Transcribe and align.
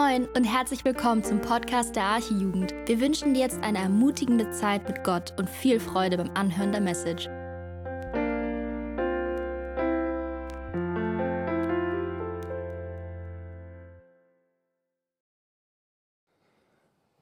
Moin 0.00 0.26
und 0.34 0.44
herzlich 0.44 0.82
willkommen 0.86 1.22
zum 1.22 1.42
Podcast 1.42 1.94
der 1.94 2.04
Archijugend. 2.04 2.72
Wir 2.86 3.00
wünschen 3.00 3.34
dir 3.34 3.40
jetzt 3.40 3.62
eine 3.62 3.78
ermutigende 3.78 4.50
Zeit 4.50 4.88
mit 4.88 5.04
Gott 5.04 5.34
und 5.38 5.46
viel 5.46 5.78
Freude 5.78 6.16
beim 6.16 6.30
Anhören 6.30 6.72
der 6.72 6.80
Message. 6.80 7.24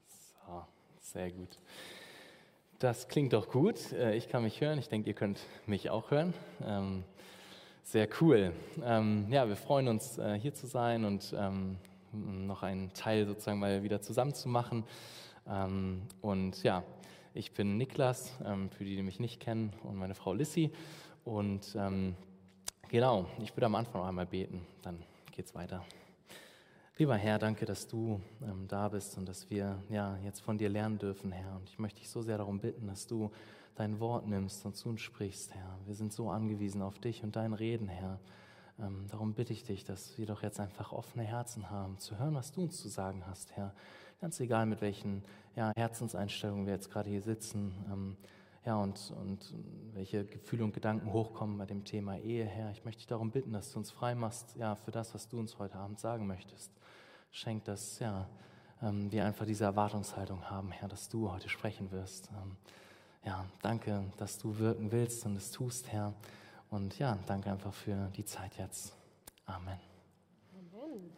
So, 0.07 0.65
sehr 1.01 1.33
gut. 1.33 1.59
Das 2.79 3.09
klingt 3.09 3.33
doch 3.33 3.49
gut. 3.49 3.93
Äh, 3.93 4.15
ich 4.15 4.29
kann 4.29 4.45
mich 4.45 4.61
hören. 4.61 4.79
Ich 4.79 4.89
denke, 4.89 5.09
ihr 5.09 5.15
könnt 5.15 5.41
mich 5.67 5.91
auch 5.91 6.13
hören. 6.13 6.33
Ähm, 6.65 7.03
sehr 7.83 8.09
cool. 8.21 8.53
Ähm, 8.85 9.27
ja, 9.31 9.49
wir 9.49 9.57
freuen 9.57 9.89
uns, 9.89 10.19
äh, 10.19 10.39
hier 10.39 10.55
zu 10.55 10.69
sein 10.69 11.05
und 11.05 11.35
ähm, 11.37 11.79
noch 12.13 12.63
einen 12.63 12.93
Teil 12.93 13.27
sozusagen 13.27 13.59
mal 13.59 13.83
wieder 13.83 14.01
zusammenzumachen. 14.01 14.85
Ähm, 15.49 16.03
und 16.21 16.63
ja, 16.63 16.83
ich 17.35 17.53
bin 17.53 17.77
Niklas, 17.77 18.33
ähm, 18.45 18.71
für 18.71 18.85
die, 18.85 18.97
die 18.97 19.03
mich 19.03 19.21
nicht 19.21 19.41
kennen, 19.41 19.73
und 19.83 19.97
meine 19.97 20.15
Frau 20.15 20.33
Lissy. 20.35 20.73
Und 21.25 21.75
ähm, 21.79 22.15
genau, 22.89 23.27
ich 23.43 23.55
würde 23.57 23.67
am 23.67 23.75
Anfang 23.75 24.01
noch 24.01 24.09
einmal 24.09 24.27
beten, 24.27 24.67
dann 24.83 25.03
geht's 25.33 25.55
weiter. 25.55 25.85
Lieber 26.97 27.17
Herr, 27.17 27.39
danke, 27.39 27.65
dass 27.65 27.87
du 27.87 28.21
ähm, 28.43 28.67
da 28.67 28.89
bist 28.89 29.17
und 29.19 29.29
dass 29.29 29.49
wir 29.51 29.81
ja, 29.89 30.17
jetzt 30.25 30.41
von 30.41 30.59
dir 30.59 30.69
lernen 30.69 30.99
dürfen, 30.99 31.31
Herr. 31.31 31.55
Und 31.55 31.69
ich 31.69 31.79
möchte 31.79 32.01
dich 32.01 32.11
so 32.11 32.23
sehr 32.23 32.39
darum 32.39 32.59
bitten, 32.59 32.89
dass 32.89 33.07
du 33.07 33.31
dein 33.77 34.01
Wort 34.01 34.27
nimmst 34.27 34.67
und 34.67 34.75
zu 34.75 34.89
uns 34.89 35.01
sprichst, 35.01 35.55
Herr. 35.55 35.79
Wir 35.87 35.95
sind 35.95 36.13
so 36.13 36.29
angewiesen 36.29 36.83
auf 36.83 36.99
dich 36.99 37.23
und 37.23 37.37
dein 37.37 37.53
Reden, 37.53 37.87
Herr. 37.87 38.19
Ähm, 38.81 39.07
darum 39.09 39.35
bitte 39.35 39.53
ich 39.53 39.65
dich, 39.65 39.85
dass 39.85 40.17
wir 40.19 40.27
doch 40.27 40.43
jetzt 40.43 40.61
einfach 40.61 40.93
offene 40.93 41.25
Herzen 41.25 41.71
haben, 41.71 41.99
zu 41.99 42.19
hören, 42.19 42.35
was 42.35 42.53
du 42.53 42.63
uns 42.63 42.81
zu 42.81 42.89
sagen 42.89 43.25
hast, 43.27 43.53
Herr. 43.57 43.75
Ganz 44.21 44.39
egal, 44.41 44.67
mit 44.67 44.81
welchen 44.81 45.25
ja, 45.57 45.73
Herzenseinstellungen 45.77 46.67
wir 46.67 46.75
jetzt 46.75 46.91
gerade 46.91 47.11
hier 47.11 47.23
sitzen. 47.23 47.73
Ähm, 47.91 48.17
ja, 48.65 48.77
und, 48.77 49.13
und 49.19 49.55
welche 49.95 50.25
Gefühle 50.25 50.65
und 50.65 50.75
Gedanken 50.75 51.13
hochkommen 51.13 51.59
bei 51.59 51.67
dem 51.67 51.85
Thema 51.85 52.19
Ehe, 52.19 52.45
Herr. 52.45 52.71
Ich 52.71 52.85
möchte 52.85 52.99
dich 52.99 53.07
darum 53.07 53.31
bitten, 53.31 53.53
dass 53.53 53.73
du 53.73 53.79
uns 53.79 53.91
frei 53.91 54.15
machst, 54.15 54.57
ja, 54.57 54.75
für 54.75 54.91
das, 54.91 55.15
was 55.15 55.29
du 55.29 55.39
uns 55.39 55.59
heute 55.59 55.77
Abend 55.77 55.99
sagen 55.99 56.27
möchtest. 56.27 56.71
Schenk, 57.31 57.65
dass, 57.65 57.99
ja, 57.99 58.29
ähm, 58.83 59.11
wir 59.11 59.25
einfach 59.25 59.47
diese 59.47 59.65
Erwartungshaltung 59.65 60.51
haben, 60.51 60.71
Herr, 60.71 60.89
dass 60.89 61.09
du 61.09 61.31
heute 61.31 61.49
sprechen 61.49 61.91
wirst. 61.91 62.31
Ähm, 62.31 62.57
ja, 63.25 63.45
danke, 63.63 64.05
dass 64.19 64.39
du 64.39 64.59
wirken 64.59 64.93
willst 64.93 65.25
und 65.27 65.37
es 65.37 65.51
tust, 65.51 65.89
Herr. 65.89 66.15
Und 66.71 66.99
ja, 66.99 67.19
danke 67.27 67.51
einfach 67.51 67.73
für 67.73 68.11
die 68.17 68.25
Zeit 68.25 68.59
jetzt. 68.59 68.93
Amen. 69.47 69.79
Amen. 70.53 71.11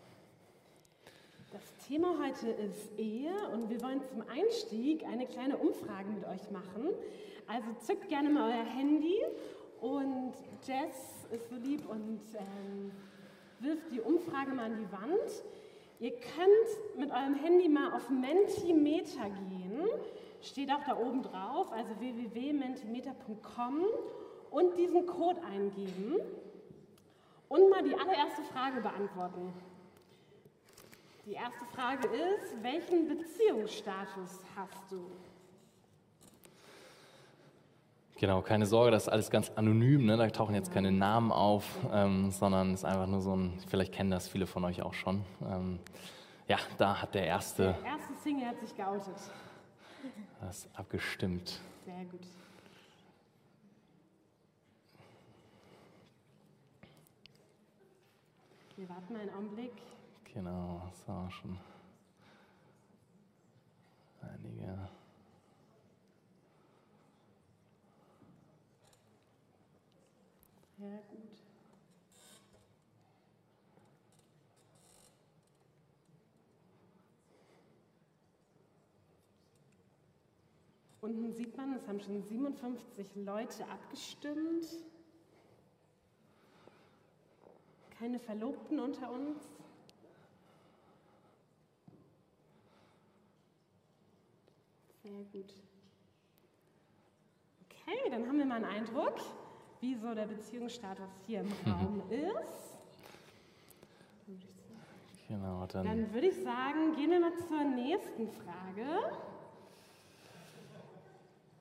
Das 1.52 1.62
Thema 1.88 2.14
heute 2.24 2.48
ist 2.50 2.96
Ehe 2.98 3.34
und 3.52 3.68
wir 3.68 3.82
wollen 3.82 4.00
zum 4.04 4.22
Einstieg 4.28 5.04
eine 5.04 5.26
kleine 5.26 5.56
Umfrage 5.56 6.08
mit 6.10 6.24
euch 6.24 6.50
machen. 6.52 6.90
Also 7.48 7.66
zückt 7.80 8.08
gerne 8.08 8.30
mal 8.30 8.52
euer 8.52 8.64
Handy 8.64 9.18
und 9.80 10.34
Jess 10.64 11.26
ist 11.32 11.48
so 11.48 11.56
lieb 11.56 11.88
und 11.88 12.20
ähm, 12.34 12.92
wirft 13.58 13.90
die 13.90 14.00
Umfrage 14.00 14.52
mal 14.52 14.66
an 14.66 14.76
die 14.76 14.92
Wand. 14.92 15.42
Ihr 15.98 16.12
könnt 16.12 16.96
mit 16.96 17.10
eurem 17.10 17.34
Handy 17.34 17.68
mal 17.68 17.92
auf 17.92 18.08
Mentimeter 18.08 19.28
gehen, 19.28 19.88
steht 20.42 20.70
auch 20.70 20.84
da 20.86 20.96
oben 20.96 21.22
drauf, 21.22 21.72
also 21.72 21.98
www.mentimeter.com 21.98 23.84
und 24.50 24.76
diesen 24.76 25.06
Code 25.06 25.40
eingeben 25.42 26.16
und 27.48 27.70
mal 27.70 27.82
die 27.82 27.94
allererste 27.94 28.42
Frage 28.52 28.80
beantworten. 28.80 29.52
Die 31.26 31.32
erste 31.32 31.64
Frage 31.74 32.08
ist, 32.08 32.62
welchen 32.62 33.08
Beziehungsstatus 33.08 34.40
hast 34.56 34.90
du? 34.90 35.10
Genau, 38.18 38.42
keine 38.42 38.66
Sorge, 38.66 38.90
das 38.90 39.04
ist 39.04 39.08
alles 39.08 39.30
ganz 39.30 39.50
anonym, 39.54 40.04
ne? 40.04 40.16
da 40.16 40.28
tauchen 40.28 40.54
jetzt 40.54 40.72
keine 40.72 40.92
Namen 40.92 41.32
auf, 41.32 41.64
ähm, 41.90 42.30
sondern 42.30 42.74
es 42.74 42.80
ist 42.80 42.84
einfach 42.84 43.06
nur 43.06 43.22
so 43.22 43.34
ein, 43.34 43.58
vielleicht 43.68 43.94
kennen 43.94 44.10
das 44.10 44.28
viele 44.28 44.46
von 44.46 44.64
euch 44.64 44.82
auch 44.82 44.92
schon. 44.92 45.24
Ähm, 45.42 45.78
ja, 46.46 46.58
da 46.76 47.00
hat 47.00 47.14
der 47.14 47.26
erste... 47.26 47.76
Der 47.82 47.92
erste 47.92 48.14
Single 48.22 48.46
hat 48.46 48.60
sich 48.60 48.76
geoutet. 48.76 49.14
Das 50.40 50.58
ist 50.58 50.68
abgestimmt. 50.78 51.60
Sehr 51.84 52.04
gut. 52.10 52.26
Wir 58.80 58.88
warten 58.88 59.14
einen 59.14 59.28
Augenblick. 59.34 59.74
Genau, 60.32 60.80
das 60.88 61.06
war 61.06 61.30
schon 61.30 61.58
einige. 64.22 64.88
Sehr 70.78 70.96
gut. 71.10 71.42
Unten 81.02 81.34
sieht 81.34 81.54
man, 81.54 81.74
es 81.74 81.86
haben 81.86 82.00
schon 82.00 82.22
57 82.22 83.14
Leute 83.16 83.68
abgestimmt. 83.68 84.64
Keine 88.00 88.18
Verlobten 88.18 88.80
unter 88.80 89.12
uns? 89.12 89.36
Sehr 95.02 95.22
gut. 95.30 95.52
Okay, 97.66 98.10
dann 98.10 98.26
haben 98.26 98.38
wir 98.38 98.46
mal 98.46 98.54
einen 98.54 98.64
Eindruck, 98.64 99.20
wie 99.82 99.94
so 99.96 100.14
der 100.14 100.24
Beziehungsstatus 100.24 101.10
hier 101.26 101.40
im. 101.40 101.52
Raum 101.70 102.02
ist. 102.10 102.78
Genau, 105.28 105.66
dann, 105.66 105.84
dann 105.84 106.14
würde 106.14 106.28
ich 106.28 106.42
sagen, 106.42 106.96
gehen 106.96 107.10
wir 107.10 107.20
mal 107.20 107.36
zur 107.46 107.64
nächsten 107.64 108.28
Frage. 108.28 109.14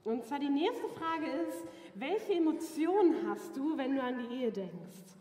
Und 0.05 0.23
zwar 0.23 0.39
die 0.39 0.47
nächste 0.47 0.87
Frage 0.87 1.25
ist, 1.25 1.65
welche 1.95 2.35
Emotionen 2.35 3.29
hast 3.29 3.57
du, 3.57 3.77
wenn 3.77 3.97
du 3.97 4.01
an 4.01 4.19
die 4.19 4.35
Ehe 4.35 4.51
denkst? 4.53 5.18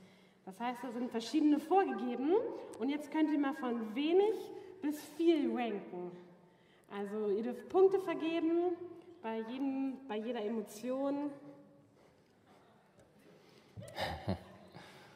Das 0.48 0.58
heißt, 0.60 0.82
da 0.82 0.90
sind 0.90 1.10
verschiedene 1.10 1.60
vorgegeben 1.60 2.32
und 2.78 2.88
jetzt 2.88 3.10
könnt 3.10 3.30
ihr 3.30 3.38
mal 3.38 3.52
von 3.52 3.94
wenig 3.94 4.34
bis 4.80 4.98
viel 5.18 5.54
ranken. 5.54 6.10
Also 6.90 7.28
ihr 7.28 7.42
dürft 7.42 7.68
Punkte 7.68 8.00
vergeben 8.00 8.74
bei, 9.20 9.40
jedem, 9.40 9.98
bei 10.08 10.16
jeder 10.16 10.42
Emotion. 10.42 11.30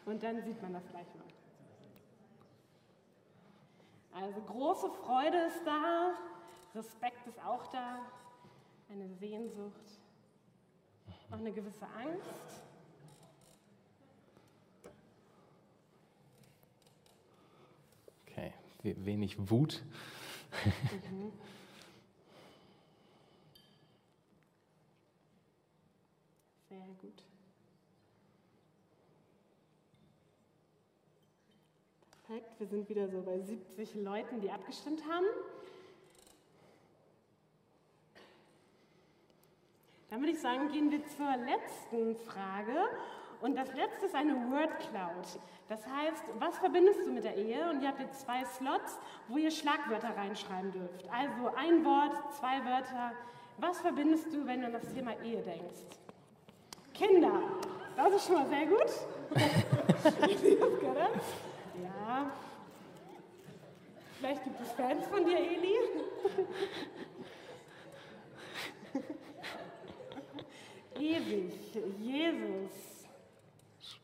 Und 0.04 0.22
dann 0.22 0.42
sieht 0.42 0.60
man 0.60 0.74
das 0.74 0.86
gleich 0.90 1.06
mal. 1.14 1.24
Also 4.22 4.38
große 4.42 4.90
Freude 4.90 5.38
ist 5.46 5.64
da, 5.64 6.12
Respekt 6.74 7.26
ist 7.26 7.42
auch 7.42 7.68
da, 7.68 8.00
eine 8.90 9.08
Sehnsucht, 9.08 9.98
auch 11.30 11.38
eine 11.38 11.52
gewisse 11.52 11.86
Angst. 11.86 12.62
Okay, 18.32 18.50
wenig 18.82 19.50
Wut. 19.50 19.82
Mhm. 21.10 21.32
Sehr 26.68 26.86
gut. 27.00 27.22
Perfekt, 32.26 32.60
wir 32.60 32.66
sind 32.66 32.88
wieder 32.88 33.08
so 33.08 33.20
bei 33.22 33.40
70 33.40 33.94
Leuten, 33.96 34.40
die 34.40 34.50
abgestimmt 34.50 35.02
haben. 35.06 35.26
Dann 40.08 40.20
würde 40.20 40.32
ich 40.32 40.40
sagen, 40.40 40.70
gehen 40.70 40.90
wir 40.90 41.04
zur 41.06 41.36
letzten 41.36 42.16
Frage. 42.26 42.86
Und 43.42 43.56
das 43.56 43.74
letzte 43.74 44.06
ist 44.06 44.14
eine 44.14 44.34
Word 44.52 44.78
Cloud. 44.78 45.26
Das 45.68 45.84
heißt, 45.84 46.22
was 46.38 46.56
verbindest 46.58 47.00
du 47.04 47.12
mit 47.12 47.24
der 47.24 47.36
Ehe? 47.36 47.68
Und 47.70 47.82
ihr 47.82 47.88
habt 47.88 47.98
jetzt 47.98 48.20
zwei 48.20 48.44
Slots, 48.44 49.00
wo 49.26 49.36
ihr 49.36 49.50
Schlagwörter 49.50 50.16
reinschreiben 50.16 50.70
dürft. 50.70 51.04
Also 51.10 51.50
ein 51.56 51.84
Wort, 51.84 52.12
zwei 52.38 52.64
Wörter. 52.64 53.10
Was 53.58 53.80
verbindest 53.80 54.32
du, 54.32 54.46
wenn 54.46 54.60
du 54.60 54.66
an 54.66 54.74
das 54.74 54.86
Thema 54.94 55.20
Ehe 55.24 55.42
denkst? 55.42 55.98
Kinder. 56.94 57.42
Das 57.96 58.12
ist 58.12 58.26
schon 58.26 58.36
mal 58.36 58.46
sehr 58.46 58.66
gut. 58.66 58.86
ja. 61.82 62.30
Vielleicht 64.20 64.44
gibt 64.44 64.60
es 64.60 64.70
Fans 64.72 65.04
von 65.08 65.24
dir, 65.24 65.36
Eli. 65.36 65.74
Ewig, 71.00 71.54
Jesus, 71.98 72.91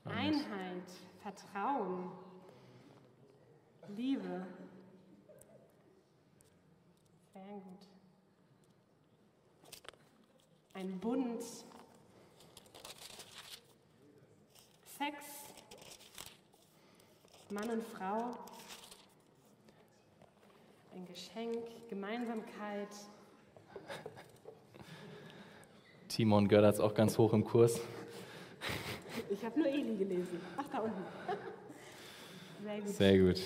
Einheit, 0.04 0.88
Vertrauen, 1.22 2.10
Liebe, 3.96 4.46
Sehr 7.38 7.60
gut. 7.60 7.88
Ein 10.74 10.98
Bund. 10.98 11.40
Sex. 14.98 15.16
Mann 17.50 17.70
und 17.70 17.84
Frau. 17.84 18.36
Ein 20.92 21.06
Geschenk, 21.06 21.64
Gemeinsamkeit. 21.88 22.88
Timon 26.08 26.48
Görder 26.48 26.70
ist 26.70 26.80
auch 26.80 26.94
ganz 26.94 27.16
hoch 27.18 27.32
im 27.32 27.44
Kurs. 27.44 27.80
Ich 29.30 29.44
habe 29.44 29.58
nur 29.58 29.68
Eli 29.68 29.96
gelesen. 29.96 30.40
Ach, 30.56 30.64
da 30.72 30.78
unten. 30.78 31.04
Sehr 32.64 32.80
gut. 32.80 32.88
Sehr 32.88 33.18
gut. 33.18 33.40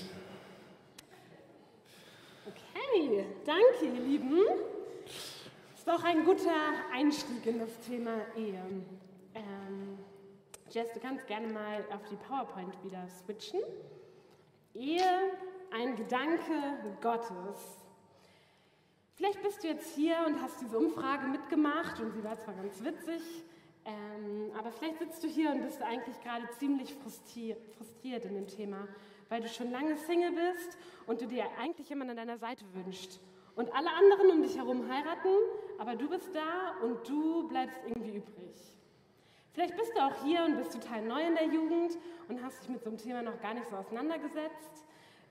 Okay, 2.46 3.26
danke, 3.44 3.84
ihr 3.84 4.00
Lieben. 4.00 4.38
Ist 5.74 5.88
doch 5.88 6.04
ein 6.04 6.24
guter 6.24 6.50
Einstieg 6.92 7.44
in 7.46 7.58
das 7.58 7.80
Thema 7.80 8.20
Ehe. 8.36 8.62
Ähm, 9.34 9.98
Jess, 10.70 10.92
du 10.92 11.00
kannst 11.00 11.26
gerne 11.26 11.48
mal 11.48 11.84
auf 11.92 12.02
die 12.08 12.16
PowerPoint 12.16 12.72
wieder 12.84 13.06
switchen. 13.08 13.60
Ehe, 14.74 15.32
ein 15.72 15.96
Gedanke 15.96 16.52
Gottes. 17.00 17.82
Vielleicht 19.16 19.42
bist 19.42 19.62
du 19.62 19.68
jetzt 19.68 19.94
hier 19.94 20.16
und 20.26 20.40
hast 20.40 20.60
diese 20.60 20.78
Umfrage 20.78 21.26
mitgemacht 21.26 22.00
und 22.00 22.12
sie 22.12 22.22
war 22.24 22.38
zwar 22.38 22.54
ganz 22.54 22.82
witzig, 22.82 23.22
ähm, 23.84 24.52
aber 24.56 24.70
vielleicht 24.70 24.98
sitzt 24.98 25.24
du 25.24 25.28
hier 25.28 25.50
und 25.50 25.62
bist 25.62 25.82
eigentlich 25.82 26.20
gerade 26.22 26.48
ziemlich 26.58 26.94
frustriert, 26.94 28.24
in 28.24 28.34
dem 28.34 28.46
Thema, 28.46 28.86
weil 29.28 29.40
du 29.40 29.48
schon 29.48 29.70
lange 29.70 29.96
Single 29.96 30.32
bist 30.32 30.78
und 31.06 31.20
du 31.20 31.26
dir 31.26 31.46
eigentlich 31.58 31.88
jemanden 31.88 32.10
an 32.10 32.16
deiner 32.16 32.38
Seite 32.38 32.64
wünschst. 32.74 33.20
Und 33.54 33.74
alle 33.74 33.90
anderen 33.90 34.30
um 34.30 34.42
dich 34.42 34.56
herum 34.56 34.88
heiraten, 34.88 35.36
aber 35.78 35.96
du 35.96 36.08
bist 36.08 36.34
da 36.34 36.74
und 36.84 37.06
du 37.08 37.48
bleibst 37.48 37.80
irgendwie 37.86 38.16
übrig. 38.16 38.54
Vielleicht 39.52 39.76
bist 39.76 39.92
du 39.94 40.00
auch 40.00 40.24
hier 40.24 40.44
und 40.44 40.56
bist 40.56 40.72
total 40.72 41.02
neu 41.02 41.20
in 41.20 41.34
der 41.34 41.46
Jugend 41.46 41.98
und 42.28 42.42
hast 42.42 42.62
dich 42.62 42.70
mit 42.70 42.82
so 42.82 42.88
einem 42.88 42.98
Thema 42.98 43.22
noch 43.22 43.38
gar 43.40 43.52
nicht 43.52 43.68
so 43.68 43.76
auseinandergesetzt. 43.76 44.86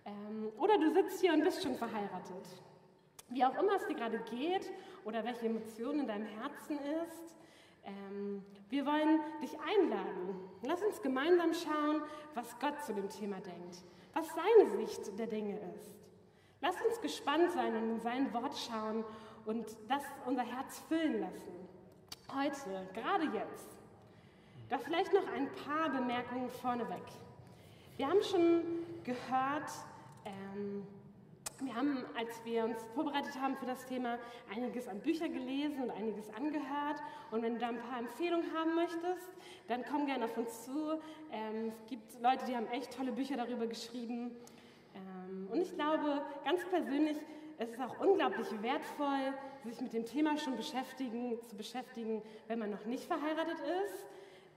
Ähm, 0.05 0.51
oder 0.59 0.77
du 0.77 0.91
sitzt 0.91 1.21
hier 1.21 1.33
und 1.33 1.43
bist 1.43 1.63
schon 1.63 1.75
verheiratet. 1.75 2.45
Wie 3.29 3.43
auch 3.43 3.57
immer 3.57 3.75
es 3.75 3.87
dir 3.87 3.95
gerade 3.95 4.19
geht 4.29 4.69
oder 5.05 5.23
welche 5.23 5.47
Emotion 5.47 5.99
in 5.99 6.07
deinem 6.07 6.25
Herzen 6.25 6.77
ist, 7.03 7.35
ähm, 7.83 8.43
wir 8.69 8.85
wollen 8.85 9.19
dich 9.41 9.51
einladen. 9.59 10.35
Lass 10.61 10.81
uns 10.81 11.01
gemeinsam 11.01 11.53
schauen, 11.53 12.01
was 12.35 12.57
Gott 12.59 12.81
zu 12.85 12.93
dem 12.93 13.09
Thema 13.09 13.39
denkt, 13.41 13.83
was 14.13 14.27
seine 14.29 14.77
Sicht 14.77 15.17
der 15.19 15.27
Dinge 15.27 15.59
ist. 15.75 15.95
Lass 16.61 16.75
uns 16.81 17.01
gespannt 17.01 17.51
sein 17.51 17.75
und 17.75 17.89
in 17.89 17.99
sein 17.99 18.33
Wort 18.33 18.55
schauen 18.57 19.03
und 19.45 19.65
das 19.87 20.03
unser 20.25 20.43
Herz 20.43 20.79
füllen 20.87 21.19
lassen. 21.19 21.67
Heute, 22.33 22.87
gerade 22.93 23.25
jetzt. 23.33 23.77
Doch 24.69 24.79
vielleicht 24.79 25.11
noch 25.11 25.27
ein 25.33 25.49
paar 25.65 25.89
Bemerkungen 25.89 26.49
vorneweg. 26.49 27.03
Wir 27.97 28.07
haben 28.07 28.21
schon 28.23 28.63
gehört, 29.03 29.69
ähm, 30.23 30.87
wir 31.63 31.75
haben, 31.75 32.05
als 32.17 32.43
wir 32.43 32.65
uns 32.65 32.77
vorbereitet 32.95 33.39
haben 33.39 33.55
für 33.55 33.65
das 33.65 33.85
Thema, 33.85 34.17
einiges 34.53 34.87
an 34.87 34.99
Bücher 34.99 35.29
gelesen 35.29 35.83
und 35.83 35.91
einiges 35.91 36.29
angehört. 36.33 37.01
Und 37.29 37.43
wenn 37.43 37.53
du 37.53 37.59
da 37.59 37.69
ein 37.69 37.79
paar 37.79 37.99
Empfehlungen 37.99 38.45
haben 38.53 38.75
möchtest, 38.75 39.29
dann 39.67 39.83
komm 39.89 40.05
gerne 40.05 40.25
auf 40.25 40.37
uns 40.37 40.65
zu. 40.65 40.99
Ähm, 41.31 41.69
es 41.69 41.85
gibt 41.87 42.21
Leute, 42.21 42.45
die 42.45 42.55
haben 42.55 42.67
echt 42.67 42.95
tolle 42.95 43.11
Bücher 43.11 43.37
darüber 43.37 43.67
geschrieben. 43.67 44.31
Ähm, 44.95 45.47
und 45.51 45.61
ich 45.61 45.73
glaube, 45.75 46.21
ganz 46.43 46.65
persönlich, 46.65 47.17
es 47.57 47.69
ist 47.69 47.79
auch 47.79 47.99
unglaublich 47.99 48.47
wertvoll, 48.61 49.33
sich 49.63 49.79
mit 49.81 49.93
dem 49.93 50.05
Thema 50.05 50.37
schon 50.37 50.57
beschäftigen, 50.57 51.37
zu 51.47 51.55
beschäftigen, 51.55 52.23
wenn 52.47 52.57
man 52.57 52.71
noch 52.71 52.85
nicht 52.85 53.05
verheiratet 53.05 53.59
ist. 53.59 54.07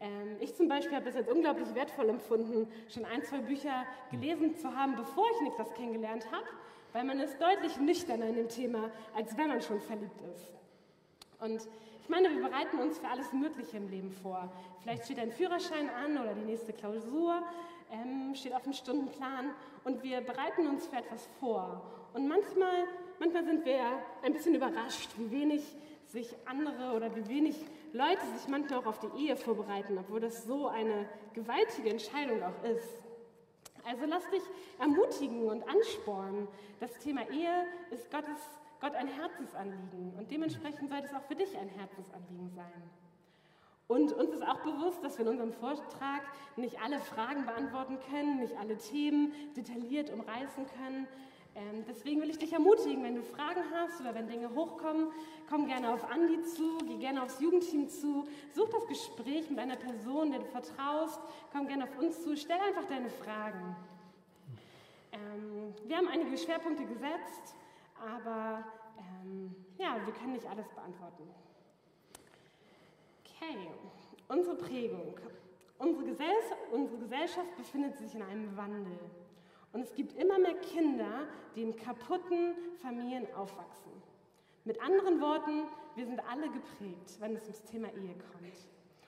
Ähm, 0.00 0.36
ich 0.40 0.54
zum 0.54 0.68
Beispiel 0.68 0.96
habe 0.96 1.08
es 1.08 1.14
jetzt 1.14 1.30
unglaublich 1.30 1.74
wertvoll 1.74 2.08
empfunden, 2.08 2.66
schon 2.88 3.04
ein, 3.04 3.22
zwei 3.22 3.38
Bücher 3.38 3.84
gelesen 4.10 4.56
zu 4.56 4.74
haben, 4.74 4.96
bevor 4.96 5.26
ich 5.34 5.40
Niklas 5.42 5.74
kennengelernt 5.74 6.26
habe 6.32 6.46
weil 6.94 7.04
man 7.04 7.20
ist 7.20 7.36
deutlich 7.40 7.76
nüchterner 7.78 8.28
in 8.28 8.36
dem 8.36 8.48
Thema, 8.48 8.90
als 9.14 9.36
wenn 9.36 9.48
man 9.48 9.60
schon 9.60 9.80
verliebt 9.80 10.22
ist. 10.32 10.54
Und 11.40 11.68
ich 12.00 12.08
meine, 12.08 12.30
wir 12.30 12.48
bereiten 12.48 12.78
uns 12.78 12.98
für 12.98 13.08
alles 13.08 13.32
Mögliche 13.32 13.76
im 13.76 13.88
Leben 13.88 14.12
vor. 14.12 14.50
Vielleicht 14.80 15.04
steht 15.04 15.18
ein 15.18 15.32
Führerschein 15.32 15.90
an 15.90 16.16
oder 16.16 16.34
die 16.34 16.44
nächste 16.44 16.72
Klausur 16.72 17.42
ähm, 17.90 18.34
steht 18.34 18.54
auf 18.54 18.62
dem 18.62 18.72
Stundenplan 18.72 19.50
und 19.82 20.02
wir 20.04 20.20
bereiten 20.20 20.68
uns 20.68 20.86
für 20.86 20.96
etwas 20.96 21.28
vor. 21.40 21.82
Und 22.12 22.28
manchmal, 22.28 22.84
manchmal 23.18 23.44
sind 23.44 23.64
wir 23.64 23.80
ein 24.22 24.32
bisschen 24.32 24.54
überrascht, 24.54 25.10
wie 25.16 25.30
wenig 25.32 25.62
sich 26.06 26.28
andere 26.44 26.92
oder 26.94 27.14
wie 27.16 27.26
wenig 27.28 27.56
Leute 27.92 28.24
sich 28.36 28.46
manchmal 28.48 28.78
auch 28.78 28.86
auf 28.86 29.00
die 29.00 29.24
Ehe 29.24 29.36
vorbereiten, 29.36 29.98
obwohl 29.98 30.20
das 30.20 30.44
so 30.44 30.68
eine 30.68 31.08
gewaltige 31.32 31.90
Entscheidung 31.90 32.40
auch 32.42 32.64
ist. 32.64 33.03
Also 33.86 34.04
lass 34.06 34.28
dich 34.30 34.42
ermutigen 34.78 35.48
und 35.48 35.68
anspornen. 35.68 36.48
Das 36.80 36.92
Thema 36.98 37.28
Ehe 37.30 37.66
ist 37.90 38.10
Gottes, 38.10 38.38
Gott 38.80 38.94
ein 38.94 39.08
Herzensanliegen 39.08 40.14
und 40.18 40.30
dementsprechend 40.30 40.90
sollte 40.90 41.06
es 41.06 41.14
auch 41.14 41.22
für 41.22 41.34
dich 41.34 41.56
ein 41.56 41.68
Herzensanliegen 41.68 42.50
sein. 42.54 42.90
Und 43.86 44.12
uns 44.12 44.30
ist 44.32 44.42
auch 44.42 44.60
bewusst, 44.60 45.04
dass 45.04 45.18
wir 45.18 45.26
in 45.26 45.32
unserem 45.32 45.52
Vortrag 45.52 46.22
nicht 46.56 46.80
alle 46.82 46.98
Fragen 46.98 47.44
beantworten 47.44 47.98
können, 48.10 48.40
nicht 48.40 48.56
alle 48.56 48.78
Themen 48.78 49.32
detailliert 49.56 50.10
umreißen 50.10 50.66
können. 50.78 51.06
Ähm, 51.56 51.84
deswegen 51.86 52.20
will 52.20 52.30
ich 52.30 52.38
dich 52.38 52.52
ermutigen, 52.52 53.04
wenn 53.04 53.14
du 53.14 53.22
Fragen 53.22 53.62
hast 53.72 54.00
oder 54.00 54.14
wenn 54.14 54.26
Dinge 54.26 54.52
hochkommen, 54.54 55.08
komm 55.48 55.66
gerne 55.66 55.94
auf 55.94 56.02
Andi 56.10 56.42
zu, 56.42 56.78
geh 56.78 56.96
gerne 56.96 57.22
aufs 57.22 57.38
Jugendteam 57.40 57.88
zu, 57.88 58.26
such 58.52 58.68
das 58.70 58.86
Gespräch 58.88 59.48
mit 59.50 59.60
einer 59.60 59.76
Person, 59.76 60.32
der 60.32 60.40
du 60.40 60.46
vertraust, 60.46 61.20
komm 61.52 61.68
gerne 61.68 61.84
auf 61.84 61.96
uns 61.98 62.22
zu, 62.22 62.36
stell 62.36 62.58
einfach 62.58 62.86
deine 62.86 63.08
Fragen. 63.08 63.76
Ähm, 65.12 65.74
wir 65.86 65.96
haben 65.96 66.08
einige 66.08 66.36
Schwerpunkte 66.36 66.86
gesetzt, 66.86 67.54
aber 68.04 68.64
ähm, 68.98 69.54
ja, 69.78 69.96
wir 70.04 70.12
können 70.12 70.32
nicht 70.32 70.46
alles 70.46 70.68
beantworten. 70.70 71.22
Okay, 73.24 73.70
unsere 74.28 74.56
Prägung. 74.56 75.14
Unsere, 75.78 76.04
Gesell 76.04 76.34
unsere 76.72 76.98
Gesellschaft 76.98 77.56
befindet 77.56 77.96
sich 77.96 78.14
in 78.14 78.22
einem 78.22 78.56
Wandel. 78.56 78.98
Und 79.74 79.82
es 79.82 79.94
gibt 79.94 80.16
immer 80.18 80.38
mehr 80.38 80.54
Kinder, 80.54 81.26
die 81.54 81.62
in 81.62 81.76
kaputten 81.76 82.54
Familien 82.80 83.26
aufwachsen. 83.34 83.90
Mit 84.64 84.80
anderen 84.80 85.20
Worten, 85.20 85.64
wir 85.96 86.06
sind 86.06 86.20
alle 86.30 86.48
geprägt, 86.48 87.20
wenn 87.20 87.34
es 87.34 87.42
ums 87.42 87.64
Thema 87.64 87.88
Ehe 87.88 88.14
kommt. 88.14 88.34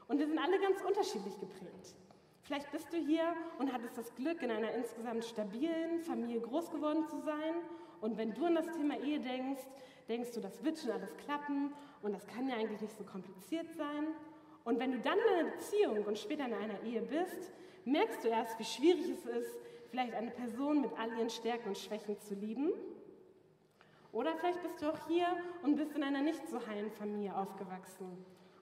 Und 0.09 0.19
wir 0.19 0.27
sind 0.27 0.39
alle 0.39 0.59
ganz 0.61 0.83
unterschiedlich 0.83 1.39
geprägt. 1.39 1.95
Vielleicht 2.43 2.71
bist 2.73 2.93
du 2.93 2.97
hier 2.97 3.35
und 3.59 3.73
hattest 3.73 3.97
das 3.97 4.15
Glück, 4.17 4.43
in 4.43 4.51
einer 4.51 4.73
insgesamt 4.73 5.25
stabilen 5.25 6.01
Familie 6.01 6.41
groß 6.41 6.71
geworden 6.71 7.07
zu 7.07 7.21
sein. 7.21 7.55
Und 8.01 8.19
wenn 8.19 8.35
du 8.35 8.45
an 8.45 8.57
das 8.57 8.67
Thema 8.77 8.99
Ehe 8.99 9.21
denkst, 9.21 9.63
denkst 10.09 10.33
du, 10.33 10.41
das 10.41 10.63
wird 10.65 10.79
schon 10.79 10.91
alles 10.91 11.17
klappen 11.25 11.73
und 12.03 12.13
das 12.13 12.27
kann 12.27 12.49
ja 12.49 12.57
eigentlich 12.57 12.81
nicht 12.81 12.97
so 12.97 13.05
kompliziert 13.05 13.73
sein. 13.77 14.09
Und 14.65 14.81
wenn 14.81 14.93
du 14.93 14.99
dann 14.99 15.19
in 15.19 15.35
einer 15.35 15.51
Beziehung 15.51 16.05
und 16.05 16.19
später 16.19 16.45
in 16.45 16.55
einer 16.55 16.83
Ehe 16.83 17.03
bist, 17.03 17.53
merkst 17.85 18.25
du 18.25 18.29
erst, 18.29 18.59
wie 18.59 18.65
schwierig 18.65 19.11
es 19.11 19.25
ist, 19.27 19.66
vielleicht 19.97 20.15
eine 20.15 20.31
Person 20.31 20.83
mit 20.83 20.91
all 20.99 21.09
ihren 21.17 21.31
Stärken 21.31 21.69
und 21.69 21.79
Schwächen 21.79 22.21
zu 22.21 22.35
lieben. 22.35 22.71
Oder 24.13 24.37
vielleicht 24.37 24.63
bist 24.63 24.83
du 24.83 24.93
auch 24.93 25.09
hier 25.09 25.27
und 25.63 25.77
bist 25.77 25.97
in 25.97 26.03
einer 26.03 26.21
nicht 26.21 26.47
so 26.49 26.67
heilen 26.67 26.91
Familie 26.91 27.35
aufgewachsen. 27.35 28.07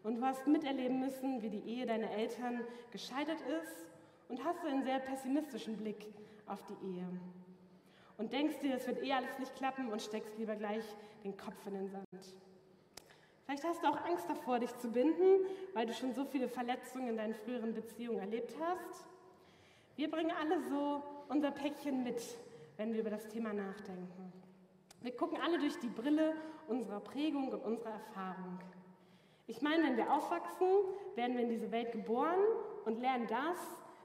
Und 0.04 0.14
du 0.14 0.22
hast 0.22 0.46
miterleben 0.46 1.00
müssen, 1.00 1.42
wie 1.42 1.50
die 1.50 1.64
Ehe 1.68 1.86
deiner 1.86 2.08
Eltern 2.12 2.60
gescheitert 2.92 3.40
ist 3.40 3.84
und 4.28 4.44
hast 4.44 4.64
einen 4.64 4.84
sehr 4.84 5.00
pessimistischen 5.00 5.76
Blick 5.76 6.06
auf 6.46 6.62
die 6.66 6.86
Ehe. 6.86 7.08
Und 8.16 8.32
denkst 8.32 8.60
dir, 8.60 8.76
es 8.76 8.86
wird 8.86 9.02
eh 9.02 9.12
alles 9.12 9.36
nicht 9.40 9.56
klappen 9.56 9.90
und 9.90 10.00
steckst 10.00 10.38
lieber 10.38 10.54
gleich 10.54 10.84
den 11.24 11.36
Kopf 11.36 11.66
in 11.66 11.74
den 11.74 11.88
Sand. 11.88 12.06
Vielleicht 13.44 13.64
hast 13.64 13.82
du 13.82 13.88
auch 13.88 14.04
Angst 14.04 14.30
davor, 14.30 14.60
dich 14.60 14.74
zu 14.76 14.88
binden, 14.88 15.46
weil 15.72 15.84
du 15.84 15.94
schon 15.94 16.14
so 16.14 16.24
viele 16.26 16.48
Verletzungen 16.48 17.08
in 17.08 17.16
deinen 17.16 17.34
früheren 17.34 17.74
Beziehungen 17.74 18.20
erlebt 18.20 18.54
hast. 18.60 19.04
Wir 19.96 20.08
bringen 20.08 20.32
alle 20.40 20.60
so 20.68 21.02
unser 21.28 21.50
Päckchen 21.50 22.04
mit, 22.04 22.22
wenn 22.76 22.92
wir 22.92 23.00
über 23.00 23.10
das 23.10 23.28
Thema 23.28 23.52
nachdenken. 23.52 24.32
Wir 25.00 25.14
gucken 25.16 25.38
alle 25.40 25.58
durch 25.58 25.78
die 25.78 25.88
Brille 25.88 26.34
unserer 26.68 27.00
Prägung 27.00 27.48
und 27.48 27.62
unserer 27.62 27.92
Erfahrung. 27.92 28.58
Ich 29.46 29.60
meine, 29.60 29.84
wenn 29.84 29.96
wir 29.96 30.10
aufwachsen, 30.10 30.66
werden 31.14 31.36
wir 31.36 31.44
in 31.44 31.50
diese 31.50 31.70
Welt 31.70 31.92
geboren 31.92 32.40
und 32.86 32.98
lernen 32.98 33.26
das, 33.26 33.58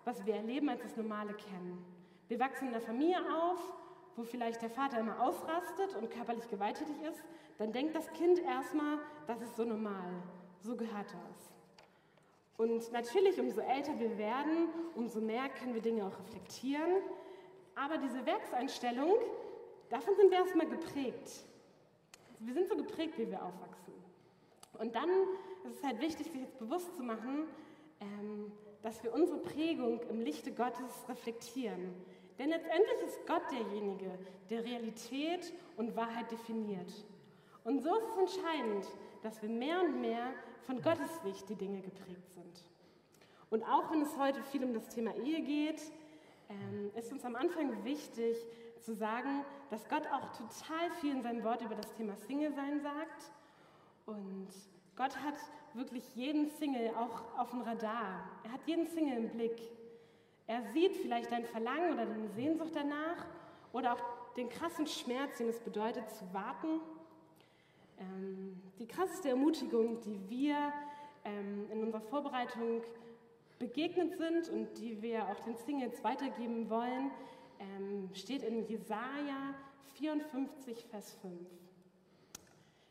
was 0.04 0.26
wir 0.26 0.36
erleben, 0.36 0.70
als 0.70 0.82
das 0.82 0.98
Normale 0.98 1.34
kennen. 1.34 1.84
Wir 2.28 2.40
wachsen 2.40 2.68
in 2.68 2.74
einer 2.74 2.82
Familie 2.82 3.20
auf, 3.34 3.60
wo 4.16 4.24
vielleicht 4.24 4.62
der 4.62 4.70
Vater 4.70 5.00
immer 5.00 5.22
ausrastet 5.22 5.96
und 5.96 6.12
körperlich 6.12 6.50
gewalttätig 6.50 7.02
ist, 7.10 7.24
dann 7.58 7.72
denkt 7.72 7.96
das 7.96 8.12
Kind 8.12 8.40
erstmal, 8.40 9.00
das 9.28 9.42
ist 9.42 9.56
so 9.56 9.64
normal, 9.64 10.12
so 10.60 10.76
gehört 10.76 11.08
das. 11.08 11.49
Und 12.60 12.92
natürlich, 12.92 13.40
umso 13.40 13.62
älter 13.62 13.98
wir 13.98 14.18
werden, 14.18 14.68
umso 14.94 15.22
mehr 15.22 15.48
können 15.48 15.74
wir 15.74 15.82
Dinge 15.82 16.06
auch 16.06 16.20
reflektieren. 16.20 16.92
Aber 17.74 17.98
diese 17.98 18.26
Werkseinstellung, 18.26 19.14
davon 19.90 20.14
sind 20.18 20.30
wir 20.30 20.40
erstmal 20.40 20.68
geprägt. 20.68 21.46
wir 22.40 22.54
sind 22.54 22.68
so 22.68 22.76
geprägt, 22.76 23.18
wie 23.18 23.32
wir 23.32 23.42
aufwachsen. 23.42 23.94
Und 24.78 24.94
dann 24.94 25.10
ist 25.64 25.78
es 25.78 25.84
halt 25.86 26.02
wichtig, 26.02 26.30
sich 26.30 26.42
jetzt 26.42 26.60
bewusst 26.60 26.94
zu 26.98 27.02
machen, 27.02 27.48
ähm, 28.02 28.52
dass 28.82 29.02
wir 29.06 29.14
unsere 29.14 29.38
Prägung 29.38 30.02
im 30.10 30.20
Lichte 30.20 30.52
Gottes 30.52 31.08
reflektieren. 31.08 31.94
Denn 32.40 32.50
letztendlich 32.50 33.00
ist 33.08 33.26
Gott 33.26 33.44
derjenige, 33.54 34.12
der 34.50 34.66
Realität 34.66 35.54
und 35.78 35.96
Wahrheit 35.96 36.30
definiert. 36.30 36.92
Und 37.64 37.80
so 37.80 37.96
ist 37.96 38.06
es 38.10 38.18
entscheidend, 38.18 38.86
dass 39.24 39.42
wir 39.42 39.50
mehr 39.50 39.80
und 39.80 40.02
mehr 40.02 40.34
von 40.66 40.82
Gottes 40.82 41.10
Licht 41.24 41.50
die 41.50 41.56
Dinge 41.56 41.82
geprägt 41.82 42.32
sind. 42.34 42.66
Und 43.50 43.64
auch 43.64 43.92
wenn 43.92 44.02
es 44.02 44.18
heute 44.18 44.44
viel 44.44 44.64
um 44.64 44.74
das 44.74 44.88
Thema 44.90 45.16
Ehe 45.16 45.42
geht, 45.42 45.82
ähm, 46.50 46.92
ist 46.96 47.12
uns 47.12 47.26
am 47.26 47.36
Anfang 47.36 47.84
wichtig 47.84 48.38
zu 48.80 48.94
sagen, 48.94 49.44
dass 49.70 49.88
Gott 49.90 50.08
auch 50.08 50.30
total 50.30 50.92
viel 51.00 51.16
in 51.16 51.22
seinem 51.22 51.44
Wort 51.44 51.62
über 51.62 51.76
das 51.76 51.94
Thema 51.94 52.16
Single 52.16 52.54
sein 52.54 52.82
sagt. 52.82 53.32
Und 54.06 54.50
Gott 54.96 55.16
hat 55.18 55.36
wirklich 55.74 56.04
jeden 56.16 56.50
Single 56.50 56.92
auch 56.96 57.38
auf 57.38 57.52
dem 57.52 57.62
Radar. 57.62 58.30
Er 58.44 58.52
hat 58.52 58.62
jeden 58.66 58.88
Single 58.88 59.18
im 59.18 59.30
Blick. 59.30 59.62
Er 60.48 60.64
sieht 60.74 60.96
vielleicht 60.98 61.32
dein 61.32 61.46
Verlangen 61.46 61.94
oder 61.94 62.06
deine 62.06 62.30
Sehnsucht 62.30 62.72
danach 62.74 63.26
oder 63.72 63.94
auch 63.94 64.34
den 64.36 64.50
krassen 64.50 64.88
Schmerz, 64.88 65.38
den 65.38 65.50
es 65.50 65.60
bedeutet 65.60 66.10
zu 66.10 66.34
warten. 66.34 66.82
Ähm, 68.00 68.62
die 68.80 68.88
krasseste 68.88 69.30
Ermutigung, 69.30 70.00
die 70.02 70.20
wir 70.30 70.74
ähm, 71.26 71.70
in 71.72 71.84
unserer 71.84 72.02
Vorbereitung 72.02 72.82
begegnet 73.58 74.18
sind 74.18 74.50
und 74.50 74.78
die 74.80 75.02
wir 75.02 75.28
auch 75.28 75.40
den 75.42 75.56
Singles 75.56 76.04
weitergeben 76.04 76.70
wollen, 76.70 77.12
ähm, 77.60 78.10
steht 78.14 78.44
in 78.44 78.66
Jesaja 78.66 79.54
54, 79.96 80.86
Vers 80.86 81.14
5. 81.22 81.34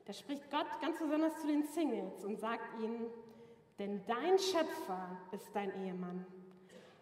Da 0.04 0.12
spricht 0.12 0.50
Gott 0.50 0.66
ganz 0.80 0.98
besonders 0.98 1.40
zu 1.40 1.46
den 1.46 1.64
Singles 1.64 2.24
und 2.24 2.38
sagt 2.38 2.82
ihnen, 2.82 3.06
denn 3.78 4.02
dein 4.06 4.38
Schöpfer 4.38 5.18
ist 5.32 5.48
dein 5.54 5.74
Ehemann 5.84 6.26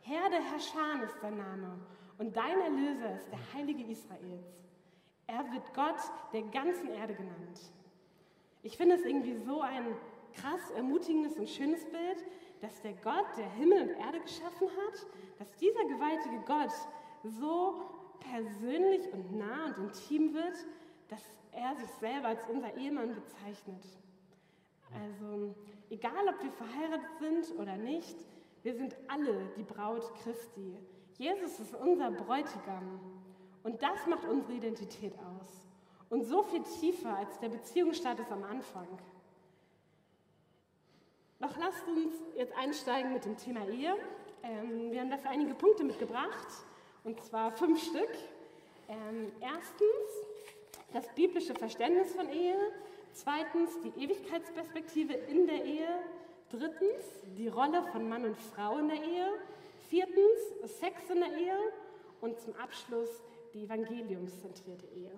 Herr 0.08 0.30
der 0.30 0.40
Herrscher 0.40 1.02
ist 1.02 1.20
sein 1.20 1.36
Name 1.36 1.80
und 2.18 2.36
dein 2.36 2.60
Erlöser 2.60 3.16
ist 3.16 3.28
der 3.28 3.40
Heilige 3.52 3.82
Israels. 3.90 4.46
Er 5.26 5.50
wird 5.50 5.75
Gott 5.75 5.98
der 6.32 6.42
ganzen 6.42 6.90
Erde 6.90 7.12
genannt. 7.12 7.72
Ich 8.66 8.76
finde 8.76 8.96
es 8.96 9.04
irgendwie 9.04 9.37
so 9.37 9.61
ein 9.61 9.94
krass 10.35 10.73
ermutigendes 10.75 11.38
und 11.38 11.49
schönes 11.49 11.85
Bild, 11.85 12.26
dass 12.61 12.82
der 12.82 12.94
Gott, 12.94 13.26
der 13.37 13.49
Himmel 13.52 13.82
und 13.82 13.90
Erde 13.90 14.18
geschaffen 14.18 14.66
hat, 14.66 15.06
dass 15.38 15.54
dieser 15.58 15.85
gewaltige 15.85 16.40
Gott 16.44 16.73
so 17.23 17.80
persönlich 18.18 19.12
und 19.12 19.38
nah 19.38 19.66
und 19.66 19.78
intim 19.78 20.35
wird, 20.35 20.66
dass 21.06 21.23
er 21.52 21.76
sich 21.76 21.88
selber 22.00 22.26
als 22.26 22.44
unser 22.49 22.76
Ehemann 22.76 23.14
bezeichnet. 23.14 23.85
Also 25.00 25.54
egal, 25.88 26.26
ob 26.28 26.42
wir 26.42 26.50
verheiratet 26.50 27.18
sind 27.20 27.56
oder 27.61 27.76
nicht, 27.76 28.16
wir 28.64 28.75
sind 28.75 28.96
alle 29.06 29.49
die 29.56 29.62
Braut 29.62 30.12
Christi. 30.25 30.76
Jesus 31.18 31.61
ist 31.61 31.75
unser 31.76 32.11
Bräutigam. 32.11 32.99
Und 33.62 33.80
das 33.80 34.08
macht 34.08 34.25
unsere 34.25 34.54
Identität 34.54 35.14
aus. 35.20 35.65
Und 36.08 36.25
so 36.25 36.42
viel 36.44 36.62
tiefer 36.62 37.16
als 37.16 37.38
der 37.40 37.48
Beziehungsstatus 37.48 38.30
am 38.30 38.44
Anfang. 38.44 38.86
Doch 41.40 41.56
lasst 41.58 41.86
uns 41.88 42.14
jetzt 42.36 42.56
einsteigen 42.56 43.12
mit 43.12 43.25
dem 43.25 43.36
Thema 43.36 43.66
Ehe. 43.68 43.94
Ähm, 44.42 44.90
wir 44.90 45.00
haben 45.00 45.10
dafür 45.10 45.30
einige 45.30 45.54
Punkte 45.54 45.84
mitgebracht, 45.84 46.48
und 47.04 47.22
zwar 47.25 47.52
fünf 47.52 47.82
Stück. 47.82 48.10
Ähm, 48.88 49.32
erstens 49.40 50.26
das 50.92 51.06
biblische 51.14 51.54
Verständnis 51.54 52.14
von 52.14 52.28
Ehe. 52.30 52.56
Zweitens 53.12 53.70
die 53.82 54.02
Ewigkeitsperspektive 54.02 55.12
in 55.12 55.46
der 55.46 55.64
Ehe. 55.64 55.88
Drittens, 56.50 57.04
die 57.36 57.48
Rolle 57.48 57.82
von 57.90 58.08
Mann 58.08 58.25
und 58.25 58.36
Frau 58.36 58.78
in 58.78 58.88
der 58.88 59.02
Ehe. 59.02 59.28
Viertens, 59.88 60.38
Sex 60.78 61.10
in 61.10 61.20
der 61.20 61.36
Ehe. 61.36 61.58
Und 62.20 62.40
zum 62.40 62.54
Abschluss 62.56 63.10
die 63.52 63.64
evangeliumszentrierte 63.64 64.86
Ehe. 64.86 65.12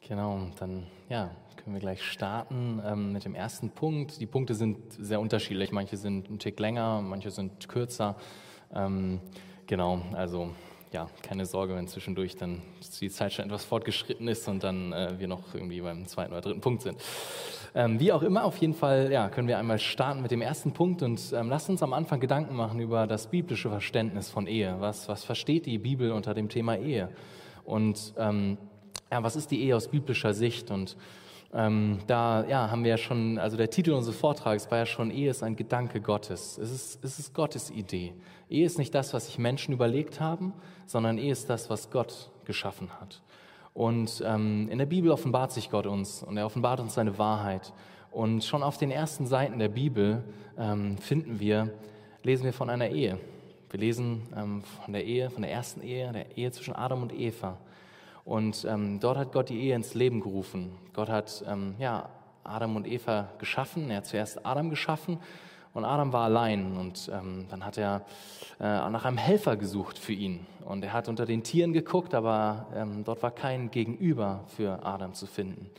Genau, 0.00 0.48
dann 0.58 0.86
ja, 1.08 1.30
können 1.56 1.74
wir 1.74 1.80
gleich 1.80 2.02
starten 2.02 2.80
ähm, 2.86 3.12
mit 3.12 3.24
dem 3.24 3.34
ersten 3.34 3.70
Punkt. 3.70 4.20
Die 4.20 4.26
Punkte 4.26 4.54
sind 4.54 4.78
sehr 4.92 5.20
unterschiedlich. 5.20 5.72
Manche 5.72 5.96
sind 5.96 6.30
ein 6.30 6.38
Tick 6.38 6.60
länger, 6.60 7.02
manche 7.02 7.30
sind 7.30 7.68
kürzer. 7.68 8.16
Ähm, 8.72 9.20
genau, 9.66 10.00
also 10.12 10.50
ja, 10.92 11.08
keine 11.22 11.44
Sorge, 11.44 11.74
wenn 11.74 11.88
zwischendurch 11.88 12.36
dann 12.36 12.62
die 13.00 13.10
Zeit 13.10 13.32
schon 13.32 13.46
etwas 13.46 13.64
fortgeschritten 13.64 14.28
ist 14.28 14.46
und 14.48 14.62
dann 14.62 14.92
äh, 14.92 15.18
wir 15.18 15.28
noch 15.28 15.54
irgendwie 15.54 15.80
beim 15.80 16.06
zweiten 16.06 16.32
oder 16.32 16.40
dritten 16.40 16.60
Punkt 16.60 16.82
sind. 16.82 16.98
Ähm, 17.74 18.00
wie 18.00 18.12
auch 18.12 18.22
immer, 18.22 18.44
auf 18.44 18.56
jeden 18.58 18.74
Fall 18.74 19.10
ja, 19.12 19.28
können 19.28 19.48
wir 19.48 19.58
einmal 19.58 19.78
starten 19.78 20.22
mit 20.22 20.30
dem 20.30 20.40
ersten 20.40 20.72
Punkt 20.72 21.02
und 21.02 21.20
ähm, 21.34 21.50
lasst 21.50 21.68
uns 21.68 21.82
am 21.82 21.92
Anfang 21.92 22.20
Gedanken 22.20 22.54
machen 22.54 22.80
über 22.80 23.06
das 23.06 23.26
biblische 23.26 23.68
Verständnis 23.68 24.30
von 24.30 24.46
Ehe. 24.46 24.76
Was, 24.78 25.08
was 25.08 25.24
versteht 25.24 25.66
die 25.66 25.78
Bibel 25.78 26.12
unter 26.12 26.32
dem 26.32 26.48
Thema 26.48 26.78
Ehe? 26.78 27.10
Und 27.64 28.14
ähm, 28.16 28.56
ja, 29.10 29.22
was 29.22 29.36
ist 29.36 29.50
die 29.50 29.62
Ehe 29.62 29.76
aus 29.76 29.88
biblischer 29.88 30.34
Sicht? 30.34 30.70
Und 30.70 30.96
ähm, 31.54 31.98
da 32.06 32.44
ja, 32.46 32.70
haben 32.70 32.82
wir 32.82 32.90
ja 32.90 32.96
schon, 32.96 33.38
also 33.38 33.56
der 33.56 33.70
Titel 33.70 33.92
unseres 33.92 34.16
Vortrags 34.16 34.70
war 34.70 34.78
ja 34.78 34.86
schon, 34.86 35.10
Ehe 35.10 35.30
ist 35.30 35.42
ein 35.42 35.56
Gedanke 35.56 36.00
Gottes. 36.00 36.58
Es 36.58 36.70
ist, 36.70 37.04
es 37.04 37.18
ist 37.18 37.34
Gottes 37.34 37.70
Idee. 37.70 38.14
Ehe 38.48 38.66
ist 38.66 38.78
nicht 38.78 38.94
das, 38.94 39.14
was 39.14 39.26
sich 39.26 39.38
Menschen 39.38 39.72
überlegt 39.72 40.20
haben, 40.20 40.52
sondern 40.86 41.18
Ehe 41.18 41.32
ist 41.32 41.48
das, 41.48 41.70
was 41.70 41.90
Gott 41.90 42.30
geschaffen 42.44 42.90
hat. 43.00 43.22
Und 43.74 44.22
ähm, 44.26 44.68
in 44.70 44.78
der 44.78 44.86
Bibel 44.86 45.10
offenbart 45.10 45.52
sich 45.52 45.70
Gott 45.70 45.86
uns 45.86 46.22
und 46.22 46.36
er 46.36 46.46
offenbart 46.46 46.80
uns 46.80 46.94
seine 46.94 47.18
Wahrheit. 47.18 47.72
Und 48.10 48.42
schon 48.44 48.62
auf 48.62 48.78
den 48.78 48.90
ersten 48.90 49.26
Seiten 49.26 49.58
der 49.58 49.68
Bibel 49.68 50.24
ähm, 50.58 50.96
finden 50.96 51.38
wir, 51.38 51.70
lesen 52.22 52.44
wir 52.44 52.54
von 52.54 52.70
einer 52.70 52.88
Ehe. 52.88 53.18
Wir 53.70 53.80
lesen 53.80 54.22
ähm, 54.34 54.62
von 54.62 54.92
der 54.94 55.04
Ehe, 55.04 55.28
von 55.28 55.42
der 55.42 55.52
ersten 55.52 55.82
Ehe, 55.82 56.10
der 56.12 56.36
Ehe 56.36 56.50
zwischen 56.52 56.74
Adam 56.74 57.02
und 57.02 57.12
Eva. 57.12 57.58
Und 58.26 58.66
ähm, 58.68 58.98
dort 58.98 59.18
hat 59.18 59.32
Gott 59.32 59.48
die 59.50 59.60
Ehe 59.60 59.76
ins 59.76 59.94
Leben 59.94 60.20
gerufen. 60.20 60.72
Gott 60.92 61.08
hat 61.08 61.44
ähm, 61.48 61.76
ja, 61.78 62.08
Adam 62.42 62.74
und 62.74 62.86
Eva 62.86 63.28
geschaffen. 63.38 63.88
Er 63.88 63.98
hat 63.98 64.06
zuerst 64.06 64.44
Adam 64.44 64.68
geschaffen 64.68 65.20
und 65.74 65.84
Adam 65.84 66.12
war 66.12 66.24
allein. 66.24 66.76
Und 66.76 67.08
ähm, 67.14 67.46
dann 67.48 67.64
hat 67.64 67.78
er 67.78 68.04
äh, 68.58 68.64
nach 68.64 69.04
einem 69.04 69.16
Helfer 69.16 69.56
gesucht 69.56 69.96
für 69.96 70.12
ihn. 70.12 70.44
Und 70.64 70.82
er 70.82 70.92
hat 70.92 71.08
unter 71.08 71.24
den 71.24 71.44
Tieren 71.44 71.72
geguckt, 71.72 72.14
aber 72.14 72.66
ähm, 72.74 73.04
dort 73.04 73.22
war 73.22 73.30
kein 73.30 73.70
Gegenüber 73.70 74.42
für 74.48 74.84
Adam 74.84 75.14
zu 75.14 75.26
finden. 75.26 75.70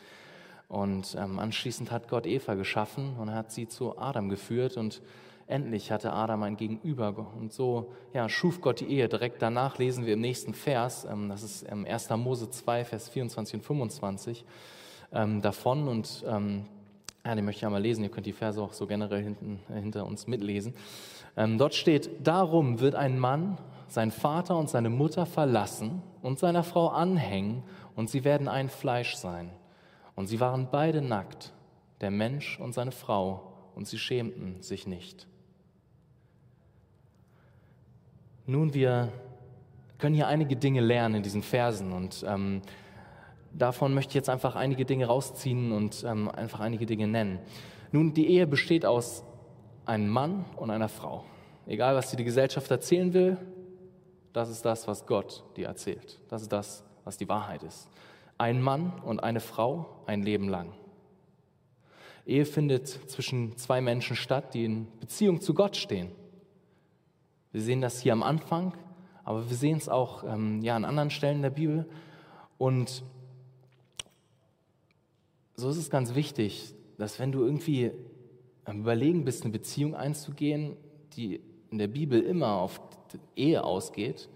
Und 0.70 1.18
ähm, 1.20 1.40
anschließend 1.40 1.92
hat 1.92 2.08
Gott 2.08 2.26
Eva 2.26 2.54
geschaffen 2.54 3.18
und 3.18 3.34
hat 3.34 3.52
sie 3.52 3.68
zu 3.68 4.00
Adam 4.00 4.30
geführt 4.30 4.78
und 4.78 5.02
Endlich 5.48 5.92
hatte 5.92 6.12
Adam 6.12 6.44
ein 6.44 6.58
Gegenüber 6.58 7.28
und 7.40 7.54
so 7.54 7.94
ja, 8.14 8.28
schuf 8.28 8.60
Gott 8.60 8.82
die 8.82 8.88
Ehe. 8.88 9.08
Direkt 9.08 9.42
danach 9.42 9.78
lesen 9.78 10.06
wir 10.06 10.14
im 10.14 10.20
nächsten 10.20 10.54
Vers, 10.54 11.08
ähm, 11.10 11.30
das 11.30 11.42
ist 11.42 11.66
1. 11.70 12.10
Mose 12.18 12.50
2, 12.50 12.84
Vers 12.84 13.08
24 13.10 13.56
und 13.56 13.62
25 13.64 14.46
ähm, 15.14 15.42
davon 15.42 15.88
und 15.88 16.26
ähm, 16.28 16.66
ja, 17.26 17.34
den 17.34 17.46
möchte 17.46 17.60
ich 17.60 17.66
einmal 17.66 17.82
lesen. 17.82 18.04
Ihr 18.04 18.10
könnt 18.10 18.26
die 18.26 18.34
Verse 18.34 18.62
auch 18.62 18.74
so 18.74 18.88
generell 18.88 19.24
hinten, 19.24 19.60
äh, 19.70 19.80
hinter 19.80 20.06
uns 20.06 20.28
mitlesen. 20.28 20.74
Dort 21.36 21.76
steht, 21.76 22.26
darum 22.26 22.80
wird 22.80 22.96
ein 22.96 23.20
Mann 23.20 23.60
seinen 23.88 24.10
Vater 24.10 24.58
und 24.58 24.72
seine 24.72 24.90
Mutter 24.90 25.28
verlassen 25.28 26.02
und 26.24 26.40
seiner 26.40 26.64
Frau 26.64 26.88
anhängen 26.88 27.62
und 27.96 28.10
sie 28.10 28.24
werden 28.24 28.48
ein 28.48 28.70
Fleisch 28.70 29.16
sein. 29.16 29.52
Und 30.16 30.26
sie 30.26 30.40
waren 30.40 30.70
beide 30.72 31.04
nackt, 31.04 31.54
der 32.02 32.10
Mensch 32.10 32.60
und 32.60 32.74
seine 32.74 32.92
Frau, 32.92 33.54
und 33.76 33.88
sie 33.88 34.00
schämten 34.00 34.64
sich 34.64 34.88
nicht. 34.88 35.28
Nun, 38.50 38.74
wir 38.74 39.12
können 39.98 40.16
hier 40.16 40.28
einige 40.28 40.56
Dinge 40.56 40.80
lernen 40.80 41.16
in 41.16 41.24
diesen 41.24 41.44
Versen 41.44 41.92
und 41.92 42.24
ähm, 42.26 42.62
davon 43.52 43.94
möchte 43.94 44.12
ich 44.12 44.16
jetzt 44.16 44.30
einfach 44.30 44.56
einige 44.56 44.86
Dinge 44.86 45.08
rausziehen 45.08 45.74
und 45.74 46.06
ähm, 46.08 46.30
einfach 46.30 46.62
einige 46.62 46.86
Dinge 46.86 47.08
nennen. 47.08 47.40
Nun, 47.92 48.14
die 48.14 48.26
Ehe 48.30 48.48
besteht 48.48 48.86
aus 48.86 49.26
einem 49.86 50.08
Mann 50.08 50.46
und 50.56 50.72
einer 50.72 50.88
Frau. 50.88 51.26
Egal, 51.66 51.96
was 51.96 52.10
dir 52.10 52.16
die 52.16 52.24
Gesellschaft 52.24 52.72
erzählen 52.72 53.14
will, 53.14 53.38
das 54.32 54.50
ist 54.50 54.64
das, 54.64 54.88
was 54.88 55.06
Gott 55.06 55.44
dir 55.58 55.68
erzählt. 55.68 56.18
Das 56.30 56.42
ist 56.42 56.54
das, 56.54 56.86
was 57.04 57.18
die 57.18 57.28
Wahrheit 57.28 57.64
ist. 57.64 57.90
Ein 58.38 58.62
Mann 58.62 58.94
und 59.04 59.22
eine 59.22 59.42
Frau 59.42 60.04
ein 60.06 60.24
Leben 60.24 60.48
lang. 60.48 60.72
Ehe 62.26 62.46
findet 62.46 62.88
zwischen 62.88 63.58
zwei 63.58 63.82
Menschen 63.82 64.16
statt, 64.16 64.54
die 64.54 64.64
in 64.64 64.88
Beziehung 65.02 65.42
zu 65.42 65.54
Gott 65.54 65.76
stehen. 65.76 66.12
Wir 67.52 67.62
sehen 67.62 67.82
das 67.82 68.02
hier 68.02 68.14
am 68.14 68.24
Anfang, 68.24 68.74
aber 69.24 69.50
wir 69.50 69.56
sehen 69.56 69.78
es 69.78 69.90
auch 69.90 70.24
ähm, 70.24 70.62
ja, 70.62 70.76
an 70.76 70.86
anderen 70.86 71.10
Stellen 71.10 71.42
der 71.42 71.50
Bibel. 71.50 71.88
Und 72.58 73.04
so 75.56 75.70
ist 75.70 75.78
es 75.78 75.90
ganz 75.90 76.16
wichtig, 76.16 76.74
dass 76.98 77.20
wenn 77.20 77.32
du 77.32 77.44
irgendwie 77.44 77.92
am 78.66 78.82
Überlegen 78.82 79.26
bist, 79.26 79.44
eine 79.44 79.52
Beziehung 79.52 79.96
einzugehen, 79.96 80.76
die 81.16 81.42
in 81.72 81.78
der 81.78 81.88
Bibel 81.88 82.22
immer 82.22 82.54
auf 82.54 82.82
Ehe 83.36 83.64
ausgeht, 83.64 84.30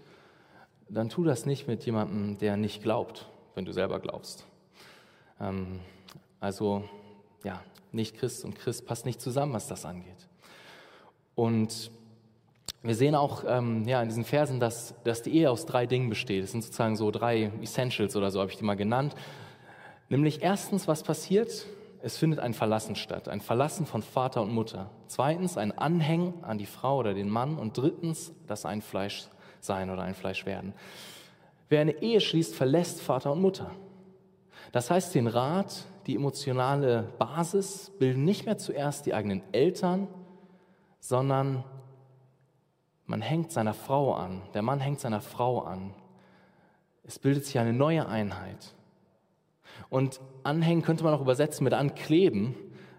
dann 0.88 1.08
tu 1.08 1.24
das 1.24 1.46
nicht 1.46 1.68
mit 1.68 1.84
jemandem, 1.86 2.38
der 2.38 2.56
nicht 2.56 2.82
glaubt, 2.82 3.30
wenn 3.54 3.64
du 3.64 3.72
selber 3.72 4.00
glaubst. 4.00 4.46
Ähm, 5.40 5.80
also 6.40 6.84
ja, 7.44 7.62
nicht 7.92 8.16
Christ 8.16 8.44
und 8.44 8.54
Christ 8.56 8.86
passt 8.86 9.06
nicht 9.06 9.20
zusammen, 9.20 9.52
was 9.52 9.68
das 9.68 9.84
angeht. 9.84 10.28
Und 11.34 11.90
wir 12.82 12.94
sehen 12.96 13.14
auch 13.14 13.44
ähm, 13.46 13.86
ja, 13.86 14.02
in 14.02 14.08
diesen 14.08 14.24
Versen, 14.24 14.58
dass, 14.58 14.94
dass 15.04 15.22
die 15.22 15.34
Ehe 15.34 15.50
aus 15.50 15.66
drei 15.66 15.86
Dingen 15.86 16.08
besteht. 16.08 16.42
Es 16.42 16.50
sind 16.50 16.62
sozusagen 16.62 16.96
so 16.96 17.10
drei 17.10 17.52
Essentials 17.62 18.16
oder 18.16 18.30
so, 18.30 18.40
habe 18.40 18.50
ich 18.50 18.58
die 18.58 18.64
mal 18.64 18.74
genannt. 18.74 19.14
Nämlich 20.08 20.42
erstens, 20.42 20.88
was 20.88 21.02
passiert? 21.04 21.66
Es 22.02 22.18
findet 22.18 22.40
ein 22.40 22.52
Verlassen 22.52 22.96
statt, 22.96 23.28
ein 23.28 23.40
Verlassen 23.40 23.86
von 23.86 24.02
Vater 24.02 24.42
und 24.42 24.52
Mutter. 24.52 24.90
Zweitens, 25.06 25.56
ein 25.56 25.70
Anhängen 25.70 26.42
an 26.42 26.58
die 26.58 26.66
Frau 26.66 26.98
oder 26.98 27.14
den 27.14 27.30
Mann. 27.30 27.56
Und 27.56 27.78
drittens, 27.78 28.32
das 28.48 28.66
ein 28.66 28.82
Fleisch 28.82 29.28
sein 29.60 29.88
oder 29.88 30.02
ein 30.02 30.14
Fleisch 30.14 30.44
werden. 30.44 30.74
Wer 31.68 31.82
eine 31.82 32.02
Ehe 32.02 32.20
schließt, 32.20 32.54
verlässt 32.54 33.00
Vater 33.00 33.30
und 33.30 33.40
Mutter. 33.40 33.70
Das 34.72 34.90
heißt, 34.90 35.14
den 35.14 35.28
Rat, 35.28 35.84
die 36.06 36.16
emotionale 36.16 37.04
Basis 37.18 37.92
bilden 37.98 38.24
nicht 38.24 38.44
mehr 38.44 38.58
zuerst 38.58 39.06
die 39.06 39.14
eigenen 39.14 39.42
Eltern, 39.52 40.08
sondern 40.98 41.62
man 43.06 43.20
hängt 43.20 43.52
seiner 43.52 43.74
Frau 43.74 44.14
an, 44.14 44.42
der 44.54 44.62
Mann 44.62 44.80
hängt 44.80 45.00
seiner 45.00 45.20
Frau 45.20 45.60
an. 45.60 45.94
Es 47.04 47.18
bildet 47.18 47.44
sich 47.44 47.58
eine 47.58 47.72
neue 47.72 48.06
Einheit. 48.06 48.74
Und 49.90 50.20
anhängen 50.44 50.82
könnte 50.82 51.04
man 51.04 51.14
auch 51.14 51.20
übersetzen 51.20 51.64
mit 51.64 51.74
ankleben. 51.74 52.54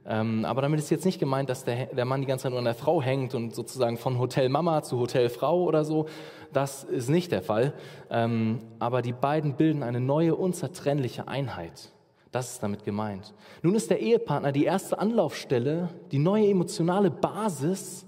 Ähm, 0.05 0.43
aber 0.43 0.61
damit 0.61 0.79
ist 0.79 0.89
jetzt 0.89 1.05
nicht 1.05 1.19
gemeint, 1.19 1.49
dass 1.49 1.63
der, 1.63 1.87
der 1.87 2.05
Mann 2.05 2.21
die 2.21 2.27
ganze 2.27 2.43
Zeit 2.43 2.51
nur 2.51 2.59
an 2.59 2.65
der 2.65 2.75
Frau 2.75 3.01
hängt 3.01 3.33
und 3.35 3.55
sozusagen 3.55 3.97
von 3.97 4.19
Hotel 4.19 4.49
Mama 4.49 4.83
zu 4.83 4.99
Hotel 4.99 5.29
Frau 5.29 5.63
oder 5.63 5.85
so. 5.85 6.07
Das 6.51 6.83
ist 6.83 7.09
nicht 7.09 7.31
der 7.31 7.41
Fall. 7.41 7.73
Ähm, 8.09 8.59
aber 8.79 9.01
die 9.01 9.13
beiden 9.13 9.55
bilden 9.55 9.81
eine 9.81 10.01
neue, 10.01 10.35
unzertrennliche 10.35 11.27
Einheit. 11.27 11.93
Das 12.31 12.51
ist 12.51 12.63
damit 12.63 12.83
gemeint. 12.83 13.33
Nun 13.61 13.75
ist 13.75 13.89
der 13.91 13.99
Ehepartner 13.99 14.51
die 14.51 14.65
erste 14.65 14.99
Anlaufstelle, 14.99 15.89
die 16.11 16.19
neue 16.19 16.47
emotionale 16.47 17.11
Basis, 17.11 18.05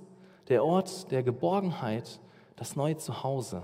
der 0.47 0.63
Ort 0.63 1.11
der 1.11 1.23
Geborgenheit, 1.23 2.19
das 2.55 2.75
neue 2.75 2.97
Zuhause. 2.97 3.63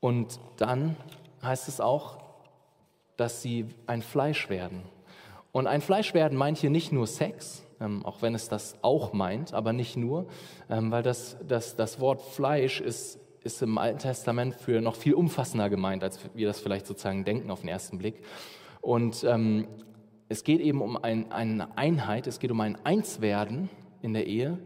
Und 0.00 0.40
dann 0.56 0.96
heißt 1.42 1.68
es 1.68 1.80
auch, 1.80 2.18
dass 3.16 3.42
sie 3.42 3.66
ein 3.86 4.02
Fleisch 4.02 4.48
werden. 4.48 4.82
Und 5.52 5.66
ein 5.66 5.80
Fleisch 5.80 6.14
werden 6.14 6.36
meint 6.36 6.58
hier 6.58 6.70
nicht 6.70 6.92
nur 6.92 7.06
Sex, 7.06 7.62
ähm, 7.80 8.04
auch 8.04 8.22
wenn 8.22 8.34
es 8.34 8.48
das 8.48 8.76
auch 8.82 9.12
meint, 9.12 9.52
aber 9.52 9.72
nicht 9.72 9.96
nur, 9.96 10.26
ähm, 10.70 10.90
weil 10.90 11.02
das, 11.02 11.36
das, 11.46 11.76
das 11.76 12.00
Wort 12.00 12.22
Fleisch 12.22 12.80
ist, 12.80 13.20
ist 13.44 13.60
im 13.60 13.76
Alten 13.76 13.98
Testament 13.98 14.54
für 14.54 14.80
noch 14.80 14.96
viel 14.96 15.14
umfassender 15.14 15.68
gemeint, 15.68 16.02
als 16.02 16.18
wir 16.34 16.46
das 16.46 16.60
vielleicht 16.60 16.86
sozusagen 16.86 17.24
denken 17.24 17.50
auf 17.50 17.60
den 17.60 17.68
ersten 17.68 17.98
Blick. 17.98 18.24
Und 18.80 19.24
ähm, 19.24 19.68
es 20.28 20.44
geht 20.44 20.60
eben 20.60 20.80
um 20.80 20.96
ein, 20.96 21.30
eine 21.30 21.76
Einheit, 21.76 22.26
es 22.26 22.38
geht 22.38 22.50
um 22.50 22.60
ein 22.60 22.78
Einswerden 22.84 23.68
in 24.02 24.12
der 24.12 24.26
Ehe, 24.26 24.58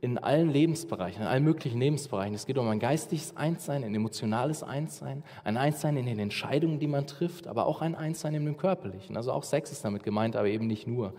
in 0.00 0.18
allen 0.18 0.50
Lebensbereichen, 0.50 1.22
in 1.22 1.28
allen 1.28 1.44
möglichen 1.44 1.78
Lebensbereichen. 1.78 2.34
Es 2.34 2.46
geht 2.46 2.58
um 2.58 2.68
ein 2.68 2.80
geistliches 2.80 3.36
Einssein, 3.36 3.84
ein 3.84 3.94
emotionales 3.94 4.62
Einssein, 4.64 5.22
ein 5.44 5.56
Einssein 5.56 5.96
in 5.96 6.06
den 6.06 6.18
Entscheidungen, 6.18 6.80
die 6.80 6.88
man 6.88 7.06
trifft, 7.06 7.46
aber 7.46 7.66
auch 7.66 7.82
ein 7.82 7.94
Einssein 7.94 8.34
in 8.34 8.44
dem 8.44 8.56
Körperlichen. 8.56 9.16
Also 9.16 9.32
auch 9.32 9.44
Sex 9.44 9.70
ist 9.70 9.84
damit 9.84 10.02
gemeint, 10.02 10.34
aber 10.34 10.48
eben 10.48 10.66
nicht 10.66 10.88
nur. 10.88 11.14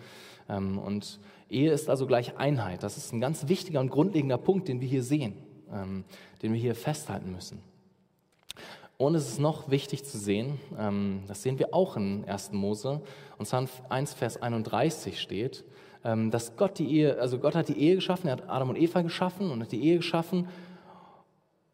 Ähm, 0.50 0.78
und 0.78 1.20
Ehe 1.50 1.72
ist 1.72 1.90
also 1.90 2.08
gleich 2.08 2.38
Einheit. 2.38 2.84
Das 2.84 2.98
ist 2.98 3.14
ein 3.14 3.22
ganz 3.22 3.48
wichtiger 3.48 3.80
und 3.80 3.90
grundlegender 3.90 4.38
Punkt, 4.38 4.68
den 4.68 4.82
wir 4.82 4.88
hier 4.88 5.04
sehen, 5.04 5.38
ähm, 5.72 6.04
den 6.42 6.52
wir 6.52 6.60
hier 6.60 6.76
festhalten 6.76 7.32
müssen. 7.32 7.62
Und 8.98 9.16
es 9.16 9.28
ist 9.28 9.40
noch 9.40 9.70
wichtig 9.70 10.04
zu 10.04 10.18
sehen, 10.18 10.60
ähm, 10.78 11.24
das 11.28 11.42
sehen 11.42 11.58
wir 11.58 11.74
auch 11.74 11.96
in 11.96 12.26
1. 12.26 12.52
Mose, 12.52 13.02
und 13.38 13.46
zwar 13.46 13.62
in 13.62 13.70
1 13.90 14.14
Vers 14.14 14.42
31 14.42 15.20
steht, 15.20 15.64
dass 16.04 16.58
Gott 16.58 16.80
die 16.80 16.92
Ehe, 16.92 17.18
also 17.20 17.40
Gott 17.40 17.56
hat 17.56 17.70
die 17.70 17.80
Ehe 17.80 17.96
geschaffen, 17.96 18.28
er 18.28 18.34
hat 18.34 18.50
Adam 18.50 18.70
und 18.70 18.76
Eva 18.76 19.02
geschaffen 19.02 19.50
und 19.50 19.62
hat 19.62 19.72
die 19.72 19.84
Ehe 19.84 19.98
geschaffen. 19.98 20.50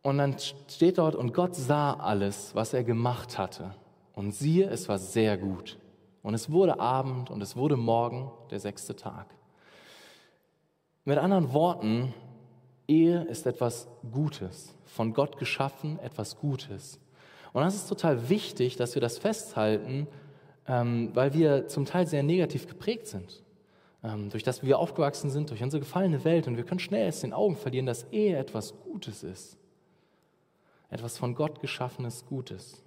Und 0.04 0.20
dann 0.20 0.38
steht 0.38 1.00
dort, 1.00 1.16
und 1.16 1.34
Gott 1.34 1.56
sah 1.56 1.94
alles, 1.94 2.54
was 2.54 2.74
er 2.74 2.84
gemacht 2.84 3.38
hatte. 3.38 3.74
Und 4.14 4.32
siehe, 4.32 4.70
es 4.70 4.88
war 4.88 5.00
sehr 5.00 5.38
gut. 5.38 5.78
Und 6.22 6.36
es 6.36 6.52
wurde 6.52 6.80
Abend 6.80 7.32
und 7.32 7.42
es 7.42 7.56
wurde 7.56 7.76
Morgen, 7.76 8.32
der 8.52 8.60
sechste 8.60 8.96
Tag. 8.96 9.28
Mit 11.06 11.18
anderen 11.18 11.52
Worten, 11.54 12.14
Ehe 12.88 13.24
ist 13.24 13.48
etwas 13.48 13.88
Gutes, 14.12 14.76
von 14.86 15.14
Gott 15.14 15.38
geschaffen, 15.38 15.98
etwas 16.00 16.38
Gutes. 16.38 17.00
Und 17.52 17.64
das 17.64 17.76
ist 17.76 17.88
total 17.88 18.30
wichtig, 18.30 18.76
dass 18.76 18.94
wir 18.96 19.02
das 19.02 19.18
festhalten, 19.18 20.08
ähm, 20.68 21.10
weil 21.16 21.34
wir 21.34 21.68
zum 21.68 21.86
Teil 21.86 22.06
sehr 22.06 22.22
negativ 22.22 22.68
geprägt 22.68 23.08
sind 23.08 23.42
ähm, 23.42 23.49
durch 24.02 24.44
das 24.44 24.64
wir 24.64 24.80
aufgewachsen 24.80 25.30
sind, 25.30 25.50
durch 25.50 25.62
unsere 25.62 25.82
gefallene 25.82 26.24
Welt. 26.24 26.48
Und 26.48 26.56
wir 26.56 26.64
können 26.64 26.80
schnell 26.80 27.10
aus 27.10 27.20
den 27.20 27.34
Augen 27.34 27.58
verlieren, 27.58 27.86
dass 27.86 28.04
Ehe 28.12 28.38
etwas 28.38 28.74
Gutes 28.84 29.24
ist. 29.24 29.58
Etwas 30.90 31.18
von 31.18 31.36
Gott 31.36 31.60
geschaffenes 31.60 32.26
Gutes. 32.26 32.82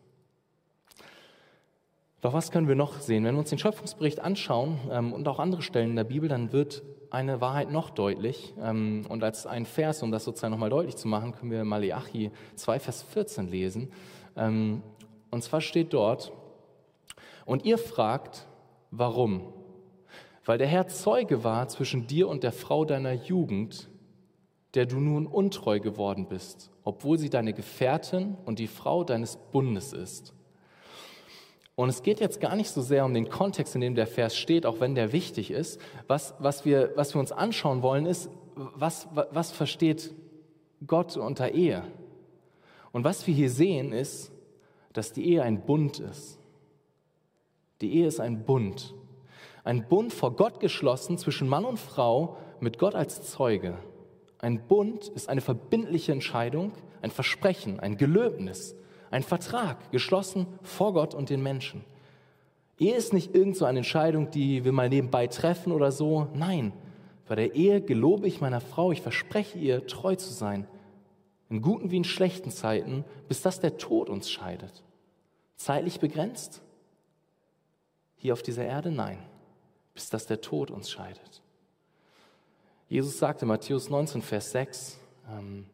Doch 2.23 2.33
was 2.33 2.51
können 2.51 2.69
wir 2.69 2.77
noch 2.77 3.01
sehen? 3.01 3.25
Wenn 3.25 3.35
wir 3.35 3.41
uns 3.41 3.51
den 3.51 3.59
Schöpfungsbericht 3.59 4.21
anschauen 4.21 4.79
ähm, 4.91 5.13
und 5.13 5.27
auch 5.27 5.41
andere 5.41 5.61
Stellen 5.61 5.91
in 5.91 5.97
der 5.97 6.05
Bibel, 6.05 6.29
dann 6.29 6.53
wird 6.53 6.83
eine 7.11 7.41
Wahrheit 7.41 7.71
noch 7.71 7.91
deutlich. 7.91 8.55
Ähm, 8.61 9.05
und 9.09 9.25
als 9.25 9.45
ein 9.45 9.67
Vers, 9.67 10.03
um 10.03 10.13
das 10.13 10.25
sozusagen 10.25 10.53
nochmal 10.53 10.71
deutlich 10.71 10.97
zu 10.97 11.09
machen, 11.09 11.33
können 11.33 11.51
wir 11.51 11.65
Malachi 11.65 12.31
2, 12.55 12.79
Vers 12.79 13.03
14 13.03 13.49
lesen. 13.49 13.93
Ähm, 14.37 14.83
und 15.31 15.43
zwar 15.43 15.61
steht 15.61 15.93
dort, 15.93 16.33
und 17.45 17.65
ihr 17.65 17.77
fragt, 17.77 18.47
warum? 18.93 19.53
Weil 20.45 20.59
der 20.59 20.67
Herr 20.67 20.89
Zeuge 20.89 21.45
war 21.45 21.69
zwischen 21.69 22.07
dir 22.07 22.29
und 22.29 22.43
der 22.43 22.53
Frau 22.53 22.85
deiner 22.85 23.13
Jugend, 23.13 23.89
der 24.75 24.87
du 24.87 24.99
nun 24.99 25.27
untreu 25.27 25.81
geworden 25.81 26.27
bist, 26.29 26.71
obwohl 26.85 27.19
sie 27.19 27.31
deine 27.31 27.53
Gefährtin 27.53 28.37
und 28.45 28.59
die 28.59 28.67
Frau 28.67 29.05
deines 29.05 29.37
Bundes 29.37 29.93
ist. 29.93 30.35
Und 31.75 31.89
es 31.89 32.03
geht 32.03 32.21
jetzt 32.21 32.41
gar 32.41 32.55
nicht 32.55 32.71
so 32.71 32.83
sehr 32.83 33.05
um 33.05 33.15
den 33.15 33.29
Kontext, 33.29 33.75
in 33.75 33.81
dem 33.81 33.95
der 33.95 34.07
Vers 34.07 34.37
steht, 34.37 34.67
auch 34.67 34.81
wenn 34.81 34.95
der 34.95 35.13
wichtig 35.13 35.51
ist. 35.51 35.81
Was, 36.07 36.35
was, 36.39 36.65
wir, 36.65 36.93
was 36.97 37.15
wir 37.15 37.21
uns 37.21 37.33
anschauen 37.33 37.83
wollen, 37.83 38.07
ist, 38.07 38.31
was, 38.55 39.09
was 39.13 39.53
versteht 39.53 40.15
Gott 40.87 41.17
unter 41.17 41.53
Ehe? 41.53 41.85
Und 42.93 43.05
was 43.05 43.27
wir 43.27 43.35
hier 43.35 43.51
sehen, 43.51 43.93
ist, 43.93 44.33
dass 44.93 45.13
die 45.13 45.27
Ehe 45.27 45.43
ein 45.43 45.65
Bund 45.65 45.99
ist. 45.99 46.39
Die 47.81 47.95
Ehe 47.95 48.07
ist 48.07 48.21
ein 48.21 48.45
Bund. 48.45 48.95
Ein 49.65 49.87
Bund 49.87 50.13
vor 50.13 50.35
Gott 50.35 50.59
geschlossen 50.59 51.19
zwischen 51.19 51.49
Mann 51.49 51.65
und 51.65 51.79
Frau 51.79 52.37
mit 52.59 52.79
Gott 52.79 52.97
als 52.97 53.31
Zeuge. 53.31 53.79
Ein 54.39 54.67
Bund 54.67 55.07
ist 55.09 55.29
eine 55.29 55.41
verbindliche 55.41 56.11
Entscheidung, 56.11 56.73
ein 57.01 57.13
Versprechen, 57.13 57.79
ein 57.79 57.97
Gelöbnis, 57.97 58.75
ein 59.13 59.23
Vertrag, 59.23 59.93
geschlossen 59.93 60.49
vor 60.63 60.95
Gott 60.95 61.15
und 61.15 61.31
den 61.31 61.45
Menschen. 61.45 61.85
Ehe 62.77 62.97
ist 62.97 63.13
nicht 63.13 63.37
irgend 63.37 63.57
so 63.57 63.65
eine 63.65 63.79
Entscheidung, 63.79 64.33
die 64.33 64.65
wir 64.65 64.73
mal 64.73 64.89
nebenbei 64.89 65.29
treffen 65.29 65.71
oder 65.71 65.93
so. 65.93 66.27
Nein, 66.35 66.73
bei 67.29 67.37
der 67.37 67.55
Ehe 67.55 67.81
gelobe 67.81 68.27
ich 68.27 68.41
meiner 68.41 68.61
Frau, 68.61 68.91
ich 68.91 69.01
verspreche 69.01 69.59
ihr, 69.59 69.87
treu 69.87 70.17
zu 70.17 70.33
sein. 70.33 70.67
In 71.49 71.63
guten 71.63 71.93
wie 71.93 71.99
in 71.99 72.05
schlechten 72.05 72.51
Zeiten, 72.51 73.05
bis 73.29 73.43
dass 73.43 73.61
der 73.61 73.77
Tod 73.77 74.09
uns 74.09 74.29
scheidet. 74.29 74.83
Zeitlich 75.55 76.01
begrenzt? 76.01 76.63
Hier 78.17 78.33
auf 78.33 78.43
dieser 78.43 78.65
Erde? 78.65 78.91
Nein 78.91 79.19
bis 79.95 80.09
dass 80.11 80.27
der 80.27 80.41
Tod 80.41 80.71
uns 80.71 80.91
scheidet. 80.91 81.43
Jesus 82.89 83.19
sagte 83.19 83.47
Matthäus 83.47 83.89
19, 83.89 84.23
Vers 84.23 84.53
6, 84.53 84.99
ähm, 85.31 85.67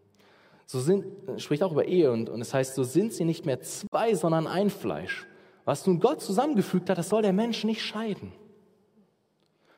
so 0.66 0.80
sind, 0.80 1.06
spricht 1.40 1.62
auch 1.62 1.72
über 1.72 1.86
Ehe 1.86 2.12
und, 2.12 2.28
und 2.28 2.40
es 2.40 2.52
heißt, 2.52 2.74
so 2.74 2.84
sind 2.84 3.12
sie 3.12 3.24
nicht 3.24 3.46
mehr 3.46 3.60
zwei, 3.60 4.14
sondern 4.14 4.46
ein 4.46 4.70
Fleisch. 4.70 5.26
Was 5.64 5.86
nun 5.86 5.98
Gott 5.98 6.20
zusammengefügt 6.20 6.90
hat, 6.90 6.98
das 6.98 7.08
soll 7.08 7.22
der 7.22 7.32
Mensch 7.32 7.64
nicht 7.64 7.82
scheiden. 7.82 8.32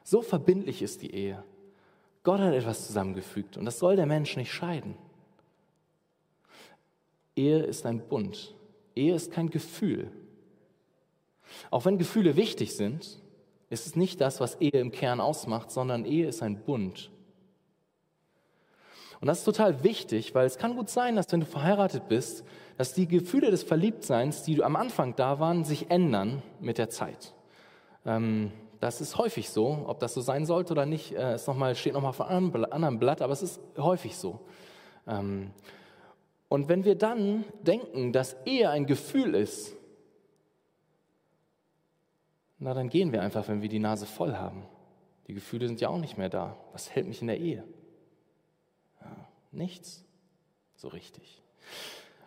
So 0.02 0.22
verbindlich 0.22 0.82
ist 0.82 1.02
die 1.02 1.14
Ehe. 1.14 1.44
Gott 2.22 2.40
hat 2.40 2.52
etwas 2.52 2.86
zusammengefügt 2.86 3.56
und 3.56 3.64
das 3.64 3.78
soll 3.78 3.96
der 3.96 4.06
Mensch 4.06 4.36
nicht 4.36 4.52
scheiden. 4.52 4.96
Ehe 7.36 7.62
ist 7.62 7.86
ein 7.86 8.06
Bund. 8.06 8.54
Ehe 8.94 9.14
ist 9.14 9.32
kein 9.32 9.50
Gefühl. 9.50 10.10
Auch 11.70 11.84
wenn 11.84 11.98
Gefühle 11.98 12.36
wichtig 12.36 12.76
sind, 12.76 13.20
es 13.70 13.86
ist 13.86 13.96
nicht 13.96 14.20
das, 14.20 14.40
was 14.40 14.56
Ehe 14.56 14.72
im 14.72 14.90
Kern 14.90 15.20
ausmacht, 15.20 15.70
sondern 15.70 16.04
Ehe 16.04 16.26
ist 16.26 16.42
ein 16.42 16.62
Bund. 16.64 17.10
Und 19.20 19.28
das 19.28 19.38
ist 19.38 19.44
total 19.44 19.84
wichtig, 19.84 20.34
weil 20.34 20.46
es 20.46 20.58
kann 20.58 20.76
gut 20.76 20.88
sein, 20.88 21.14
dass 21.14 21.30
wenn 21.30 21.40
du 21.40 21.46
verheiratet 21.46 22.08
bist, 22.08 22.44
dass 22.78 22.94
die 22.94 23.06
Gefühle 23.06 23.50
des 23.50 23.62
Verliebtseins, 23.62 24.42
die 24.42 24.62
am 24.64 24.76
Anfang 24.76 25.14
da 25.14 25.38
waren, 25.38 25.64
sich 25.64 25.90
ändern 25.90 26.42
mit 26.58 26.78
der 26.78 26.88
Zeit. 26.88 27.34
Ähm, 28.04 28.50
das 28.80 29.02
ist 29.02 29.18
häufig 29.18 29.50
so. 29.50 29.84
Ob 29.86 30.00
das 30.00 30.14
so 30.14 30.22
sein 30.22 30.46
sollte 30.46 30.72
oder 30.72 30.86
nicht, 30.86 31.12
äh, 31.12 31.34
ist 31.34 31.46
noch 31.46 31.56
mal, 31.56 31.74
steht 31.74 31.92
nochmal 31.92 32.10
auf 32.10 32.20
einem 32.22 32.52
anderen 32.70 32.98
Blatt, 32.98 33.22
aber 33.22 33.34
es 33.34 33.42
ist 33.42 33.60
häufig 33.76 34.16
so. 34.16 34.40
Ähm, 35.06 35.50
und 36.48 36.68
wenn 36.68 36.84
wir 36.84 36.96
dann 36.96 37.44
denken, 37.62 38.12
dass 38.12 38.36
Ehe 38.46 38.70
ein 38.70 38.86
Gefühl 38.86 39.34
ist, 39.34 39.76
Na, 42.60 42.74
dann 42.74 42.90
gehen 42.90 43.10
wir 43.10 43.22
einfach, 43.22 43.48
wenn 43.48 43.62
wir 43.62 43.70
die 43.70 43.78
Nase 43.78 44.04
voll 44.04 44.36
haben. 44.36 44.64
Die 45.26 45.34
Gefühle 45.34 45.66
sind 45.66 45.80
ja 45.80 45.88
auch 45.88 45.98
nicht 45.98 46.18
mehr 46.18 46.28
da. 46.28 46.58
Was 46.72 46.90
hält 46.90 47.08
mich 47.08 47.22
in 47.22 47.26
der 47.28 47.38
Ehe? 47.38 47.64
Ja, 49.00 49.28
nichts. 49.50 50.04
So 50.76 50.88
richtig. 50.88 51.42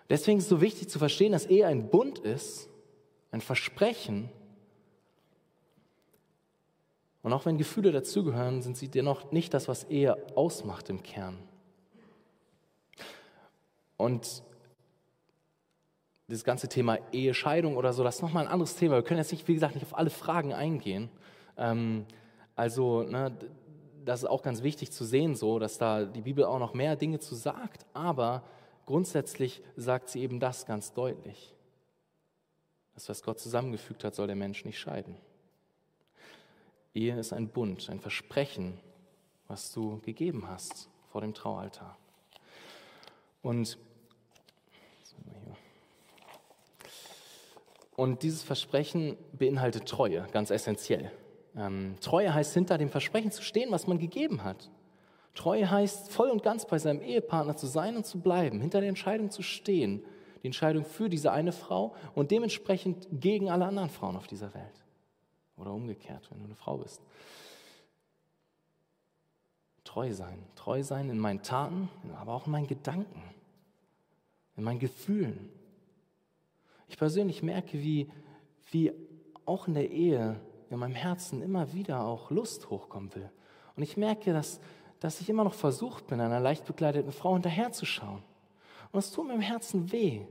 Deswegen 0.09 0.39
ist 0.39 0.45
es 0.45 0.49
so 0.49 0.59
wichtig 0.59 0.89
zu 0.89 0.97
verstehen, 0.97 1.31
dass 1.31 1.45
Ehe 1.45 1.67
ein 1.67 1.89
Bund 1.89 2.17
ist, 2.17 2.67
ein 3.31 3.41
Versprechen. 3.41 4.29
Und 7.21 7.31
auch 7.31 7.45
wenn 7.45 7.59
Gefühle 7.59 7.91
dazugehören, 7.91 8.63
sind 8.63 8.75
sie 8.75 8.89
dennoch 8.89 9.31
nicht 9.31 9.53
das, 9.53 9.67
was 9.67 9.83
Ehe 9.85 10.17
ausmacht 10.35 10.89
im 10.89 11.03
Kern. 11.03 11.37
Und 13.97 14.43
das 16.27 16.43
ganze 16.43 16.69
Thema 16.69 16.97
Ehescheidung 17.11 17.77
oder 17.77 17.93
so, 17.93 18.03
das 18.03 18.15
ist 18.15 18.21
nochmal 18.21 18.45
ein 18.45 18.51
anderes 18.51 18.75
Thema. 18.75 18.95
Wir 18.95 19.03
können 19.03 19.19
jetzt 19.19 19.31
nicht, 19.31 19.47
wie 19.47 19.53
gesagt, 19.53 19.75
nicht 19.75 19.83
auf 19.83 19.97
alle 19.97 20.09
Fragen 20.09 20.53
eingehen. 20.53 21.09
Ähm, 21.57 22.05
also, 22.55 23.03
ne, 23.03 23.37
das 24.05 24.23
ist 24.23 24.29
auch 24.29 24.41
ganz 24.41 24.63
wichtig 24.63 24.91
zu 24.91 25.05
sehen, 25.05 25.35
so, 25.35 25.59
dass 25.59 25.77
da 25.77 26.05
die 26.05 26.21
Bibel 26.21 26.45
auch 26.45 26.59
noch 26.59 26.73
mehr 26.73 26.95
Dinge 26.95 27.19
zu 27.19 27.35
sagt, 27.35 27.85
aber 27.93 28.43
grundsätzlich 28.85 29.61
sagt 29.75 30.09
sie 30.09 30.21
eben 30.21 30.39
das 30.39 30.65
ganz 30.65 30.93
deutlich. 30.93 31.53
Das, 32.95 33.09
was 33.09 33.23
Gott 33.23 33.39
zusammengefügt 33.39 34.03
hat, 34.03 34.13
soll 34.15 34.27
der 34.27 34.35
Mensch 34.35 34.65
nicht 34.65 34.79
scheiden. 34.79 35.17
Ehe 36.93 37.17
ist 37.17 37.33
ein 37.33 37.47
Bund, 37.47 37.89
ein 37.89 37.99
Versprechen, 37.99 38.79
was 39.47 39.71
du 39.71 39.99
gegeben 40.01 40.47
hast 40.47 40.89
vor 41.11 41.21
dem 41.21 41.33
Traualtar. 41.33 41.97
Und 43.41 43.77
Und 47.95 48.23
dieses 48.23 48.43
Versprechen 48.43 49.17
beinhaltet 49.33 49.87
Treue, 49.87 50.27
ganz 50.31 50.49
essentiell. 50.49 51.11
Ähm, 51.55 51.95
Treue 52.01 52.33
heißt, 52.33 52.53
hinter 52.53 52.77
dem 52.77 52.89
Versprechen 52.89 53.31
zu 53.31 53.43
stehen, 53.43 53.71
was 53.71 53.87
man 53.87 53.99
gegeben 53.99 54.43
hat. 54.43 54.69
Treue 55.35 55.69
heißt, 55.69 56.11
voll 56.11 56.29
und 56.29 56.43
ganz 56.43 56.65
bei 56.65 56.79
seinem 56.79 57.01
Ehepartner 57.01 57.55
zu 57.55 57.67
sein 57.67 57.95
und 57.95 58.05
zu 58.05 58.19
bleiben, 58.19 58.61
hinter 58.61 58.79
der 58.79 58.89
Entscheidung 58.89 59.29
zu 59.29 59.41
stehen, 59.41 60.03
die 60.41 60.47
Entscheidung 60.47 60.85
für 60.85 61.09
diese 61.09 61.31
eine 61.31 61.51
Frau 61.51 61.95
und 62.15 62.31
dementsprechend 62.31 63.07
gegen 63.11 63.49
alle 63.49 63.65
anderen 63.65 63.89
Frauen 63.89 64.15
auf 64.15 64.27
dieser 64.27 64.53
Welt. 64.53 64.83
Oder 65.57 65.71
umgekehrt, 65.71 66.29
wenn 66.31 66.39
du 66.39 66.45
eine 66.45 66.55
Frau 66.55 66.77
bist. 66.77 67.01
Treu 69.83 70.11
sein, 70.13 70.43
treu 70.55 70.81
sein 70.81 71.09
in 71.09 71.19
meinen 71.19 71.43
Taten, 71.43 71.89
aber 72.19 72.33
auch 72.33 72.45
in 72.45 72.51
meinen 72.51 72.67
Gedanken, 72.67 73.21
in 74.55 74.63
meinen 74.63 74.79
Gefühlen, 74.79 75.49
ich 76.93 76.99
persönlich 76.99 77.41
merke, 77.41 77.81
wie, 77.81 78.07
wie 78.69 78.93
auch 79.45 79.67
in 79.67 79.73
der 79.73 79.89
Ehe 79.89 80.39
in 80.69 80.77
meinem 80.77 80.93
Herzen 80.93 81.41
immer 81.41 81.73
wieder 81.73 82.05
auch 82.05 82.29
Lust 82.29 82.69
hochkommen 82.69 83.15
will. 83.15 83.31
Und 83.75 83.81
ich 83.81 83.97
merke, 83.97 84.31
dass, 84.31 84.59
dass 84.99 85.19
ich 85.19 85.27
immer 85.27 85.43
noch 85.43 85.55
versucht 85.55 86.05
bin, 86.05 86.21
einer 86.21 86.39
leicht 86.39 86.65
bekleideten 86.65 87.11
Frau 87.11 87.33
hinterherzuschauen. 87.33 88.21
Und 88.91 88.99
es 88.99 89.09
tut 89.09 89.25
mir 89.25 89.33
im 89.33 89.41
Herzen 89.41 89.91
weh, 89.91 90.27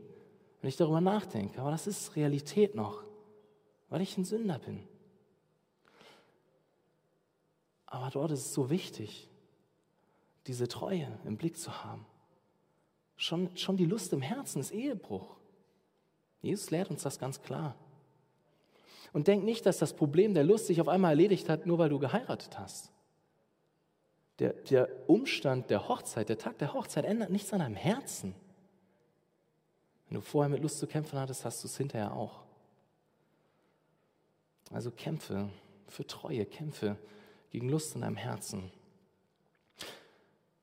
wenn 0.60 0.68
ich 0.68 0.76
darüber 0.76 1.00
nachdenke. 1.00 1.60
Aber 1.60 1.72
das 1.72 1.88
ist 1.88 2.14
Realität 2.14 2.76
noch, 2.76 3.02
weil 3.88 4.00
ich 4.00 4.16
ein 4.16 4.24
Sünder 4.24 4.60
bin. 4.60 4.84
Aber 7.86 8.08
dort 8.10 8.30
ist 8.30 8.46
es 8.46 8.54
so 8.54 8.70
wichtig, 8.70 9.28
diese 10.46 10.68
Treue 10.68 11.08
im 11.24 11.36
Blick 11.36 11.58
zu 11.58 11.82
haben. 11.82 12.06
Schon, 13.16 13.50
schon 13.56 13.76
die 13.76 13.84
Lust 13.84 14.12
im 14.12 14.22
Herzen 14.22 14.60
ist 14.60 14.70
Ehebruch. 14.70 15.41
Jesus 16.42 16.70
lehrt 16.70 16.90
uns 16.90 17.02
das 17.02 17.18
ganz 17.18 17.40
klar. 17.40 17.76
Und 19.12 19.28
denk 19.28 19.44
nicht, 19.44 19.64
dass 19.64 19.78
das 19.78 19.94
Problem 19.94 20.34
der 20.34 20.44
Lust 20.44 20.66
sich 20.66 20.80
auf 20.80 20.88
einmal 20.88 21.12
erledigt 21.12 21.48
hat, 21.48 21.66
nur 21.66 21.78
weil 21.78 21.88
du 21.88 21.98
geheiratet 21.98 22.58
hast. 22.58 22.90
Der, 24.38 24.54
der 24.54 24.88
Umstand 25.08 25.70
der 25.70 25.88
Hochzeit, 25.88 26.28
der 26.28 26.38
Tag 26.38 26.58
der 26.58 26.74
Hochzeit 26.74 27.04
ändert 27.04 27.30
nichts 27.30 27.52
an 27.52 27.60
deinem 27.60 27.76
Herzen. 27.76 28.34
Wenn 30.08 30.16
du 30.16 30.20
vorher 30.20 30.48
mit 30.48 30.62
Lust 30.62 30.78
zu 30.78 30.86
kämpfen 30.86 31.18
hattest, 31.18 31.44
hast 31.44 31.62
du 31.62 31.68
es 31.68 31.76
hinterher 31.76 32.12
auch. 32.12 32.40
Also 34.70 34.90
kämpfe 34.90 35.48
für 35.86 36.06
Treue, 36.06 36.44
kämpfe 36.46 36.96
gegen 37.50 37.68
Lust 37.68 37.94
in 37.94 38.00
deinem 38.00 38.16
Herzen. 38.16 38.72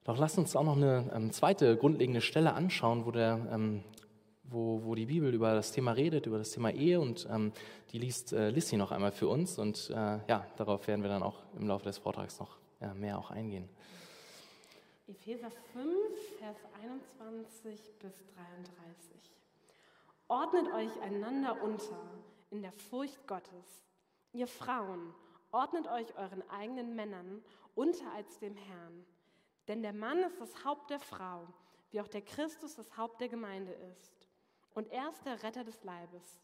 Doch 0.03 0.17
lass 0.17 0.37
uns 0.39 0.55
auch 0.55 0.63
noch 0.63 0.75
eine 0.75 1.11
ähm, 1.13 1.31
zweite 1.31 1.77
grundlegende 1.77 2.21
Stelle 2.21 2.53
anschauen, 2.53 3.05
wo 3.05 3.11
der 3.11 3.47
ähm, 3.51 3.83
wo, 4.51 4.81
wo 4.83 4.95
die 4.95 5.05
Bibel 5.05 5.33
über 5.33 5.53
das 5.53 5.71
Thema 5.71 5.91
redet, 5.91 6.25
über 6.25 6.37
das 6.37 6.51
Thema 6.51 6.71
Ehe 6.71 6.99
und 6.99 7.27
ähm, 7.29 7.51
die 7.91 7.99
liest 7.99 8.33
äh, 8.33 8.49
Lissy 8.49 8.77
noch 8.77 8.91
einmal 8.91 9.11
für 9.11 9.27
uns 9.27 9.57
und 9.57 9.89
äh, 9.89 9.93
ja, 10.27 10.45
darauf 10.57 10.87
werden 10.87 11.01
wir 11.01 11.09
dann 11.09 11.23
auch 11.23 11.43
im 11.57 11.67
Laufe 11.67 11.85
des 11.85 11.97
Vortrags 11.97 12.39
noch 12.39 12.57
äh, 12.81 12.93
mehr 12.93 13.17
auch 13.17 13.31
eingehen. 13.31 13.69
Epheser 15.07 15.51
5, 15.73 15.87
Vers 16.39 16.57
21 16.81 17.97
bis 17.99 18.13
33. 18.35 19.31
Ordnet 20.27 20.71
euch 20.73 21.01
einander 21.01 21.61
unter 21.63 21.99
in 22.51 22.61
der 22.61 22.71
Furcht 22.71 23.27
Gottes. 23.27 23.83
Ihr 24.33 24.47
Frauen, 24.47 25.13
ordnet 25.51 25.87
euch 25.87 26.15
euren 26.15 26.47
eigenen 26.49 26.95
Männern 26.95 27.43
unter 27.73 28.11
als 28.13 28.37
dem 28.39 28.55
Herrn. 28.55 29.05
Denn 29.67 29.81
der 29.81 29.93
Mann 29.93 30.19
ist 30.19 30.39
das 30.39 30.63
Haupt 30.63 30.89
der 30.91 30.99
Frau, 30.99 31.47
wie 31.91 32.01
auch 32.01 32.07
der 32.07 32.21
Christus 32.21 32.75
das 32.75 32.97
Haupt 32.97 33.21
der 33.21 33.29
Gemeinde 33.29 33.71
ist 33.71 34.18
und 34.79 34.89
er 34.93 35.09
ist 35.09 35.25
der 35.25 35.43
Retter 35.43 35.65
des 35.65 35.83
Leibes. 35.83 36.39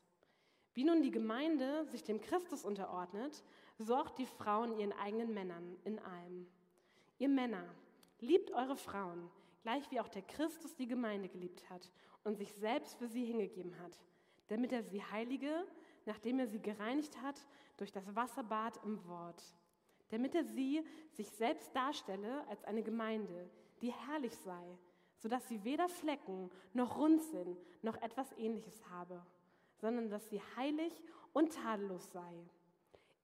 Wie 0.73 0.83
nun 0.83 1.01
die 1.01 1.09
Gemeinde 1.09 1.85
sich 1.85 2.03
dem 2.03 2.19
Christus 2.19 2.65
unterordnet, 2.65 3.45
so 3.77 3.95
auch 3.95 4.09
die 4.09 4.25
Frauen 4.25 4.77
ihren 4.77 4.91
eigenen 4.91 5.33
Männern 5.33 5.77
in 5.85 5.99
allem. 5.99 6.45
Ihr 7.17 7.29
Männer, 7.29 7.63
liebt 8.19 8.51
eure 8.51 8.75
Frauen, 8.75 9.31
gleich 9.63 9.89
wie 9.89 10.01
auch 10.01 10.09
der 10.09 10.21
Christus 10.21 10.75
die 10.75 10.85
Gemeinde 10.85 11.29
geliebt 11.29 11.69
hat 11.69 11.89
und 12.25 12.35
sich 12.35 12.51
selbst 12.51 12.97
für 12.97 13.07
sie 13.07 13.23
hingegeben 13.23 13.79
hat, 13.79 13.97
damit 14.49 14.73
er 14.73 14.83
sie 14.83 15.01
heilige, 15.01 15.65
nachdem 16.05 16.39
er 16.39 16.47
sie 16.47 16.61
gereinigt 16.61 17.21
hat 17.21 17.39
durch 17.77 17.93
das 17.93 18.13
Wasserbad 18.17 18.83
im 18.83 19.07
Wort, 19.07 19.41
damit 20.09 20.35
er 20.35 20.43
sie 20.43 20.85
sich 21.13 21.29
selbst 21.29 21.73
darstelle 21.73 22.45
als 22.49 22.65
eine 22.65 22.83
Gemeinde, 22.83 23.49
die 23.81 23.93
herrlich 23.93 24.35
sei, 24.35 24.77
sodass 25.25 25.47
sie 25.47 25.63
weder 25.63 25.89
Flecken 25.89 26.51
noch 26.73 26.99
rund 26.99 27.19
sind 27.19 27.57
noch 27.81 27.99
etwas 28.03 28.31
ähnliches 28.37 28.79
habe, 28.91 29.25
sondern 29.81 30.07
dass 30.07 30.29
sie 30.29 30.39
heilig 30.55 31.01
und 31.33 31.51
tadellos 31.51 32.11
sei. 32.11 32.31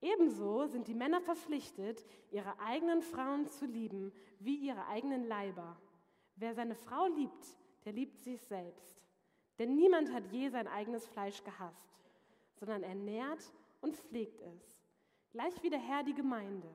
Ebenso 0.01 0.65
sind 0.65 0.87
die 0.87 0.95
Männer 0.95 1.21
verpflichtet, 1.21 2.03
ihre 2.31 2.59
eigenen 2.59 3.03
Frauen 3.03 3.45
zu 3.45 3.67
lieben 3.67 4.11
wie 4.39 4.55
ihre 4.55 4.87
eigenen 4.87 5.27
Leiber. 5.27 5.79
Wer 6.37 6.55
seine 6.55 6.73
Frau 6.73 7.05
liebt, 7.05 7.45
der 7.85 7.93
liebt 7.93 8.17
sich 8.17 8.41
selbst. 8.41 8.99
Denn 9.59 9.75
niemand 9.75 10.11
hat 10.11 10.25
je 10.31 10.49
sein 10.49 10.67
eigenes 10.67 11.07
Fleisch 11.07 11.43
gehasst, 11.43 12.09
sondern 12.55 12.81
er 12.81 12.95
nährt 12.95 13.53
und 13.79 13.95
pflegt 13.95 14.41
es, 14.41 14.83
gleich 15.29 15.61
wie 15.61 15.69
der 15.69 15.77
Herr 15.77 16.01
die 16.01 16.15
Gemeinde. 16.15 16.71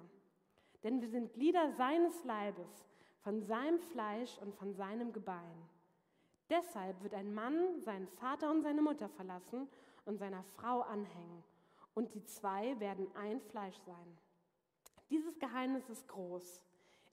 Denn 0.85 1.01
wir 1.01 1.09
sind 1.09 1.33
Glieder 1.33 1.73
seines 1.73 2.23
Leibes, 2.23 2.87
von 3.27 3.43
seinem 3.43 3.81
Fleisch 3.81 4.39
und 4.39 4.55
von 4.55 4.73
seinem 4.73 5.13
Gebein. 5.13 5.69
Deshalb 6.49 7.03
wird 7.03 7.13
ein 7.13 7.35
Mann 7.35 7.81
seinen 7.81 8.07
Vater 8.07 8.53
und 8.53 8.63
seine 8.63 8.81
Mutter 8.81 9.09
verlassen 9.09 9.69
und 10.05 10.19
seiner 10.19 10.45
Frau 10.45 10.83
anhängen, 10.83 11.43
und 11.95 12.15
die 12.15 12.23
zwei 12.23 12.79
werden 12.79 13.09
ein 13.17 13.41
Fleisch 13.41 13.79
sein. 13.85 14.19
Dieses 15.11 15.41
Geheimnis 15.41 15.89
ist 15.89 16.07
groß. 16.07 16.63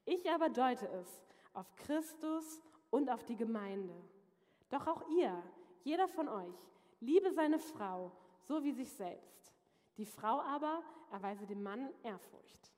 Ich 0.06 0.30
aber 0.30 0.50
deute 0.50 0.88
es 0.88 1.26
auf 1.54 1.76
Christus 1.78 2.62
und 2.92 3.10
auf 3.10 3.24
die 3.24 3.36
Gemeinde. 3.36 3.96
Doch 4.70 4.86
auch 4.86 5.10
ihr, 5.10 5.42
jeder 5.84 6.08
von 6.08 6.30
euch, 6.30 6.70
liebe 7.00 7.32
seine 7.32 7.58
Frau 7.58 8.12
so 8.42 8.64
wie 8.64 8.74
sich 8.74 8.92
selbst. 8.92 9.52
Die 9.98 10.06
Frau 10.06 10.42
aber 10.42 10.84
erweise 11.12 11.48
dem 11.48 11.64
Mann 11.64 11.90
Ehrfurcht. 12.04 12.72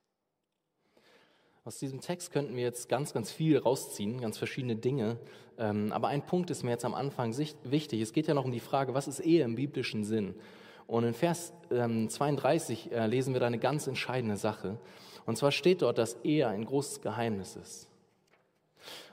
Aus 1.66 1.80
diesem 1.80 2.00
Text 2.00 2.30
könnten 2.30 2.54
wir 2.54 2.62
jetzt 2.62 2.88
ganz, 2.88 3.12
ganz 3.12 3.32
viel 3.32 3.58
rausziehen, 3.58 4.20
ganz 4.20 4.38
verschiedene 4.38 4.76
Dinge. 4.76 5.18
Ähm, 5.58 5.90
aber 5.90 6.06
ein 6.06 6.24
Punkt 6.24 6.48
ist 6.50 6.62
mir 6.62 6.70
jetzt 6.70 6.84
am 6.84 6.94
Anfang 6.94 7.36
wichtig. 7.64 8.00
Es 8.00 8.12
geht 8.12 8.28
ja 8.28 8.34
noch 8.34 8.44
um 8.44 8.52
die 8.52 8.60
Frage, 8.60 8.94
was 8.94 9.08
ist 9.08 9.18
Ehe 9.18 9.42
im 9.42 9.56
biblischen 9.56 10.04
Sinn? 10.04 10.36
Und 10.86 11.02
in 11.02 11.12
Vers 11.12 11.52
32 11.68 12.92
ähm, 12.92 12.96
äh, 12.96 13.06
lesen 13.08 13.32
wir 13.32 13.40
da 13.40 13.48
eine 13.48 13.58
ganz 13.58 13.88
entscheidende 13.88 14.36
Sache. 14.36 14.78
Und 15.26 15.38
zwar 15.38 15.50
steht 15.50 15.82
dort, 15.82 15.98
dass 15.98 16.22
Ehe 16.22 16.46
ein 16.46 16.64
großes 16.64 17.00
Geheimnis 17.00 17.56
ist. 17.56 17.88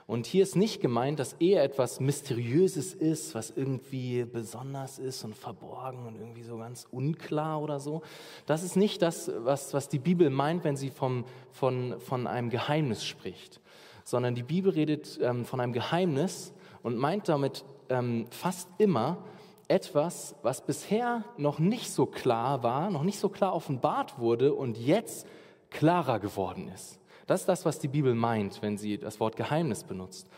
Und 0.06 0.26
hier 0.26 0.42
ist 0.42 0.54
nicht 0.54 0.82
gemeint, 0.82 1.18
dass 1.18 1.34
Ehe 1.40 1.60
etwas 1.60 1.98
Mysteriöses 1.98 2.92
ist, 2.92 3.34
was 3.34 3.50
irgendwie 3.50 4.24
besonders 4.24 4.98
ist 4.98 5.24
und 5.24 5.34
verborgen 5.34 6.06
und 6.06 6.16
irgendwie 6.16 6.42
so 6.42 6.58
ganz 6.58 6.86
unklar 6.90 7.62
oder 7.62 7.80
so. 7.80 8.02
Das 8.44 8.62
ist 8.62 8.76
nicht 8.76 9.00
das, 9.00 9.30
was, 9.38 9.72
was 9.72 9.88
die 9.88 9.98
Bibel 9.98 10.28
meint, 10.28 10.62
wenn 10.62 10.76
sie 10.76 10.90
vom, 10.90 11.24
von, 11.52 11.98
von 12.00 12.26
einem 12.26 12.50
Geheimnis 12.50 13.04
spricht, 13.04 13.60
sondern 14.04 14.34
die 14.34 14.42
Bibel 14.42 14.72
redet 14.72 15.18
ähm, 15.22 15.46
von 15.46 15.60
einem 15.60 15.72
Geheimnis 15.72 16.52
und 16.82 16.98
meint 16.98 17.28
damit 17.28 17.64
ähm, 17.88 18.26
fast 18.30 18.68
immer, 18.76 19.24
etwas, 19.68 20.36
was 20.42 20.64
bisher 20.64 21.24
noch 21.36 21.58
nicht 21.58 21.90
so 21.90 22.06
klar 22.06 22.62
war, 22.62 22.90
noch 22.90 23.02
nicht 23.02 23.18
so 23.18 23.28
klar 23.28 23.54
offenbart 23.54 24.18
wurde 24.18 24.52
und 24.52 24.76
jetzt 24.76 25.26
klarer 25.70 26.20
geworden 26.20 26.68
ist. 26.68 27.00
Das 27.26 27.40
ist 27.40 27.48
das, 27.48 27.64
was 27.64 27.78
die 27.78 27.88
Bibel 27.88 28.14
meint, 28.14 28.60
wenn 28.62 28.76
sie 28.76 28.98
das 28.98 29.20
Wort 29.20 29.36
Geheimnis 29.36 29.84
benutzt. 29.84 30.28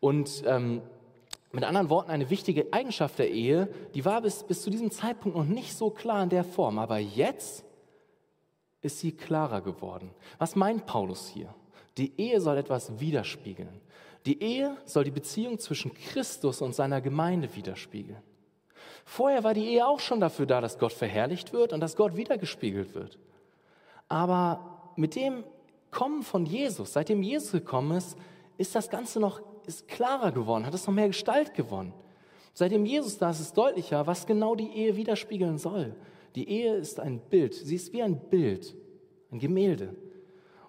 Und 0.00 0.42
ähm, 0.46 0.82
mit 1.52 1.64
anderen 1.64 1.88
Worten, 1.88 2.10
eine 2.10 2.30
wichtige 2.30 2.72
Eigenschaft 2.72 3.18
der 3.18 3.30
Ehe, 3.30 3.68
die 3.94 4.04
war 4.04 4.20
bis, 4.22 4.42
bis 4.42 4.62
zu 4.62 4.70
diesem 4.70 4.90
Zeitpunkt 4.90 5.36
noch 5.36 5.44
nicht 5.44 5.74
so 5.74 5.90
klar 5.90 6.22
in 6.22 6.28
der 6.28 6.44
Form, 6.44 6.78
aber 6.78 6.98
jetzt 6.98 7.64
ist 8.82 8.98
sie 8.98 9.12
klarer 9.12 9.60
geworden. 9.60 10.10
Was 10.38 10.56
meint 10.56 10.84
Paulus 10.84 11.28
hier? 11.28 11.54
Die 11.96 12.12
Ehe 12.20 12.40
soll 12.40 12.58
etwas 12.58 12.98
widerspiegeln. 12.98 13.80
Die 14.26 14.42
Ehe 14.42 14.76
soll 14.84 15.04
die 15.04 15.10
Beziehung 15.10 15.58
zwischen 15.58 15.94
Christus 15.94 16.60
und 16.60 16.74
seiner 16.74 17.00
Gemeinde 17.00 17.54
widerspiegeln. 17.54 18.22
Vorher 19.04 19.44
war 19.44 19.54
die 19.54 19.66
Ehe 19.66 19.86
auch 19.86 20.00
schon 20.00 20.18
dafür 20.18 20.46
da, 20.46 20.60
dass 20.60 20.78
Gott 20.78 20.92
verherrlicht 20.92 21.52
wird 21.52 21.72
und 21.72 21.80
dass 21.80 21.94
Gott 21.94 22.16
wiedergespiegelt 22.16 22.94
wird. 22.94 23.18
Aber 24.08 24.92
mit 24.96 25.14
dem 25.14 25.44
Kommen 25.94 26.24
von 26.24 26.44
Jesus, 26.44 26.94
seitdem 26.94 27.22
Jesus 27.22 27.52
gekommen 27.52 27.96
ist, 27.96 28.18
ist 28.58 28.74
das 28.74 28.90
Ganze 28.90 29.20
noch 29.20 29.40
ist 29.64 29.86
klarer 29.86 30.32
geworden, 30.32 30.66
hat 30.66 30.74
es 30.74 30.88
noch 30.88 30.92
mehr 30.92 31.06
Gestalt 31.06 31.54
gewonnen. 31.54 31.94
Seitdem 32.52 32.84
Jesus 32.84 33.16
da 33.16 33.30
ist, 33.30 33.38
ist 33.38 33.56
deutlicher, 33.56 34.04
was 34.04 34.26
genau 34.26 34.56
die 34.56 34.72
Ehe 34.72 34.96
widerspiegeln 34.96 35.56
soll. 35.56 35.94
Die 36.34 36.48
Ehe 36.48 36.74
ist 36.74 36.98
ein 36.98 37.20
Bild, 37.20 37.54
sie 37.54 37.76
ist 37.76 37.92
wie 37.92 38.02
ein 38.02 38.18
Bild, 38.28 38.74
ein 39.30 39.38
Gemälde. 39.38 39.94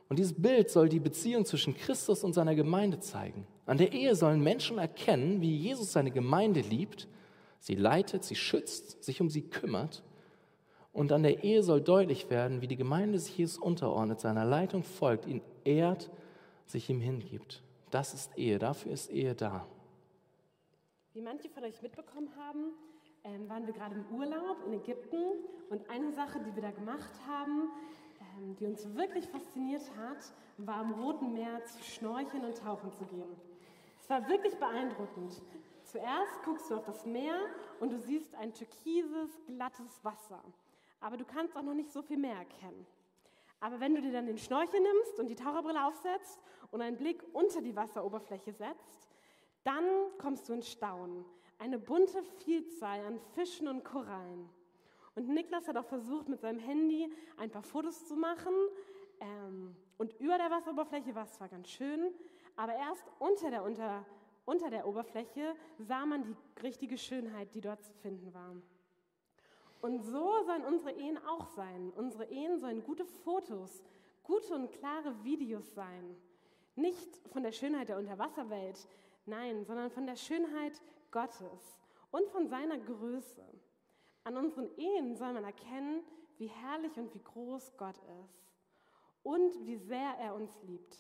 Und 0.10 0.20
dieses 0.20 0.40
Bild 0.40 0.70
soll 0.70 0.90
die 0.90 1.00
Beziehung 1.00 1.44
zwischen 1.44 1.76
Christus 1.76 2.24
und 2.24 2.34
seiner 2.34 2.54
Gemeinde 2.54 3.00
zeigen. 3.00 3.48
An 3.66 3.80
der 3.80 3.94
Ehe 3.94 4.16
sollen 4.16 4.44
Menschen 4.44 4.78
erkennen, 4.78 5.42
wie 5.42 5.58
Jesus 5.58 5.92
seine 5.92 6.12
Gemeinde 6.12 6.62
liebt, 6.62 7.08
sie 7.60 7.74
leitet, 7.74 8.24
sie 8.24 8.36
schützt, 8.36 9.04
sich 9.04 9.22
um 9.22 9.32
sie 9.32 9.42
kümmert 9.42 10.04
und 10.96 11.12
an 11.12 11.24
der 11.24 11.44
Ehe 11.44 11.62
soll 11.62 11.82
deutlich 11.82 12.30
werden, 12.30 12.62
wie 12.62 12.68
die 12.68 12.78
Gemeinde 12.78 13.20
sich 13.20 13.38
Jesus 13.38 13.58
unterordnet, 13.58 14.22
seiner 14.22 14.46
Leitung 14.46 14.82
folgt, 14.82 15.28
ihn 15.28 15.42
ehrt, 15.66 16.10
sich 16.66 16.90
ihm 16.90 17.02
hingibt. 17.02 17.62
Das 17.92 18.14
ist 18.14 18.38
Ehe, 18.38 18.60
dafür 18.60 18.94
ist 18.94 19.12
Ehe 19.12 19.36
da. 19.36 19.68
Wie 21.12 21.22
manche 21.22 21.50
von 21.50 21.66
euch 21.66 21.82
mitbekommen 21.82 22.30
haben, 22.38 22.72
ähm, 23.26 23.50
waren 23.50 23.68
wir 23.68 23.74
gerade 23.74 23.96
im 23.96 24.06
Urlaub 24.16 24.58
in 24.68 24.74
Ägypten 24.74 25.18
und 25.70 25.90
eine 25.90 26.14
Sache, 26.14 26.40
die 26.40 26.56
wir 26.56 26.62
da 26.64 26.72
gemacht 26.72 27.12
haben, 27.28 27.70
ähm, 28.22 28.56
die 28.56 28.66
uns 28.66 28.96
wirklich 28.96 29.28
fasziniert 29.28 29.84
hat, 29.98 30.34
war 30.60 30.78
am 30.78 30.94
Roten 30.94 31.34
Meer 31.34 31.62
zu 31.66 31.84
schnorcheln 31.84 32.46
und 32.46 32.58
tauchen 32.58 32.90
zu 32.94 33.04
gehen. 33.04 33.36
Es 34.00 34.10
war 34.10 34.26
wirklich 34.30 34.56
beeindruckend. 34.56 35.42
Zuerst 35.84 36.42
guckst 36.46 36.72
du 36.72 36.76
auf 36.76 36.86
das 36.86 37.06
Meer 37.06 37.38
und 37.82 37.92
du 37.92 38.00
siehst 38.00 38.34
ein 38.36 38.54
türkises, 38.54 39.30
glattes 39.46 40.02
Wasser 40.04 40.42
aber 41.06 41.18
du 41.18 41.24
kannst 41.24 41.56
auch 41.56 41.62
noch 41.62 41.76
nicht 41.76 41.92
so 41.92 42.02
viel 42.02 42.18
mehr 42.18 42.36
erkennen. 42.36 42.84
Aber 43.60 43.80
wenn 43.80 43.94
du 43.94 44.02
dir 44.02 44.12
dann 44.12 44.26
den 44.26 44.40
Schnorchel 44.40 44.80
nimmst 44.80 45.20
und 45.20 45.28
die 45.28 45.36
Taucherbrille 45.36 45.86
aufsetzt 45.86 46.42
und 46.72 46.82
einen 46.82 46.98
Blick 46.98 47.24
unter 47.32 47.62
die 47.62 47.76
Wasseroberfläche 47.76 48.52
setzt, 48.52 49.08
dann 49.64 49.86
kommst 50.18 50.50
du 50.50 50.54
in 50.54 50.64
Staunen. 50.64 51.24
Eine 51.60 51.78
bunte 51.78 52.24
Vielzahl 52.44 53.06
an 53.06 53.20
Fischen 53.36 53.68
und 53.68 53.86
Korallen. 53.86 54.50
Und 55.14 55.30
Niklas 55.30 55.68
hat 55.68 55.78
auch 55.78 55.86
versucht, 55.86 56.28
mit 56.28 56.42
seinem 56.42 56.58
Handy 56.58 57.14
ein 57.38 57.52
paar 57.52 57.62
Fotos 57.62 58.08
zu 58.08 58.16
machen. 58.16 58.54
Ähm, 59.20 59.76
und 60.00 60.20
über 60.20 60.40
der 60.40 60.50
Wasseroberfläche 60.50 61.14
war 61.14 61.26
es 61.26 61.34
zwar 61.34 61.50
ganz 61.50 61.70
schön, 61.70 62.16
aber 62.56 62.74
erst 62.74 63.06
unter 63.20 63.52
der, 63.52 63.64
unter, 63.64 64.04
unter 64.46 64.72
der 64.72 64.88
Oberfläche 64.88 65.56
sah 65.78 66.04
man 66.08 66.24
die 66.24 66.36
richtige 66.64 66.98
Schönheit, 66.98 67.54
die 67.54 67.62
dort 67.62 67.84
zu 67.84 67.94
finden 67.94 68.34
war. 68.34 68.56
Und 69.86 70.02
so 70.02 70.42
sollen 70.46 70.66
unsere 70.66 70.94
Ehen 70.94 71.20
auch 71.28 71.46
sein. 71.50 71.94
Unsere 71.96 72.26
Ehen 72.26 72.58
sollen 72.58 72.84
gute 72.84 73.06
Fotos, 73.06 73.84
gute 74.24 74.56
und 74.56 74.72
klare 74.72 75.24
Videos 75.24 75.76
sein. 75.76 76.18
Nicht 76.76 77.08
von 77.28 77.44
der 77.44 77.52
Schönheit 77.52 77.90
der 77.90 78.00
Unterwasserwelt, 78.00 78.88
nein, 79.28 79.64
sondern 79.64 79.92
von 79.92 80.08
der 80.08 80.16
Schönheit 80.16 80.82
Gottes 81.12 81.80
und 82.10 82.28
von 82.30 82.48
seiner 82.48 82.80
Größe. 82.80 83.46
An 84.24 84.38
unseren 84.38 84.76
Ehen 84.76 85.16
soll 85.18 85.34
man 85.34 85.44
erkennen, 85.44 86.04
wie 86.40 86.48
herrlich 86.48 86.98
und 86.98 87.14
wie 87.14 87.22
groß 87.22 87.78
Gott 87.78 88.00
ist 88.24 88.56
und 89.22 89.68
wie 89.68 89.78
sehr 89.78 90.16
er 90.20 90.34
uns 90.34 90.64
liebt. 90.64 90.98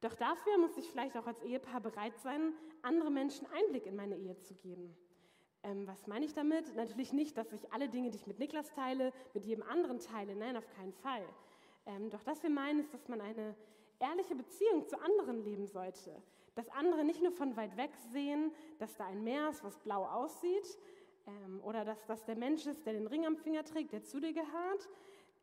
Doch 0.00 0.16
dafür 0.16 0.58
muss 0.58 0.76
ich 0.76 0.90
vielleicht 0.90 1.16
auch 1.16 1.28
als 1.28 1.40
Ehepaar 1.42 1.80
bereit 1.80 2.18
sein, 2.18 2.54
andere 2.82 3.12
Menschen 3.12 3.46
Einblick 3.52 3.86
in 3.86 3.94
meine 3.94 4.16
Ehe 4.16 4.36
zu 4.40 4.56
geben. 4.56 4.96
Ähm, 5.66 5.86
was 5.86 6.06
meine 6.06 6.24
ich 6.24 6.32
damit? 6.32 6.76
Natürlich 6.76 7.12
nicht, 7.12 7.36
dass 7.36 7.52
ich 7.52 7.72
alle 7.72 7.88
Dinge, 7.88 8.10
die 8.10 8.16
ich 8.16 8.26
mit 8.28 8.38
Niklas 8.38 8.70
teile, 8.70 9.12
mit 9.34 9.44
jedem 9.44 9.64
anderen 9.64 9.98
teile. 9.98 10.36
Nein, 10.36 10.56
auf 10.56 10.68
keinen 10.76 10.92
Fall. 10.92 11.24
Ähm, 11.86 12.08
doch 12.08 12.24
was 12.24 12.40
wir 12.44 12.50
meinen, 12.50 12.80
ist, 12.80 12.94
dass 12.94 13.08
man 13.08 13.20
eine 13.20 13.56
ehrliche 13.98 14.36
Beziehung 14.36 14.86
zu 14.86 14.96
anderen 15.00 15.42
leben 15.42 15.66
sollte. 15.66 16.22
Dass 16.54 16.68
andere 16.68 17.04
nicht 17.04 17.20
nur 17.20 17.32
von 17.32 17.56
weit 17.56 17.76
weg 17.76 17.90
sehen, 18.12 18.52
dass 18.78 18.96
da 18.96 19.06
ein 19.06 19.24
Meer 19.24 19.48
ist, 19.48 19.64
was 19.64 19.76
blau 19.80 20.04
aussieht, 20.04 20.78
ähm, 21.26 21.60
oder 21.64 21.84
dass 21.84 22.06
das 22.06 22.24
der 22.24 22.36
Mensch 22.36 22.64
ist, 22.66 22.86
der 22.86 22.92
den 22.92 23.08
Ring 23.08 23.26
am 23.26 23.36
Finger 23.36 23.64
trägt, 23.64 23.92
der 23.92 24.04
zu 24.04 24.20
dir 24.20 24.32
gehört. 24.32 24.88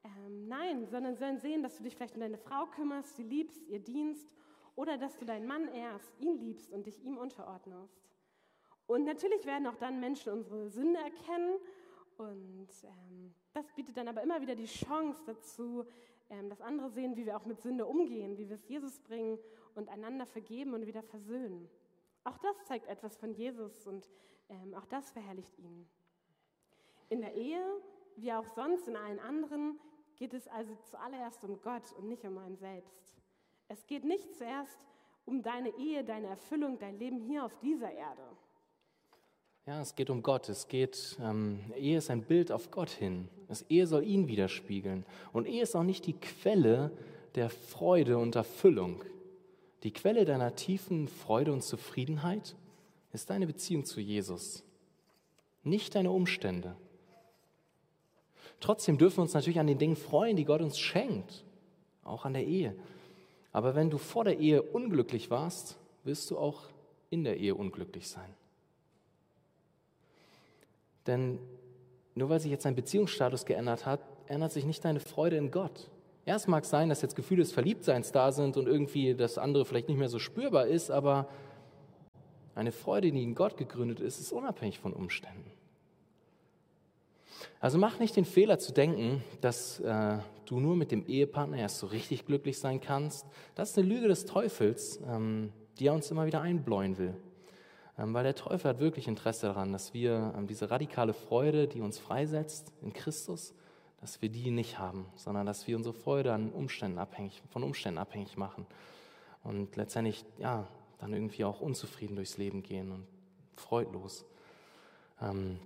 Ähm, 0.06 0.48
nein, 0.48 0.88
sondern 0.88 1.18
sollen 1.18 1.40
sehen, 1.40 1.64
dass 1.64 1.76
du 1.76 1.84
dich 1.84 1.96
vielleicht 1.96 2.16
um 2.16 2.22
deine 2.22 2.38
Frau 2.38 2.66
kümmerst, 2.68 3.18
sie 3.18 3.24
liebst, 3.24 3.68
ihr 3.68 3.80
dienst, 3.80 4.34
oder 4.76 4.98
dass 4.98 5.18
du 5.18 5.26
deinen 5.26 5.48
Mann 5.48 5.68
ehrst, 5.68 6.14
ihn 6.20 6.38
liebst 6.38 6.72
und 6.72 6.88
dich 6.88 7.04
ihm 7.04 7.18
unterordnest. 7.18 8.02
Und 8.88 9.06
natürlich 9.06 9.46
werden 9.46 9.68
auch 9.68 9.76
dann 9.76 10.00
Menschen 10.00 10.34
unsere 10.34 10.70
Sünde 10.70 11.00
erkennen. 11.00 11.58
Und 12.18 12.70
ähm, 12.84 13.34
das 13.54 13.72
bietet 13.74 13.98
dann 13.98 14.08
aber 14.08 14.22
immer 14.22 14.42
wieder 14.42 14.56
die 14.56 14.66
Chance 14.66 15.24
dazu, 15.26 15.86
ähm, 16.30 16.50
dass 16.50 16.62
andere 16.62 16.90
sehen, 16.90 17.16
wie 17.16 17.26
wir 17.26 17.38
auch 17.38 17.46
mit 17.46 17.62
Sünde 17.62 17.86
umgehen, 17.86 18.38
wie 18.38 18.48
wir 18.48 18.56
es 18.56 18.68
Jesus 18.68 19.00
bringen 19.00 19.40
und 19.76 19.90
einander 19.90 20.26
vergeben 20.26 20.74
und 20.74 20.86
wieder 20.86 21.04
versöhnen. 21.04 21.70
Auch 22.24 22.38
das 22.38 22.64
zeigt 22.66 22.88
etwas 22.88 23.18
von 23.18 23.34
Jesus 23.34 23.88
und 23.88 24.10
ähm, 24.50 24.74
auch 24.76 24.86
das 24.86 25.12
verherrlicht 25.12 25.58
ihn. 25.60 25.88
In 27.10 27.22
der 27.22 27.34
Ehe, 27.34 27.62
wie 28.16 28.32
auch 28.32 28.48
sonst 28.48 28.88
in 28.88 28.96
allen 28.96 29.20
anderen, 29.20 29.80
geht 30.16 30.34
es 30.34 30.48
also 30.48 30.76
zuallererst 30.90 31.44
um 31.44 31.62
Gott 31.62 31.92
und 31.98 32.08
nicht 32.08 32.24
um 32.24 32.38
ein 32.38 32.56
Selbst. 32.56 33.18
Es 33.68 33.86
geht 33.88 34.04
nicht 34.04 34.36
zuerst 34.36 34.80
um 35.26 35.42
deine 35.42 35.70
Ehe, 35.78 36.04
deine 36.04 36.28
Erfüllung, 36.28 36.78
dein 36.80 36.98
Leben 36.98 37.20
hier 37.20 37.46
auf 37.46 37.58
dieser 37.60 37.92
Erde. 37.92 38.24
Ja, 39.66 39.80
es 39.80 39.96
geht 39.96 40.10
um 40.10 40.24
Gott. 40.24 40.50
Es 40.50 40.68
geht, 40.68 41.18
ähm, 41.22 41.60
Ehe 41.78 41.98
ist 41.98 42.10
ein 42.10 42.24
Bild 42.24 42.52
auf 42.52 42.70
Gott 42.70 42.90
hin. 42.90 43.30
Das 43.48 43.64
Ehe 43.70 43.88
soll 43.88 44.04
ihn 44.04 44.28
widerspiegeln. 44.28 45.06
Und 45.32 45.48
Ehe 45.48 45.64
ist 45.64 45.76
auch 45.76 45.84
nicht 45.84 46.06
die 46.06 46.20
Quelle 46.20 46.92
der 47.36 47.50
Freude 47.50 48.18
und 48.18 48.36
Erfüllung. 48.36 49.04
Die 49.84 49.92
Quelle 49.92 50.26
deiner 50.26 50.56
tiefen 50.56 51.08
Freude 51.08 51.54
und 51.54 51.64
Zufriedenheit 51.64 52.56
ist 53.14 53.30
deine 53.30 53.48
Beziehung 53.48 53.86
zu 53.86 54.02
Jesus, 54.02 54.64
nicht 55.64 55.96
deine 55.96 56.12
Umstände. 56.12 56.76
Trotzdem 58.60 58.98
dürfen 58.98 59.18
wir 59.18 59.24
uns 59.24 59.34
natürlich 59.34 59.60
an 59.60 59.68
den 59.68 59.78
Dingen 59.78 59.96
freuen, 59.96 60.36
die 60.36 60.46
Gott 60.46 60.62
uns 60.62 60.80
schenkt, 60.80 61.44
auch 62.04 62.26
an 62.26 62.34
der 62.34 62.46
Ehe. 62.46 62.76
Aber 63.52 63.76
wenn 63.76 63.90
du 63.90 63.98
vor 63.98 64.24
der 64.24 64.40
Ehe 64.40 64.62
unglücklich 64.62 65.30
warst, 65.30 65.78
wirst 66.04 66.32
du 66.32 66.38
auch 66.38 66.64
in 67.10 67.24
der 67.24 67.38
Ehe 67.38 67.56
unglücklich 67.56 68.08
sein. 68.08 68.34
Denn 71.08 71.40
nur 72.16 72.30
weil 72.30 72.40
sich 72.40 72.52
jetzt 72.52 72.66
dein 72.66 72.76
Beziehungsstatus 72.76 73.46
geändert 73.46 73.86
hat, 73.86 74.02
ändert 74.28 74.52
sich 74.52 74.66
nicht 74.66 74.84
deine 74.86 75.00
Freude 75.00 75.38
in 75.38 75.52
Gott. 75.52 75.90
Ja, 76.26 76.36
es 76.36 76.48
mag 76.48 76.64
sein, 76.66 76.90
dass 76.90 77.02
jetzt 77.02 77.16
Gefühle 77.16 77.42
des 77.42 77.52
Verliebtseins 77.52 78.12
da 78.12 78.32
sind 78.32 78.56
und 78.56 78.68
irgendwie 78.68 79.14
das 79.14 79.38
andere 79.38 79.66
vielleicht 79.66 79.90
nicht 79.90 79.98
mehr 79.98 80.10
so 80.10 80.20
spürbar 80.20 80.68
ist, 80.68 80.90
aber 80.90 81.28
eine 82.56 82.72
Freude, 82.72 83.12
die 83.12 83.24
in 83.24 83.36
Gott 83.36 83.58
gegründet 83.58 84.00
ist, 84.00 84.20
ist 84.20 84.32
unabhängig 84.32 84.80
von 84.80 84.94
Umständen. 84.94 85.52
Also 87.60 87.78
mach 87.78 88.00
nicht 88.00 88.16
den 88.16 88.26
Fehler 88.26 88.60
zu 88.60 88.74
denken, 88.74 89.24
dass 89.42 89.80
äh, 89.80 90.18
du 90.46 90.60
nur 90.60 90.76
mit 90.76 90.92
dem 90.92 91.06
Ehepartner 91.06 91.58
erst 91.58 91.80
so 91.80 91.88
richtig 91.88 92.26
glücklich 92.26 92.60
sein 92.60 92.80
kannst. 92.80 93.26
Das 93.56 93.72
ist 93.72 93.78
eine 93.78 93.88
Lüge 93.88 94.08
des 94.08 94.26
Teufels, 94.26 95.02
ähm, 95.08 95.52
die 95.80 95.88
er 95.88 95.94
uns 95.94 96.10
immer 96.12 96.26
wieder 96.26 96.42
einbläuen 96.42 96.98
will. 96.98 97.16
Ähm, 97.98 98.14
weil 98.14 98.24
der 98.24 98.36
Teufel 98.36 98.70
hat 98.70 98.80
wirklich 98.80 99.08
Interesse 99.08 99.48
daran, 99.48 99.72
dass 99.72 99.94
wir 99.94 100.34
ähm, 100.38 100.48
diese 100.48 100.72
radikale 100.72 101.14
Freude, 101.14 101.68
die 101.68 101.82
uns 101.82 102.00
freisetzt 102.00 102.72
in 102.82 102.94
Christus, 102.94 103.54
dass 104.02 104.22
wir 104.22 104.30
die 104.30 104.52
nicht 104.52 104.80
haben, 104.80 105.06
sondern 105.16 105.46
dass 105.46 105.68
wir 105.68 105.78
unsere 105.78 105.94
Freude 105.94 106.34
an 106.34 106.52
Umständen 106.52 106.98
abhängig, 106.98 107.42
von 107.50 107.64
Umständen 107.64 108.00
abhängig 108.00 108.36
machen 108.36 108.66
und 109.44 109.76
letztendlich 109.76 110.26
ja, 110.40 110.68
dann 111.00 111.14
irgendwie 111.14 111.46
auch 111.46 111.62
unzufrieden 111.62 112.16
durchs 112.16 112.38
Leben 112.38 112.64
gehen 112.64 112.92
und 112.92 113.08
freudlos. 113.56 114.26
Ähm, 115.22 115.60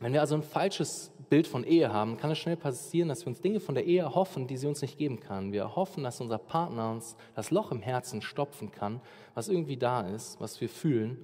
wenn 0.00 0.14
wir 0.14 0.22
also 0.22 0.34
ein 0.34 0.42
falsches 0.42 1.12
Bild 1.28 1.46
von 1.46 1.62
Ehe 1.62 1.92
haben, 1.92 2.16
kann 2.16 2.30
es 2.30 2.38
schnell 2.38 2.56
passieren, 2.56 3.10
dass 3.10 3.26
wir 3.26 3.28
uns 3.28 3.42
Dinge 3.42 3.60
von 3.60 3.74
der 3.74 3.84
Ehe 3.84 4.00
erhoffen, 4.00 4.46
die 4.46 4.56
sie 4.56 4.66
uns 4.66 4.80
nicht 4.80 4.96
geben 4.96 5.20
kann. 5.20 5.52
Wir 5.52 5.76
hoffen, 5.76 6.04
dass 6.04 6.22
unser 6.22 6.38
Partner 6.38 6.90
uns 6.90 7.16
das 7.34 7.50
Loch 7.50 7.70
im 7.70 7.82
Herzen 7.82 8.22
stopfen 8.22 8.72
kann, 8.72 9.02
was 9.34 9.48
irgendwie 9.48 9.76
da 9.76 10.00
ist, 10.00 10.40
was 10.40 10.58
wir 10.62 10.70
fühlen, 10.70 11.22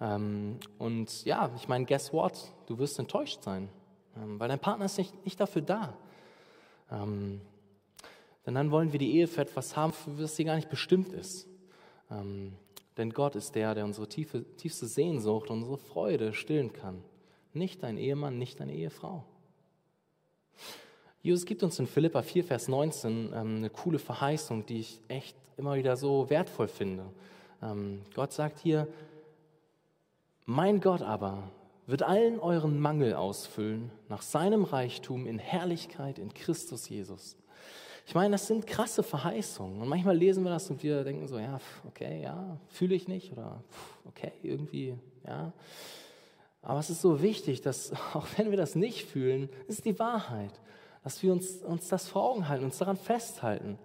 und 0.00 1.24
ja, 1.24 1.50
ich 1.56 1.66
meine, 1.68 1.84
guess 1.84 2.12
what? 2.12 2.52
Du 2.66 2.78
wirst 2.78 2.98
enttäuscht 2.98 3.42
sein, 3.42 3.68
ähm, 4.16 4.38
weil 4.38 4.48
dein 4.48 4.60
Partner 4.60 4.84
ist 4.84 4.98
nicht, 4.98 5.24
nicht 5.24 5.40
dafür 5.40 5.62
da. 5.62 5.96
Ähm, 6.90 7.40
denn 8.46 8.54
dann 8.54 8.70
wollen 8.70 8.92
wir 8.92 8.98
die 8.98 9.14
Ehe 9.16 9.26
für 9.26 9.42
etwas 9.42 9.76
haben, 9.76 9.92
für 9.92 10.10
das 10.12 10.36
sie 10.36 10.44
gar 10.44 10.56
nicht 10.56 10.70
bestimmt 10.70 11.12
ist. 11.12 11.46
Ähm, 12.10 12.54
denn 12.96 13.10
Gott 13.10 13.36
ist 13.36 13.54
der, 13.54 13.74
der 13.74 13.84
unsere 13.84 14.08
tiefe, 14.08 14.44
tiefste 14.56 14.86
Sehnsucht, 14.86 15.50
unsere 15.50 15.78
Freude 15.78 16.32
stillen 16.32 16.72
kann. 16.72 17.02
Nicht 17.52 17.82
dein 17.82 17.96
Ehemann, 17.96 18.38
nicht 18.38 18.60
deine 18.60 18.74
Ehefrau. 18.74 19.24
Jesus 21.20 21.44
gibt 21.44 21.62
uns 21.62 21.78
in 21.78 21.86
Philippa 21.86 22.22
4, 22.22 22.44
Vers 22.44 22.68
19 22.68 23.32
ähm, 23.34 23.56
eine 23.56 23.70
coole 23.70 23.98
Verheißung, 23.98 24.64
die 24.66 24.80
ich 24.80 25.00
echt 25.08 25.36
immer 25.56 25.74
wieder 25.74 25.96
so 25.96 26.30
wertvoll 26.30 26.68
finde. 26.68 27.04
Ähm, 27.60 28.02
Gott 28.14 28.32
sagt 28.32 28.60
hier, 28.60 28.88
mein 30.48 30.80
Gott 30.80 31.02
aber 31.02 31.50
wird 31.86 32.02
allen 32.02 32.40
euren 32.40 32.80
Mangel 32.80 33.12
ausfüllen 33.12 33.90
nach 34.08 34.22
seinem 34.22 34.64
Reichtum 34.64 35.26
in 35.26 35.38
Herrlichkeit 35.38 36.18
in 36.18 36.32
Christus 36.32 36.88
Jesus. 36.88 37.36
Ich 38.06 38.14
meine, 38.14 38.32
das 38.32 38.46
sind 38.46 38.66
krasse 38.66 39.02
Verheißungen. 39.02 39.82
Und 39.82 39.88
manchmal 39.88 40.16
lesen 40.16 40.44
wir 40.44 40.50
das 40.50 40.70
und 40.70 40.82
wir 40.82 41.04
denken 41.04 41.28
so, 41.28 41.38
ja, 41.38 41.60
okay, 41.86 42.22
ja, 42.22 42.56
fühle 42.68 42.94
ich 42.94 43.08
nicht 43.08 43.30
oder 43.32 43.62
okay, 44.06 44.32
irgendwie, 44.42 44.96
ja. 45.26 45.52
Aber 46.62 46.80
es 46.80 46.88
ist 46.88 47.02
so 47.02 47.20
wichtig, 47.20 47.60
dass 47.60 47.92
auch 48.14 48.26
wenn 48.38 48.48
wir 48.48 48.56
das 48.56 48.74
nicht 48.74 49.06
fühlen, 49.06 49.50
ist 49.66 49.84
die 49.84 49.98
Wahrheit, 49.98 50.62
dass 51.04 51.22
wir 51.22 51.30
uns, 51.30 51.62
uns 51.62 51.88
das 51.88 52.08
vor 52.08 52.24
Augen 52.24 52.48
halten, 52.48 52.64
uns 52.64 52.78
daran 52.78 52.96
festhalten. 52.96 53.78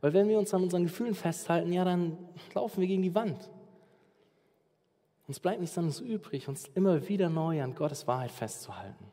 Weil 0.00 0.14
wenn 0.14 0.28
wir 0.28 0.40
uns 0.40 0.52
an 0.52 0.64
unseren 0.64 0.82
Gefühlen 0.82 1.14
festhalten, 1.14 1.72
ja, 1.72 1.84
dann 1.84 2.18
laufen 2.54 2.80
wir 2.80 2.88
gegen 2.88 3.02
die 3.02 3.14
Wand. 3.14 3.48
Uns 5.28 5.38
bleibt 5.38 5.60
nichts 5.60 5.76
anderes 5.76 6.00
übrig, 6.00 6.48
uns 6.48 6.66
immer 6.74 7.06
wieder 7.06 7.28
neu 7.28 7.62
an 7.62 7.74
Gottes 7.74 8.06
Wahrheit 8.06 8.32
festzuhalten. 8.32 9.12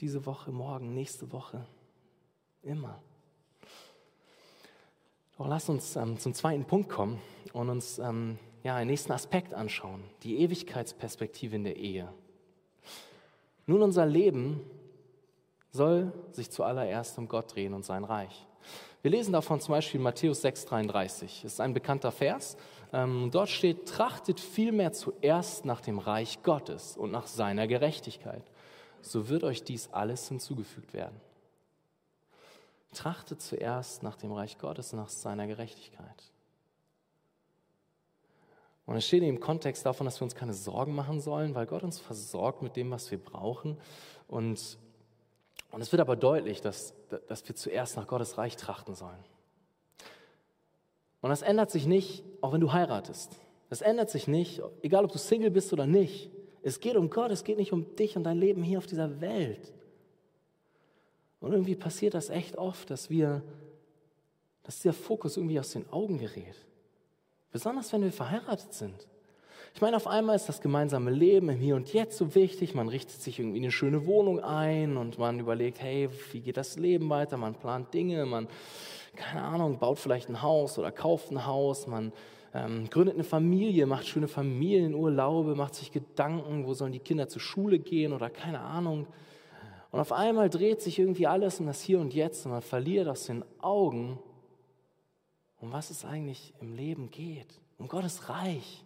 Diese 0.00 0.24
Woche, 0.24 0.50
morgen, 0.50 0.94
nächste 0.94 1.30
Woche, 1.30 1.66
immer. 2.62 3.00
Doch 5.36 5.46
lass 5.46 5.68
uns 5.68 5.94
ähm, 5.96 6.18
zum 6.18 6.32
zweiten 6.32 6.64
Punkt 6.64 6.88
kommen 6.88 7.20
und 7.52 7.68
uns 7.68 7.98
ähm, 7.98 8.38
ja, 8.62 8.76
einen 8.76 8.90
nächsten 8.90 9.12
Aspekt 9.12 9.52
anschauen, 9.52 10.02
die 10.22 10.38
Ewigkeitsperspektive 10.38 11.54
in 11.54 11.64
der 11.64 11.76
Ehe. 11.76 12.12
Nun, 13.66 13.82
unser 13.82 14.06
Leben 14.06 14.60
soll 15.70 16.12
sich 16.32 16.50
zuallererst 16.50 17.18
um 17.18 17.28
Gott 17.28 17.54
drehen 17.54 17.74
und 17.74 17.84
sein 17.84 18.04
Reich. 18.04 18.46
Wir 19.02 19.10
lesen 19.10 19.32
davon 19.32 19.60
zum 19.60 19.72
Beispiel 19.72 20.00
Matthäus 20.00 20.44
6,33. 20.44 21.42
Das 21.42 21.54
ist 21.54 21.60
ein 21.60 21.74
bekannter 21.74 22.12
Vers. 22.12 22.56
Ähm, 22.92 23.30
dort 23.30 23.48
steht: 23.48 23.88
Trachtet 23.88 24.40
vielmehr 24.40 24.92
zuerst 24.92 25.64
nach 25.64 25.80
dem 25.80 25.98
Reich 25.98 26.42
Gottes 26.42 26.96
und 26.96 27.10
nach 27.10 27.26
seiner 27.26 27.66
Gerechtigkeit. 27.66 28.44
So 29.00 29.28
wird 29.28 29.44
euch 29.44 29.64
dies 29.64 29.92
alles 29.92 30.28
hinzugefügt 30.28 30.94
werden. 30.94 31.20
Trachtet 32.92 33.40
zuerst 33.40 34.02
nach 34.02 34.16
dem 34.16 34.32
Reich 34.32 34.58
Gottes 34.58 34.92
und 34.92 34.98
nach 34.98 35.08
seiner 35.08 35.46
Gerechtigkeit. 35.46 36.30
Und 38.84 38.96
es 38.96 39.06
steht 39.06 39.22
im 39.22 39.40
Kontext 39.40 39.86
davon, 39.86 40.04
dass 40.04 40.20
wir 40.20 40.24
uns 40.24 40.34
keine 40.34 40.52
Sorgen 40.52 40.94
machen 40.94 41.20
sollen, 41.20 41.54
weil 41.54 41.66
Gott 41.66 41.84
uns 41.84 41.98
versorgt 41.98 42.62
mit 42.62 42.76
dem, 42.76 42.90
was 42.90 43.10
wir 43.10 43.18
brauchen. 43.18 43.78
Und 44.28 44.78
und 45.72 45.80
es 45.80 45.90
wird 45.90 46.00
aber 46.00 46.16
deutlich, 46.16 46.60
dass, 46.60 46.94
dass 47.28 47.48
wir 47.48 47.56
zuerst 47.56 47.96
nach 47.96 48.06
Gottes 48.06 48.36
Reich 48.38 48.56
trachten 48.56 48.94
sollen. 48.94 49.24
Und 51.22 51.30
das 51.30 51.40
ändert 51.40 51.70
sich 51.70 51.86
nicht, 51.86 52.24
auch 52.42 52.52
wenn 52.52 52.60
du 52.60 52.72
heiratest. 52.72 53.40
Das 53.70 53.80
ändert 53.80 54.10
sich 54.10 54.28
nicht, 54.28 54.60
egal 54.82 55.04
ob 55.04 55.12
du 55.12 55.18
Single 55.18 55.50
bist 55.50 55.72
oder 55.72 55.86
nicht. 55.86 56.30
Es 56.62 56.78
geht 56.78 56.96
um 56.96 57.08
Gott, 57.08 57.30
es 57.30 57.44
geht 57.44 57.56
nicht 57.56 57.72
um 57.72 57.96
dich 57.96 58.16
und 58.16 58.24
dein 58.24 58.38
Leben 58.38 58.62
hier 58.62 58.78
auf 58.78 58.86
dieser 58.86 59.20
Welt. 59.20 59.72
Und 61.40 61.52
irgendwie 61.52 61.74
passiert 61.74 62.14
das 62.14 62.28
echt 62.28 62.58
oft, 62.58 62.90
dass 62.90 63.08
wir, 63.08 63.42
dass 64.62 64.80
der 64.80 64.92
Fokus 64.92 65.36
irgendwie 65.36 65.58
aus 65.58 65.70
den 65.70 65.88
Augen 65.90 66.18
gerät. 66.18 66.56
Besonders 67.50 67.92
wenn 67.92 68.02
wir 68.02 68.12
verheiratet 68.12 68.72
sind. 68.74 69.08
Ich 69.74 69.80
meine, 69.80 69.96
auf 69.96 70.06
einmal 70.06 70.36
ist 70.36 70.48
das 70.48 70.60
gemeinsame 70.60 71.10
Leben 71.10 71.48
im 71.48 71.58
Hier 71.58 71.76
und 71.76 71.92
Jetzt 71.92 72.18
so 72.18 72.34
wichtig. 72.34 72.74
Man 72.74 72.88
richtet 72.88 73.22
sich 73.22 73.38
irgendwie 73.38 73.58
eine 73.58 73.72
schöne 73.72 74.06
Wohnung 74.06 74.40
ein 74.40 74.96
und 74.96 75.18
man 75.18 75.40
überlegt, 75.40 75.80
hey, 75.80 76.10
wie 76.32 76.40
geht 76.40 76.56
das 76.56 76.78
Leben 76.78 77.08
weiter? 77.08 77.36
Man 77.38 77.54
plant 77.54 77.92
Dinge, 77.94 78.26
man, 78.26 78.48
keine 79.14 79.42
Ahnung, 79.42 79.78
baut 79.78 79.98
vielleicht 79.98 80.28
ein 80.28 80.42
Haus 80.42 80.78
oder 80.78 80.90
kauft 80.90 81.30
ein 81.30 81.46
Haus, 81.46 81.86
man 81.86 82.12
ähm, 82.54 82.88
gründet 82.90 83.14
eine 83.14 83.24
Familie, 83.24 83.86
macht 83.86 84.06
schöne 84.06 84.28
Familienurlaube, 84.28 85.54
macht 85.54 85.74
sich 85.74 85.92
Gedanken, 85.92 86.66
wo 86.66 86.74
sollen 86.74 86.92
die 86.92 86.98
Kinder 86.98 87.28
zur 87.28 87.40
Schule 87.40 87.78
gehen 87.78 88.12
oder 88.12 88.30
keine 88.30 88.60
Ahnung. 88.60 89.06
Und 89.90 90.00
auf 90.00 90.12
einmal 90.12 90.48
dreht 90.48 90.80
sich 90.80 90.98
irgendwie 90.98 91.26
alles 91.26 91.60
um 91.60 91.66
das 91.66 91.82
Hier 91.82 92.00
und 92.00 92.14
Jetzt 92.14 92.46
und 92.46 92.52
man 92.52 92.62
verliert 92.62 93.08
aus 93.08 93.26
den 93.26 93.44
Augen, 93.60 94.18
um 95.60 95.72
was 95.72 95.90
es 95.90 96.04
eigentlich 96.04 96.54
im 96.60 96.74
Leben 96.74 97.10
geht, 97.10 97.60
um 97.78 97.88
Gottes 97.88 98.28
Reich. 98.28 98.84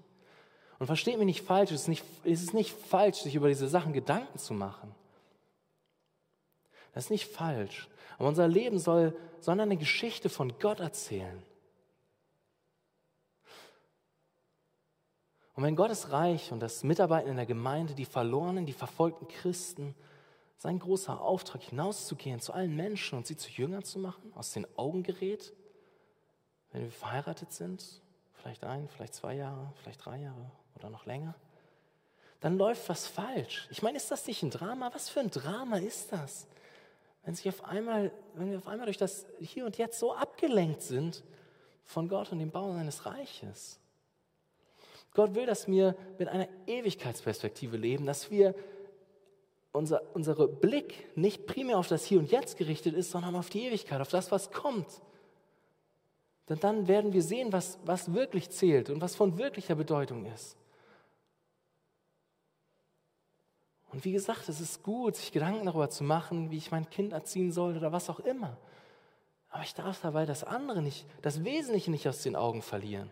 Und 0.78 0.86
versteht 0.86 1.16
mich 1.16 1.26
nicht 1.26 1.42
falsch, 1.42 1.70
es 1.70 1.82
ist 1.82 1.88
nicht, 1.88 2.04
es 2.24 2.42
ist 2.42 2.54
nicht 2.54 2.72
falsch, 2.72 3.18
sich 3.18 3.34
über 3.34 3.48
diese 3.48 3.68
Sachen 3.68 3.92
Gedanken 3.92 4.38
zu 4.38 4.52
machen. 4.52 4.94
Das 6.92 7.04
ist 7.04 7.10
nicht 7.10 7.26
falsch. 7.26 7.88
Aber 8.18 8.28
unser 8.28 8.48
Leben 8.48 8.78
soll, 8.78 9.16
soll 9.46 9.60
eine 9.60 9.76
Geschichte 9.76 10.28
von 10.28 10.58
Gott 10.58 10.80
erzählen. 10.80 11.40
Und 15.54 15.62
wenn 15.62 15.76
Gottes 15.76 16.10
Reich 16.10 16.50
und 16.50 16.58
das 16.58 16.82
Mitarbeiten 16.82 17.30
in 17.30 17.36
der 17.36 17.46
Gemeinde, 17.46 17.94
die 17.94 18.04
verlorenen, 18.06 18.66
die 18.66 18.72
verfolgten 18.72 19.28
Christen, 19.28 19.94
sein 20.58 20.80
großer 20.80 21.20
Auftrag 21.20 21.62
hinauszugehen 21.62 22.40
zu 22.40 22.52
allen 22.52 22.74
Menschen 22.74 23.16
und 23.16 23.28
sie 23.28 23.36
zu 23.36 23.48
Jüngern 23.50 23.84
zu 23.84 24.00
machen, 24.00 24.32
aus 24.34 24.50
den 24.50 24.66
Augen 24.76 25.04
gerät, 25.04 25.52
wenn 26.72 26.82
wir 26.82 26.90
verheiratet 26.90 27.52
sind, 27.52 28.02
vielleicht 28.32 28.64
ein, 28.64 28.88
vielleicht 28.88 29.14
zwei 29.14 29.34
Jahre, 29.34 29.72
vielleicht 29.76 30.04
drei 30.04 30.22
Jahre 30.22 30.50
oder 30.74 30.90
noch 30.90 31.06
länger, 31.06 31.36
dann 32.40 32.58
läuft 32.58 32.88
was 32.88 33.06
falsch. 33.06 33.68
Ich 33.70 33.80
meine, 33.80 33.96
ist 33.96 34.10
das 34.10 34.26
nicht 34.26 34.42
ein 34.42 34.50
Drama? 34.50 34.90
Was 34.92 35.08
für 35.08 35.20
ein 35.20 35.30
Drama 35.30 35.78
ist 35.78 36.10
das? 36.10 36.48
Wenn, 37.26 37.34
sich 37.34 37.48
auf 37.48 37.64
einmal, 37.64 38.12
wenn 38.34 38.50
wir 38.52 38.58
auf 38.58 38.68
einmal 38.68 38.86
durch 38.86 38.96
das 38.96 39.26
Hier 39.40 39.66
und 39.66 39.76
Jetzt 39.76 39.98
so 39.98 40.14
abgelenkt 40.14 40.80
sind 40.80 41.24
von 41.84 42.08
Gott 42.08 42.30
und 42.30 42.38
dem 42.38 42.52
Bau 42.52 42.72
seines 42.72 43.04
Reiches. 43.04 43.80
Gott 45.12 45.34
will, 45.34 45.44
dass 45.44 45.66
wir 45.66 45.96
mit 46.18 46.28
einer 46.28 46.48
Ewigkeitsperspektive 46.66 47.76
leben, 47.76 48.06
dass 48.06 48.30
wir 48.30 48.54
unser 49.72 50.02
unsere 50.14 50.46
Blick 50.46 51.16
nicht 51.16 51.46
primär 51.46 51.78
auf 51.78 51.88
das 51.88 52.04
Hier 52.04 52.20
und 52.20 52.30
Jetzt 52.30 52.56
gerichtet 52.56 52.94
ist, 52.94 53.10
sondern 53.10 53.34
auf 53.34 53.50
die 53.50 53.64
Ewigkeit, 53.64 54.00
auf 54.00 54.08
das, 54.08 54.30
was 54.30 54.52
kommt. 54.52 55.02
Denn 56.48 56.60
dann 56.60 56.86
werden 56.86 57.12
wir 57.12 57.22
sehen, 57.22 57.52
was, 57.52 57.78
was 57.84 58.14
wirklich 58.14 58.50
zählt 58.50 58.88
und 58.88 59.00
was 59.00 59.16
von 59.16 59.36
wirklicher 59.36 59.74
Bedeutung 59.74 60.26
ist. 60.26 60.56
Und 63.96 64.04
wie 64.04 64.12
gesagt, 64.12 64.46
es 64.50 64.60
ist 64.60 64.82
gut, 64.82 65.16
sich 65.16 65.32
Gedanken 65.32 65.64
darüber 65.64 65.88
zu 65.88 66.04
machen, 66.04 66.50
wie 66.50 66.58
ich 66.58 66.70
mein 66.70 66.90
Kind 66.90 67.14
erziehen 67.14 67.50
soll 67.50 67.78
oder 67.78 67.92
was 67.92 68.10
auch 68.10 68.20
immer. 68.20 68.58
Aber 69.48 69.62
ich 69.62 69.72
darf 69.72 70.02
dabei 70.02 70.26
das 70.26 70.44
andere 70.44 70.82
nicht, 70.82 71.06
das 71.22 71.44
Wesentliche 71.44 71.90
nicht 71.90 72.06
aus 72.06 72.22
den 72.22 72.36
Augen 72.36 72.60
verlieren. 72.60 73.10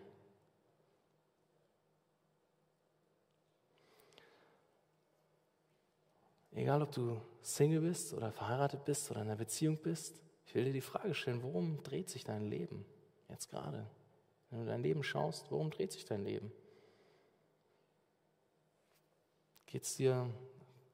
Egal, 6.51 6.83
ob 6.83 6.91
du 6.91 7.19
Single 7.41 7.81
bist 7.81 8.13
oder 8.13 8.31
verheiratet 8.31 8.85
bist 8.85 9.09
oder 9.09 9.21
in 9.21 9.27
einer 9.29 9.37
Beziehung 9.37 9.77
bist, 9.77 10.21
ich 10.45 10.53
will 10.53 10.65
dir 10.65 10.73
die 10.73 10.81
Frage 10.81 11.15
stellen, 11.15 11.41
worum 11.41 11.81
dreht 11.81 12.11
sich 12.11 12.23
dein 12.23 12.45
Leben 12.45 12.85
jetzt 13.27 13.49
gerade? 13.49 13.89
Wenn 14.51 14.59
du 14.59 14.65
dein 14.67 14.83
Leben 14.83 15.01
schaust, 15.01 15.49
worum 15.49 15.71
dreht 15.71 15.93
sich 15.93 16.05
dein 16.05 16.23
Leben? 16.23 16.51
Geht 19.65 19.81
es 19.81 19.95
dir 19.95 20.31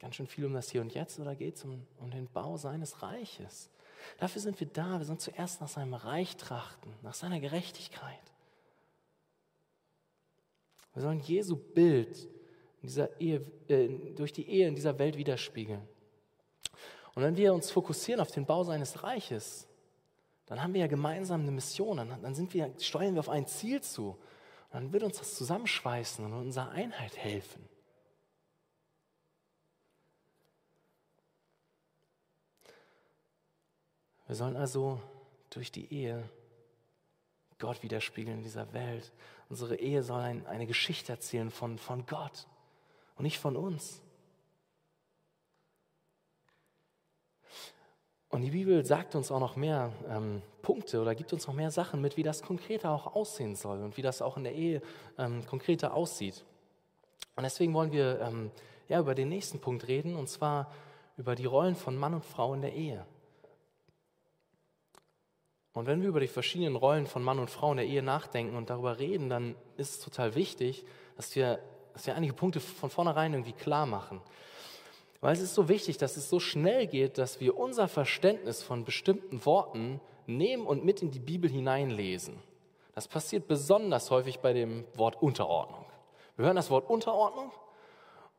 ganz 0.01 0.15
schön 0.15 0.27
viel 0.27 0.45
um 0.45 0.53
das 0.53 0.71
Hier 0.71 0.81
und 0.81 0.93
Jetzt 0.93 1.19
oder 1.19 1.35
geht 1.35 1.55
es 1.55 1.63
um, 1.63 1.85
um 1.99 2.09
den 2.09 2.27
Bau 2.27 2.57
seines 2.57 3.03
Reiches? 3.03 3.69
Dafür 4.17 4.41
sind 4.41 4.59
wir 4.59 4.67
da. 4.67 4.97
Wir 4.97 5.05
sollen 5.05 5.19
zuerst 5.19 5.61
nach 5.61 5.67
seinem 5.67 5.93
Reich 5.93 6.35
trachten, 6.37 6.91
nach 7.03 7.13
seiner 7.13 7.39
Gerechtigkeit. 7.39 8.19
Wir 10.93 11.03
sollen 11.03 11.19
Jesu 11.19 11.55
Bild 11.55 12.27
Ehe, 13.19 13.45
äh, 13.67 13.87
durch 14.15 14.33
die 14.33 14.49
Ehe 14.49 14.67
in 14.67 14.75
dieser 14.75 14.97
Welt 14.97 15.15
widerspiegeln. 15.17 15.87
Und 17.13 17.23
wenn 17.23 17.37
wir 17.37 17.53
uns 17.53 17.69
fokussieren 17.69 18.21
auf 18.21 18.31
den 18.31 18.45
Bau 18.45 18.63
seines 18.63 19.03
Reiches, 19.03 19.67
dann 20.47 20.63
haben 20.63 20.73
wir 20.73 20.81
ja 20.81 20.87
gemeinsam 20.87 21.41
eine 21.41 21.51
Mission, 21.51 21.97
dann, 21.97 22.21
dann 22.21 22.33
sind 22.33 22.53
wir, 22.55 22.73
steuern 22.79 23.13
wir 23.13 23.19
auf 23.19 23.29
ein 23.29 23.45
Ziel 23.45 23.81
zu. 23.81 24.09
Und 24.09 24.73
dann 24.73 24.93
wird 24.93 25.03
uns 25.03 25.19
das 25.19 25.35
zusammenschweißen 25.35 26.25
und 26.25 26.33
unserer 26.33 26.71
Einheit 26.71 27.15
helfen. 27.17 27.69
Wir 34.31 34.37
sollen 34.37 34.55
also 34.55 34.97
durch 35.49 35.73
die 35.73 35.93
Ehe 35.93 36.23
Gott 37.59 37.83
widerspiegeln 37.83 38.37
in 38.37 38.43
dieser 38.43 38.71
Welt. 38.71 39.11
Unsere 39.49 39.75
Ehe 39.75 40.03
soll 40.03 40.21
ein, 40.21 40.47
eine 40.47 40.67
Geschichte 40.67 41.11
erzählen 41.11 41.51
von, 41.51 41.77
von 41.77 42.05
Gott 42.05 42.47
und 43.17 43.23
nicht 43.23 43.39
von 43.39 43.57
uns. 43.57 44.01
Und 48.29 48.43
die 48.43 48.51
Bibel 48.51 48.85
sagt 48.85 49.15
uns 49.15 49.31
auch 49.31 49.41
noch 49.41 49.57
mehr 49.57 49.91
ähm, 50.07 50.41
Punkte 50.61 51.01
oder 51.01 51.13
gibt 51.13 51.33
uns 51.33 51.45
noch 51.45 51.53
mehr 51.53 51.69
Sachen 51.69 51.99
mit, 51.99 52.15
wie 52.15 52.23
das 52.23 52.41
konkreter 52.41 52.91
auch 52.91 53.13
aussehen 53.13 53.57
soll 53.57 53.83
und 53.83 53.97
wie 53.97 54.01
das 54.01 54.21
auch 54.21 54.37
in 54.37 54.45
der 54.45 54.55
Ehe 54.55 54.81
ähm, 55.17 55.45
konkreter 55.45 55.93
aussieht. 55.93 56.45
Und 57.35 57.43
deswegen 57.43 57.73
wollen 57.73 57.91
wir 57.91 58.21
ähm, 58.21 58.49
ja, 58.87 59.01
über 59.01 59.13
den 59.13 59.27
nächsten 59.27 59.59
Punkt 59.59 59.89
reden, 59.89 60.15
und 60.15 60.29
zwar 60.29 60.71
über 61.17 61.35
die 61.35 61.43
Rollen 61.43 61.75
von 61.75 61.97
Mann 61.97 62.13
und 62.13 62.23
Frau 62.23 62.53
in 62.53 62.61
der 62.61 62.71
Ehe. 62.71 63.05
Und 65.73 65.85
wenn 65.85 66.01
wir 66.01 66.09
über 66.09 66.19
die 66.19 66.27
verschiedenen 66.27 66.75
Rollen 66.75 67.07
von 67.07 67.23
Mann 67.23 67.39
und 67.39 67.49
Frau 67.49 67.71
in 67.71 67.77
der 67.77 67.85
Ehe 67.85 68.03
nachdenken 68.03 68.55
und 68.55 68.69
darüber 68.69 68.99
reden, 68.99 69.29
dann 69.29 69.55
ist 69.77 69.91
es 69.91 69.99
total 69.99 70.35
wichtig, 70.35 70.85
dass 71.15 71.35
wir, 71.35 71.59
dass 71.93 72.07
wir 72.07 72.15
einige 72.15 72.33
Punkte 72.33 72.59
von 72.59 72.89
vornherein 72.89 73.33
irgendwie 73.33 73.53
klar 73.53 73.85
machen. 73.85 74.21
Weil 75.21 75.33
es 75.33 75.39
ist 75.39 75.53
so 75.53 75.69
wichtig, 75.69 75.97
dass 75.97 76.17
es 76.17 76.29
so 76.29 76.39
schnell 76.39 76.87
geht, 76.87 77.17
dass 77.17 77.39
wir 77.39 77.57
unser 77.57 77.87
Verständnis 77.87 78.63
von 78.63 78.83
bestimmten 78.83 79.45
Worten 79.45 80.01
nehmen 80.25 80.65
und 80.65 80.83
mit 80.83 81.01
in 81.01 81.11
die 81.11 81.19
Bibel 81.19 81.49
hineinlesen. 81.49 82.39
Das 82.93 83.07
passiert 83.07 83.47
besonders 83.47 84.11
häufig 84.11 84.39
bei 84.39 84.51
dem 84.51 84.83
Wort 84.95 85.21
Unterordnung. 85.21 85.85
Wir 86.35 86.45
hören 86.45 86.55
das 86.55 86.69
Wort 86.69 86.89
Unterordnung 86.89 87.51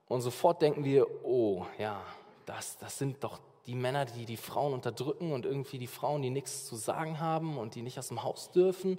und 0.08 0.20
sofort 0.20 0.60
denken 0.60 0.84
wir, 0.84 1.06
oh 1.24 1.64
ja, 1.78 2.02
das, 2.44 2.76
das 2.78 2.98
sind 2.98 3.22
doch 3.22 3.38
die 3.66 3.74
Männer, 3.74 4.04
die 4.04 4.26
die 4.26 4.36
Frauen 4.36 4.72
unterdrücken 4.72 5.32
und 5.32 5.46
irgendwie 5.46 5.78
die 5.78 5.86
Frauen, 5.86 6.22
die 6.22 6.30
nichts 6.30 6.66
zu 6.66 6.76
sagen 6.76 7.20
haben 7.20 7.58
und 7.58 7.74
die 7.74 7.82
nicht 7.82 7.98
aus 7.98 8.08
dem 8.08 8.22
Haus 8.22 8.50
dürfen. 8.50 8.98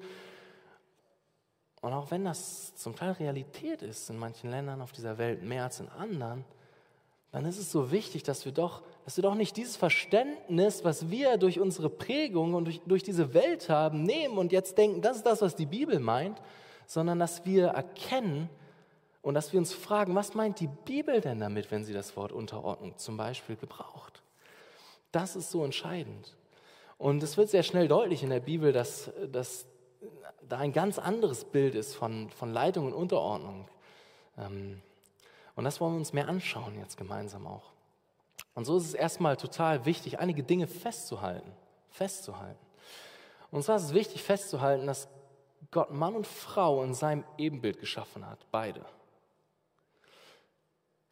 Und 1.81 1.91
auch 1.91 2.11
wenn 2.11 2.23
das 2.23 2.75
zum 2.75 2.95
Teil 2.95 3.11
Realität 3.11 3.81
ist 3.81 4.09
in 4.09 4.17
manchen 4.17 4.49
Ländern 4.49 4.81
auf 4.81 4.93
dieser 4.93 5.17
Welt 5.17 5.43
mehr 5.43 5.65
als 5.65 5.81
in 5.81 5.89
anderen, 5.89 6.45
dann 7.31 7.45
ist 7.45 7.57
es 7.57 7.71
so 7.71 7.91
wichtig, 7.91 8.23
dass 8.23 8.45
wir 8.45 8.51
doch, 8.51 8.83
dass 9.03 9.17
wir 9.17 9.23
doch 9.23 9.35
nicht 9.35 9.57
dieses 9.57 9.75
Verständnis, 9.75 10.85
was 10.85 11.09
wir 11.09 11.37
durch 11.37 11.59
unsere 11.59 11.89
Prägung 11.89 12.53
und 12.53 12.65
durch, 12.65 12.79
durch 12.85 13.03
diese 13.03 13.33
Welt 13.33 13.69
haben, 13.69 14.03
nehmen 14.03 14.37
und 14.37 14.51
jetzt 14.51 14.77
denken, 14.77 15.01
das 15.01 15.17
ist 15.17 15.25
das, 15.25 15.41
was 15.41 15.55
die 15.55 15.65
Bibel 15.65 15.99
meint, 15.99 16.41
sondern 16.85 17.19
dass 17.19 17.43
wir 17.43 17.67
erkennen 17.69 18.49
und 19.21 19.33
dass 19.33 19.51
wir 19.51 19.59
uns 19.59 19.73
fragen, 19.73 20.15
was 20.15 20.35
meint 20.35 20.59
die 20.59 20.69
Bibel 20.85 21.19
denn 21.19 21.39
damit, 21.39 21.71
wenn 21.71 21.83
sie 21.83 21.93
das 21.93 22.15
Wort 22.15 22.31
Unterordnung 22.31 22.97
zum 22.97 23.17
Beispiel 23.17 23.55
gebraucht? 23.55 24.22
Das 25.13 25.37
ist 25.37 25.51
so 25.51 25.63
entscheidend. 25.63 26.35
Und 26.97 27.23
es 27.23 27.37
wird 27.37 27.49
sehr 27.49 27.63
schnell 27.63 27.87
deutlich 27.87 28.23
in 28.23 28.31
der 28.31 28.39
Bibel, 28.39 28.73
dass, 28.73 29.11
dass 29.31 29.65
da 30.41 30.57
ein 30.57 30.73
ganz 30.73 30.99
anderes 30.99 31.45
Bild 31.45 31.75
ist 31.75 31.95
von, 31.95 32.29
von 32.31 32.51
Leitung 32.51 32.87
und 32.87 32.93
Unterordnung. 32.93 33.69
Ähm, 34.37 34.81
und 35.55 35.63
das 35.63 35.79
wollen 35.79 35.93
wir 35.93 35.99
uns 35.99 36.13
mehr 36.13 36.27
anschauen 36.27 36.79
jetzt 36.79 36.97
gemeinsam 36.97 37.45
auch. 37.45 37.71
Und 38.55 38.65
so 38.65 38.75
ist 38.75 38.85
es 38.85 38.93
erstmal 38.95 39.37
total 39.37 39.85
wichtig, 39.85 40.19
einige 40.19 40.43
Dinge 40.43 40.67
festzuhalten. 40.67 41.51
Festzuhalten. 41.89 42.65
Und 43.51 43.63
zwar 43.63 43.75
ist 43.75 43.83
es 43.83 43.93
wichtig 43.93 44.23
festzuhalten, 44.23 44.87
dass 44.87 45.07
Gott 45.69 45.91
Mann 45.91 46.15
und 46.15 46.25
Frau 46.25 46.83
in 46.83 46.95
seinem 46.95 47.23
Ebenbild 47.37 47.79
geschaffen 47.79 48.25
hat, 48.25 48.39
beide. 48.51 48.83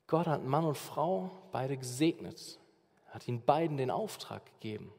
Gott 0.08 0.26
hat 0.26 0.44
Mann 0.44 0.66
und 0.66 0.78
Frau 0.78 1.30
beide 1.52 1.78
gesegnet, 1.78 2.60
hat 3.12 3.28
ihnen 3.28 3.44
beiden 3.44 3.78
den 3.78 3.92
Auftrag 3.92 4.46
gegeben. 4.46 4.92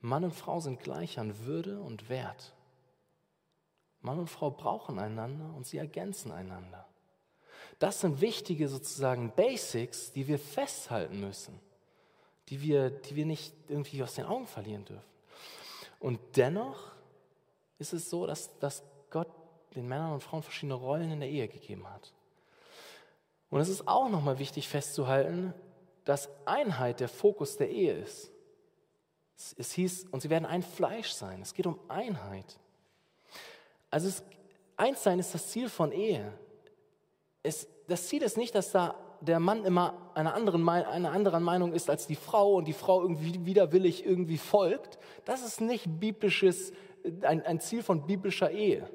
Mann 0.00 0.24
und 0.24 0.34
Frau 0.34 0.60
sind 0.60 0.80
gleich 0.80 1.18
an 1.18 1.44
Würde 1.44 1.80
und 1.80 2.08
Wert. 2.08 2.54
Mann 4.00 4.20
und 4.20 4.30
Frau 4.30 4.50
brauchen 4.50 4.98
einander 4.98 5.52
und 5.54 5.66
sie 5.66 5.78
ergänzen 5.78 6.30
einander. 6.30 6.86
Das 7.78 8.00
sind 8.00 8.20
wichtige 8.20 8.68
sozusagen 8.68 9.32
Basics, 9.32 10.12
die 10.12 10.28
wir 10.28 10.38
festhalten 10.38 11.20
müssen, 11.20 11.60
die 12.48 12.62
wir, 12.62 12.90
die 12.90 13.16
wir 13.16 13.26
nicht 13.26 13.52
irgendwie 13.68 14.02
aus 14.02 14.14
den 14.14 14.26
Augen 14.26 14.46
verlieren 14.46 14.84
dürfen. 14.84 15.10
Und 15.98 16.20
dennoch 16.36 16.92
ist 17.78 17.92
es 17.92 18.08
so, 18.08 18.26
dass, 18.26 18.56
dass 18.60 18.84
Gott 19.10 19.28
den 19.74 19.88
Männern 19.88 20.12
und 20.12 20.22
Frauen 20.22 20.42
verschiedene 20.42 20.74
Rollen 20.74 21.10
in 21.10 21.20
der 21.20 21.28
Ehe 21.28 21.48
gegeben 21.48 21.88
hat. 21.88 22.12
Und 23.50 23.60
es 23.60 23.68
ist 23.68 23.86
auch 23.86 24.08
nochmal 24.08 24.38
wichtig 24.38 24.68
festzuhalten, 24.68 25.54
dass 26.04 26.28
Einheit 26.44 27.00
der 27.00 27.08
Fokus 27.08 27.56
der 27.56 27.70
Ehe 27.70 27.94
ist. 27.94 28.32
Es 29.58 29.72
hieß, 29.72 30.06
und 30.10 30.20
sie 30.20 30.30
werden 30.30 30.46
ein 30.46 30.62
Fleisch 30.62 31.10
sein. 31.10 31.42
Es 31.42 31.52
geht 31.52 31.66
um 31.66 31.78
Einheit. 31.88 32.58
Also 33.90 34.08
es, 34.08 34.24
eins 34.76 35.02
sein 35.02 35.18
ist 35.18 35.34
das 35.34 35.48
Ziel 35.48 35.68
von 35.68 35.92
Ehe. 35.92 36.32
Es, 37.42 37.68
das 37.86 38.08
Ziel 38.08 38.22
ist 38.22 38.36
nicht, 38.36 38.54
dass 38.54 38.72
da 38.72 38.94
der 39.20 39.40
Mann 39.40 39.64
immer 39.64 40.10
einer 40.14 40.34
anderen, 40.34 40.66
einer 40.68 41.12
anderen 41.12 41.42
Meinung 41.42 41.72
ist 41.72 41.90
als 41.90 42.06
die 42.06 42.16
Frau 42.16 42.54
und 42.54 42.66
die 42.66 42.72
Frau 42.72 43.02
irgendwie 43.02 43.44
widerwillig 43.44 44.04
irgendwie 44.04 44.38
folgt. 44.38 44.98
Das 45.24 45.44
ist 45.44 45.60
nicht 45.60 46.00
biblisches, 46.00 46.72
ein, 47.22 47.42
ein 47.42 47.60
Ziel 47.60 47.82
von 47.82 48.06
biblischer 48.06 48.50
Ehe, 48.50 48.88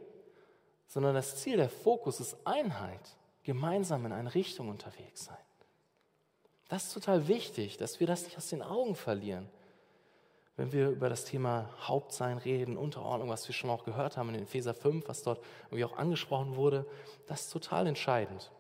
sondern 0.87 1.15
das 1.15 1.37
Ziel, 1.37 1.57
der 1.57 1.69
Fokus 1.69 2.19
ist 2.19 2.37
Einheit, 2.45 3.17
gemeinsam 3.43 4.05
in 4.05 4.11
eine 4.11 4.33
Richtung 4.33 4.69
unterwegs 4.69 5.25
sein. 5.25 5.37
Das 6.69 6.85
ist 6.85 6.93
total 6.93 7.27
wichtig, 7.27 7.77
dass 7.77 7.99
wir 7.99 8.07
das 8.07 8.23
nicht 8.23 8.37
aus 8.37 8.49
den 8.49 8.61
Augen 8.61 8.95
verlieren 8.95 9.49
wenn 10.61 10.71
wir 10.73 10.89
über 10.89 11.09
das 11.09 11.25
Thema 11.25 11.69
Hauptsein 11.81 12.37
reden, 12.37 12.77
Unterordnung, 12.77 13.29
was 13.29 13.47
wir 13.47 13.55
schon 13.55 13.69
auch 13.71 13.83
gehört 13.83 14.15
haben 14.15 14.29
in 14.29 14.43
Epheser 14.43 14.75
5, 14.75 15.07
was 15.07 15.23
dort 15.23 15.39
irgendwie 15.65 15.85
auch 15.85 15.97
angesprochen 15.97 16.55
wurde, 16.55 16.85
das 17.25 17.41
ist 17.41 17.51
total 17.51 17.87
entscheidend. 17.87 18.51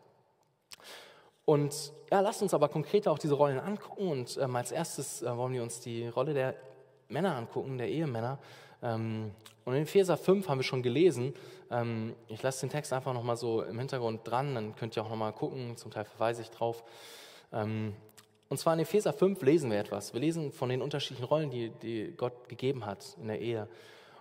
Und 1.45 1.93
ja, 2.11 2.21
lasst 2.21 2.41
uns 2.41 2.55
aber 2.55 2.69
konkreter 2.69 3.11
auch 3.11 3.19
diese 3.19 3.35
Rollen 3.35 3.59
angucken. 3.59 4.07
Und 4.07 4.37
ähm, 4.41 4.55
als 4.55 4.71
erstes 4.71 5.21
äh, 5.21 5.37
wollen 5.37 5.53
wir 5.53 5.61
uns 5.61 5.79
die 5.79 6.07
Rolle 6.07 6.33
der 6.33 6.55
Männer 7.07 7.35
angucken, 7.35 7.77
der 7.77 7.89
Ehemänner. 7.89 8.39
Ähm, 8.81 9.31
und 9.65 9.75
in 9.75 9.83
Epheser 9.83 10.17
5 10.17 10.47
haben 10.49 10.59
wir 10.59 10.63
schon 10.63 10.81
gelesen. 10.81 11.33
Ähm, 11.69 12.15
ich 12.27 12.41
lasse 12.41 12.61
den 12.61 12.69
Text 12.69 12.91
einfach 12.93 13.13
nochmal 13.13 13.37
so 13.37 13.61
im 13.61 13.77
Hintergrund 13.77 14.27
dran, 14.27 14.55
dann 14.55 14.75
könnt 14.75 14.95
ihr 14.95 15.03
auch 15.03 15.09
nochmal 15.09 15.33
gucken, 15.33 15.77
zum 15.77 15.91
Teil 15.91 16.05
verweise 16.05 16.41
ich 16.41 16.49
drauf. 16.49 16.83
Ähm, 17.53 17.95
und 18.49 18.57
zwar 18.57 18.73
in 18.73 18.79
Epheser 18.79 19.13
5 19.13 19.41
lesen 19.43 19.71
wir 19.71 19.79
etwas. 19.79 20.13
Wir 20.13 20.19
lesen 20.19 20.51
von 20.51 20.69
den 20.69 20.81
unterschiedlichen 20.81 21.23
Rollen, 21.23 21.49
die, 21.49 21.69
die 21.81 22.13
Gott 22.17 22.49
gegeben 22.49 22.85
hat 22.85 23.15
in 23.21 23.27
der 23.27 23.39
Ehe. 23.39 23.67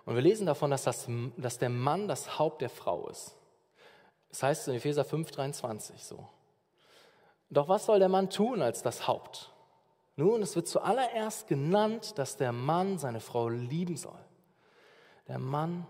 Und 0.05 0.15
wir 0.15 0.21
lesen 0.21 0.45
davon, 0.45 0.71
dass, 0.71 0.83
das, 0.83 1.07
dass 1.37 1.57
der 1.57 1.69
Mann 1.69 2.07
das 2.07 2.39
Haupt 2.39 2.61
der 2.61 2.69
Frau 2.69 3.09
ist. 3.09 3.35
Das 4.29 4.43
heißt 4.43 4.67
in 4.69 4.75
Epheser 4.75 5.03
5, 5.03 5.29
23 5.31 6.03
so. 6.03 6.27
Doch 7.49 7.67
was 7.67 7.85
soll 7.85 7.99
der 7.99 8.07
Mann 8.07 8.29
tun 8.29 8.61
als 8.61 8.81
das 8.81 9.07
Haupt? 9.07 9.51
Nun, 10.15 10.41
es 10.41 10.55
wird 10.55 10.67
zuallererst 10.67 11.47
genannt, 11.47 12.17
dass 12.17 12.37
der 12.37 12.53
Mann 12.53 12.97
seine 12.97 13.19
Frau 13.19 13.49
lieben 13.49 13.97
soll. 13.97 14.19
Der 15.31 15.39
Mann 15.39 15.87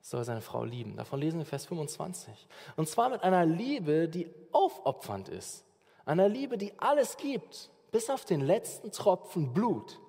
soll 0.00 0.24
seine 0.24 0.40
Frau 0.40 0.64
lieben. 0.64 0.96
Davon 0.96 1.20
lesen 1.20 1.38
wir 1.38 1.46
Vers 1.46 1.66
25. 1.66 2.48
Und 2.76 2.88
zwar 2.88 3.10
mit 3.10 3.22
einer 3.22 3.44
Liebe, 3.44 4.08
die 4.08 4.28
aufopfernd 4.50 5.28
ist 5.28 5.64
einer 6.08 6.28
Liebe, 6.28 6.56
die 6.56 6.78
alles 6.78 7.16
gibt, 7.16 7.70
bis 7.90 8.10
auf 8.10 8.24
den 8.24 8.40
letzten 8.40 8.90
Tropfen 8.90 9.52
Blut. 9.52 10.00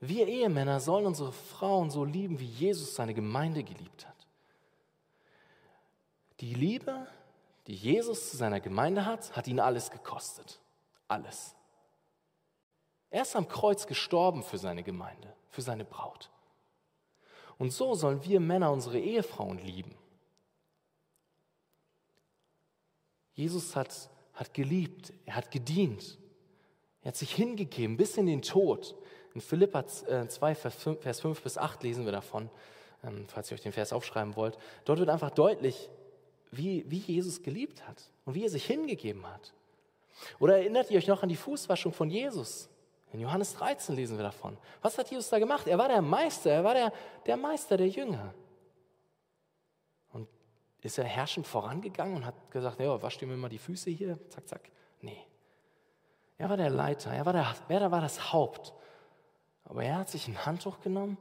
Wir 0.00 0.28
Ehemänner 0.28 0.80
sollen 0.80 1.06
unsere 1.06 1.32
Frauen 1.32 1.90
so 1.90 2.04
lieben, 2.04 2.38
wie 2.38 2.46
Jesus 2.46 2.94
seine 2.94 3.14
Gemeinde 3.14 3.64
geliebt 3.64 4.06
hat. 4.06 4.26
Die 6.40 6.52
Liebe, 6.52 7.06
die 7.66 7.74
Jesus 7.74 8.30
zu 8.30 8.36
seiner 8.36 8.60
Gemeinde 8.60 9.06
hat, 9.06 9.34
hat 9.34 9.48
ihn 9.48 9.60
alles 9.60 9.90
gekostet. 9.90 10.60
Alles. 11.08 11.54
Er 13.14 13.22
ist 13.22 13.36
am 13.36 13.46
Kreuz 13.46 13.86
gestorben 13.86 14.42
für 14.42 14.58
seine 14.58 14.82
Gemeinde, 14.82 15.32
für 15.48 15.62
seine 15.62 15.84
Braut. 15.84 16.30
Und 17.58 17.72
so 17.72 17.94
sollen 17.94 18.24
wir 18.24 18.40
Männer 18.40 18.72
unsere 18.72 18.98
Ehefrauen 18.98 19.58
lieben. 19.58 19.94
Jesus 23.34 23.76
hat, 23.76 24.10
hat 24.32 24.52
geliebt, 24.52 25.12
er 25.26 25.36
hat 25.36 25.52
gedient, 25.52 26.18
er 27.02 27.10
hat 27.10 27.16
sich 27.16 27.32
hingegeben 27.32 27.96
bis 27.96 28.16
in 28.16 28.26
den 28.26 28.42
Tod. 28.42 28.96
In 29.32 29.40
Philippa 29.40 29.86
2, 29.86 30.50
äh, 30.50 30.54
Vers 30.56 31.20
5 31.20 31.40
bis 31.40 31.56
8 31.56 31.84
lesen 31.84 32.06
wir 32.06 32.12
davon, 32.12 32.50
ähm, 33.04 33.26
falls 33.28 33.48
ihr 33.48 33.54
euch 33.54 33.62
den 33.62 33.70
Vers 33.70 33.92
aufschreiben 33.92 34.34
wollt. 34.34 34.58
Dort 34.86 34.98
wird 34.98 35.08
einfach 35.08 35.30
deutlich, 35.30 35.88
wie, 36.50 36.84
wie 36.90 36.98
Jesus 36.98 37.44
geliebt 37.44 37.86
hat 37.86 38.10
und 38.24 38.34
wie 38.34 38.42
er 38.42 38.50
sich 38.50 38.66
hingegeben 38.66 39.24
hat. 39.24 39.54
Oder 40.40 40.58
erinnert 40.58 40.90
ihr 40.90 40.98
euch 40.98 41.06
noch 41.06 41.22
an 41.22 41.28
die 41.28 41.36
Fußwaschung 41.36 41.92
von 41.92 42.10
Jesus? 42.10 42.70
In 43.14 43.20
Johannes 43.20 43.54
13 43.54 43.94
lesen 43.94 44.16
wir 44.16 44.24
davon. 44.24 44.58
Was 44.82 44.98
hat 44.98 45.08
Jesus 45.08 45.28
da 45.28 45.38
gemacht? 45.38 45.68
Er 45.68 45.78
war 45.78 45.86
der 45.86 46.02
Meister, 46.02 46.50
er 46.50 46.64
war 46.64 46.74
der, 46.74 46.92
der 47.24 47.36
Meister 47.36 47.76
der 47.76 47.88
Jünger. 47.88 48.34
Ist 50.80 50.98
er 50.98 51.04
herrschend 51.04 51.46
vorangegangen 51.46 52.16
und 52.16 52.26
hat 52.26 52.50
gesagt, 52.50 52.80
ja, 52.80 53.00
wasch 53.00 53.16
dir 53.18 53.28
mir 53.28 53.36
mal 53.36 53.48
die 53.48 53.58
Füße 53.58 53.88
hier, 53.88 54.18
zack, 54.30 54.48
zack. 54.48 54.70
Nee. 55.00 55.24
Er 56.38 56.50
war 56.50 56.56
der 56.56 56.70
Leiter, 56.70 57.12
er 57.12 57.24
war, 57.24 57.32
der, 57.32 57.54
er 57.68 57.90
war 57.92 58.00
das 58.00 58.32
Haupt. 58.32 58.74
Aber 59.62 59.84
er 59.84 59.98
hat 59.98 60.10
sich 60.10 60.26
ein 60.26 60.44
Handtuch 60.44 60.80
genommen, 60.80 61.16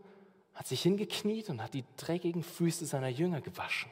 hat 0.56 0.66
sich 0.66 0.82
hingekniet 0.82 1.52
und 1.52 1.62
hat 1.62 1.76
die 1.76 1.86
dreckigen 1.96 2.42
Füße 2.42 2.88
seiner 2.88 3.10
Jünger 3.10 3.40
gewaschen. 3.40 3.92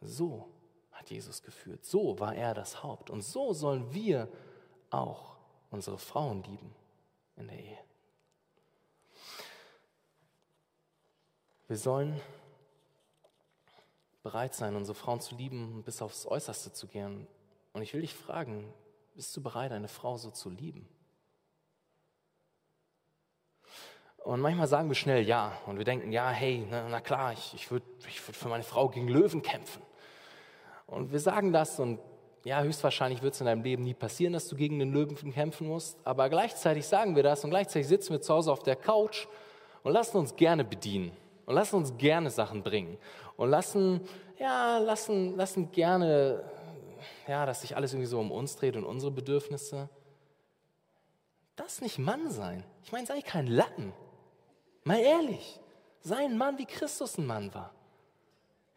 So 0.00 0.48
hat 0.92 1.10
Jesus 1.10 1.42
geführt. 1.42 1.84
So 1.84 2.20
war 2.20 2.36
er 2.36 2.54
das 2.54 2.84
Haupt. 2.84 3.10
Und 3.10 3.22
so 3.22 3.52
sollen 3.52 3.92
wir 3.92 4.28
auch 4.90 5.37
unsere 5.70 5.98
Frauen 5.98 6.42
lieben 6.44 6.74
in 7.36 7.48
der 7.48 7.58
Ehe. 7.58 7.78
Wir 11.66 11.76
sollen 11.76 12.20
bereit 14.22 14.54
sein, 14.54 14.74
unsere 14.74 14.94
Frauen 14.94 15.20
zu 15.20 15.34
lieben 15.34 15.74
und 15.74 15.84
bis 15.84 16.02
aufs 16.02 16.26
Äußerste 16.26 16.72
zu 16.72 16.86
gehen. 16.86 17.26
Und 17.72 17.82
ich 17.82 17.92
will 17.94 18.00
dich 18.00 18.14
fragen, 18.14 18.72
bist 19.14 19.36
du 19.36 19.42
bereit, 19.42 19.72
eine 19.72 19.88
Frau 19.88 20.16
so 20.16 20.30
zu 20.30 20.50
lieben? 20.50 20.88
Und 24.18 24.40
manchmal 24.40 24.66
sagen 24.66 24.88
wir 24.88 24.94
schnell 24.94 25.26
ja. 25.26 25.58
Und 25.66 25.78
wir 25.78 25.84
denken, 25.84 26.12
ja, 26.12 26.30
hey, 26.30 26.66
na, 26.68 26.88
na 26.88 27.00
klar, 27.00 27.32
ich, 27.32 27.54
ich 27.54 27.70
würde 27.70 27.86
ich 28.06 28.26
würd 28.26 28.36
für 28.36 28.48
meine 28.48 28.64
Frau 28.64 28.88
gegen 28.88 29.08
Löwen 29.08 29.42
kämpfen. 29.42 29.82
Und 30.86 31.12
wir 31.12 31.20
sagen 31.20 31.52
das 31.52 31.78
und 31.80 32.00
ja, 32.48 32.62
höchstwahrscheinlich 32.62 33.20
wird 33.20 33.34
es 33.34 33.40
in 33.40 33.46
deinem 33.46 33.62
Leben 33.62 33.84
nie 33.84 33.92
passieren, 33.92 34.32
dass 34.32 34.48
du 34.48 34.56
gegen 34.56 34.78
den 34.78 34.90
Löwen 34.90 35.32
kämpfen 35.32 35.68
musst. 35.68 35.98
Aber 36.04 36.30
gleichzeitig 36.30 36.86
sagen 36.86 37.14
wir 37.14 37.22
das 37.22 37.44
und 37.44 37.50
gleichzeitig 37.50 37.86
sitzen 37.86 38.12
wir 38.12 38.22
zu 38.22 38.32
Hause 38.32 38.50
auf 38.50 38.62
der 38.62 38.74
Couch 38.74 39.26
und 39.82 39.92
lassen 39.92 40.16
uns 40.16 40.34
gerne 40.34 40.64
bedienen 40.64 41.12
und 41.44 41.54
lassen 41.54 41.76
uns 41.76 41.96
gerne 41.98 42.30
Sachen 42.30 42.62
bringen 42.62 42.96
und 43.36 43.50
lassen, 43.50 44.00
ja, 44.38 44.78
lassen, 44.78 45.36
lassen 45.36 45.70
gerne, 45.72 46.42
ja, 47.26 47.44
dass 47.44 47.60
sich 47.60 47.76
alles 47.76 47.92
irgendwie 47.92 48.08
so 48.08 48.18
um 48.18 48.32
uns 48.32 48.56
dreht 48.56 48.76
und 48.76 48.84
unsere 48.84 49.12
Bedürfnisse. 49.12 49.90
Das 51.54 51.82
nicht 51.82 51.98
Mann 51.98 52.30
sein. 52.30 52.64
Ich 52.82 52.92
meine, 52.92 53.06
sei 53.06 53.20
kein 53.20 53.46
Latten. 53.46 53.92
Mal 54.84 55.00
ehrlich, 55.00 55.60
sei 56.00 56.24
ein 56.24 56.38
Mann, 56.38 56.56
wie 56.56 56.64
Christus 56.64 57.18
ein 57.18 57.26
Mann 57.26 57.52
war. 57.52 57.74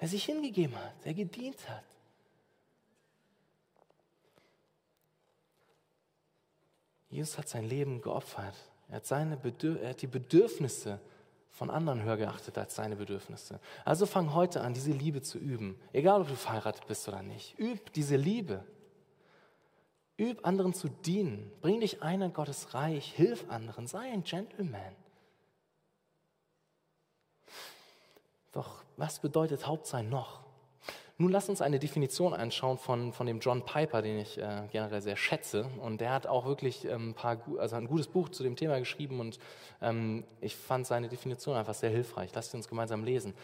Der 0.02 0.10
sich 0.10 0.26
hingegeben 0.26 0.76
hat, 0.76 1.06
der 1.06 1.14
gedient 1.14 1.70
hat. 1.70 1.86
Jesus 7.12 7.38
hat 7.38 7.48
sein 7.48 7.66
Leben 7.66 8.02
geopfert. 8.02 8.56
Er 8.88 8.96
hat, 8.96 9.06
seine 9.06 9.38
er 9.38 9.90
hat 9.90 10.02
die 10.02 10.08
Bedürfnisse 10.08 11.00
von 11.50 11.70
anderen 11.70 12.04
höher 12.04 12.18
geachtet 12.18 12.58
als 12.58 12.76
seine 12.76 12.96
Bedürfnisse. 12.96 13.60
Also 13.86 14.06
fang 14.06 14.34
heute 14.34 14.62
an, 14.62 14.74
diese 14.74 14.92
Liebe 14.92 15.22
zu 15.22 15.38
üben. 15.38 15.80
Egal, 15.92 16.22
ob 16.22 16.30
du 16.30 16.36
verheiratet 16.36 16.88
bist 16.88 17.08
oder 17.08 17.22
nicht. 17.22 17.60
Üb 17.60 17.94
diese 17.94 18.16
Liebe. 18.16 18.64
Üb 20.18 20.46
anderen 20.46 20.74
zu 20.74 20.88
dienen. 20.88 21.52
Bring 21.62 21.82
dich 21.82 22.02
ein 22.02 22.22
in 22.22 22.34
Gottes 22.34 22.74
Reich. 22.74 23.14
Hilf 23.14 23.50
anderen. 23.50 23.88
Sei 23.88 24.12
ein 24.12 24.24
Gentleman. 24.24 24.96
Doch 28.54 28.84
was 28.98 29.20
bedeutet 29.20 29.68
Hauptsein 29.68 30.10
noch? 30.10 30.44
Nun 31.22 31.32
lass 31.32 31.50
uns 31.50 31.62
eine 31.62 31.78
Definition 31.78 32.34
anschauen 32.34 32.80
von, 32.80 33.14
von 33.14 33.28
dem 33.28 33.42
John 33.42 33.64
Piper, 33.64 34.02
den 34.02 34.18
ich 34.18 34.40
äh, 34.40 34.64
generell 34.72 35.02
sehr 35.04 35.16
schätze. 35.16 35.70
Und 35.80 36.02
der 36.02 36.14
hat 36.14 36.26
auch 36.26 36.48
wirklich 36.48 36.86
ähm, 36.86 37.10
ein, 37.10 37.14
paar, 37.14 37.38
also 37.60 37.76
ein 37.76 37.86
gutes 37.86 38.08
Buch 38.08 38.30
zu 38.30 38.42
dem 38.42 38.56
Thema 38.56 38.80
geschrieben 38.80 39.20
und 39.20 39.38
ähm, 39.84 40.24
ich 40.40 40.56
fand 40.56 40.88
seine 40.88 41.10
Definition 41.10 41.56
einfach 41.56 41.76
sehr 41.76 41.92
hilfreich. 41.92 42.32
Lasst 42.34 42.56
uns 42.56 42.68
gemeinsam 42.68 43.04
lesen. 43.04 43.36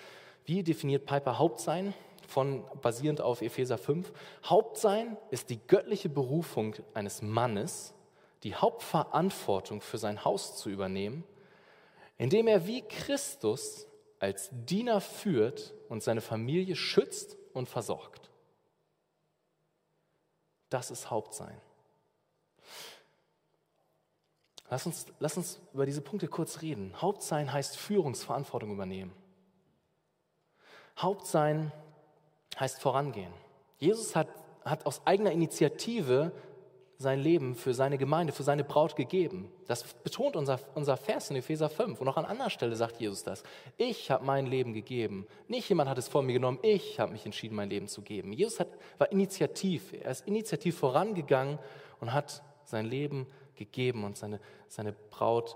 Wie 0.43 0.63
definiert 0.63 1.05
Piper 1.05 1.38
Hauptsein? 1.38 1.93
Von, 2.28 2.63
basierend 2.82 3.21
auf 3.21 3.43
Epheser 3.43 3.78
5. 3.78 4.11
Hauptsein 4.43 5.15
ist 5.30 5.51
die 5.51 5.59
göttliche 5.67 6.09
Berufung 6.09 6.73
eines 6.95 7.21
Mannes, 7.21 7.93
die 8.41 8.55
Hauptverantwortung 8.55 9.82
für 9.82 9.99
sein 9.99 10.25
Haus 10.25 10.57
zu 10.57 10.71
übernehmen, 10.71 11.23
indem 12.17 12.47
er 12.47 12.65
wie 12.65 12.82
Christus 12.82 13.88
als 14.19 14.49
Diener 14.51 14.99
führt 14.99 15.75
und 15.89 16.01
seine 16.01 16.21
Familie 16.21 16.75
schützt 16.75 17.38
und 17.58 17.68
versorgt. 17.68 18.30
Das 20.70 20.91
ist 20.91 21.10
Hauptsein. 21.10 21.60
Lass 24.70 24.86
uns, 24.86 25.05
lass 25.20 25.38
uns 25.38 25.60
über 25.74 25.86
diese 25.86 26.01
Punkte 26.01 26.28
kurz 26.28 26.62
reden. 26.62 26.93
Hauptsein 27.01 27.51
heißt 27.51 27.78
Führungsverantwortung 27.78 28.72
übernehmen. 28.72 29.14
Hauptsein 30.97 31.72
heißt 32.60 32.82
vorangehen. 32.82 33.32
Jesus 33.78 34.16
hat, 34.16 34.28
hat 34.66 34.86
aus 34.86 35.01
eigener 35.05 35.32
Initiative 35.32 36.32
sein 37.00 37.20
Leben 37.20 37.54
für 37.54 37.76
seine 37.76 37.98
Gemeinde, 37.98 38.34
für 38.34 38.43
seine 38.43 38.64
Braut 38.64 38.95
gegeben. 38.95 39.52
Das 39.68 39.84
betont 39.84 40.36
unser, 40.36 40.60
unser 40.74 40.98
Vers 40.98 41.30
in 41.30 41.36
Epheser 41.36 41.70
5. 41.70 42.02
Und 42.02 42.08
auch 42.08 42.18
an 42.18 42.26
anderer 42.26 42.50
Stelle 42.50 42.76
sagt 42.76 43.00
Jesus 43.00 43.24
das. 43.24 43.43
Ich 43.78 44.10
habe 44.10 44.26
mein 44.26 44.48
Leben 44.48 44.74
gegeben. 44.74 45.28
Nicht 45.48 45.70
jemand 45.70 45.89
hat 45.89 46.00
es 46.00 46.08
vor 46.08 46.24
mir 46.24 46.34
genommen. 46.34 46.58
Ich 46.64 47.00
habe 47.00 47.12
mich 47.12 47.26
entschieden, 47.26 47.56
mein 47.56 47.70
Leben 47.70 47.88
zu 47.88 48.02
geben. 48.02 48.34
Jesus 48.34 48.60
hat, 48.60 48.70
war 48.98 49.12
initiativ. 49.12 49.93
Er 49.93 50.10
ist 50.10 50.28
initiativ 50.28 50.78
vorangegangen 50.78 51.60
und 52.00 52.14
hat 52.14 52.41
sein 52.64 52.86
Leben 52.86 53.28
gegeben 53.56 54.04
und 54.04 54.18
seine, 54.18 54.39
seine 54.68 54.93
Braut 54.93 55.56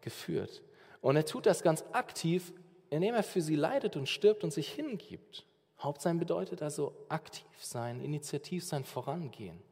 geführt. 0.00 0.62
Und 1.02 1.16
er 1.16 1.26
tut 1.26 1.44
das 1.44 1.62
ganz 1.62 1.84
aktiv, 1.92 2.52
indem 2.88 3.14
er 3.14 3.22
für 3.22 3.42
sie 3.42 3.56
leidet 3.56 3.96
und 3.96 4.08
stirbt 4.08 4.42
und 4.42 4.52
sich 4.52 4.72
hingibt. 4.72 5.44
Hauptsein 5.80 6.18
bedeutet 6.18 6.62
also 6.62 6.94
aktiv 7.08 7.46
sein, 7.58 8.00
initiativ 8.00 8.64
sein, 8.64 8.84
vorangehen. 8.84 9.67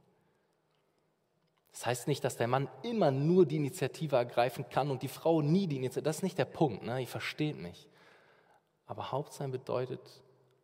Das 1.76 1.84
heißt 1.84 2.08
nicht, 2.08 2.24
dass 2.24 2.38
der 2.38 2.46
Mann 2.46 2.70
immer 2.82 3.10
nur 3.10 3.44
die 3.44 3.56
Initiative 3.56 4.16
ergreifen 4.16 4.66
kann 4.70 4.90
und 4.90 5.02
die 5.02 5.08
Frau 5.08 5.42
nie 5.42 5.66
die 5.66 5.76
Initiative. 5.76 6.04
Das 6.04 6.16
ist 6.16 6.22
nicht 6.22 6.38
der 6.38 6.46
Punkt, 6.46 6.82
ne? 6.82 7.02
ihr 7.02 7.06
versteht 7.06 7.58
mich. 7.58 7.86
Aber 8.86 9.12
Hauptsein 9.12 9.50
bedeutet 9.50 10.00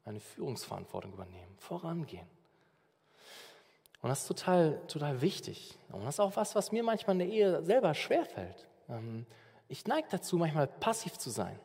eine 0.07 0.21
Führungsverantwortung 0.21 1.13
übernehmen, 1.13 1.55
vorangehen. 1.59 2.27
Und 4.01 4.09
das 4.09 4.23
ist 4.23 4.27
total, 4.27 4.81
total 4.87 5.21
wichtig. 5.21 5.79
Und 5.91 6.03
das 6.07 6.15
ist 6.15 6.21
auch 6.21 6.35
was, 6.35 6.55
was 6.55 6.73
mir 6.73 6.83
manchmal 6.83 7.17
in 7.17 7.19
der 7.19 7.29
Ehe 7.29 7.63
selber 7.63 7.93
schwerfällt. 7.93 8.67
Ähm, 8.89 9.27
ich 9.69 9.87
neige 9.87 10.09
dazu, 10.11 10.39
manchmal 10.39 10.67
passiv 10.67 11.19
zu 11.19 11.29
sein 11.29 11.61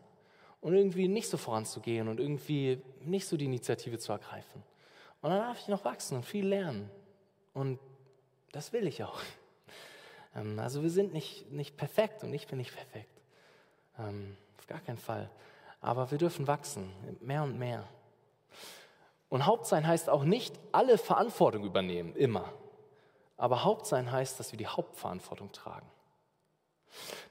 und 0.60 0.74
irgendwie 0.74 1.08
nicht 1.08 1.30
so 1.30 1.38
voranzugehen 1.38 2.10
und 2.10 2.20
irgendwie 2.20 2.82
nicht 3.00 3.26
so 3.26 3.38
die 3.38 3.45
Initiative 3.45 3.98
zu 3.98 4.12
ergreifen. 4.12 4.62
Und 5.22 5.30
dann 5.30 5.39
darf 5.39 5.58
ich 5.58 5.70
noch 5.70 5.86
wachsen 5.86 6.18
und 6.18 6.26
viel 6.26 6.45
lernen. 6.45 6.91
Und 7.54 7.80
das 8.52 8.74
will 8.74 8.88
ich 8.88 9.02
auch. 9.06 9.22
Ähm, 10.36 10.60
also 10.60 10.84
wir 10.84 10.90
sind 10.90 11.14
nicht, 11.14 11.52
nicht 11.52 11.78
perfekt 11.78 12.24
und 12.24 12.34
ich 12.34 12.48
bin 12.48 12.58
nicht 12.58 12.76
perfekt. 12.76 13.22
Ähm, 14.00 14.38
auf 14.58 14.68
gar 14.68 14.80
keinen 14.80 14.98
Fall. 14.98 15.30
Aber 15.82 16.12
wir 16.12 16.18
dürfen 16.18 16.48
wachsen, 16.48 16.92
mehr 17.22 17.44
und 17.44 17.58
mehr. 17.58 17.88
Und 19.30 19.46
Hauptsein 19.46 19.86
heißt 19.86 20.10
auch 20.10 20.24
nicht 20.24 20.58
alle 20.72 20.98
Verantwortung 20.98 21.64
übernehmen, 21.64 22.16
immer. 22.16 22.54
Aber 23.36 23.64
Hauptsein 23.64 24.12
heißt, 24.12 24.40
dass 24.40 24.52
wir 24.52 24.58
die 24.58 24.68
Hauptverantwortung 24.68 25.52
tragen. 25.52 25.88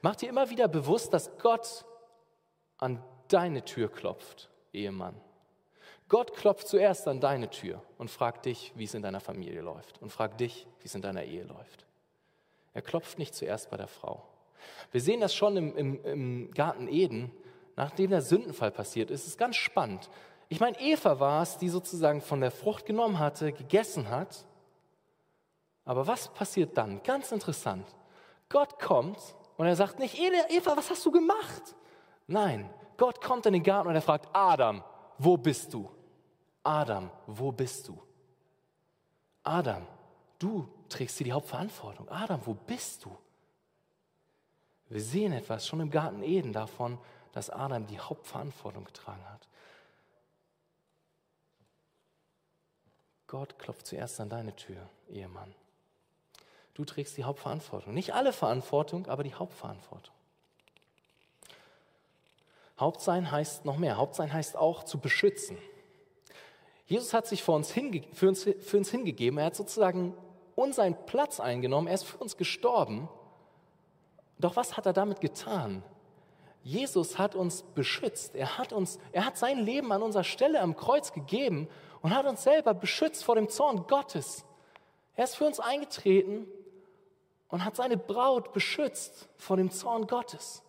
Mach 0.02 0.16
dir 0.16 0.28
immer 0.28 0.50
wieder 0.50 0.68
bewusst, 0.68 1.12
dass 1.12 1.36
Gott 1.38 1.84
an 2.78 3.02
deine 3.28 3.64
Tür 3.64 3.90
klopft, 3.90 4.50
Ehemann. 4.72 5.20
Gott 6.08 6.34
klopft 6.34 6.68
zuerst 6.68 7.08
an 7.08 7.20
deine 7.20 7.50
Tür 7.50 7.82
und 7.98 8.10
fragt 8.10 8.46
dich, 8.46 8.72
wie 8.76 8.84
es 8.84 8.94
in 8.94 9.02
deiner 9.02 9.20
Familie 9.20 9.62
läuft 9.62 10.00
und 10.00 10.10
fragt 10.10 10.40
dich, 10.40 10.66
wie 10.80 10.86
es 10.86 10.94
in 10.94 11.02
deiner 11.02 11.24
Ehe 11.24 11.42
läuft. 11.42 11.85
Er 12.76 12.82
klopft 12.82 13.18
nicht 13.18 13.34
zuerst 13.34 13.70
bei 13.70 13.78
der 13.78 13.86
Frau. 13.86 14.22
Wir 14.92 15.00
sehen 15.00 15.22
das 15.22 15.34
schon 15.34 15.56
im, 15.56 15.74
im, 15.78 16.04
im 16.04 16.50
Garten 16.50 16.88
Eden, 16.88 17.32
nachdem 17.74 18.10
der 18.10 18.20
Sündenfall 18.20 18.70
passiert 18.70 19.10
ist. 19.10 19.22
Es 19.22 19.28
ist 19.28 19.38
ganz 19.38 19.56
spannend. 19.56 20.10
Ich 20.50 20.60
meine, 20.60 20.78
Eva 20.78 21.18
war 21.18 21.40
es, 21.40 21.56
die 21.56 21.70
sozusagen 21.70 22.20
von 22.20 22.42
der 22.42 22.50
Frucht 22.50 22.84
genommen 22.84 23.18
hatte, 23.18 23.54
gegessen 23.54 24.10
hat. 24.10 24.44
Aber 25.86 26.06
was 26.06 26.28
passiert 26.34 26.76
dann? 26.76 27.02
Ganz 27.02 27.32
interessant. 27.32 27.86
Gott 28.50 28.78
kommt 28.78 29.20
und 29.56 29.64
er 29.64 29.74
sagt 29.74 29.98
nicht, 29.98 30.18
Eva, 30.18 30.76
was 30.76 30.90
hast 30.90 31.06
du 31.06 31.10
gemacht? 31.10 31.74
Nein, 32.26 32.68
Gott 32.98 33.22
kommt 33.22 33.46
in 33.46 33.54
den 33.54 33.62
Garten 33.62 33.88
und 33.88 33.94
er 33.94 34.02
fragt, 34.02 34.28
Adam, 34.34 34.84
wo 35.16 35.38
bist 35.38 35.72
du? 35.72 35.88
Adam, 36.62 37.10
wo 37.26 37.50
bist 37.52 37.88
du? 37.88 37.98
Adam, 39.44 39.86
du 40.38 40.68
trägst 40.88 41.18
dir 41.20 41.24
die 41.24 41.32
Hauptverantwortung. 41.32 42.08
Adam, 42.08 42.40
wo 42.44 42.54
bist 42.54 43.04
du? 43.04 43.16
Wir 44.88 45.00
sehen 45.00 45.32
etwas 45.32 45.66
schon 45.66 45.80
im 45.80 45.90
Garten 45.90 46.22
Eden 46.22 46.52
davon, 46.52 46.98
dass 47.32 47.50
Adam 47.50 47.86
die 47.86 47.98
Hauptverantwortung 47.98 48.84
getragen 48.84 49.24
hat. 49.28 49.48
Gott 53.26 53.58
klopft 53.58 53.86
zuerst 53.86 54.20
an 54.20 54.28
deine 54.28 54.54
Tür, 54.54 54.88
Ehemann. 55.08 55.54
Du 56.74 56.84
trägst 56.84 57.16
die 57.16 57.24
Hauptverantwortung. 57.24 57.94
Nicht 57.94 58.14
alle 58.14 58.32
Verantwortung, 58.32 59.06
aber 59.06 59.24
die 59.24 59.34
Hauptverantwortung. 59.34 60.14
Hauptsein 62.78 63.30
heißt 63.30 63.64
noch 63.64 63.78
mehr. 63.78 63.96
Hauptsein 63.96 64.32
heißt 64.32 64.56
auch 64.56 64.84
zu 64.84 64.98
beschützen. 64.98 65.56
Jesus 66.86 67.14
hat 67.14 67.26
sich 67.26 67.42
für 67.42 67.52
uns, 67.52 67.72
für 67.72 68.28
uns, 68.28 68.44
für 68.44 68.76
uns 68.76 68.90
hingegeben. 68.90 69.38
Er 69.38 69.46
hat 69.46 69.56
sozusagen 69.56 70.14
unseren 70.56 70.96
Platz 71.06 71.38
eingenommen. 71.38 71.86
Er 71.86 71.94
ist 71.94 72.04
für 72.04 72.16
uns 72.16 72.36
gestorben. 72.36 73.08
Doch 74.38 74.56
was 74.56 74.76
hat 74.76 74.86
er 74.86 74.92
damit 74.92 75.20
getan? 75.20 75.84
Jesus 76.64 77.16
hat 77.16 77.36
uns 77.36 77.62
beschützt. 77.62 78.34
Er 78.34 78.58
hat, 78.58 78.72
uns, 78.72 78.98
er 79.12 79.24
hat 79.24 79.38
sein 79.38 79.58
Leben 79.58 79.92
an 79.92 80.02
unserer 80.02 80.24
Stelle 80.24 80.60
am 80.60 80.74
Kreuz 80.74 81.12
gegeben 81.12 81.68
und 82.02 82.12
hat 82.12 82.26
uns 82.26 82.42
selber 82.42 82.74
beschützt 82.74 83.22
vor 83.22 83.36
dem 83.36 83.48
Zorn 83.48 83.86
Gottes. 83.86 84.44
Er 85.14 85.24
ist 85.24 85.36
für 85.36 85.44
uns 85.44 85.60
eingetreten 85.60 86.48
und 87.48 87.64
hat 87.64 87.76
seine 87.76 87.96
Braut 87.96 88.52
beschützt 88.52 89.28
vor 89.36 89.56
dem 89.56 89.70
Zorn 89.70 90.08
Gottes. 90.08 90.62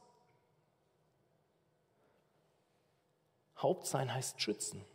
Hauptsein 3.58 4.14
heißt 4.14 4.40
schützen. 4.40 4.86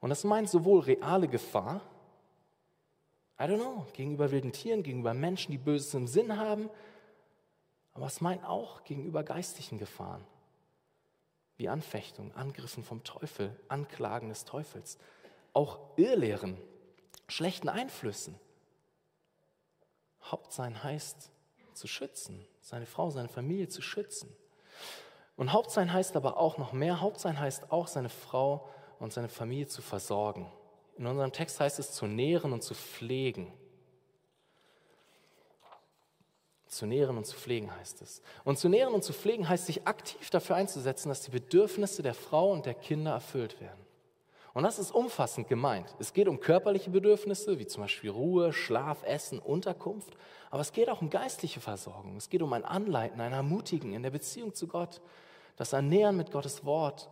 Und 0.00 0.10
das 0.10 0.24
meint 0.24 0.50
sowohl 0.50 0.80
reale 0.80 1.28
Gefahr, 1.28 1.80
I 3.38 3.42
don't 3.42 3.58
know, 3.58 3.86
gegenüber 3.92 4.30
wilden 4.30 4.52
Tieren, 4.52 4.82
gegenüber 4.82 5.12
Menschen, 5.12 5.52
die 5.52 5.58
Böses 5.58 5.92
im 5.94 6.06
Sinn 6.06 6.38
haben, 6.38 6.70
aber 7.92 8.06
es 8.06 8.20
meint 8.20 8.44
auch 8.44 8.84
gegenüber 8.84 9.22
geistlichen 9.22 9.78
Gefahren, 9.78 10.26
wie 11.56 11.68
Anfechtung, 11.68 12.34
Angriffen 12.34 12.82
vom 12.82 13.04
Teufel, 13.04 13.54
Anklagen 13.68 14.30
des 14.30 14.44
Teufels, 14.44 14.98
auch 15.52 15.78
Irrlehren, 15.96 16.58
schlechten 17.28 17.68
Einflüssen. 17.68 18.38
Hauptsein 20.22 20.82
heißt 20.82 21.30
zu 21.74 21.86
schützen, 21.86 22.46
seine 22.60 22.86
Frau, 22.86 23.10
seine 23.10 23.28
Familie 23.28 23.68
zu 23.68 23.82
schützen. 23.82 24.34
Und 25.36 25.52
Hauptsein 25.52 25.92
heißt 25.92 26.16
aber 26.16 26.38
auch 26.38 26.56
noch 26.58 26.72
mehr. 26.72 27.00
Hauptsein 27.00 27.38
heißt 27.38 27.70
auch, 27.70 27.86
seine 27.86 28.08
Frau 28.08 28.68
und 28.98 29.12
seine 29.12 29.28
Familie 29.28 29.66
zu 29.66 29.82
versorgen. 29.82 30.50
In 30.98 31.06
unserem 31.06 31.32
Text 31.32 31.60
heißt 31.60 31.78
es 31.78 31.92
zu 31.92 32.06
nähren 32.06 32.52
und 32.52 32.62
zu 32.62 32.74
pflegen. 32.74 33.52
Zu 36.66 36.86
nähren 36.86 37.16
und 37.16 37.26
zu 37.26 37.36
pflegen 37.36 37.74
heißt 37.74 38.02
es. 38.02 38.22
Und 38.44 38.58
zu 38.58 38.68
nähren 38.68 38.92
und 38.92 39.04
zu 39.04 39.12
pflegen 39.12 39.48
heißt 39.48 39.66
sich 39.66 39.86
aktiv 39.86 40.30
dafür 40.30 40.56
einzusetzen, 40.56 41.08
dass 41.08 41.22
die 41.22 41.30
Bedürfnisse 41.30 42.02
der 42.02 42.14
Frau 42.14 42.50
und 42.50 42.66
der 42.66 42.74
Kinder 42.74 43.12
erfüllt 43.12 43.60
werden. 43.60 43.86
Und 44.52 44.62
das 44.62 44.78
ist 44.78 44.90
umfassend 44.90 45.48
gemeint. 45.48 45.94
Es 45.98 46.14
geht 46.14 46.28
um 46.28 46.40
körperliche 46.40 46.88
Bedürfnisse, 46.88 47.58
wie 47.58 47.66
zum 47.66 47.82
Beispiel 47.82 48.08
Ruhe, 48.08 48.54
Schlaf, 48.54 49.02
Essen, 49.02 49.38
Unterkunft. 49.38 50.16
Aber 50.50 50.62
es 50.62 50.72
geht 50.72 50.88
auch 50.88 51.02
um 51.02 51.10
geistliche 51.10 51.60
Versorgung. 51.60 52.16
Es 52.16 52.30
geht 52.30 52.40
um 52.40 52.54
ein 52.54 52.64
Anleiten, 52.64 53.20
ein 53.20 53.34
Ermutigen 53.34 53.92
in 53.92 54.02
der 54.02 54.10
Beziehung 54.10 54.54
zu 54.54 54.66
Gott, 54.66 55.02
das 55.56 55.74
Ernähren 55.74 56.16
mit 56.16 56.32
Gottes 56.32 56.64
Wort, 56.64 57.10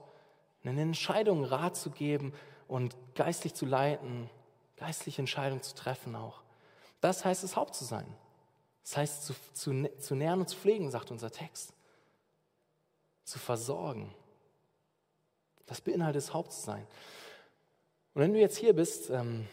in 0.62 0.76
den 0.76 0.88
Entscheidungen 0.88 1.44
Rat 1.44 1.76
zu 1.76 1.90
geben 1.90 2.32
und 2.68 2.96
geistlich 3.14 3.54
zu 3.54 3.66
leiten, 3.66 4.30
geistliche 4.76 5.22
Entscheidungen 5.22 5.62
zu 5.62 5.74
treffen 5.74 6.16
auch. 6.16 6.42
Das 7.00 7.24
heißt 7.24 7.44
es, 7.44 7.56
Haupt 7.56 7.74
zu 7.74 7.84
sein. 7.84 8.06
Das 8.82 8.96
heißt, 8.96 9.26
zu, 9.26 9.34
zu, 9.52 9.90
zu 9.98 10.14
nähren 10.14 10.40
und 10.40 10.48
zu 10.48 10.56
pflegen, 10.56 10.90
sagt 10.90 11.10
unser 11.10 11.30
Text. 11.30 11.72
Zu 13.24 13.38
versorgen. 13.38 14.14
Das 15.66 15.80
beinhaltet 15.80 16.22
es, 16.22 16.34
Haupt 16.34 16.52
zu 16.52 16.60
sein. 16.60 16.86
Und 18.12 18.22
wenn 18.22 18.32
du 18.32 18.40
jetzt 18.40 18.58
hier 18.58 18.74
bist, 18.74 19.10
ähm, 19.10 19.48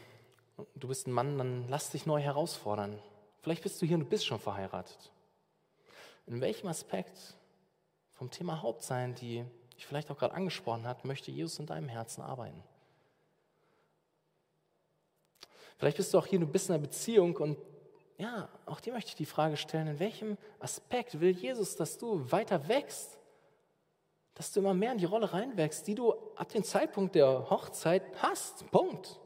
du 0.76 0.88
bist 0.88 1.07
ein 1.07 1.12
Mann, 1.12 1.38
dann 1.38 1.68
lass 1.70 1.89
dich 1.89 2.05
neu 2.05 2.22
herausfordern. 2.22 2.99
Vielleicht 3.41 3.64
bist 3.64 3.82
du 3.82 3.86
hier 3.86 3.95
und 3.95 4.03
du 4.03 4.09
bist 4.09 4.26
schon 4.26 4.39
verheiratet. 4.39 5.12
In 6.28 6.41
welchem 6.41 6.68
Aspekt 6.68 7.18
vom 8.12 8.30
Thema 8.30 8.62
Hauptsein, 8.62 9.16
die 9.16 9.43
ich 9.78 9.88
vielleicht 9.88 10.12
auch 10.12 10.18
gerade 10.18 10.36
angesprochen 10.36 10.88
hat, 10.88 11.05
möchte 11.05 11.32
Jesus 11.32 11.57
in 11.57 11.66
deinem 11.66 11.89
Herzen 11.89 12.22
arbeiten? 12.22 12.64
Vielleicht 15.82 15.97
bist 15.97 16.13
du 16.13 16.19
auch 16.19 16.27
hier, 16.27 16.39
du 16.39 16.47
bist 16.47 16.69
in 16.69 16.75
einer 16.75 16.82
Beziehung 16.82 17.36
und 17.36 17.57
ja, 18.17 18.47
auch 18.65 18.79
dir 18.79 18.93
möchte 18.93 19.09
ich 19.09 19.15
die 19.15 19.25
Frage 19.25 19.57
stellen, 19.57 19.88
in 19.88 19.99
welchem 19.99 20.38
Aspekt 20.59 21.19
will 21.19 21.32
Jesus, 21.32 21.75
dass 21.75 21.97
du 21.97 22.32
weiter 22.32 22.69
wächst? 22.69 23.17
dass 24.41 24.51
du 24.51 24.59
immer 24.59 24.73
mehr 24.73 24.91
in 24.91 24.97
die 24.97 25.05
Rolle 25.05 25.32
reinwächst, 25.32 25.86
die 25.88 25.95
du 25.95 26.13
ab 26.36 26.49
dem 26.49 26.63
Zeitpunkt 26.63 27.15
der 27.15 27.49
Hochzeit 27.49 28.03
hast. 28.23 28.69
Punkt. 28.71 29.19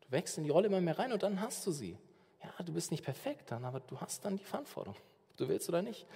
Du 0.00 0.10
wächst 0.10 0.38
in 0.38 0.44
die 0.44 0.50
Rolle 0.50 0.66
immer 0.66 0.80
mehr 0.80 0.98
rein 0.98 1.12
und 1.12 1.22
dann 1.22 1.40
hast 1.40 1.66
du 1.66 1.70
sie. 1.70 1.98
Ja, 2.42 2.64
du 2.64 2.72
bist 2.72 2.90
nicht 2.90 3.04
perfekt 3.04 3.50
dann, 3.50 3.64
aber 3.64 3.80
du 3.80 4.00
hast 4.00 4.24
dann 4.24 4.36
die 4.36 4.44
Verantwortung, 4.44 4.94
ob 5.30 5.36
du 5.36 5.48
willst 5.48 5.68
oder 5.68 5.82
nicht. 5.82 6.06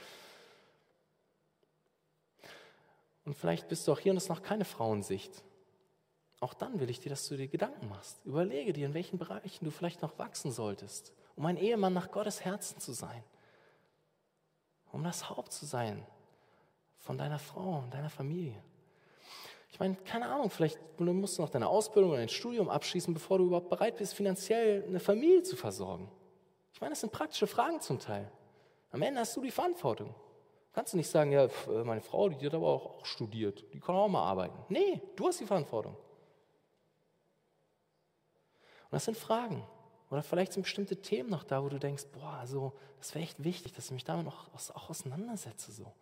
Und 3.24 3.34
vielleicht 3.34 3.68
bist 3.68 3.86
du 3.86 3.92
auch 3.92 3.98
hier 3.98 4.12
und 4.12 4.16
ist 4.16 4.28
noch 4.28 4.42
keine 4.42 4.64
Frauensicht. 4.64 5.44
Auch 6.40 6.54
dann 6.54 6.80
will 6.80 6.90
ich 6.90 7.00
dir, 7.00 7.10
dass 7.10 7.28
du 7.28 7.36
dir 7.36 7.48
Gedanken 7.48 7.88
machst. 7.88 8.24
Überlege 8.24 8.72
dir, 8.72 8.86
in 8.86 8.94
welchen 8.94 9.18
Bereichen 9.18 9.64
du 9.64 9.70
vielleicht 9.70 10.02
noch 10.02 10.18
wachsen 10.18 10.52
solltest, 10.52 11.12
um 11.36 11.46
ein 11.46 11.56
Ehemann 11.56 11.94
nach 11.94 12.10
Gottes 12.10 12.44
Herzen 12.44 12.80
zu 12.80 12.92
sein, 12.92 13.22
um 14.92 15.02
das 15.02 15.30
Haupt 15.30 15.52
zu 15.52 15.64
sein, 15.64 16.06
von 16.98 17.18
deiner 17.18 17.38
Frau 17.38 17.78
und 17.78 17.92
deiner 17.92 18.10
Familie. 18.10 18.62
Ich 19.70 19.80
meine, 19.80 19.96
keine 19.96 20.26
Ahnung, 20.26 20.50
vielleicht 20.50 20.78
musst 21.00 21.38
du 21.38 21.42
noch 21.42 21.50
deine 21.50 21.68
Ausbildung 21.68 22.12
oder 22.12 22.20
dein 22.20 22.28
Studium 22.28 22.68
abschließen, 22.68 23.12
bevor 23.12 23.38
du 23.38 23.46
überhaupt 23.46 23.70
bereit 23.70 23.96
bist, 23.96 24.14
finanziell 24.14 24.84
eine 24.86 25.00
Familie 25.00 25.42
zu 25.42 25.56
versorgen. 25.56 26.10
Ich 26.72 26.80
meine, 26.80 26.92
das 26.92 27.00
sind 27.00 27.12
praktische 27.12 27.46
Fragen 27.46 27.80
zum 27.80 27.98
Teil. 27.98 28.30
Am 28.90 29.02
Ende 29.02 29.20
hast 29.20 29.36
du 29.36 29.42
die 29.42 29.50
Verantwortung. 29.50 30.14
Kannst 30.72 30.92
du 30.92 30.96
nicht 30.96 31.08
sagen, 31.08 31.32
ja, 31.32 31.48
meine 31.84 32.00
Frau, 32.00 32.28
die 32.28 32.46
hat 32.46 32.54
aber 32.54 32.68
auch 32.68 33.04
studiert, 33.04 33.64
die 33.72 33.80
kann 33.80 33.96
auch 33.96 34.08
mal 34.08 34.22
arbeiten. 34.24 34.58
Nee, 34.68 35.02
du 35.16 35.26
hast 35.26 35.40
die 35.40 35.46
Verantwortung. 35.46 35.96
Das 38.94 39.06
sind 39.06 39.16
Fragen. 39.16 39.66
Oder 40.10 40.22
vielleicht 40.22 40.52
sind 40.52 40.62
bestimmte 40.62 41.02
Themen 41.02 41.28
noch 41.28 41.42
da, 41.42 41.64
wo 41.64 41.68
du 41.68 41.80
denkst, 41.80 42.04
boah, 42.12 42.34
also 42.34 42.72
das 42.98 43.14
wäre 43.14 43.24
echt 43.24 43.42
wichtig, 43.42 43.72
dass 43.72 43.86
ich 43.86 43.90
mich 43.90 44.04
damit 44.04 44.28
auch, 44.28 44.46
auch 44.74 44.90
auseinandersetze. 44.90 45.72
So 45.72 45.92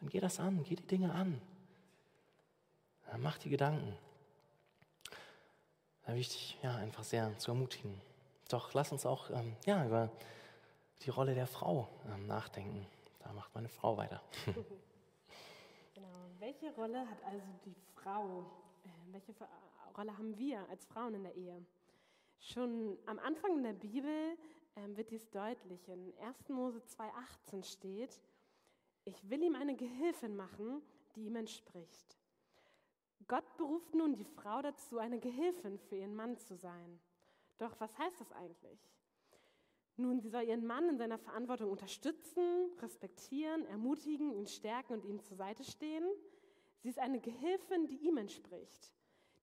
dann 0.00 0.08
geh 0.08 0.20
das 0.20 0.40
an, 0.40 0.62
geh 0.64 0.76
die 0.76 0.86
Dinge 0.86 1.12
an. 1.12 1.40
Dann 3.10 3.20
mach 3.20 3.36
die 3.38 3.50
Gedanken. 3.50 3.96
Da 6.06 6.12
will 6.12 6.20
ich 6.20 6.28
dich 6.28 6.58
ja, 6.62 6.74
einfach 6.76 7.04
sehr 7.04 7.36
zu 7.38 7.50
ermutigen. 7.50 8.00
Doch 8.48 8.72
lass 8.72 8.92
uns 8.92 9.04
auch 9.04 9.28
ähm, 9.30 9.56
ja, 9.66 9.84
über 9.84 10.10
die 11.02 11.10
Rolle 11.10 11.34
der 11.34 11.46
Frau 11.46 11.88
ähm, 12.06 12.26
nachdenken. 12.26 12.86
Da 13.18 13.32
macht 13.32 13.54
meine 13.54 13.68
Frau 13.68 13.96
weiter. 13.96 14.22
genau. 15.94 16.08
Welche 16.38 16.72
Rolle 16.72 17.00
hat 17.00 17.22
also 17.24 17.44
die 17.66 17.74
Frau? 17.94 18.46
Äh, 18.84 19.12
welche 19.12 19.34
Rolle 19.98 20.16
haben 20.16 20.38
wir 20.38 20.60
als 20.68 20.86
Frauen 20.86 21.14
in 21.14 21.24
der 21.24 21.34
Ehe? 21.34 21.66
Schon 22.38 22.96
am 23.06 23.18
Anfang 23.18 23.56
in 23.56 23.64
der 23.64 23.72
Bibel 23.72 24.38
äh, 24.76 24.96
wird 24.96 25.10
dies 25.10 25.28
deutlich. 25.28 25.88
In 25.88 26.14
1. 26.20 26.50
Mose 26.50 26.78
2,18 26.78 27.64
steht, 27.64 28.20
ich 29.04 29.28
will 29.28 29.42
ihm 29.42 29.56
eine 29.56 29.74
Gehilfin 29.74 30.36
machen, 30.36 30.82
die 31.16 31.26
ihm 31.26 31.34
entspricht. 31.34 32.16
Gott 33.26 33.56
beruft 33.56 33.92
nun 33.92 34.14
die 34.14 34.24
Frau 34.24 34.62
dazu, 34.62 34.98
eine 34.98 35.18
Gehilfin 35.18 35.78
für 35.80 35.96
ihren 35.96 36.14
Mann 36.14 36.36
zu 36.36 36.54
sein. 36.54 37.00
Doch 37.58 37.74
was 37.80 37.98
heißt 37.98 38.20
das 38.20 38.30
eigentlich? 38.30 38.78
Nun, 39.96 40.20
sie 40.20 40.28
soll 40.28 40.44
ihren 40.44 40.64
Mann 40.64 40.88
in 40.88 40.98
seiner 40.98 41.18
Verantwortung 41.18 41.72
unterstützen, 41.72 42.70
respektieren, 42.80 43.66
ermutigen, 43.66 44.32
ihn 44.32 44.46
stärken 44.46 44.92
und 44.92 45.04
ihm 45.04 45.20
zur 45.24 45.36
Seite 45.36 45.64
stehen. 45.64 46.04
Sie 46.82 46.88
ist 46.88 47.00
eine 47.00 47.18
Gehilfin, 47.18 47.88
die 47.88 47.96
ihm 47.96 48.16
entspricht, 48.16 48.92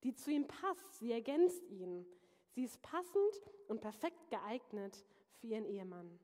die 0.06 0.14
zu 0.14 0.30
ihm 0.30 0.48
passt, 0.48 1.00
sie 1.00 1.12
ergänzt 1.12 1.68
ihn. 1.72 2.06
Sie 2.52 2.64
ist 2.64 2.80
passend 2.84 3.42
und 3.68 3.82
perfekt 3.82 4.30
geeignet 4.30 5.04
für 5.40 5.48
ihren 5.48 5.66
Ehemann. 5.66 6.20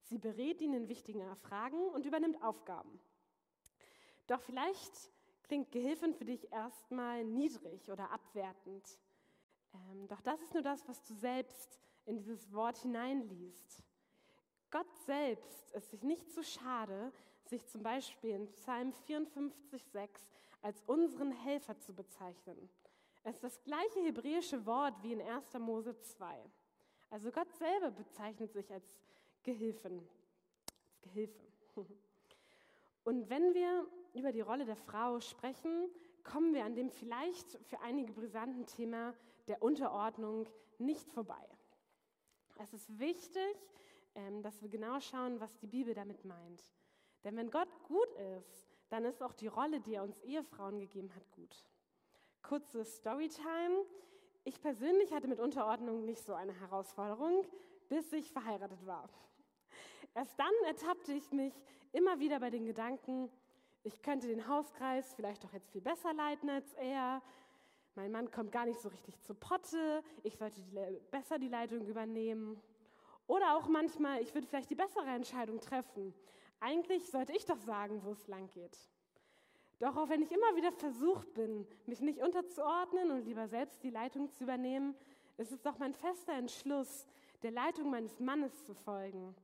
Sie 0.00 0.16
berät 0.16 0.62
ihn 0.62 0.72
in 0.72 0.88
wichtigen 0.88 1.22
Fragen 1.36 1.90
und 1.90 2.06
übernimmt 2.06 2.42
Aufgaben. 2.42 2.98
Doch 4.26 4.40
vielleicht 4.40 5.10
klingt 5.42 5.70
Gehilfin 5.70 6.14
für 6.14 6.24
dich 6.24 6.50
erstmal 6.50 7.24
niedrig 7.24 7.90
oder 7.90 8.10
abwertend. 8.10 8.98
Ähm, 9.74 10.08
doch 10.08 10.22
das 10.22 10.40
ist 10.40 10.54
nur 10.54 10.62
das, 10.62 10.88
was 10.88 11.04
du 11.04 11.12
selbst 11.12 11.78
in 12.06 12.16
dieses 12.16 12.50
Wort 12.54 12.78
hineinliest. 12.78 13.82
Gott 14.70 14.90
selbst 15.04 15.72
ist 15.72 15.90
sich 15.90 16.02
nicht 16.02 16.32
zu 16.32 16.42
schade, 16.42 17.12
sich 17.44 17.66
zum 17.66 17.82
Beispiel 17.82 18.30
in 18.30 18.50
Psalm 18.54 18.92
54,6 19.06 20.08
als 20.62 20.82
unseren 20.86 21.32
Helfer 21.32 21.78
zu 21.78 21.94
bezeichnen. 21.94 22.70
Es 23.28 23.34
ist 23.34 23.42
das 23.42 23.64
gleiche 23.64 23.98
hebräische 24.04 24.64
Wort 24.66 25.02
wie 25.02 25.12
in 25.12 25.20
1. 25.20 25.54
Mose 25.54 26.00
2. 26.00 26.44
Also 27.10 27.32
Gott 27.32 27.52
selber 27.54 27.90
bezeichnet 27.90 28.52
sich 28.52 28.72
als 28.72 28.86
Gehilfen. 29.42 29.98
Als 29.98 31.00
Gehilfe. 31.02 31.44
Und 33.02 33.28
wenn 33.28 33.52
wir 33.52 33.84
über 34.14 34.30
die 34.30 34.42
Rolle 34.42 34.64
der 34.64 34.76
Frau 34.76 35.18
sprechen, 35.18 35.90
kommen 36.22 36.54
wir 36.54 36.64
an 36.64 36.76
dem 36.76 36.88
vielleicht 36.88 37.58
für 37.64 37.80
einige 37.80 38.12
brisanten 38.12 38.64
Thema 38.64 39.12
der 39.48 39.60
Unterordnung 39.60 40.48
nicht 40.78 41.10
vorbei. 41.10 41.48
Es 42.58 42.72
ist 42.72 42.96
wichtig, 43.00 43.56
ähm, 44.14 44.40
dass 44.44 44.62
wir 44.62 44.68
genau 44.68 45.00
schauen, 45.00 45.40
was 45.40 45.56
die 45.56 45.66
Bibel 45.66 45.94
damit 45.94 46.24
meint. 46.24 46.62
Denn 47.24 47.36
wenn 47.36 47.50
Gott 47.50 47.82
gut 47.88 48.12
ist, 48.38 48.68
dann 48.88 49.04
ist 49.04 49.20
auch 49.20 49.32
die 49.32 49.48
Rolle, 49.48 49.80
die 49.80 49.94
er 49.94 50.04
uns 50.04 50.20
Ehefrauen 50.20 50.78
gegeben 50.78 51.12
hat, 51.12 51.28
gut. 51.32 51.64
Kurze 52.48 52.84
Storytime. 52.84 53.84
Ich 54.44 54.60
persönlich 54.60 55.12
hatte 55.12 55.26
mit 55.26 55.40
Unterordnung 55.40 56.04
nicht 56.04 56.24
so 56.24 56.32
eine 56.32 56.52
Herausforderung, 56.52 57.44
bis 57.88 58.12
ich 58.12 58.30
verheiratet 58.30 58.86
war. 58.86 59.08
Erst 60.14 60.38
dann 60.38 60.52
ertappte 60.64 61.12
ich 61.12 61.32
mich 61.32 61.52
immer 61.90 62.20
wieder 62.20 62.38
bei 62.38 62.50
den 62.50 62.64
Gedanken, 62.64 63.32
ich 63.82 64.00
könnte 64.00 64.28
den 64.28 64.46
Hauskreis 64.46 65.12
vielleicht 65.14 65.42
doch 65.42 65.52
jetzt 65.52 65.72
viel 65.72 65.80
besser 65.80 66.12
leiten 66.12 66.48
als 66.48 66.72
er. 66.74 67.20
Mein 67.96 68.12
Mann 68.12 68.30
kommt 68.30 68.52
gar 68.52 68.64
nicht 68.64 68.78
so 68.78 68.90
richtig 68.90 69.20
zu 69.22 69.34
Potte. 69.34 70.04
Ich 70.22 70.36
sollte 70.36 70.62
die, 70.62 71.00
besser 71.10 71.40
die 71.40 71.48
Leitung 71.48 71.84
übernehmen. 71.84 72.62
Oder 73.26 73.56
auch 73.56 73.66
manchmal, 73.66 74.22
ich 74.22 74.32
würde 74.34 74.46
vielleicht 74.46 74.70
die 74.70 74.76
bessere 74.76 75.08
Entscheidung 75.08 75.60
treffen. 75.60 76.14
Eigentlich 76.60 77.10
sollte 77.10 77.32
ich 77.32 77.44
doch 77.44 77.58
sagen, 77.58 78.04
wo 78.04 78.12
es 78.12 78.28
lang 78.28 78.48
geht. 78.50 78.78
Doch 79.78 79.96
auch 79.96 80.08
wenn 80.08 80.22
ich 80.22 80.32
immer 80.32 80.56
wieder 80.56 80.72
versucht 80.72 81.34
bin, 81.34 81.66
mich 81.84 82.00
nicht 82.00 82.20
unterzuordnen 82.22 83.10
und 83.10 83.24
lieber 83.24 83.46
selbst 83.46 83.82
die 83.82 83.90
Leitung 83.90 84.30
zu 84.30 84.44
übernehmen, 84.44 84.94
ist 85.36 85.52
es 85.52 85.60
doch 85.60 85.78
mein 85.78 85.92
fester 85.92 86.32
Entschluss, 86.32 87.06
der 87.42 87.50
Leitung 87.50 87.90
meines 87.90 88.18
Mannes 88.18 88.64
zu 88.64 88.74
folgen. 88.74 89.34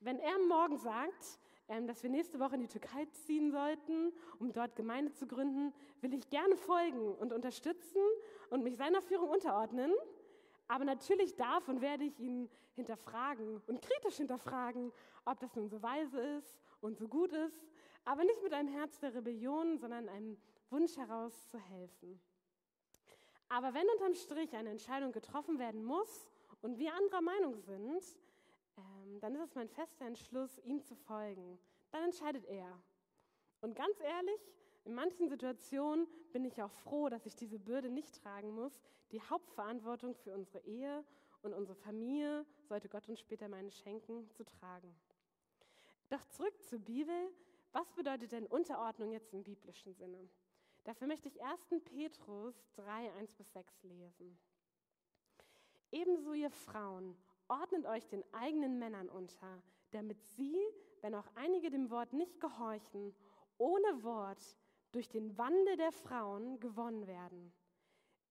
Wenn 0.00 0.18
er 0.18 0.38
morgen 0.46 0.76
sagt, 0.76 1.38
ähm, 1.68 1.86
dass 1.86 2.02
wir 2.02 2.10
nächste 2.10 2.38
Woche 2.38 2.56
in 2.56 2.60
die 2.60 2.68
Türkei 2.68 3.06
ziehen 3.24 3.50
sollten, 3.50 4.12
um 4.38 4.52
dort 4.52 4.76
Gemeinde 4.76 5.12
zu 5.12 5.26
gründen, 5.26 5.72
will 6.02 6.12
ich 6.12 6.28
gerne 6.28 6.56
folgen 6.56 7.14
und 7.14 7.32
unterstützen 7.32 8.02
und 8.50 8.62
mich 8.62 8.76
seiner 8.76 9.00
Führung 9.00 9.30
unterordnen. 9.30 9.92
Aber 10.68 10.84
natürlich 10.84 11.34
darf 11.36 11.68
und 11.68 11.80
werde 11.80 12.04
ich 12.04 12.18
ihn 12.20 12.50
hinterfragen 12.74 13.62
und 13.66 13.80
kritisch 13.80 14.16
hinterfragen, 14.16 14.92
ob 15.24 15.38
das 15.40 15.54
nun 15.54 15.68
so 15.68 15.82
weise 15.82 16.20
ist 16.20 16.60
und 16.80 16.98
so 16.98 17.08
gut 17.08 17.32
ist, 17.32 17.71
aber 18.04 18.24
nicht 18.24 18.42
mit 18.42 18.52
einem 18.52 18.68
Herz 18.68 18.98
der 18.98 19.14
Rebellion, 19.14 19.78
sondern 19.78 20.08
einem 20.08 20.36
Wunsch 20.70 20.96
heraus 20.96 21.48
zu 21.48 21.58
helfen. 21.58 22.20
Aber 23.48 23.74
wenn 23.74 23.88
unterm 23.90 24.14
Strich 24.14 24.54
eine 24.56 24.70
Entscheidung 24.70 25.12
getroffen 25.12 25.58
werden 25.58 25.84
muss 25.84 26.26
und 26.62 26.78
wir 26.78 26.94
anderer 26.94 27.20
Meinung 27.20 27.56
sind, 27.58 28.02
ähm, 28.78 29.20
dann 29.20 29.34
ist 29.34 29.42
es 29.42 29.54
mein 29.54 29.68
fester 29.68 30.06
Entschluss, 30.06 30.58
ihm 30.64 30.82
zu 30.82 30.94
folgen. 30.94 31.58
Dann 31.90 32.04
entscheidet 32.04 32.46
er. 32.46 32.82
Und 33.60 33.76
ganz 33.76 34.00
ehrlich, 34.00 34.40
in 34.84 34.94
manchen 34.94 35.28
Situationen 35.28 36.08
bin 36.32 36.44
ich 36.44 36.62
auch 36.62 36.72
froh, 36.72 37.08
dass 37.08 37.26
ich 37.26 37.36
diese 37.36 37.58
Bürde 37.58 37.90
nicht 37.90 38.14
tragen 38.22 38.54
muss. 38.54 38.80
Die 39.12 39.20
Hauptverantwortung 39.20 40.14
für 40.14 40.34
unsere 40.34 40.60
Ehe 40.64 41.04
und 41.42 41.52
unsere 41.52 41.76
Familie 41.76 42.46
sollte 42.68 42.88
Gott 42.88 43.08
uns 43.08 43.20
später 43.20 43.48
meine 43.48 43.70
schenken, 43.70 44.28
zu 44.30 44.44
tragen. 44.44 44.92
Doch 46.08 46.24
zurück 46.24 46.54
zur 46.62 46.78
Bibel. 46.78 47.30
Was 47.72 47.90
bedeutet 47.94 48.32
denn 48.32 48.46
Unterordnung 48.46 49.12
jetzt 49.12 49.32
im 49.32 49.42
biblischen 49.42 49.94
Sinne? 49.94 50.28
Dafür 50.84 51.06
möchte 51.06 51.28
ich 51.28 51.42
1. 51.42 51.82
Petrus 51.84 52.54
3, 52.74 53.12
1 53.14 53.34
bis 53.34 53.52
6 53.52 53.82
lesen. 53.84 54.38
Ebenso 55.90 56.32
ihr 56.32 56.50
Frauen, 56.50 57.16
ordnet 57.48 57.86
euch 57.86 58.06
den 58.08 58.24
eigenen 58.34 58.78
Männern 58.78 59.08
unter, 59.08 59.62
damit 59.90 60.22
sie, 60.22 60.56
wenn 61.00 61.14
auch 61.14 61.28
einige 61.34 61.70
dem 61.70 61.90
Wort 61.90 62.12
nicht 62.12 62.40
gehorchen, 62.40 63.14
ohne 63.58 64.02
Wort 64.02 64.56
durch 64.90 65.08
den 65.08 65.36
Wandel 65.38 65.76
der 65.76 65.92
Frauen 65.92 66.60
gewonnen 66.60 67.06
werden, 67.06 67.52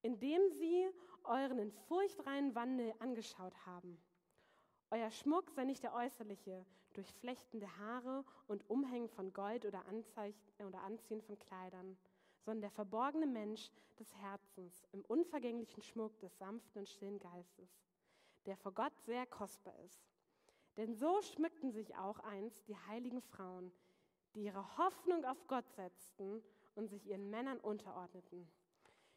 indem 0.01 0.49
sie 0.51 0.89
euren 1.23 1.59
in 1.59 1.71
furchtreinen 1.71 2.53
Wandel 2.55 2.93
angeschaut 2.99 3.55
haben. 3.65 4.01
Euer 4.93 5.09
Schmuck 5.09 5.49
sei 5.51 5.63
nicht 5.63 5.83
der 5.83 5.93
äußerliche, 5.93 6.65
durch 6.91 7.13
flechtende 7.13 7.77
Haare 7.77 8.25
und 8.47 8.69
Umhängen 8.69 9.07
von 9.07 9.31
Gold 9.31 9.65
oder, 9.65 9.85
oder 10.59 10.81
Anziehen 10.81 11.21
von 11.21 11.39
Kleidern, 11.39 11.97
sondern 12.41 12.59
der 12.59 12.71
verborgene 12.71 13.25
Mensch 13.25 13.71
des 13.97 14.13
Herzens 14.17 14.85
im 14.91 15.05
unvergänglichen 15.05 15.81
Schmuck 15.81 16.19
des 16.19 16.37
sanften 16.37 16.79
und 16.79 16.89
stillen 16.89 17.19
Geistes, 17.19 17.69
der 18.45 18.57
vor 18.57 18.73
Gott 18.73 18.91
sehr 19.05 19.25
kostbar 19.25 19.79
ist. 19.85 20.03
Denn 20.75 20.93
so 20.93 21.21
schmückten 21.21 21.71
sich 21.71 21.95
auch 21.95 22.19
einst 22.19 22.67
die 22.67 22.75
heiligen 22.75 23.21
Frauen, 23.21 23.71
die 24.35 24.43
ihre 24.43 24.77
Hoffnung 24.77 25.23
auf 25.23 25.47
Gott 25.47 25.69
setzten 25.69 26.43
und 26.75 26.89
sich 26.89 27.07
ihren 27.07 27.29
Männern 27.29 27.61
unterordneten. 27.61 28.45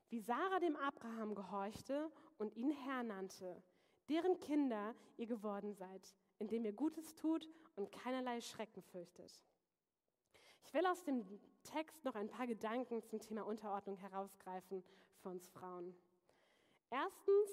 Wie 0.08 0.20
Sarah 0.20 0.60
dem 0.60 0.76
Abraham 0.76 1.34
gehorchte 1.34 2.12
und 2.38 2.54
ihn 2.54 2.70
Herr 2.70 3.02
nannte, 3.02 3.60
deren 4.08 4.38
Kinder 4.40 4.94
ihr 5.16 5.26
geworden 5.26 5.74
seid, 5.74 6.14
indem 6.38 6.64
ihr 6.64 6.72
Gutes 6.72 7.14
tut 7.14 7.48
und 7.76 7.90
keinerlei 7.92 8.40
Schrecken 8.40 8.82
fürchtet. 8.82 9.42
Ich 10.66 10.74
will 10.74 10.86
aus 10.86 11.04
dem 11.04 11.24
Text 11.62 12.04
noch 12.04 12.14
ein 12.14 12.28
paar 12.28 12.46
Gedanken 12.46 13.02
zum 13.04 13.20
Thema 13.20 13.46
Unterordnung 13.46 13.96
herausgreifen 13.96 14.82
für 15.18 15.28
uns 15.28 15.48
Frauen. 15.48 15.94
Erstens, 16.90 17.50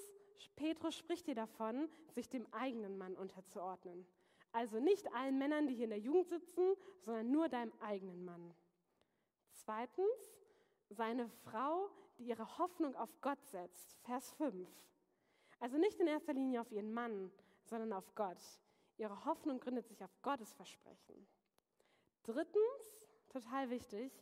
Petrus 0.56 0.96
spricht 0.96 1.26
hier 1.26 1.34
davon, 1.34 1.88
sich 2.10 2.28
dem 2.28 2.46
eigenen 2.52 2.98
Mann 2.98 3.16
unterzuordnen. 3.16 4.06
Also 4.52 4.80
nicht 4.80 5.12
allen 5.14 5.38
Männern, 5.38 5.66
die 5.66 5.74
hier 5.74 5.84
in 5.84 5.90
der 5.90 5.98
Jugend 5.98 6.28
sitzen, 6.28 6.74
sondern 7.00 7.30
nur 7.30 7.48
deinem 7.48 7.72
eigenen 7.80 8.24
Mann. 8.24 8.54
Zweitens, 9.52 10.36
seine 10.90 11.28
Frau, 11.28 11.90
die 12.18 12.24
ihre 12.24 12.58
Hoffnung 12.58 12.94
auf 12.96 13.20
Gott 13.20 13.42
setzt. 13.46 13.96
Vers 14.02 14.30
5. 14.32 14.68
Also 15.62 15.78
nicht 15.78 16.00
in 16.00 16.08
erster 16.08 16.32
Linie 16.32 16.60
auf 16.60 16.72
ihren 16.72 16.92
Mann, 16.92 17.30
sondern 17.66 17.92
auf 17.92 18.16
Gott. 18.16 18.42
Ihre 18.96 19.24
Hoffnung 19.24 19.60
gründet 19.60 19.86
sich 19.86 20.02
auf 20.02 20.10
Gottes 20.20 20.52
Versprechen. 20.54 21.24
Drittens, 22.24 23.06
total 23.28 23.70
wichtig, 23.70 24.12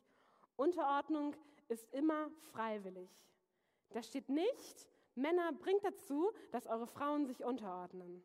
Unterordnung 0.57 1.35
ist 1.69 1.91
immer 1.95 2.31
freiwillig. 2.53 3.09
Da 3.89 4.03
steht 4.03 4.29
nicht, 4.29 4.87
Männer 5.15 5.55
bringt 5.55 5.83
dazu, 5.83 6.31
dass 6.51 6.67
eure 6.67 6.87
Frauen 6.87 7.25
sich 7.25 7.43
unterordnen. 7.43 8.23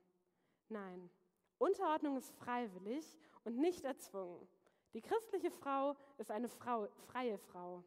Nein, 0.68 1.10
Unterordnung 1.58 2.18
ist 2.18 2.36
freiwillig 2.36 3.18
und 3.46 3.58
nicht 3.58 3.86
erzwungen. 3.86 4.46
Die 4.92 5.02
christliche 5.02 5.52
Frau 5.52 5.96
ist 6.18 6.32
eine 6.32 6.50
Frau, 6.50 6.90
freie 7.08 7.38
Frau. 7.38 7.82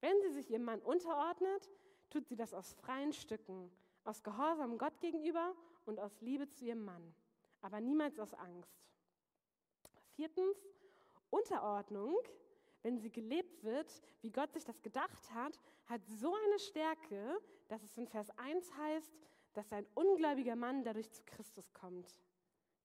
Wenn 0.00 0.20
sie 0.22 0.32
sich 0.32 0.50
ihrem 0.50 0.64
Mann 0.64 0.82
unterordnet, 0.82 1.70
tut 2.10 2.26
sie 2.26 2.34
das 2.34 2.52
aus 2.52 2.72
freien 2.72 3.12
Stücken, 3.12 3.70
aus 4.06 4.22
Gehorsam 4.22 4.78
Gott 4.78 5.00
gegenüber 5.00 5.54
und 5.84 6.00
aus 6.00 6.20
Liebe 6.20 6.48
zu 6.48 6.64
ihrem 6.64 6.84
Mann, 6.84 7.14
aber 7.60 7.80
niemals 7.80 8.18
aus 8.18 8.34
Angst. 8.34 8.86
Viertens, 10.14 10.56
Unterordnung, 11.30 12.16
wenn 12.82 12.98
sie 12.98 13.10
gelebt 13.10 13.62
wird, 13.64 14.02
wie 14.20 14.30
Gott 14.30 14.52
sich 14.52 14.64
das 14.64 14.80
gedacht 14.82 15.32
hat, 15.34 15.58
hat 15.86 16.06
so 16.06 16.34
eine 16.34 16.58
Stärke, 16.58 17.40
dass 17.68 17.82
es 17.82 17.96
in 17.98 18.06
Vers 18.06 18.30
1 18.38 18.72
heißt, 18.76 19.12
dass 19.54 19.72
ein 19.72 19.86
ungläubiger 19.94 20.56
Mann 20.56 20.84
dadurch 20.84 21.10
zu 21.10 21.22
Christus 21.24 21.72
kommt. 21.72 22.20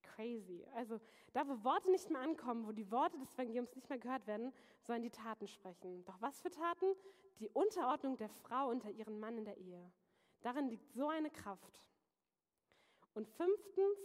Crazy. 0.02 0.66
Also 0.74 1.00
da, 1.34 1.48
wo 1.48 1.64
Worte 1.64 1.92
nicht 1.92 2.10
mehr 2.10 2.22
ankommen, 2.22 2.68
wo 2.68 2.72
die 2.72 2.90
Worte 2.92 3.18
des 3.18 3.34
Evangeliums 3.34 3.76
nicht 3.76 3.90
mehr 3.90 4.00
gehört 4.00 4.28
werden, 4.28 4.52
sollen 4.82 5.02
die 5.02 5.10
Taten 5.10 5.48
sprechen. 5.48 6.04
Doch 6.06 6.20
was 6.22 6.42
für 6.42 6.50
Taten? 6.50 6.96
Die 7.40 7.50
Unterordnung 7.50 8.18
der 8.18 8.30
Frau 8.30 8.70
unter 8.70 8.90
ihren 8.90 9.20
Mann 9.20 9.38
in 9.38 9.46
der 9.46 9.58
Ehe. 9.58 9.92
Darin 10.42 10.70
liegt 10.70 10.92
so 10.94 11.08
eine 11.08 11.30
Kraft. 11.30 11.84
Und 13.14 13.28
fünftens, 13.28 14.00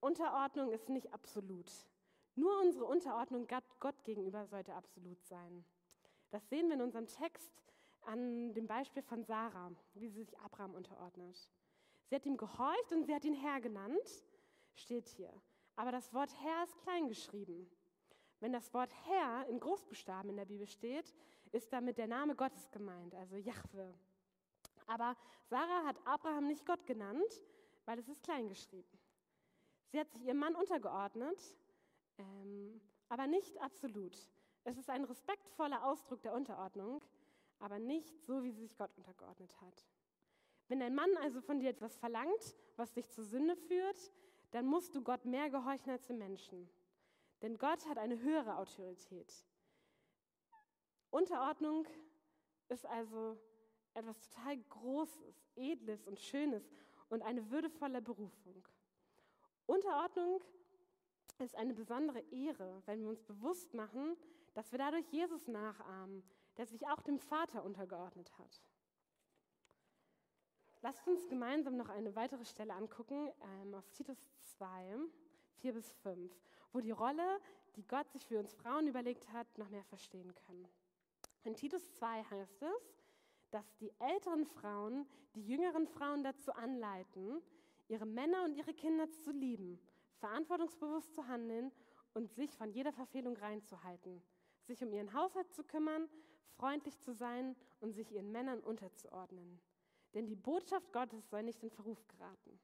Unterordnung 0.00 0.72
ist 0.72 0.88
nicht 0.88 1.12
absolut. 1.12 1.70
Nur 2.34 2.58
unsere 2.60 2.86
Unterordnung 2.86 3.46
Gott 3.80 4.02
gegenüber 4.04 4.46
sollte 4.46 4.74
absolut 4.74 5.22
sein. 5.24 5.64
Das 6.30 6.48
sehen 6.48 6.68
wir 6.68 6.74
in 6.74 6.82
unserem 6.82 7.06
Text 7.06 7.52
an 8.02 8.54
dem 8.54 8.66
Beispiel 8.66 9.02
von 9.02 9.24
Sarah, 9.24 9.72
wie 9.94 10.08
sie 10.08 10.24
sich 10.24 10.38
Abraham 10.38 10.74
unterordnet. 10.74 11.50
Sie 12.08 12.14
hat 12.14 12.24
ihm 12.24 12.36
gehorcht 12.36 12.92
und 12.92 13.04
sie 13.04 13.14
hat 13.14 13.24
ihn 13.24 13.34
Herr 13.34 13.60
genannt 13.60 14.24
steht 14.74 15.08
hier. 15.08 15.32
Aber 15.76 15.92
das 15.92 16.12
Wort 16.12 16.34
Herr 16.42 16.64
ist 16.64 16.78
klein 16.78 17.08
geschrieben. 17.08 17.70
Wenn 18.40 18.52
das 18.52 18.72
Wort 18.72 18.92
Herr 19.06 19.46
in 19.48 19.60
Großbuchstaben 19.60 20.30
in 20.30 20.36
der 20.36 20.46
Bibel 20.46 20.66
steht, 20.66 21.14
ist 21.52 21.72
damit 21.72 21.98
der 21.98 22.06
Name 22.06 22.34
Gottes 22.34 22.70
gemeint, 22.70 23.14
also 23.14 23.36
Jahwe. 23.36 23.94
Aber 24.90 25.16
Sarah 25.48 25.86
hat 25.86 26.04
Abraham 26.04 26.48
nicht 26.48 26.66
Gott 26.66 26.84
genannt, 26.84 27.42
weil 27.84 28.00
es 28.00 28.08
ist 28.08 28.24
klein 28.24 28.48
geschrieben. 28.48 28.98
Sie 29.86 30.00
hat 30.00 30.10
sich 30.10 30.22
ihrem 30.24 30.38
Mann 30.38 30.56
untergeordnet, 30.56 31.38
ähm, 32.18 32.80
aber 33.08 33.28
nicht 33.28 33.60
absolut. 33.62 34.16
Es 34.64 34.76
ist 34.76 34.90
ein 34.90 35.04
respektvoller 35.04 35.84
Ausdruck 35.84 36.22
der 36.22 36.34
Unterordnung, 36.34 37.04
aber 37.60 37.78
nicht 37.78 38.20
so, 38.26 38.42
wie 38.42 38.50
sie 38.50 38.62
sich 38.62 38.76
Gott 38.76 38.90
untergeordnet 38.96 39.60
hat. 39.60 39.86
Wenn 40.66 40.82
ein 40.82 40.96
Mann 40.96 41.16
also 41.18 41.40
von 41.40 41.60
dir 41.60 41.70
etwas 41.70 41.96
verlangt, 41.96 42.56
was 42.74 42.92
dich 42.92 43.08
zur 43.10 43.24
Sünde 43.24 43.54
führt, 43.54 44.10
dann 44.50 44.66
musst 44.66 44.96
du 44.96 45.02
Gott 45.02 45.24
mehr 45.24 45.50
gehorchen 45.50 45.90
als 45.90 46.08
den 46.08 46.18
Menschen. 46.18 46.68
Denn 47.42 47.58
Gott 47.58 47.88
hat 47.88 47.98
eine 47.98 48.20
höhere 48.20 48.56
Autorität. 48.56 49.32
Unterordnung 51.10 51.86
ist 52.68 52.86
also 52.86 53.38
etwas 53.94 54.20
total 54.20 54.58
Großes, 54.68 55.46
Edles 55.56 56.06
und 56.06 56.18
Schönes 56.18 56.70
und 57.08 57.22
eine 57.22 57.50
würdevolle 57.50 58.00
Berufung. 58.00 58.66
Unterordnung 59.66 60.42
ist 61.38 61.56
eine 61.56 61.74
besondere 61.74 62.20
Ehre, 62.30 62.82
wenn 62.86 63.00
wir 63.02 63.08
uns 63.08 63.22
bewusst 63.22 63.74
machen, 63.74 64.16
dass 64.54 64.72
wir 64.72 64.78
dadurch 64.78 65.06
Jesus 65.10 65.48
nachahmen, 65.48 66.22
der 66.56 66.66
sich 66.66 66.86
auch 66.88 67.00
dem 67.02 67.18
Vater 67.18 67.64
untergeordnet 67.64 68.36
hat. 68.38 68.62
Lasst 70.82 71.06
uns 71.06 71.28
gemeinsam 71.28 71.76
noch 71.76 71.88
eine 71.88 72.16
weitere 72.16 72.44
Stelle 72.44 72.74
angucken, 72.74 73.30
ähm, 73.62 73.74
aus 73.74 73.90
Titus 73.90 74.18
2, 74.56 74.96
4 75.58 75.74
bis 75.74 75.92
5, 75.92 76.32
wo 76.72 76.80
die 76.80 76.90
Rolle, 76.90 77.40
die 77.76 77.86
Gott 77.86 78.10
sich 78.10 78.24
für 78.24 78.38
uns 78.38 78.54
Frauen 78.54 78.86
überlegt 78.86 79.30
hat, 79.32 79.46
noch 79.58 79.68
mehr 79.68 79.84
verstehen 79.84 80.34
können. 80.34 80.66
In 81.44 81.54
Titus 81.54 81.92
2 81.94 82.24
heißt 82.24 82.62
es, 82.62 82.94
dass 83.50 83.76
die 83.76 83.92
älteren 83.98 84.46
Frauen 84.46 85.06
die 85.34 85.46
jüngeren 85.46 85.86
Frauen 85.86 86.22
dazu 86.22 86.52
anleiten, 86.52 87.40
ihre 87.88 88.06
Männer 88.06 88.44
und 88.44 88.54
ihre 88.54 88.74
Kinder 88.74 89.10
zu 89.10 89.30
lieben, 89.30 89.80
verantwortungsbewusst 90.18 91.14
zu 91.14 91.26
handeln 91.26 91.72
und 92.14 92.30
sich 92.30 92.56
von 92.56 92.70
jeder 92.70 92.92
Verfehlung 92.92 93.36
reinzuhalten, 93.36 94.22
sich 94.62 94.82
um 94.82 94.92
ihren 94.92 95.12
Haushalt 95.12 95.52
zu 95.52 95.64
kümmern, 95.64 96.08
freundlich 96.56 96.98
zu 97.00 97.12
sein 97.12 97.56
und 97.80 97.92
sich 97.94 98.12
ihren 98.12 98.30
Männern 98.32 98.60
unterzuordnen. 98.60 99.60
Denn 100.14 100.26
die 100.26 100.36
Botschaft 100.36 100.92
Gottes 100.92 101.28
soll 101.30 101.42
nicht 101.42 101.62
in 101.62 101.70
Verruf 101.70 102.06
geraten. 102.08 102.58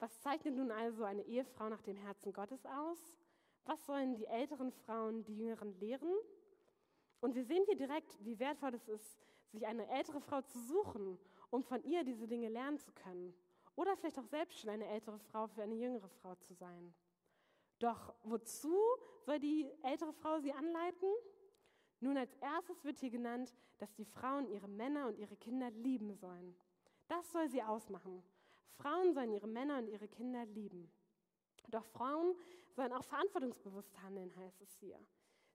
Was 0.00 0.20
zeichnet 0.20 0.54
nun 0.54 0.70
also 0.70 1.04
eine 1.04 1.22
Ehefrau 1.22 1.68
nach 1.68 1.82
dem 1.82 1.96
Herzen 1.96 2.32
Gottes 2.32 2.64
aus? 2.66 3.16
Was 3.64 3.84
sollen 3.86 4.14
die 4.14 4.26
älteren 4.26 4.70
Frauen 4.70 5.24
die 5.24 5.36
jüngeren 5.36 5.78
lehren? 5.78 6.12
Und 7.20 7.34
wir 7.34 7.44
sehen 7.44 7.64
hier 7.66 7.76
direkt, 7.76 8.24
wie 8.24 8.38
wertvoll 8.38 8.74
es 8.74 8.88
ist, 8.88 9.26
sich 9.52 9.66
eine 9.66 9.88
ältere 9.88 10.20
Frau 10.20 10.42
zu 10.42 10.58
suchen, 10.60 11.18
um 11.50 11.62
von 11.62 11.82
ihr 11.84 12.04
diese 12.04 12.28
Dinge 12.28 12.48
lernen 12.48 12.78
zu 12.78 12.92
können. 12.92 13.34
Oder 13.76 13.96
vielleicht 13.96 14.18
auch 14.18 14.24
selbst 14.24 14.58
schon 14.58 14.70
eine 14.70 14.86
ältere 14.86 15.18
Frau 15.18 15.46
für 15.46 15.62
eine 15.62 15.74
jüngere 15.74 16.08
Frau 16.08 16.34
zu 16.36 16.54
sein. 16.54 16.94
Doch 17.78 18.14
wozu 18.24 18.76
soll 19.24 19.38
die 19.38 19.70
ältere 19.82 20.12
Frau 20.12 20.40
sie 20.40 20.52
anleiten? 20.52 21.08
Nun, 22.00 22.16
als 22.16 22.34
erstes 22.36 22.84
wird 22.84 22.98
hier 22.98 23.10
genannt, 23.10 23.54
dass 23.78 23.94
die 23.94 24.04
Frauen 24.04 24.48
ihre 24.48 24.68
Männer 24.68 25.06
und 25.06 25.18
ihre 25.18 25.36
Kinder 25.36 25.70
lieben 25.70 26.14
sollen. 26.14 26.56
Das 27.08 27.30
soll 27.32 27.48
sie 27.48 27.62
ausmachen. 27.62 28.22
Frauen 28.76 29.12
sollen 29.12 29.32
ihre 29.32 29.48
Männer 29.48 29.78
und 29.78 29.88
ihre 29.88 30.08
Kinder 30.08 30.44
lieben. 30.46 30.90
Doch 31.68 31.84
Frauen 31.84 32.34
sollen 32.74 32.92
auch 32.92 33.04
verantwortungsbewusst 33.04 34.00
handeln, 34.02 34.34
heißt 34.36 34.60
es 34.60 34.74
hier. 34.76 34.98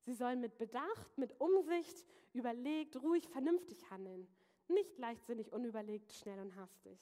Sie 0.06 0.14
sollen 0.14 0.42
mit 0.42 0.58
Bedacht, 0.58 1.18
mit 1.18 1.40
Umsicht, 1.40 2.06
überlegt, 2.34 3.02
ruhig, 3.02 3.28
vernünftig 3.30 3.90
handeln. 3.90 4.28
Nicht 4.68 4.98
leichtsinnig, 4.98 5.52
unüberlegt, 5.52 6.12
schnell 6.12 6.40
und 6.40 6.56
hastig. 6.56 7.00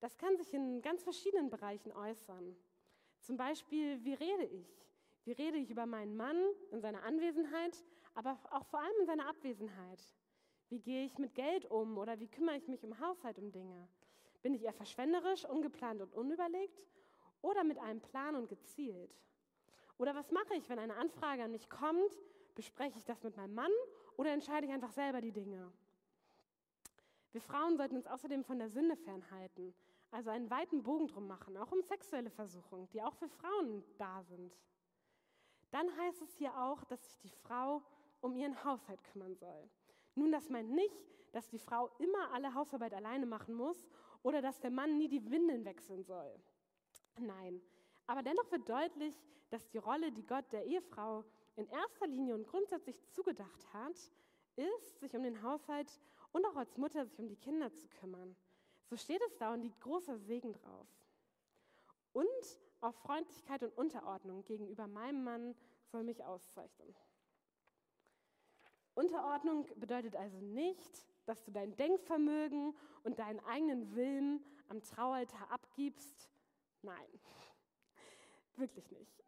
Das 0.00 0.16
kann 0.16 0.36
sich 0.36 0.52
in 0.54 0.80
ganz 0.82 1.02
verschiedenen 1.02 1.50
Bereichen 1.50 1.92
äußern. 1.92 2.56
Zum 3.20 3.36
Beispiel, 3.36 4.04
wie 4.04 4.14
rede 4.14 4.44
ich? 4.44 4.82
Wie 5.24 5.32
rede 5.32 5.58
ich 5.58 5.70
über 5.70 5.86
meinen 5.86 6.16
Mann 6.16 6.36
in 6.72 6.80
seiner 6.80 7.04
Anwesenheit, 7.04 7.84
aber 8.14 8.38
auch 8.50 8.66
vor 8.66 8.80
allem 8.80 9.00
in 9.00 9.06
seiner 9.06 9.28
Abwesenheit? 9.28 10.02
Wie 10.68 10.80
gehe 10.80 11.04
ich 11.04 11.18
mit 11.18 11.34
Geld 11.34 11.66
um 11.70 11.98
oder 11.98 12.18
wie 12.18 12.28
kümmere 12.28 12.56
ich 12.56 12.66
mich 12.66 12.82
im 12.82 12.98
Haushalt 12.98 13.38
um 13.38 13.52
Dinge? 13.52 13.88
Bin 14.42 14.54
ich 14.54 14.64
eher 14.64 14.72
verschwenderisch, 14.72 15.44
ungeplant 15.44 16.00
und 16.00 16.12
unüberlegt 16.14 16.82
oder 17.42 17.62
mit 17.62 17.78
einem 17.78 18.00
Plan 18.00 18.34
und 18.34 18.48
gezielt? 18.48 19.14
Oder 19.98 20.14
was 20.14 20.30
mache 20.30 20.54
ich, 20.54 20.68
wenn 20.68 20.78
eine 20.78 20.96
Anfrage 20.96 21.44
an 21.44 21.52
mich 21.52 21.68
kommt? 21.68 22.18
Bespreche 22.54 22.98
ich 22.98 23.04
das 23.04 23.22
mit 23.22 23.36
meinem 23.36 23.54
Mann 23.54 23.70
oder 24.16 24.32
entscheide 24.32 24.66
ich 24.66 24.72
einfach 24.72 24.92
selber 24.92 25.20
die 25.20 25.32
Dinge? 25.32 25.72
Wir 27.32 27.40
Frauen 27.40 27.76
sollten 27.76 27.96
uns 27.96 28.06
außerdem 28.06 28.44
von 28.44 28.58
der 28.58 28.68
Sünde 28.68 28.94
fernhalten, 28.96 29.74
also 30.10 30.28
einen 30.28 30.50
weiten 30.50 30.82
Bogen 30.82 31.06
drum 31.06 31.26
machen, 31.26 31.56
auch 31.56 31.72
um 31.72 31.82
sexuelle 31.82 32.30
Versuchungen, 32.30 32.88
die 32.90 33.02
auch 33.02 33.14
für 33.14 33.28
Frauen 33.28 33.82
da 33.96 34.22
sind. 34.24 34.52
Dann 35.70 35.96
heißt 35.96 36.20
es 36.20 36.34
hier 36.34 36.54
auch, 36.58 36.84
dass 36.84 37.02
sich 37.02 37.18
die 37.20 37.30
Frau 37.30 37.82
um 38.20 38.36
ihren 38.36 38.62
Haushalt 38.62 39.02
kümmern 39.04 39.34
soll. 39.34 39.70
Nun, 40.14 40.30
das 40.30 40.50
meint 40.50 40.70
nicht, 40.70 40.94
dass 41.32 41.48
die 41.48 41.58
Frau 41.58 41.88
immer 41.98 42.30
alle 42.32 42.54
Hausarbeit 42.54 42.92
alleine 42.92 43.24
machen 43.24 43.54
muss 43.54 43.88
oder 44.22 44.42
dass 44.42 44.60
der 44.60 44.70
Mann 44.70 44.98
nie 44.98 45.08
die 45.08 45.30
Windeln 45.30 45.64
wechseln 45.64 46.04
soll. 46.04 46.38
Nein, 47.18 47.62
aber 48.06 48.22
dennoch 48.22 48.50
wird 48.50 48.68
deutlich, 48.68 49.14
dass 49.50 49.68
die 49.68 49.78
Rolle, 49.78 50.12
die 50.12 50.26
Gott 50.26 50.50
der 50.52 50.64
Ehefrau 50.64 51.24
in 51.56 51.68
erster 51.68 52.06
Linie 52.06 52.34
und 52.34 52.46
grundsätzlich 52.46 52.96
zugedacht 53.10 53.72
hat, 53.72 53.96
ist, 54.56 55.00
sich 55.00 55.14
um 55.14 55.22
den 55.22 55.42
Haushalt 55.42 56.00
und 56.32 56.44
auch 56.46 56.56
als 56.56 56.76
Mutter 56.76 57.04
sich 57.06 57.18
um 57.18 57.28
die 57.28 57.36
Kinder 57.36 57.72
zu 57.72 57.88
kümmern. 57.88 58.36
So 58.88 58.96
steht 58.96 59.22
es 59.28 59.36
da 59.38 59.52
und 59.52 59.62
liegt 59.62 59.80
großer 59.80 60.18
Segen 60.18 60.52
drauf. 60.52 60.86
Und 62.12 62.58
auch 62.80 62.94
Freundlichkeit 62.94 63.62
und 63.62 63.76
Unterordnung 63.78 64.44
gegenüber 64.44 64.86
meinem 64.86 65.24
Mann 65.24 65.54
soll 65.90 66.02
mich 66.02 66.24
auszeichnen. 66.24 66.94
Unterordnung 68.94 69.66
bedeutet 69.76 70.16
also 70.16 70.38
nicht, 70.38 71.06
dass 71.24 71.42
du 71.44 71.50
dein 71.50 71.74
Denkvermögen 71.76 72.76
und 73.04 73.18
deinen 73.18 73.40
eigenen 73.40 73.94
Willen 73.94 74.44
am 74.68 74.82
Traualtar 74.82 75.50
abgibst. 75.50 76.28
Nein, 76.82 77.20
wirklich 78.58 78.90
nicht. 78.90 79.22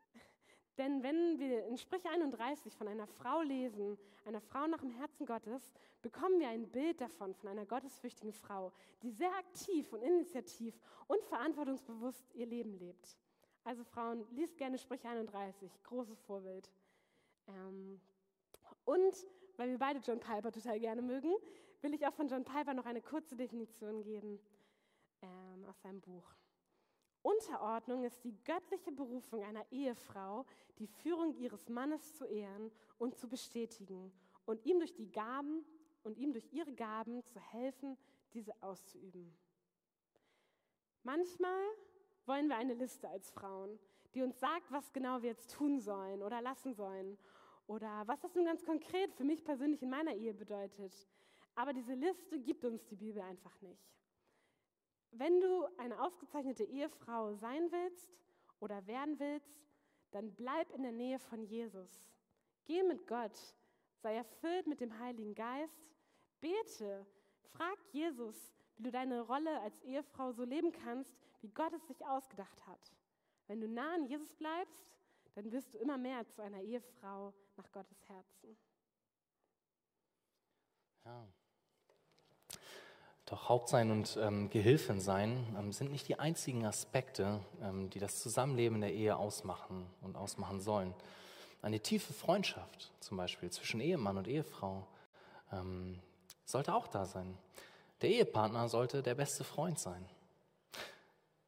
Denn 0.79 1.03
wenn 1.05 1.39
wir 1.39 1.67
in 1.67 1.77
Sprich 1.77 2.05
31 2.05 2.77
von 2.77 2.89
einer 2.89 3.07
Frau 3.07 3.43
lesen, 3.43 3.97
einer 4.25 4.41
Frau 4.41 4.67
nach 4.67 4.81
dem 4.81 4.91
Herzen 4.91 5.25
Gottes, 5.25 5.73
bekommen 6.03 6.41
wir 6.41 6.49
ein 6.49 6.69
Bild 6.69 7.01
davon, 7.01 7.33
von 7.35 7.49
einer 7.49 7.65
gottesfürchtigen 7.65 8.33
Frau, 8.33 8.73
die 9.03 9.11
sehr 9.11 9.33
aktiv 9.37 9.93
und 9.93 10.03
initiativ 10.03 10.81
und 11.07 11.23
verantwortungsbewusst 11.25 12.35
ihr 12.35 12.47
Leben 12.47 12.75
lebt. 12.75 13.17
Also 13.63 13.85
Frauen, 13.85 14.27
liest 14.33 14.59
gerne 14.59 14.77
Sprich 14.77 15.07
31, 15.07 15.83
großes 15.85 16.21
Vorbild. 16.23 16.69
Ähm, 17.47 18.01
und 18.85 19.15
weil 19.57 19.71
wir 19.71 19.79
beide 19.79 20.01
John 20.01 20.19
Piper 20.19 20.51
total 20.51 20.81
gerne 20.81 21.03
mögen, 21.03 21.33
will 21.83 21.95
ich 21.95 22.05
auch 22.07 22.15
von 22.15 22.27
John 22.27 22.45
Piper 22.45 22.75
noch 22.75 22.87
eine 22.87 23.01
kurze 23.01 23.37
Definition 23.37 24.03
geben 24.03 24.41
ähm, 25.23 25.65
aus 25.67 25.81
seinem 25.81 26.01
Buch. 26.01 26.35
Unterordnung 27.25 28.05
ist 28.05 28.23
die 28.23 28.37
göttliche 28.45 28.93
Berufung 28.93 29.43
einer 29.43 29.65
Ehefrau, 29.73 30.45
die 30.79 30.87
Führung 30.87 31.35
ihres 31.39 31.71
Mannes 31.71 32.15
zu 32.17 32.27
ehren 32.27 32.71
und 32.99 33.17
zu 33.17 33.29
bestätigen 33.29 34.13
und 34.45 34.63
ihm 34.67 34.79
durch 34.79 34.95
die 34.95 35.11
Gaben 35.11 35.65
und 36.03 36.19
ihm 36.19 36.35
durch 36.35 36.53
ihre 36.53 36.75
Gaben 36.75 37.25
zu 37.25 37.41
helfen, 37.41 37.97
diese 38.35 38.53
auszuüben. 38.63 39.35
Manchmal 41.03 41.65
wollen 42.27 42.49
wir 42.49 42.57
eine 42.57 42.75
Liste 42.75 43.09
als 43.09 43.31
Frauen, 43.31 43.79
die 44.15 44.21
uns 44.21 44.39
sagt, 44.39 44.71
was 44.71 44.93
genau 44.93 45.23
wir 45.23 45.31
jetzt 45.31 45.51
tun 45.51 45.81
sollen 45.81 46.23
oder 46.23 46.43
lassen 46.43 46.75
sollen 46.75 47.17
oder 47.67 48.07
was 48.07 48.21
das 48.21 48.35
nun 48.35 48.45
ganz 48.45 48.63
konkret 48.67 49.15
für 49.15 49.25
mich 49.25 49.43
persönlich 49.43 49.83
in 49.83 49.89
meiner 49.89 50.13
Ehe 50.13 50.35
bedeutet. 50.35 50.93
Aber 51.55 51.73
diese 51.73 51.95
Liste 51.95 52.39
gibt 52.39 52.67
uns 52.67 52.85
die 52.85 52.97
Bibel 52.97 53.23
einfach 53.23 53.59
nicht. 53.63 53.95
Wenn 55.17 55.41
du 55.41 55.65
eine 55.79 56.03
ausgezeichnete 56.03 56.65
Ehefrau 56.65 57.35
sein 57.35 57.71
willst 57.71 58.13
oder 58.59 58.85
werden 58.89 59.19
willst, 59.21 59.63
dann 60.11 60.35
bleib 60.35 60.73
in 60.73 60.83
der 60.83 60.91
Nähe 60.91 61.21
von 61.21 61.45
Jesus. 61.45 62.11
Geh 62.65 62.83
mit 62.83 63.07
Gott, 63.07 63.39
sei 64.03 64.17
erfüllt 64.17 64.67
mit 64.67 64.81
dem 64.81 64.99
Heiligen 64.99 65.37
Geist, 65.37 65.87
bete, 66.41 67.07
frag 67.53 67.79
Jesus, 67.93 68.57
wie 68.77 68.83
du 68.83 68.91
deine 68.91 69.21
Rolle 69.21 69.61
als 69.61 69.81
Ehefrau 69.83 70.33
so 70.33 70.43
leben 70.43 70.73
kannst, 70.73 71.17
wie 71.43 71.49
Gott 71.49 71.73
es 71.75 71.87
sich 71.87 72.05
ausgedacht 72.05 72.67
hat. 72.67 72.93
Wenn 73.47 73.61
du 73.61 73.69
nah 73.69 73.95
an 73.95 74.07
Jesus 74.07 74.35
bleibst, 74.35 74.85
dann 75.35 75.53
wirst 75.53 75.75
du 75.75 75.79
immer 75.79 75.97
mehr 75.97 76.27
zu 76.27 76.43
einer 76.43 76.61
Ehefrau 76.61 77.33
nach 77.57 77.71
Gottes 77.71 78.09
Herzen. 78.09 78.57
Ja. 81.05 81.29
Doch 83.27 83.49
Hauptsein 83.49 83.91
und 83.91 84.19
ähm, 84.21 84.51
Gehilfin 84.51 85.01
sein 85.01 85.57
ähm, 85.59 85.73
sind 85.73 85.91
nicht 85.91 86.09
die 86.09 86.19
einzigen 86.19 86.67
Aspekte, 86.67 87.41
ähm, 87.63 87.89
die 87.89 87.99
das 87.99 88.21
Zusammenleben 88.21 88.83
der 88.83 88.93
Ehe 88.93 89.17
ausmachen 89.17 89.87
und 90.03 90.17
ausmachen 90.17 90.61
sollen. 90.61 90.95
Eine 91.63 91.81
tiefe 91.81 92.13
Freundschaft 92.13 92.93
zum 93.01 93.17
Beispiel 93.17 93.51
zwischen 93.51 93.81
Ehemann 93.81 94.19
und 94.19 94.29
Ehefrau 94.29 94.87
ähm, 95.53 96.01
sollte 96.45 96.75
auch 96.75 96.87
da 96.87 97.07
sein. 97.07 97.39
Der 98.03 98.11
Ehepartner 98.11 98.69
sollte 98.69 99.03
der 99.03 99.15
beste 99.15 99.45
Freund 99.45 99.79
sein. 99.79 100.05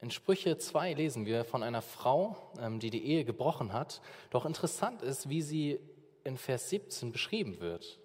In 0.01 0.11
Sprüche 0.11 0.57
2 0.57 0.95
lesen 0.95 1.27
wir 1.27 1.45
von 1.45 1.63
einer 1.63 1.83
Frau, 1.83 2.37
ähm, 2.59 2.81
die 2.81 2.89
die 2.89 3.05
Ehe 3.05 3.27
gebrochen 3.27 3.75
hat. 3.75 4.01
Doch 4.31 4.47
interessant 4.47 5.03
ist, 5.03 5.29
wie 5.29 5.43
sie 5.43 5.79
in 6.25 6.39
Vers 6.39 6.71
17 6.71 7.13
beschrieben 7.13 7.61
wird. 7.61 7.99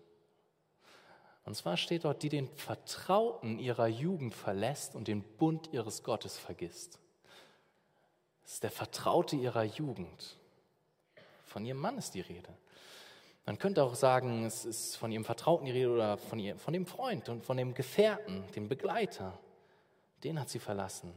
Und 1.46 1.56
zwar 1.56 1.78
steht 1.78 2.04
dort, 2.04 2.22
die 2.24 2.30
den 2.30 2.48
Vertrauten 2.50 3.60
ihrer 3.60 3.88
Jugend 3.88 4.34
verlässt 4.34 4.96
und 4.96 5.08
den 5.08 5.24
Bund 5.24 5.70
ihres 5.72 6.04
Gottes 6.04 6.38
vergisst. 6.38 7.00
Das 8.44 8.54
ist 8.54 8.64
der 8.64 8.72
Vertraute 8.72 9.36
ihrer 9.36 9.64
Jugend. 9.64 10.38
Von 11.46 11.66
ihrem 11.66 11.80
Mann 11.80 11.98
ist 11.98 12.14
die 12.14 12.22
Rede. 12.22 12.50
Man 13.46 13.58
könnte 13.58 13.84
auch 13.84 13.96
sagen, 13.96 14.46
es 14.46 14.66
ist 14.66 14.96
von 14.98 15.12
ihrem 15.12 15.26
Vertrauten 15.26 15.66
die 15.66 15.72
Rede 15.72 15.92
oder 15.92 16.18
von, 16.18 16.38
ihr, 16.38 16.58
von 16.58 16.74
dem 16.74 16.86
Freund 16.86 17.28
und 17.28 17.44
von 17.44 17.58
dem 17.58 17.74
Gefährten, 17.74 18.44
dem 18.56 18.70
Begleiter. 18.70 19.38
Den 20.24 20.40
hat 20.40 20.50
sie 20.50 20.60
verlassen. 20.60 21.12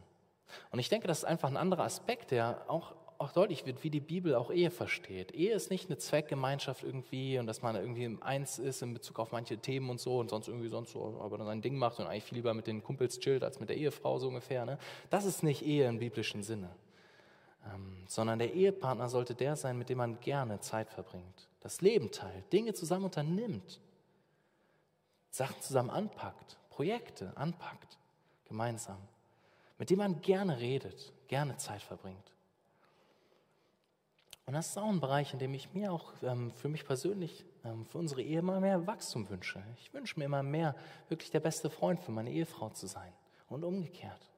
Und 0.71 0.79
ich 0.79 0.89
denke, 0.89 1.07
das 1.07 1.19
ist 1.19 1.25
einfach 1.25 1.51
ein 1.51 1.57
anderer 1.57 1.85
Aspekt, 1.85 2.31
der 2.31 2.65
auch 2.69 2.95
auch 3.25 3.33
deutlich 3.33 3.67
wird, 3.67 3.83
wie 3.83 3.91
die 3.91 4.01
Bibel 4.01 4.35
auch 4.35 4.51
Ehe 4.51 4.71
versteht. 4.71 5.33
Ehe 5.33 5.55
ist 5.55 5.71
nicht 5.71 5.89
eine 5.89 5.99
Zweckgemeinschaft 5.99 6.85
irgendwie 6.85 7.39
und 7.39 7.47
dass 7.47 7.63
man 7.63 7.75
irgendwie 7.75 8.19
eins 8.21 8.59
ist 8.59 8.83
in 8.83 8.95
Bezug 8.95 9.19
auf 9.19 9.33
manche 9.33 9.59
Themen 9.59 9.91
und 9.91 9.99
so 9.99 10.19
und 10.19 10.31
sonst 10.31 10.49
irgendwie 10.49 10.69
sonst 10.69 10.93
so, 10.93 11.21
aber 11.23 11.39
dann 11.39 11.47
sein 11.47 11.63
Ding 11.63 11.77
macht 11.77 11.99
und 11.99 12.07
eigentlich 12.07 12.25
viel 12.25 12.37
lieber 12.37 12.55
mit 12.55 12.67
den 12.67 12.85
Kumpels 12.85 13.19
chillt 13.19 13.43
als 13.43 13.61
mit 13.61 13.71
der 13.71 13.77
Ehefrau 13.77 14.19
so 14.19 14.29
ungefähr. 14.29 14.65
Ne? 14.67 14.79
Das 15.11 15.25
ist 15.25 15.43
nicht 15.43 15.65
Ehe 15.65 15.89
im 15.89 15.99
biblischen 15.99 16.43
Sinne. 16.43 16.69
ähm, 17.73 18.05
sondern 18.07 18.39
der 18.39 18.53
Ehepartner 18.53 19.09
sollte 19.09 19.35
der 19.35 19.57
sein, 19.57 19.79
mit 19.79 19.89
dem 19.89 19.99
man 19.99 20.21
gerne 20.21 20.61
Zeit 20.61 20.91
verbringt, 20.91 21.49
das 21.61 21.81
Leben 21.81 22.11
teilt, 22.11 22.53
Dinge 22.53 22.75
zusammen 22.75 23.07
unternimmt, 23.07 23.81
Sachen 25.31 25.61
zusammen 25.63 25.91
anpackt, 25.91 26.59
Projekte 26.69 27.35
anpackt, 27.37 27.99
gemeinsam, 28.45 28.99
mit 29.79 29.89
dem 29.89 29.99
man 29.99 30.21
gerne 30.21 30.61
redet, 30.61 31.13
gerne 31.27 31.57
Zeit 31.57 31.83
verbringt. 31.83 32.34
Und 34.47 34.53
das 34.53 34.69
ist 34.69 34.79
auch 34.79 34.89
ein 34.89 35.01
Bereich, 35.01 35.33
in 35.33 35.39
dem 35.39 35.55
ich 35.55 35.73
mir 35.73 35.93
auch 35.93 36.13
ähm, 36.23 36.53
für 36.53 36.69
mich 36.69 36.85
persönlich, 36.85 37.47
ähm, 37.65 37.87
für 37.87 37.99
unsere 37.99 38.23
Ehe 38.23 38.41
immer 38.41 38.61
mehr 38.61 38.87
Wachstum 38.87 39.29
wünsche. 39.31 39.63
Ich 39.79 39.95
wünsche 39.95 40.19
mir 40.19 40.27
immer 40.27 40.43
mehr, 40.43 40.77
wirklich 41.09 41.31
der 41.31 41.41
beste 41.41 41.71
Freund 41.71 42.01
für 42.01 42.13
meine 42.13 42.31
Ehefrau 42.31 42.69
zu 42.71 42.87
sein 42.87 43.13
und 43.49 43.65
umgekehrt. 43.65 44.31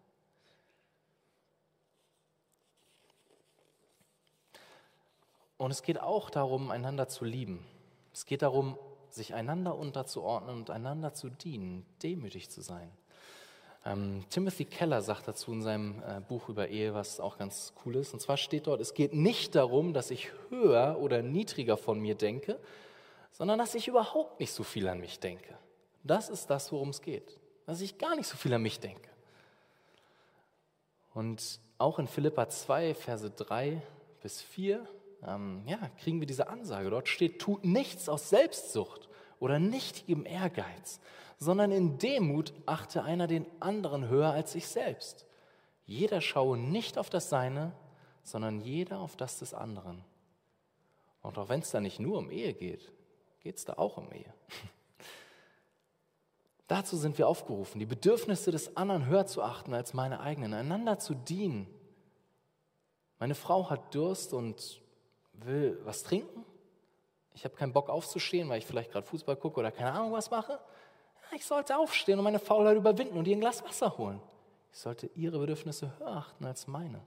Und 5.58 5.70
es 5.70 5.82
geht 5.82 6.00
auch 6.00 6.30
darum, 6.30 6.70
einander 6.70 7.08
zu 7.08 7.24
lieben. 7.24 7.64
Es 8.12 8.26
geht 8.26 8.42
darum, 8.42 8.78
sich 9.10 9.34
einander 9.34 9.76
unterzuordnen 9.76 10.56
und 10.56 10.70
einander 10.70 11.14
zu 11.14 11.30
dienen, 11.30 11.84
demütig 12.02 12.50
zu 12.50 12.60
sein. 12.60 12.90
Ähm, 13.86 14.24
Timothy 14.30 14.64
Keller 14.64 15.00
sagt 15.00 15.28
dazu 15.28 15.52
in 15.52 15.62
seinem 15.62 16.02
äh, 16.02 16.20
Buch 16.20 16.48
über 16.48 16.68
Ehe, 16.68 16.92
was 16.92 17.20
auch 17.20 17.38
ganz 17.38 17.72
cool 17.84 17.96
ist. 17.96 18.12
Und 18.12 18.20
zwar 18.20 18.36
steht 18.36 18.66
dort, 18.66 18.80
es 18.80 18.94
geht 18.94 19.14
nicht 19.14 19.54
darum, 19.54 19.94
dass 19.94 20.10
ich 20.10 20.32
höher 20.50 20.98
oder 21.00 21.22
niedriger 21.22 21.76
von 21.76 22.00
mir 22.00 22.16
denke, 22.16 22.58
sondern 23.30 23.60
dass 23.60 23.76
ich 23.76 23.86
überhaupt 23.86 24.40
nicht 24.40 24.52
so 24.52 24.64
viel 24.64 24.88
an 24.88 24.98
mich 24.98 25.20
denke. 25.20 25.56
Das 26.02 26.28
ist 26.28 26.50
das, 26.50 26.72
worum 26.72 26.88
es 26.88 27.00
geht. 27.00 27.38
Dass 27.64 27.80
ich 27.80 27.96
gar 27.96 28.16
nicht 28.16 28.26
so 28.26 28.36
viel 28.36 28.52
an 28.54 28.62
mich 28.62 28.80
denke. 28.80 29.08
Und 31.14 31.60
auch 31.78 32.00
in 32.00 32.08
Philippa 32.08 32.48
2, 32.48 32.94
Verse 32.94 33.30
3 33.30 33.80
bis 34.20 34.42
4, 34.42 34.84
ähm, 35.26 35.62
ja, 35.66 35.78
kriegen 36.00 36.18
wir 36.18 36.26
diese 36.26 36.48
Ansage. 36.48 36.90
Dort 36.90 37.08
steht, 37.08 37.40
tut 37.40 37.64
nichts 37.64 38.08
aus 38.08 38.30
Selbstsucht 38.30 39.05
oder 39.38 39.58
nichtigem 39.58 40.26
Ehrgeiz, 40.26 41.00
sondern 41.38 41.70
in 41.70 41.98
Demut 41.98 42.52
achte 42.64 43.02
einer 43.02 43.26
den 43.26 43.46
anderen 43.60 44.08
höher 44.08 44.30
als 44.30 44.52
sich 44.52 44.66
selbst. 44.66 45.26
Jeder 45.84 46.20
schaue 46.20 46.56
nicht 46.56 46.98
auf 46.98 47.10
das 47.10 47.28
Seine, 47.28 47.72
sondern 48.22 48.60
jeder 48.60 49.00
auf 49.00 49.16
das 49.16 49.38
des 49.38 49.54
anderen. 49.54 50.02
Und 51.22 51.38
auch 51.38 51.48
wenn 51.48 51.60
es 51.60 51.70
da 51.70 51.80
nicht 51.80 52.00
nur 52.00 52.18
um 52.18 52.30
Ehe 52.30 52.54
geht, 52.54 52.92
geht 53.40 53.56
es 53.56 53.64
da 53.64 53.74
auch 53.74 53.96
um 53.96 54.10
Ehe. 54.12 54.32
Dazu 56.68 56.96
sind 56.96 57.18
wir 57.18 57.28
aufgerufen, 57.28 57.78
die 57.78 57.86
Bedürfnisse 57.86 58.50
des 58.50 58.76
anderen 58.76 59.06
höher 59.06 59.26
zu 59.26 59.42
achten 59.42 59.72
als 59.72 59.94
meine 59.94 60.20
eigenen, 60.20 60.54
einander 60.54 60.98
zu 60.98 61.14
dienen. 61.14 61.68
Meine 63.18 63.36
Frau 63.36 63.70
hat 63.70 63.94
Durst 63.94 64.32
und 64.32 64.82
will 65.32 65.80
was 65.84 66.02
trinken. 66.02 66.44
Ich 67.36 67.44
habe 67.44 67.54
keinen 67.54 67.74
Bock 67.74 67.90
aufzustehen, 67.90 68.48
weil 68.48 68.58
ich 68.58 68.66
vielleicht 68.66 68.90
gerade 68.90 69.06
Fußball 69.06 69.36
gucke 69.36 69.60
oder 69.60 69.70
keine 69.70 69.92
Ahnung 69.92 70.12
was 70.12 70.30
mache. 70.30 70.58
Ich 71.32 71.44
sollte 71.44 71.76
aufstehen 71.76 72.18
und 72.18 72.24
meine 72.24 72.38
Faulheit 72.38 72.78
überwinden 72.78 73.18
und 73.18 73.28
ihr 73.28 73.36
ein 73.36 73.40
Glas 73.40 73.62
Wasser 73.62 73.98
holen. 73.98 74.22
Ich 74.72 74.78
sollte 74.78 75.10
ihre 75.14 75.38
Bedürfnisse 75.38 75.92
höher 75.98 76.16
achten 76.16 76.46
als 76.46 76.66
meine. 76.66 77.02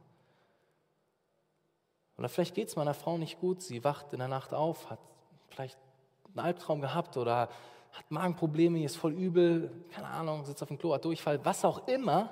Oder 2.15 2.29
vielleicht 2.29 2.53
geht 2.53 2.67
es 2.67 2.75
meiner 2.75 2.93
Frau 2.93 3.17
nicht 3.17 3.39
gut, 3.39 3.63
sie 3.63 3.83
wacht 3.83 4.13
in 4.13 4.19
der 4.19 4.27
Nacht 4.27 4.53
auf, 4.53 4.91
hat 4.91 4.99
vielleicht 5.47 5.79
einen 6.27 6.45
Albtraum 6.45 6.79
gehabt 6.79 7.17
oder 7.17 7.49
hat 7.91 8.11
Magenprobleme, 8.11 8.77
ihr 8.77 8.85
ist 8.85 8.97
voll 8.97 9.13
übel, 9.13 9.71
keine 9.89 10.07
Ahnung, 10.09 10.45
sitzt 10.45 10.61
auf 10.61 10.67
dem 10.67 10.77
Klo, 10.77 10.93
hat 10.93 11.05
Durchfall, 11.05 11.43
was 11.43 11.65
auch 11.65 11.87
immer. 11.87 12.29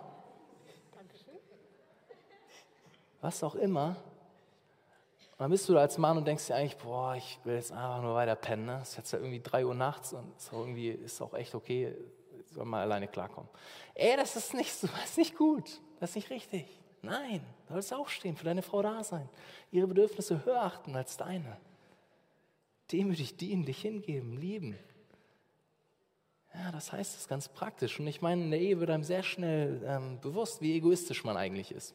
Was 3.22 3.44
auch 3.44 3.56
immer. 3.56 3.96
Und 5.38 5.44
dann 5.44 5.52
bist 5.52 5.70
du 5.70 5.74
da 5.74 5.82
als 5.82 6.00
Mann 6.00 6.18
und 6.18 6.26
denkst 6.26 6.48
dir 6.48 6.56
eigentlich, 6.56 6.78
boah, 6.78 7.16
ich 7.16 7.40
will 7.44 7.56
jetzt 7.56 7.72
einfach 7.72 8.02
nur 8.02 8.16
weiter 8.16 8.36
pennen. 8.36 8.66
Ne? 8.66 8.80
Es 8.82 8.90
ist 8.90 8.98
jetzt 8.98 9.12
ja 9.14 9.20
irgendwie 9.20 9.40
drei 9.40 9.68
Uhr 9.68 9.76
nachts 9.76 10.14
und 10.14 10.36
ist 10.36 10.52
auch 10.52 10.62
irgendwie 10.62 10.90
ist 10.90 11.22
auch 11.22 11.36
echt 11.36 11.54
okay, 11.54 11.96
soll 12.46 12.66
mal 12.66 12.82
alleine 12.82 13.08
klarkommen. 13.08 13.48
Ey, 13.94 14.16
das 14.18 14.36
ist 14.36 14.56
nicht 14.56 14.74
so, 14.74 14.88
das 15.02 15.12
ist 15.12 15.18
nicht 15.20 15.38
gut, 15.38 15.80
das 16.00 16.12
ist 16.12 16.16
nicht 16.16 16.30
richtig. 16.32 16.66
Nein, 17.04 17.42
du 17.68 17.74
sollst 17.74 17.94
aufstehen, 17.94 18.36
für 18.36 18.46
deine 18.46 18.64
Frau 18.64 18.82
da 18.82 19.04
sein, 19.04 19.30
ihre 19.72 19.86
Bedürfnisse 19.86 20.44
höher 20.44 20.64
achten 20.64 20.96
als 20.96 21.18
deine. 21.18 21.58
Demütig 22.92 23.38
dienen, 23.38 23.64
dich 23.64 23.80
hingeben, 23.82 24.38
lieben. 24.38 24.80
Ja, 26.56 26.72
das 26.72 26.92
heißt 26.92 27.16
es 27.16 27.28
ganz 27.28 27.48
praktisch. 27.48 28.00
Und 28.00 28.08
ich 28.08 28.22
meine, 28.22 28.44
in 28.44 28.50
der 28.50 28.60
Ehe 28.60 28.80
wird 28.80 28.90
einem 28.90 29.04
sehr 29.04 29.22
schnell 29.22 29.84
ähm, 29.86 30.20
bewusst, 30.20 30.62
wie 30.62 30.76
egoistisch 30.76 31.24
man 31.24 31.38
eigentlich 31.38 31.72
ist 31.72 31.94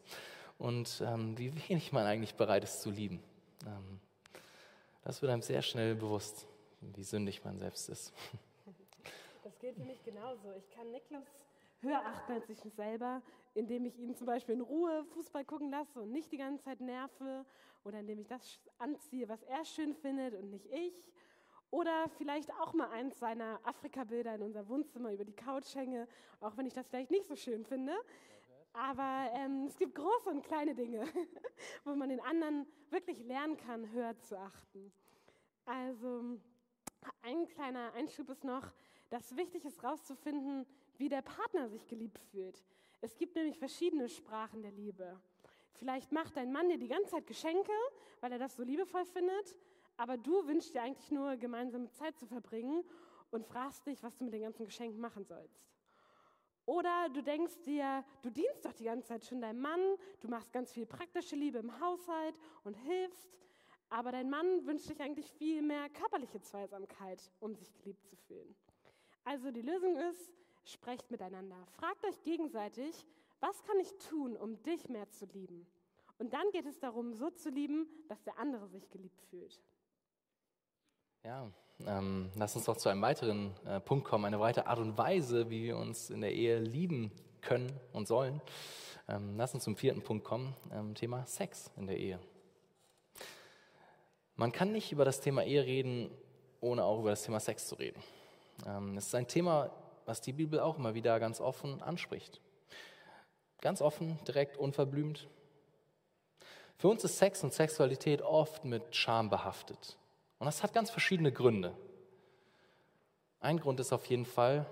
und 0.58 1.02
ähm, 1.04 1.36
wie 1.36 1.52
wenig 1.68 1.90
man 1.90 2.06
eigentlich 2.06 2.36
bereit 2.36 2.62
ist 2.62 2.82
zu 2.82 2.90
lieben. 2.90 3.20
Ähm, 3.66 4.00
das 5.04 5.20
wird 5.20 5.32
einem 5.32 5.42
sehr 5.42 5.62
schnell 5.62 5.94
bewusst, 5.94 6.46
wie 6.80 7.02
sündig 7.02 7.44
man 7.44 7.58
selbst 7.58 7.88
ist. 7.88 8.12
Das 9.42 9.58
gilt 9.58 9.76
für 9.76 9.84
mich 9.84 10.02
genauso. 10.04 10.52
Ich 10.52 10.70
kann 10.70 10.90
Niklas 10.92 11.24
höher 11.80 12.00
achten 12.04 12.32
als 12.32 12.48
ich 12.48 12.60
selber, 12.74 13.22
indem 13.54 13.84
ich 13.84 13.98
ihn 13.98 14.14
zum 14.14 14.26
Beispiel 14.26 14.54
in 14.54 14.60
Ruhe 14.60 15.04
Fußball 15.04 15.44
gucken 15.44 15.70
lasse 15.70 16.00
und 16.00 16.12
nicht 16.12 16.30
die 16.30 16.38
ganze 16.38 16.64
Zeit 16.64 16.80
nerve 16.80 17.44
oder 17.84 17.98
indem 17.98 18.20
ich 18.20 18.28
das 18.28 18.60
anziehe, 18.78 19.28
was 19.28 19.42
er 19.42 19.64
schön 19.64 19.94
findet 19.94 20.34
und 20.34 20.50
nicht 20.50 20.66
ich. 20.66 21.12
Oder 21.70 22.08
vielleicht 22.18 22.52
auch 22.60 22.74
mal 22.74 22.90
eins 22.90 23.18
seiner 23.18 23.58
Afrika-Bilder 23.64 24.34
in 24.34 24.42
unser 24.42 24.68
Wohnzimmer 24.68 25.10
über 25.10 25.24
die 25.24 25.32
Couch 25.32 25.74
hänge, 25.74 26.06
auch 26.40 26.56
wenn 26.56 26.66
ich 26.66 26.74
das 26.74 26.86
vielleicht 26.86 27.10
nicht 27.10 27.26
so 27.26 27.34
schön 27.34 27.64
finde. 27.64 27.94
Aber 28.72 29.30
ähm, 29.34 29.66
es 29.66 29.76
gibt 29.76 29.94
große 29.94 30.30
und 30.30 30.42
kleine 30.42 30.74
Dinge, 30.74 31.04
wo 31.84 31.94
man 31.94 32.08
den 32.08 32.20
anderen 32.20 32.66
wirklich 32.90 33.22
lernen 33.24 33.56
kann, 33.56 33.90
höher 33.92 34.18
zu 34.18 34.38
achten. 34.38 34.92
Also 35.64 36.38
ein 37.22 37.46
kleiner 37.48 37.92
Einschub 37.92 38.30
ist 38.30 38.44
noch, 38.44 38.72
dass 39.10 39.36
wichtig 39.36 39.64
ist 39.64 39.82
herauszufinden, 39.82 40.66
wie 40.96 41.08
der 41.08 41.22
Partner 41.22 41.68
sich 41.68 41.86
geliebt 41.86 42.18
fühlt. 42.30 42.64
Es 43.00 43.16
gibt 43.16 43.34
nämlich 43.34 43.58
verschiedene 43.58 44.08
Sprachen 44.08 44.62
der 44.62 44.72
Liebe. 44.72 45.20
Vielleicht 45.74 46.12
macht 46.12 46.36
dein 46.36 46.52
Mann 46.52 46.68
dir 46.68 46.78
die 46.78 46.88
ganze 46.88 47.10
Zeit 47.10 47.26
Geschenke, 47.26 47.72
weil 48.20 48.32
er 48.32 48.38
das 48.38 48.56
so 48.56 48.62
liebevoll 48.62 49.04
findet, 49.04 49.56
aber 49.96 50.16
du 50.16 50.46
wünschst 50.46 50.74
dir 50.74 50.82
eigentlich 50.82 51.10
nur 51.10 51.36
gemeinsame 51.36 51.90
Zeit 51.90 52.16
zu 52.18 52.26
verbringen 52.26 52.84
und 53.30 53.44
fragst 53.46 53.86
dich, 53.86 54.02
was 54.02 54.16
du 54.16 54.24
mit 54.24 54.32
den 54.32 54.42
ganzen 54.42 54.64
Geschenken 54.64 55.00
machen 55.00 55.24
sollst. 55.24 55.71
Oder 56.64 57.08
du 57.12 57.22
denkst 57.22 57.62
dir, 57.64 58.04
du 58.22 58.30
dienst 58.30 58.64
doch 58.64 58.72
die 58.72 58.84
ganze 58.84 59.08
Zeit 59.08 59.24
schon 59.24 59.40
deinem 59.40 59.60
Mann, 59.60 59.80
du 60.20 60.28
machst 60.28 60.52
ganz 60.52 60.72
viel 60.72 60.86
praktische 60.86 61.34
Liebe 61.34 61.58
im 61.58 61.80
Haushalt 61.80 62.36
und 62.62 62.74
hilfst, 62.74 63.28
aber 63.88 64.12
dein 64.12 64.30
Mann 64.30 64.64
wünscht 64.66 64.86
sich 64.86 65.00
eigentlich 65.00 65.30
viel 65.32 65.60
mehr 65.60 65.90
körperliche 65.90 66.40
Zweisamkeit, 66.40 67.30
um 67.40 67.54
sich 67.54 67.72
geliebt 67.74 68.06
zu 68.06 68.16
fühlen. 68.16 68.54
Also 69.24 69.50
die 69.50 69.62
Lösung 69.62 69.96
ist, 69.96 70.32
sprecht 70.64 71.10
miteinander, 71.10 71.66
fragt 71.66 72.04
euch 72.04 72.22
gegenseitig, 72.22 73.06
was 73.40 73.62
kann 73.64 73.78
ich 73.80 73.92
tun, 74.08 74.36
um 74.36 74.62
dich 74.62 74.88
mehr 74.88 75.10
zu 75.10 75.26
lieben? 75.26 75.66
Und 76.18 76.32
dann 76.32 76.48
geht 76.52 76.66
es 76.66 76.78
darum, 76.78 77.12
so 77.12 77.30
zu 77.30 77.50
lieben, 77.50 77.88
dass 78.08 78.22
der 78.22 78.38
andere 78.38 78.68
sich 78.68 78.88
geliebt 78.90 79.20
fühlt. 79.22 79.60
Ja, 81.24 81.48
ähm, 81.86 82.32
lass 82.34 82.56
uns 82.56 82.64
doch 82.64 82.76
zu 82.76 82.88
einem 82.88 83.00
weiteren 83.00 83.54
äh, 83.64 83.78
Punkt 83.78 84.04
kommen, 84.04 84.24
eine 84.24 84.40
weitere 84.40 84.64
Art 84.64 84.80
und 84.80 84.98
Weise, 84.98 85.48
wie 85.50 85.62
wir 85.62 85.76
uns 85.76 86.10
in 86.10 86.20
der 86.20 86.32
Ehe 86.32 86.58
lieben 86.58 87.12
können 87.40 87.78
und 87.92 88.08
sollen. 88.08 88.40
Ähm, 89.08 89.36
lass 89.36 89.54
uns 89.54 89.62
zum 89.62 89.76
vierten 89.76 90.02
Punkt 90.02 90.24
kommen, 90.24 90.56
ähm, 90.72 90.96
Thema 90.96 91.24
Sex 91.26 91.70
in 91.76 91.86
der 91.86 91.96
Ehe. 91.96 92.18
Man 94.34 94.50
kann 94.50 94.72
nicht 94.72 94.90
über 94.90 95.04
das 95.04 95.20
Thema 95.20 95.44
Ehe 95.44 95.64
reden, 95.64 96.10
ohne 96.60 96.82
auch 96.82 96.98
über 96.98 97.10
das 97.10 97.22
Thema 97.22 97.38
Sex 97.38 97.68
zu 97.68 97.76
reden. 97.76 98.02
Ähm, 98.66 98.96
es 98.96 99.06
ist 99.06 99.14
ein 99.14 99.28
Thema, 99.28 99.70
was 100.06 100.22
die 100.22 100.32
Bibel 100.32 100.58
auch 100.58 100.76
immer 100.76 100.94
wieder 100.94 101.20
ganz 101.20 101.40
offen 101.40 101.80
anspricht. 101.82 102.40
Ganz 103.60 103.80
offen, 103.80 104.18
direkt, 104.26 104.56
unverblümt. 104.56 105.28
Für 106.78 106.88
uns 106.88 107.04
ist 107.04 107.18
Sex 107.18 107.44
und 107.44 107.52
Sexualität 107.52 108.22
oft 108.22 108.64
mit 108.64 108.96
Scham 108.96 109.30
behaftet. 109.30 109.96
Und 110.42 110.46
das 110.46 110.64
hat 110.64 110.72
ganz 110.72 110.90
verschiedene 110.90 111.30
Gründe. 111.30 111.72
Ein 113.38 113.60
Grund 113.60 113.78
ist 113.78 113.92
auf 113.92 114.06
jeden 114.06 114.26
Fall, 114.26 114.66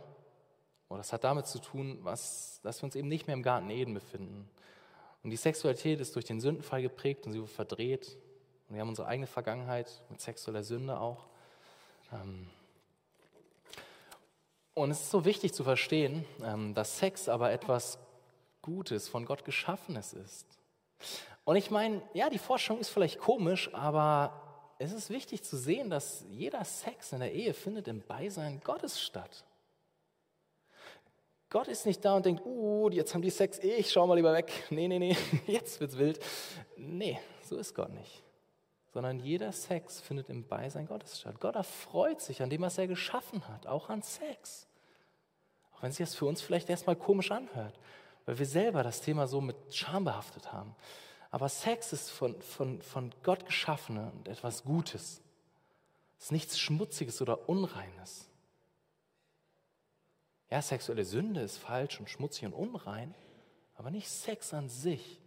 oder 0.89 0.99
das 0.99 1.13
hat 1.13 1.23
damit 1.23 1.47
zu 1.47 1.61
tun, 1.61 2.01
was, 2.03 2.59
dass 2.65 2.83
wir 2.83 2.87
uns 2.87 2.97
eben 2.97 3.07
nicht 3.07 3.29
mehr 3.29 3.35
im 3.35 3.45
Garten 3.45 3.71
Eden 3.71 3.95
befinden. 3.95 4.51
Und 5.23 5.31
die 5.31 5.37
Sexualität 5.37 6.01
ist 6.01 6.17
durch 6.17 6.25
den 6.25 6.41
Sündenfall 6.41 6.83
geprägt 6.83 7.25
und 7.25 7.31
sie 7.31 7.39
wird 7.39 7.51
verdreht. 7.51 8.19
Und 8.69 8.75
wir 8.75 8.81
haben 8.81 8.89
unsere 8.89 9.07
eigene 9.07 9.29
Vergangenheit 9.29 10.03
mit 10.09 10.21
sexueller 10.21 10.65
Sünde 10.65 10.99
auch. 10.99 11.29
Ähm, 12.13 12.51
und 14.75 14.91
es 14.91 15.03
ist 15.03 15.11
so 15.13 15.25
wichtig 15.25 15.55
zu 15.55 15.63
verstehen, 15.63 16.25
ähm, 16.43 16.75
dass 16.75 16.99
Sex 16.99 17.29
aber 17.29 17.53
etwas 17.53 18.01
Gutes, 18.61 19.07
von 19.07 19.25
Gott 19.25 19.45
Geschaffenes 19.45 20.15
ist. 20.15 20.49
Und 21.45 21.55
ich 21.55 21.71
meine, 21.71 22.03
ja, 22.13 22.29
die 22.29 22.39
Forschung 22.39 22.81
ist 22.81 22.89
vielleicht 22.89 23.21
komisch, 23.21 23.73
aber 23.73 24.40
es 24.81 24.93
ist 24.93 25.11
wichtig 25.11 25.43
zu 25.43 25.59
sehen, 25.59 25.91
dass 25.91 26.25
jeder 26.31 26.65
Sex 26.65 27.13
in 27.13 27.21
der 27.21 27.33
Ehe 27.33 27.53
findet 27.53 27.87
im 27.87 28.01
Beisein 28.01 28.63
Gottes 28.65 28.99
statt. 28.99 29.45
Gott 31.51 31.69
ist 31.69 31.85
nicht 31.85 32.03
da 32.03 32.17
und 32.17 32.25
denkt, 32.25 32.47
uh, 32.47 32.89
jetzt 32.89 33.13
haben 33.13 33.21
die 33.21 33.29
Sex, 33.29 33.59
ich 33.59 33.93
schau 33.93 34.07
mal 34.07 34.15
lieber 34.15 34.33
weg. 34.33 34.51
Nee, 34.71 34.89
nee, 34.89 34.99
nee, 34.99 35.17
jetzt 35.47 35.81
wird's 35.81 35.99
wild. 35.99 36.19
Nee, 36.79 37.21
so 37.43 37.59
ist 37.59 37.75
Gott 37.75 37.93
nicht. 37.93 38.23
Sondern 38.95 39.21
jeder 39.21 39.53
Sex 39.53 40.01
findet 40.01 40.31
im 40.31 40.47
Beisein 40.47 40.87
Gottes 40.87 41.21
statt. 41.21 41.39
Gott 41.41 41.57
erfreut 41.57 42.23
sich 42.23 42.41
an 42.41 42.49
dem, 42.49 42.63
was 42.63 42.79
er 42.79 42.87
geschaffen 42.87 43.47
hat, 43.49 43.67
auch 43.67 43.91
an 43.91 44.01
Sex. 44.01 44.67
Auch 45.75 45.83
wenn 45.83 45.93
sich 45.93 46.07
das 46.07 46.15
für 46.15 46.25
uns 46.25 46.41
vielleicht 46.41 46.71
erstmal 46.71 46.97
komisch 46.97 47.31
anhört, 47.31 47.79
weil 48.25 48.39
wir 48.39 48.47
selber 48.47 48.83
das 48.83 49.03
Thema 49.03 49.27
so 49.27 49.43
mit 49.43 49.57
Scham 49.75 50.05
behaftet 50.05 50.55
haben. 50.55 50.75
Aber 51.31 51.49
Sex 51.49 51.93
ist 51.93 52.11
von, 52.11 52.41
von, 52.43 52.83
von 52.83 53.15
Gott 53.23 53.47
geschaffen 53.47 53.99
und 53.99 54.29
etwas 54.29 54.65
Gutes. 54.65 55.23
Es 56.19 56.27
ist 56.27 56.33
nichts 56.33 56.59
Schmutziges 56.59 57.23
oder 57.23 57.49
Unreines. 57.49 58.29
Ja, 60.51 60.61
sexuelle 60.61 61.05
Sünde 61.05 61.41
ist 61.43 61.59
falsch 61.59 62.01
und 62.01 62.11
schmutzig 62.11 62.45
und 62.47 62.53
unrein, 62.53 63.15
aber 63.77 63.91
nicht 63.91 64.09
Sex 64.09 64.53
an 64.53 64.69
sich. 64.69 65.21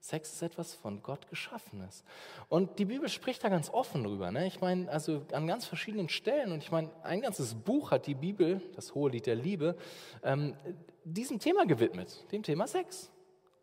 Sex 0.00 0.32
ist 0.32 0.42
etwas 0.42 0.74
von 0.74 1.02
Gott 1.02 1.28
Geschaffenes. 1.28 2.04
Und 2.48 2.78
die 2.78 2.84
Bibel 2.84 3.08
spricht 3.08 3.42
da 3.42 3.48
ganz 3.48 3.68
offen 3.68 4.04
drüber. 4.04 4.30
Ne? 4.30 4.46
Ich 4.46 4.60
meine, 4.60 4.88
also 4.88 5.26
an 5.32 5.48
ganz 5.48 5.66
verschiedenen 5.66 6.08
Stellen. 6.08 6.52
Und 6.52 6.62
ich 6.62 6.70
meine, 6.70 6.90
ein 7.02 7.20
ganzes 7.20 7.54
Buch 7.54 7.90
hat 7.90 8.06
die 8.06 8.14
Bibel, 8.14 8.62
das 8.76 8.94
Hohe 8.94 9.10
Lied 9.10 9.26
der 9.26 9.34
Liebe, 9.34 9.76
ähm, 10.22 10.56
diesem 11.02 11.40
Thema 11.40 11.66
gewidmet, 11.66 12.24
dem 12.30 12.44
Thema 12.44 12.68
Sex. 12.68 13.10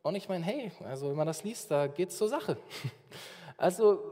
Und 0.06 0.14
ich 0.14 0.30
meine, 0.30 0.46
hey, 0.46 0.72
also 0.84 1.10
wenn 1.10 1.16
man 1.16 1.26
das 1.26 1.44
liest, 1.44 1.72
da 1.72 1.88
geht 1.88 2.10
es 2.10 2.18
zur 2.18 2.30
Sache. 2.30 2.58
Also 3.58 4.04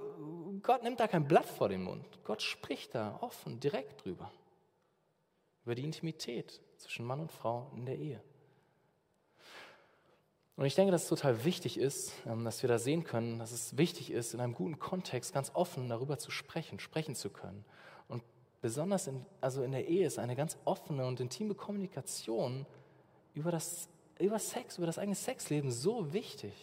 Gott 0.61 0.83
nimmt 0.83 1.01
da 1.01 1.07
kein 1.09 1.27
Blatt 1.27 1.45
vor 1.45 1.67
den 1.67 1.83
Mund. 1.83 2.05
Gott 2.23 2.41
spricht 2.41 2.95
da 2.95 3.17
offen, 3.19 3.59
direkt 3.59 4.05
drüber. 4.05 4.31
Über 5.65 5.75
die 5.75 5.83
Intimität 5.83 6.61
zwischen 6.77 7.05
Mann 7.05 7.19
und 7.19 7.29
Frau 7.29 7.69
in 7.75 7.85
der 7.85 7.97
Ehe. 7.97 8.23
Und 10.55 10.63
ich 10.63 10.75
denke, 10.75 10.93
dass 10.93 11.03
es 11.03 11.09
total 11.09 11.43
wichtig 11.43 11.77
ist, 11.77 12.13
ähm, 12.25 12.45
dass 12.45 12.61
wir 12.61 12.69
da 12.69 12.79
sehen 12.79 13.03
können, 13.03 13.37
dass 13.37 13.51
es 13.51 13.75
wichtig 13.77 14.11
ist, 14.11 14.33
in 14.33 14.39
einem 14.39 14.53
guten 14.53 14.79
Kontext 14.79 15.33
ganz 15.33 15.51
offen 15.53 15.89
darüber 15.89 16.17
zu 16.17 16.31
sprechen, 16.31 16.79
sprechen 16.79 17.15
zu 17.15 17.29
können. 17.29 17.65
Und 18.07 18.23
besonders 18.61 19.07
in, 19.07 19.25
also 19.41 19.61
in 19.61 19.73
der 19.73 19.89
Ehe 19.89 20.07
ist 20.07 20.19
eine 20.19 20.37
ganz 20.37 20.57
offene 20.63 21.05
und 21.05 21.19
intime 21.19 21.53
Kommunikation 21.53 22.65
über, 23.33 23.51
das, 23.51 23.89
über 24.23 24.39
Sex, 24.39 24.77
über 24.77 24.87
das 24.87 24.97
eigene 24.97 25.15
Sexleben 25.15 25.71
so 25.71 26.13
wichtig. 26.13 26.53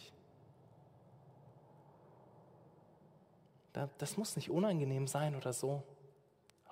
Das 3.97 4.17
muss 4.17 4.35
nicht 4.35 4.49
unangenehm 4.49 5.07
sein 5.07 5.35
oder 5.35 5.53
so 5.53 5.83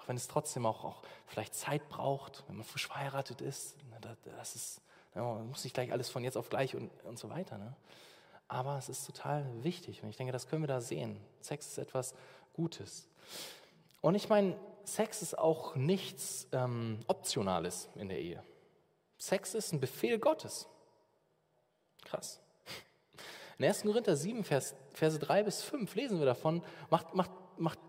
wenn 0.09 0.17
es 0.17 0.27
trotzdem 0.27 0.65
auch, 0.65 0.83
auch 0.83 1.03
vielleicht 1.27 1.53
Zeit 1.53 1.87
braucht, 1.87 2.43
wenn 2.47 2.55
man 2.55 2.65
frisch 2.65 2.87
verheiratet 2.87 3.41
ist. 3.41 3.77
Ne, 3.91 4.17
das 4.37 4.55
ist, 4.55 4.81
man 5.13 5.47
muss 5.47 5.63
nicht 5.63 5.75
gleich 5.75 5.91
alles 5.91 6.09
von 6.09 6.23
jetzt 6.23 6.35
auf 6.35 6.49
gleich 6.49 6.75
und, 6.75 6.89
und 7.03 7.19
so 7.19 7.29
weiter. 7.29 7.59
Ne? 7.59 7.75
Aber 8.47 8.79
es 8.79 8.89
ist 8.89 9.05
total 9.05 9.45
wichtig 9.63 10.01
und 10.01 10.09
ich 10.09 10.17
denke, 10.17 10.33
das 10.33 10.47
können 10.47 10.63
wir 10.63 10.67
da 10.67 10.81
sehen. 10.81 11.21
Sex 11.41 11.67
ist 11.67 11.77
etwas 11.77 12.15
Gutes. 12.53 13.07
Und 14.01 14.15
ich 14.15 14.29
meine, 14.29 14.59
Sex 14.83 15.21
ist 15.21 15.37
auch 15.37 15.75
nichts 15.75 16.47
ähm, 16.53 17.01
Optionales 17.05 17.87
in 17.93 18.09
der 18.09 18.19
Ehe. 18.19 18.43
Sex 19.19 19.53
ist 19.53 19.73
ein 19.73 19.79
Befehl 19.79 20.17
Gottes. 20.17 20.67
Krass. 22.09 22.41
In 23.59 23.65
1. 23.65 23.83
Korinther 23.83 24.15
7, 24.15 24.43
Vers, 24.43 24.75
Verse 24.93 25.19
3 25.19 25.43
bis 25.43 25.61
5 25.61 25.93
lesen 25.95 26.17
wir 26.19 26.25
davon, 26.25 26.63
macht, 26.89 27.13
macht, 27.13 27.31
macht 27.57 27.79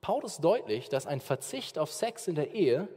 Paulus 0.00 0.38
deutlich, 0.38 0.88
dass 0.88 1.06
ein 1.06 1.20
Verzicht 1.20 1.78
auf 1.78 1.90
Sex 1.90 2.28
in 2.28 2.34
der 2.34 2.52
Ehe 2.52 2.88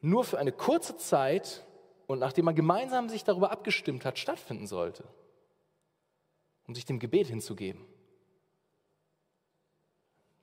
nur 0.00 0.24
für 0.24 0.38
eine 0.38 0.52
kurze 0.52 0.96
Zeit 0.96 1.64
und 2.06 2.18
nachdem 2.18 2.46
man 2.46 2.54
gemeinsam 2.54 3.08
sich 3.08 3.24
darüber 3.24 3.52
abgestimmt 3.52 4.04
hat, 4.04 4.18
stattfinden 4.18 4.66
sollte, 4.66 5.04
um 6.66 6.74
sich 6.74 6.86
dem 6.86 6.98
Gebet 6.98 7.28
hinzugeben. 7.28 7.84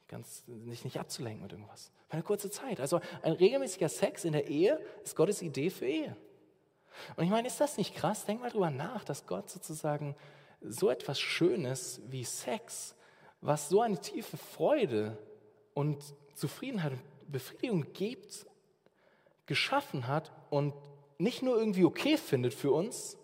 Ganz 0.08 0.44
nicht, 0.46 0.86
nicht 0.86 1.00
abzulenken 1.00 1.42
mit 1.42 1.52
irgendwas. 1.52 1.92
Für 2.08 2.14
eine 2.14 2.24
kurze 2.24 2.52
Zeit. 2.52 2.80
Also 2.80 3.02
ein 3.24 3.34
regelmäßiger 3.34 3.90
Sex 3.90 4.24
in 4.24 4.34
der 4.34 4.48
Ehe 4.48 4.80
ist 5.04 5.16
Gottes 5.16 5.42
Idee 5.42 5.72
für 5.72 5.88
Ehe. 5.88 6.16
Und 7.16 7.24
ich 7.24 7.30
meine, 7.30 7.48
ist 7.48 7.62
das 7.62 7.78
nicht 7.78 7.96
krass? 7.96 8.26
Denk 8.26 8.42
mal 8.42 8.50
drüber 8.50 8.70
nach, 8.70 9.04
dass 9.04 9.26
Gott 9.26 9.50
sozusagen 9.50 10.16
so 10.62 10.90
etwas 10.90 11.20
Schönes 11.20 12.02
wie 12.08 12.24
Sex, 12.24 12.96
was 13.42 13.70
so 13.70 13.82
eine 13.82 14.00
tiefe 14.00 14.38
Freude 14.38 15.18
und 15.74 16.04
Zufriedenheit 16.34 16.94
und 16.94 17.32
Befriedigung 17.32 17.94
gibt, 17.94 18.46
geschaffen 19.46 20.08
hat 20.08 20.32
und 20.50 20.74
nicht 21.18 21.42
nur 21.42 21.58
irgendwie 21.58 21.86
okay 21.86 22.18
findet 22.18 22.54
für 22.54 22.72
uns, 22.72 23.18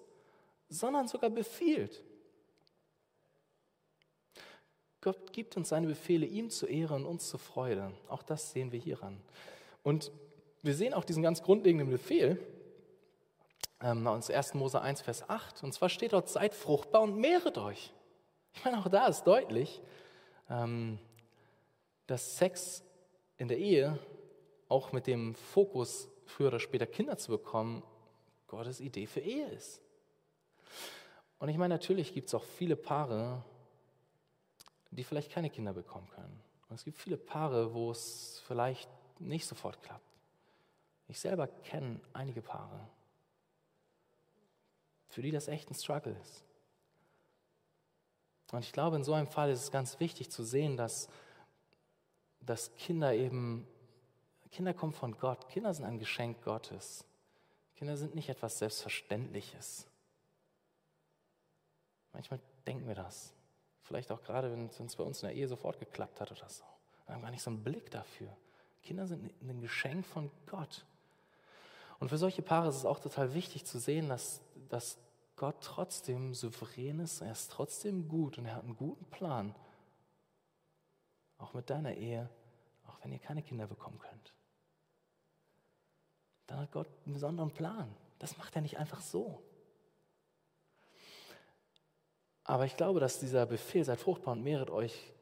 sondern 0.69 1.07
sogar 1.07 1.29
befiehlt. 1.29 2.03
Gott 5.01 5.33
gibt 5.33 5.57
uns 5.57 5.69
seine 5.69 5.87
Befehle, 5.87 6.27
ihm 6.27 6.51
zur 6.51 6.69
Ehre 6.69 6.93
und 6.93 7.05
uns 7.05 7.27
zur 7.27 7.39
Freude. 7.39 7.91
Auch 8.07 8.21
das 8.21 8.51
sehen 8.51 8.71
wir 8.71 8.79
hieran. 8.79 9.19
Und 9.83 10.11
wir 10.61 10.75
sehen 10.75 10.93
auch 10.93 11.03
diesen 11.03 11.23
ganz 11.23 11.41
grundlegenden 11.41 11.89
Befehl 11.89 12.39
ähm, 13.81 14.07
aus 14.07 14.29
1. 14.29 14.53
Mose 14.53 14.81
1, 14.81 15.01
Vers 15.01 15.29
8. 15.29 15.63
Und 15.63 15.73
zwar 15.73 15.89
steht 15.89 16.13
dort, 16.13 16.29
seid 16.29 16.53
fruchtbar 16.53 17.01
und 17.01 17.17
mehret 17.17 17.57
euch. 17.57 17.93
Ich 18.53 18.65
meine, 18.65 18.79
auch 18.79 18.89
da 18.89 19.07
ist 19.07 19.23
deutlich, 19.23 19.81
ähm, 20.49 20.99
dass 22.07 22.37
Sex 22.37 22.83
in 23.37 23.47
der 23.47 23.57
Ehe 23.57 23.97
auch 24.67 24.91
mit 24.91 25.07
dem 25.07 25.35
Fokus, 25.35 26.07
früher 26.25 26.47
oder 26.47 26.59
später 26.59 26.85
Kinder 26.85 27.17
zu 27.17 27.31
bekommen, 27.31 27.83
Gottes 28.47 28.79
Idee 28.79 29.07
für 29.07 29.21
Ehe 29.21 29.47
ist. 29.47 29.81
Und 31.39 31.49
ich 31.49 31.57
meine, 31.57 31.73
natürlich 31.73 32.13
gibt 32.13 32.27
es 32.27 32.35
auch 32.35 32.43
viele 32.43 32.75
Paare, 32.75 33.43
die 34.91 35.03
vielleicht 35.03 35.31
keine 35.31 35.49
Kinder 35.49 35.73
bekommen 35.73 36.07
können. 36.09 36.41
Und 36.69 36.75
es 36.75 36.83
gibt 36.83 36.97
viele 36.97 37.17
Paare, 37.17 37.73
wo 37.73 37.91
es 37.91 38.41
vielleicht 38.45 38.89
nicht 39.19 39.45
sofort 39.45 39.81
klappt. 39.81 40.05
Ich 41.07 41.19
selber 41.19 41.47
kenne 41.47 41.99
einige 42.13 42.41
Paare, 42.41 42.87
für 45.11 45.21
die 45.21 45.31
das 45.31 45.47
echt 45.47 45.69
ein 45.69 45.75
Struggle 45.75 46.15
ist. 46.21 46.43
Und 48.51 48.65
ich 48.65 48.73
glaube, 48.73 48.97
in 48.97 49.03
so 49.03 49.13
einem 49.13 49.27
Fall 49.27 49.49
ist 49.49 49.61
es 49.61 49.71
ganz 49.71 49.99
wichtig 49.99 50.29
zu 50.29 50.43
sehen, 50.43 50.75
dass 50.75 51.07
dass 52.45 52.73
Kinder 52.75 53.13
eben, 53.13 53.67
Kinder 54.51 54.73
kommen 54.73 54.93
von 54.93 55.17
Gott, 55.17 55.47
Kinder 55.49 55.73
sind 55.73 55.85
ein 55.85 55.99
Geschenk 55.99 56.43
Gottes. 56.43 57.05
Kinder 57.75 57.97
sind 57.97 58.15
nicht 58.15 58.29
etwas 58.29 58.59
Selbstverständliches. 58.59 59.87
Manchmal 62.13 62.39
denken 62.67 62.87
wir 62.87 62.95
das. 62.95 63.33
Vielleicht 63.81 64.11
auch 64.11 64.21
gerade, 64.21 64.51
wenn 64.51 64.65
es 64.67 64.95
bei 64.95 65.03
uns 65.03 65.21
in 65.21 65.29
der 65.29 65.35
Ehe 65.35 65.47
sofort 65.47 65.79
geklappt 65.79 66.19
hat 66.21 66.31
oder 66.31 66.47
so. 66.49 66.63
Wir 67.05 67.15
haben 67.15 67.21
gar 67.21 67.31
nicht 67.31 67.41
so 67.41 67.49
einen 67.49 67.63
Blick 67.63 67.89
dafür. 67.91 68.35
Kinder 68.83 69.07
sind 69.07 69.31
ein 69.41 69.61
Geschenk 69.61 70.05
von 70.05 70.29
Gott. 70.47 70.85
Und 71.99 72.09
für 72.09 72.17
solche 72.17 72.41
Paare 72.41 72.69
ist 72.69 72.77
es 72.77 72.85
auch 72.85 72.99
total 72.99 73.33
wichtig 73.33 73.65
zu 73.65 73.79
sehen, 73.79 74.09
dass, 74.09 74.41
dass 74.71 74.97
Gott 75.35 75.57
trotzdem 75.61 76.33
souverän 76.33 76.99
ist, 76.99 77.21
er 77.21 77.31
ist 77.31 77.51
trotzdem 77.51 78.07
gut 78.07 78.37
und 78.37 78.45
er 78.45 78.55
hat 78.55 78.63
einen 78.63 78.75
guten 78.75 79.05
Plan 79.05 79.55
auch 81.37 81.53
mit 81.53 81.69
deiner 81.69 81.93
Ehe, 81.95 82.29
auch 82.85 82.97
wenn 83.03 83.11
ihr 83.11 83.19
keine 83.19 83.41
Kinder 83.41 83.67
bekommen 83.67 83.99
könnt. 83.99 84.33
Dann 86.47 86.59
hat 86.59 86.71
Gott 86.71 86.87
einen 87.05 87.13
besonderen 87.13 87.51
Plan. 87.51 87.93
Das 88.19 88.37
macht 88.37 88.55
er 88.55 88.61
nicht 88.61 88.77
einfach 88.77 89.01
so. 89.01 89.41
Aber 92.43 92.65
ich 92.65 92.77
glaube, 92.77 92.99
dass 92.99 93.19
dieser 93.19 93.45
Befehl, 93.45 93.83
seid 93.83 93.99
fruchtbar 93.99 94.33
und 94.33 94.43
mehret 94.43 94.69
euch, 94.69 95.13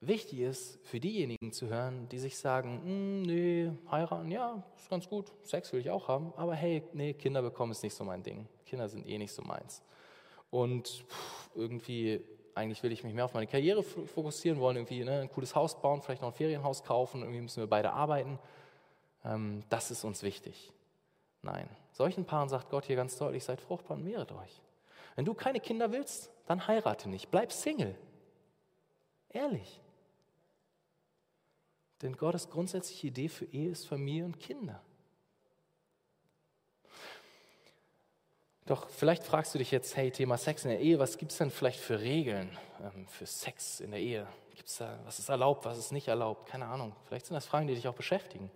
wichtig 0.00 0.40
ist 0.40 0.78
für 0.86 1.00
diejenigen 1.00 1.52
zu 1.52 1.68
hören, 1.68 2.08
die 2.08 2.18
sich 2.18 2.38
sagen, 2.38 2.80
hm, 2.82 3.22
nee, 3.22 3.72
heiraten, 3.90 4.30
ja, 4.30 4.62
ist 4.76 4.90
ganz 4.90 5.08
gut, 5.08 5.32
Sex 5.42 5.72
will 5.72 5.80
ich 5.80 5.90
auch 5.90 6.08
haben, 6.08 6.32
aber 6.36 6.54
hey, 6.54 6.82
nee, 6.92 7.14
Kinder 7.14 7.42
bekommen 7.42 7.72
ist 7.72 7.82
nicht 7.82 7.94
so 7.94 8.04
mein 8.04 8.22
Ding. 8.22 8.46
Kinder 8.64 8.88
sind 8.88 9.06
eh 9.06 9.18
nicht 9.18 9.32
so 9.32 9.42
meins. 9.42 9.82
Und 10.50 11.04
irgendwie 11.54 12.24
eigentlich 12.56 12.82
will 12.82 12.90
ich 12.90 13.04
mich 13.04 13.12
mehr 13.12 13.26
auf 13.26 13.34
meine 13.34 13.46
Karriere 13.46 13.82
fokussieren, 13.82 14.58
wollen 14.60 14.76
irgendwie 14.76 15.04
ne, 15.04 15.20
ein 15.20 15.30
cooles 15.30 15.54
Haus 15.54 15.80
bauen, 15.80 16.00
vielleicht 16.00 16.22
noch 16.22 16.30
ein 16.30 16.34
Ferienhaus 16.34 16.82
kaufen, 16.82 17.20
irgendwie 17.20 17.42
müssen 17.42 17.60
wir 17.60 17.66
beide 17.66 17.92
arbeiten. 17.92 18.38
Ähm, 19.24 19.62
das 19.68 19.90
ist 19.90 20.04
uns 20.04 20.22
wichtig. 20.22 20.72
Nein, 21.42 21.68
solchen 21.92 22.24
Paaren 22.24 22.48
sagt 22.48 22.70
Gott 22.70 22.86
hier 22.86 22.96
ganz 22.96 23.18
deutlich, 23.18 23.44
seid 23.44 23.60
fruchtbar 23.60 23.98
und 23.98 24.04
mehret 24.04 24.32
euch. 24.32 24.62
Wenn 25.16 25.26
du 25.26 25.34
keine 25.34 25.60
Kinder 25.60 25.92
willst, 25.92 26.30
dann 26.46 26.66
heirate 26.66 27.08
nicht, 27.10 27.30
bleib 27.30 27.52
Single. 27.52 27.94
Ehrlich. 29.28 29.80
Denn 32.02 32.16
Gottes 32.16 32.50
grundsätzliche 32.50 33.06
Idee 33.08 33.28
für 33.28 33.46
Ehe 33.46 33.70
ist 33.70 33.86
Familie 33.86 34.24
und 34.24 34.38
Kinder. 34.38 34.82
Doch 38.66 38.90
vielleicht 38.90 39.22
fragst 39.22 39.54
du 39.54 39.58
dich 39.58 39.70
jetzt, 39.70 39.96
hey, 39.96 40.10
Thema 40.10 40.36
Sex 40.36 40.64
in 40.64 40.70
der 40.70 40.80
Ehe, 40.80 40.98
was 40.98 41.18
gibt 41.18 41.30
es 41.30 41.38
denn 41.38 41.50
vielleicht 41.50 41.78
für 41.78 42.00
Regeln 42.00 42.50
ähm, 42.82 43.06
für 43.06 43.24
Sex 43.24 43.80
in 43.80 43.92
der 43.92 44.00
Ehe? 44.00 44.26
Gibt's 44.56 44.78
da, 44.78 44.98
was 45.04 45.20
ist 45.20 45.28
erlaubt, 45.28 45.64
was 45.64 45.78
ist 45.78 45.92
nicht 45.92 46.08
erlaubt? 46.08 46.48
Keine 46.48 46.66
Ahnung. 46.66 46.94
Vielleicht 47.04 47.26
sind 47.26 47.34
das 47.34 47.46
Fragen, 47.46 47.68
die 47.68 47.74
dich 47.74 47.86
auch 47.86 47.94
beschäftigen. 47.94 48.50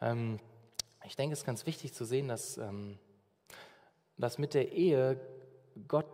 Ähm, 0.00 0.40
ich 1.04 1.14
denke, 1.14 1.34
es 1.34 1.40
ist 1.40 1.44
ganz 1.44 1.66
wichtig 1.66 1.92
zu 1.92 2.06
sehen, 2.06 2.28
dass, 2.28 2.56
ähm, 2.56 2.98
dass 4.16 4.38
mit 4.38 4.54
der 4.54 4.72
Ehe 4.72 5.20
Gott 5.88 6.06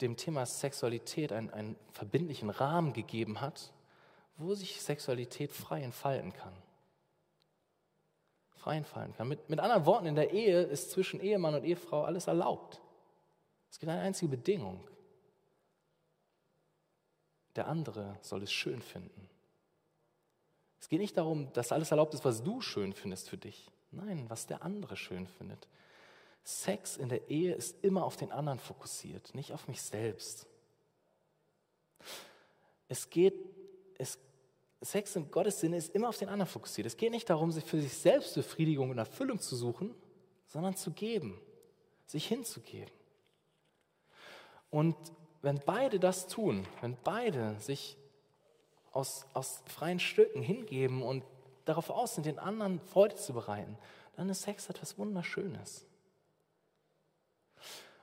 dem 0.00 0.16
Thema 0.16 0.46
Sexualität 0.46 1.32
einen, 1.32 1.50
einen 1.50 1.76
verbindlichen 1.92 2.48
Rahmen 2.48 2.94
gegeben 2.94 3.42
hat, 3.42 3.72
wo 4.38 4.54
sich 4.54 4.80
Sexualität 4.80 5.52
frei 5.52 5.82
entfalten 5.82 6.32
kann. 6.32 6.54
Frei 8.56 8.76
entfalten 8.76 9.14
kann. 9.14 9.28
Mit, 9.28 9.50
mit 9.50 9.60
anderen 9.60 9.84
Worten, 9.84 10.06
in 10.06 10.14
der 10.14 10.30
Ehe 10.32 10.62
ist 10.62 10.90
zwischen 10.90 11.20
Ehemann 11.20 11.54
und 11.54 11.64
Ehefrau 11.64 12.04
alles 12.04 12.26
erlaubt. 12.26 12.80
Es 13.70 13.78
gibt 13.78 13.90
eine 13.90 14.00
einzige 14.00 14.30
Bedingung. 14.30 14.88
Der 17.56 17.66
andere 17.66 18.16
soll 18.22 18.42
es 18.42 18.52
schön 18.52 18.80
finden. 18.80 19.28
Es 20.80 20.88
geht 20.88 21.00
nicht 21.00 21.16
darum, 21.16 21.52
dass 21.52 21.72
alles 21.72 21.90
erlaubt 21.90 22.14
ist, 22.14 22.24
was 22.24 22.42
du 22.42 22.60
schön 22.60 22.92
findest 22.92 23.28
für 23.28 23.36
dich. 23.36 23.68
Nein, 23.90 24.26
was 24.28 24.46
der 24.46 24.62
andere 24.62 24.96
schön 24.96 25.26
findet. 25.26 25.66
Sex 26.44 26.96
in 26.96 27.08
der 27.08 27.28
Ehe 27.28 27.54
ist 27.54 27.82
immer 27.82 28.04
auf 28.04 28.16
den 28.16 28.32
anderen 28.32 28.58
fokussiert, 28.58 29.34
nicht 29.34 29.52
auf 29.52 29.66
mich 29.68 29.82
selbst. 29.82 30.46
Es 32.88 33.10
geht, 33.10 33.34
es, 33.98 34.18
Sex 34.80 35.16
in 35.16 35.30
Gottes 35.30 35.60
Sinne 35.60 35.76
ist 35.76 35.94
immer 35.94 36.08
auf 36.08 36.18
den 36.18 36.28
anderen 36.28 36.50
fokussiert. 36.50 36.86
Es 36.86 36.96
geht 36.96 37.10
nicht 37.10 37.28
darum, 37.28 37.50
sich 37.50 37.64
für 37.64 37.80
sich 37.80 37.94
selbst 37.94 38.34
Befriedigung 38.34 38.90
und 38.90 38.98
Erfüllung 38.98 39.40
zu 39.40 39.56
suchen, 39.56 39.94
sondern 40.46 40.76
zu 40.76 40.92
geben, 40.92 41.40
sich 42.06 42.26
hinzugeben. 42.26 42.92
Und 44.70 44.96
wenn 45.42 45.60
beide 45.64 45.98
das 45.98 46.28
tun, 46.28 46.66
wenn 46.80 46.96
beide 47.02 47.58
sich 47.58 47.96
aus, 48.92 49.26
aus 49.34 49.62
freien 49.66 49.98
Stücken 49.98 50.42
hingeben 50.42 51.02
und 51.02 51.24
darauf 51.64 51.90
aus 51.90 52.14
sind, 52.14 52.26
den 52.26 52.38
anderen 52.38 52.80
Freude 52.80 53.16
zu 53.16 53.32
bereiten, 53.32 53.76
dann 54.16 54.28
ist 54.28 54.42
Sex 54.42 54.68
etwas 54.70 54.98
Wunderschönes. 54.98 55.86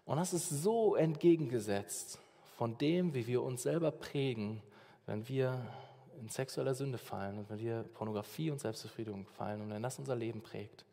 Und 0.06 0.18
das 0.18 0.34
ist 0.34 0.50
so 0.50 0.96
entgegengesetzt 0.96 2.20
von 2.58 2.78
dem, 2.78 3.14
wie 3.14 3.28
wir 3.28 3.42
uns 3.42 3.64
selber 3.64 3.92
prägen, 3.92 4.62
wenn 5.08 5.28
wir 5.28 5.66
in 6.20 6.30
sexueller 6.30 6.74
Sünde 6.74 6.98
fallen 6.98 7.38
und 7.38 7.50
wenn 7.50 7.60
wir 7.60 7.84
Pornografie 7.84 8.52
und 8.52 8.60
Selbstbefriedigung 8.60 9.26
fallen 9.26 9.62
und 9.62 9.70
wenn 9.70 9.84
das 9.84 10.00
unser 10.00 10.16
Leben 10.16 10.42
prägt. 10.42 10.86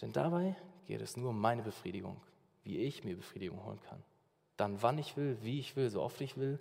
Denn 0.00 0.12
dabei 0.12 0.56
geht 0.86 1.00
es 1.00 1.16
nur 1.16 1.30
um 1.30 1.40
meine 1.40 1.62
Befriedigung, 1.62 2.20
wie 2.62 2.78
ich 2.78 3.04
mir 3.04 3.16
Befriedigung 3.16 3.64
holen 3.64 3.80
kann. 3.88 4.02
Dann, 4.56 4.82
wann 4.82 4.98
ich 4.98 5.16
will, 5.16 5.38
wie 5.42 5.60
ich 5.60 5.76
will, 5.76 5.90
so 5.90 6.02
oft 6.02 6.20
ich 6.20 6.36
will, 6.36 6.60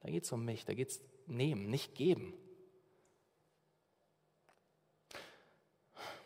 da 0.00 0.10
geht 0.10 0.24
es 0.24 0.32
um 0.32 0.44
mich, 0.44 0.64
da 0.64 0.74
geht 0.74 0.90
es 0.90 1.00
nehmen, 1.26 1.70
nicht 1.70 1.94
geben. 1.94 2.34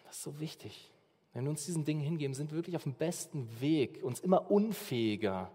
Das 0.05 0.17
ist 0.17 0.23
so 0.23 0.41
wichtig. 0.41 0.91
Wenn 1.33 1.45
wir 1.45 1.51
uns 1.51 1.67
diesen 1.67 1.85
Dingen 1.85 2.01
hingeben, 2.01 2.35
sind 2.35 2.51
wir 2.51 2.57
wirklich 2.57 2.77
auf 2.77 2.83
dem 2.83 2.95
besten 2.95 3.61
Weg, 3.61 4.03
uns 4.03 4.21
immer 4.21 4.51
unfähiger 4.51 5.51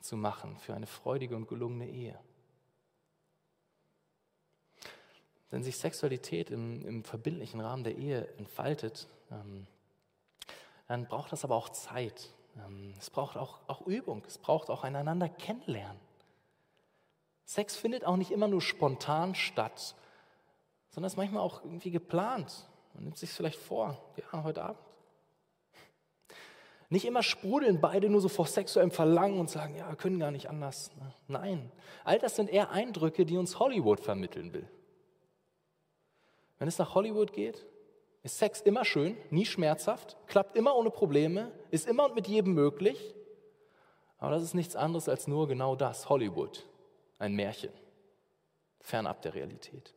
zu 0.00 0.16
machen 0.16 0.56
für 0.58 0.74
eine 0.74 0.86
freudige 0.86 1.36
und 1.36 1.46
gelungene 1.46 1.88
Ehe. 1.88 2.18
Wenn 5.50 5.62
sich 5.62 5.76
Sexualität 5.76 6.50
im, 6.50 6.86
im 6.86 7.04
verbindlichen 7.04 7.60
Rahmen 7.60 7.84
der 7.84 7.96
Ehe 7.96 8.28
entfaltet, 8.38 9.08
ähm, 9.30 9.66
dann 10.86 11.06
braucht 11.06 11.32
das 11.32 11.44
aber 11.44 11.56
auch 11.56 11.68
Zeit. 11.70 12.30
Ähm, 12.56 12.94
es 12.98 13.10
braucht 13.10 13.36
auch, 13.36 13.60
auch 13.66 13.86
Übung, 13.86 14.22
es 14.26 14.38
braucht 14.38 14.70
auch 14.70 14.84
einander 14.84 15.28
kennenlernen. 15.28 16.00
Sex 17.44 17.76
findet 17.76 18.04
auch 18.04 18.16
nicht 18.16 18.30
immer 18.30 18.46
nur 18.46 18.60
spontan 18.60 19.34
statt, 19.34 19.96
sondern 20.90 21.08
ist 21.08 21.16
manchmal 21.16 21.42
auch 21.42 21.64
irgendwie 21.64 21.90
geplant. 21.90 22.68
Man 22.94 23.04
nimmt 23.04 23.18
sich 23.18 23.30
vielleicht 23.30 23.58
vor, 23.58 23.98
ja, 24.16 24.42
heute 24.44 24.62
Abend 24.62 24.78
nicht 26.90 27.04
immer 27.04 27.22
sprudeln 27.22 27.80
beide 27.80 28.10
nur 28.10 28.20
so 28.20 28.28
vor 28.28 28.46
sexuellem 28.46 28.90
Verlangen 28.90 29.38
und 29.38 29.48
sagen, 29.48 29.76
ja, 29.76 29.94
können 29.94 30.18
gar 30.18 30.32
nicht 30.32 30.50
anders. 30.50 30.90
Nein, 31.28 31.70
all 32.04 32.18
das 32.18 32.34
sind 32.34 32.50
eher 32.50 32.70
Eindrücke, 32.72 33.24
die 33.24 33.36
uns 33.36 33.60
Hollywood 33.60 34.00
vermitteln 34.00 34.52
will. 34.52 34.68
Wenn 36.60 36.68
es 36.68 36.78
nach 36.78 36.94
Hollywood 36.94 37.32
geht, 37.32 37.66
ist 38.22 38.38
Sex 38.38 38.60
immer 38.60 38.84
schön, 38.84 39.16
nie 39.30 39.46
schmerzhaft, 39.46 40.18
klappt 40.26 40.56
immer 40.56 40.76
ohne 40.76 40.90
Probleme, 40.90 41.50
ist 41.70 41.88
immer 41.88 42.04
und 42.04 42.14
mit 42.14 42.28
jedem 42.28 42.52
möglich. 42.52 43.14
Aber 44.18 44.32
das 44.32 44.42
ist 44.42 44.52
nichts 44.52 44.76
anderes 44.76 45.08
als 45.08 45.26
nur 45.26 45.48
genau 45.48 45.74
das, 45.74 46.10
Hollywood, 46.10 46.66
ein 47.18 47.34
Märchen, 47.34 47.72
fernab 48.80 49.22
der 49.22 49.34
Realität. 49.34 49.94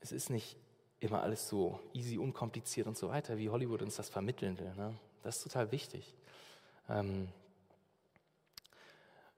Es 0.00 0.12
ist 0.12 0.28
nicht 0.28 0.58
immer 0.98 1.22
alles 1.22 1.48
so 1.48 1.80
easy, 1.94 2.18
unkompliziert 2.18 2.86
und 2.86 2.98
so 2.98 3.08
weiter, 3.08 3.38
wie 3.38 3.48
Hollywood 3.48 3.80
uns 3.80 3.96
das 3.96 4.10
vermitteln 4.10 4.58
will. 4.58 4.74
Ne? 4.74 4.94
Das 5.22 5.38
ist 5.38 5.44
total 5.44 5.72
wichtig. 5.72 6.14
Ähm 6.90 7.28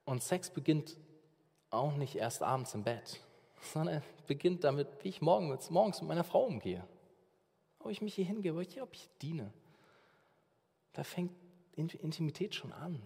und 0.05 0.24
Sex 0.24 0.51
beginnt 0.51 0.97
auch 1.73 1.97
nicht 1.97 2.16
erst 2.16 2.43
abends 2.43 2.74
im 2.74 2.85
Bett, 2.85 3.20
sondern 3.61 4.03
beginnt 4.27 4.65
damit, 4.65 4.89
wie 5.03 5.09
ich 5.09 5.20
morgens, 5.20 5.70
morgens 5.70 6.01
mit 6.01 6.09
meiner 6.09 6.24
Frau 6.24 6.44
umgehe. 6.44 6.85
Ob 7.81 7.90
ich 7.90 8.03
mich 8.03 8.15
hier 8.15 8.24
hingebe, 8.24 8.59
ob 8.59 8.94
ich 8.94 9.09
diene. 9.20 9.53
Da 10.93 11.03
fängt 11.03 11.32
Intimität 11.74 12.55
schon 12.55 12.73
an. 12.73 13.03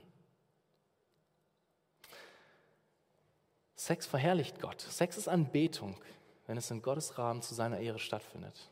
Sex 3.76 4.06
verherrlicht 4.06 4.60
Gott. 4.60 4.80
Sex 4.80 5.16
ist 5.16 5.28
Anbetung 5.28 5.96
wenn 6.46 6.56
es 6.56 6.70
in 6.70 6.82
Gottes 6.82 7.18
Rahmen 7.18 7.42
zu 7.42 7.54
seiner 7.54 7.78
Ehre 7.78 7.98
stattfindet. 7.98 8.70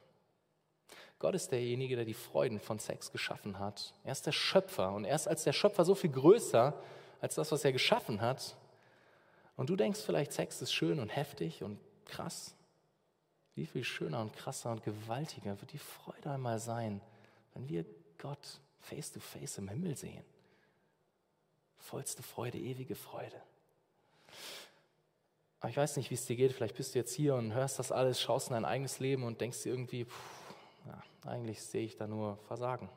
Gott 1.19 1.35
ist 1.35 1.53
derjenige, 1.53 1.97
der 1.97 2.05
die 2.05 2.15
Freuden 2.15 2.61
von 2.61 2.79
Sex 2.79 3.11
geschaffen 3.11 3.59
hat. 3.59 3.95
Er 4.05 4.12
ist 4.12 4.27
der 4.27 4.33
Schöpfer 4.33 4.93
und 4.93 5.05
er 5.05 5.16
ist 5.16 5.27
als 5.27 5.45
der 5.45 5.53
Schöpfer 5.53 5.85
so 5.85 5.95
viel 5.95 6.11
größer 6.11 6.75
als 7.21 7.35
das, 7.37 7.51
was 7.51 7.65
er 7.65 7.73
geschaffen 7.73 8.21
hat. 8.21 8.57
Und 9.56 9.70
du 9.70 9.76
denkst 9.76 10.01
vielleicht, 10.01 10.32
Sex 10.32 10.62
ist 10.62 10.72
schön 10.72 10.98
und 10.98 11.09
heftig 11.09 11.62
und 11.62 11.78
krass. 12.05 12.55
Wie 13.55 13.66
viel 13.66 13.85
schöner 13.85 14.20
und 14.20 14.35
krasser 14.35 14.72
und 14.72 14.82
gewaltiger 14.82 15.60
wird 15.60 15.72
die 15.72 15.78
Freude 15.78 16.32
einmal 16.32 16.59
sein, 16.59 17.01
wenn 17.55 17.68
wir 17.68 17.85
Gott 18.18 18.60
face 18.81 19.12
to 19.12 19.20
face 19.20 19.59
im 19.59 19.68
Himmel 19.68 19.97
sehen. 19.97 20.24
Vollste 21.78 22.22
Freude, 22.22 22.59
ewige 22.59 22.94
Freude. 22.94 23.40
Aber 25.60 25.70
ich 25.70 25.76
weiß 25.76 25.97
nicht, 25.97 26.10
wie 26.10 26.14
es 26.14 26.26
dir 26.26 26.36
geht. 26.36 26.52
Vielleicht 26.52 26.76
bist 26.76 26.94
du 26.94 26.98
jetzt 26.98 27.14
hier 27.14 27.36
und 27.36 27.55
hörst 27.55 27.78
das 27.78 27.93
alles, 27.93 28.20
schaust 28.20 28.48
in 28.48 28.55
dein 28.55 28.64
eigenes 28.64 28.98
Leben 28.98 29.22
und 29.22 29.40
denkst 29.40 29.62
dir 29.62 29.70
irgendwie, 29.72 30.05
pff, 30.05 30.55
ja, 30.86 31.02
eigentlich 31.31 31.62
sehe 31.62 31.85
ich 31.85 31.97
da 31.97 32.06
nur 32.06 32.36
Versagen. 32.48 32.90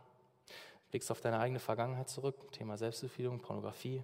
Blickst 0.90 1.12
auf 1.12 1.22
deine 1.22 1.40
eigene 1.40 1.60
Vergangenheit 1.60 2.10
zurück, 2.10 2.52
Thema 2.52 2.78
Selbstbefriedigung, 2.78 3.40
Pornografie. 3.40 4.04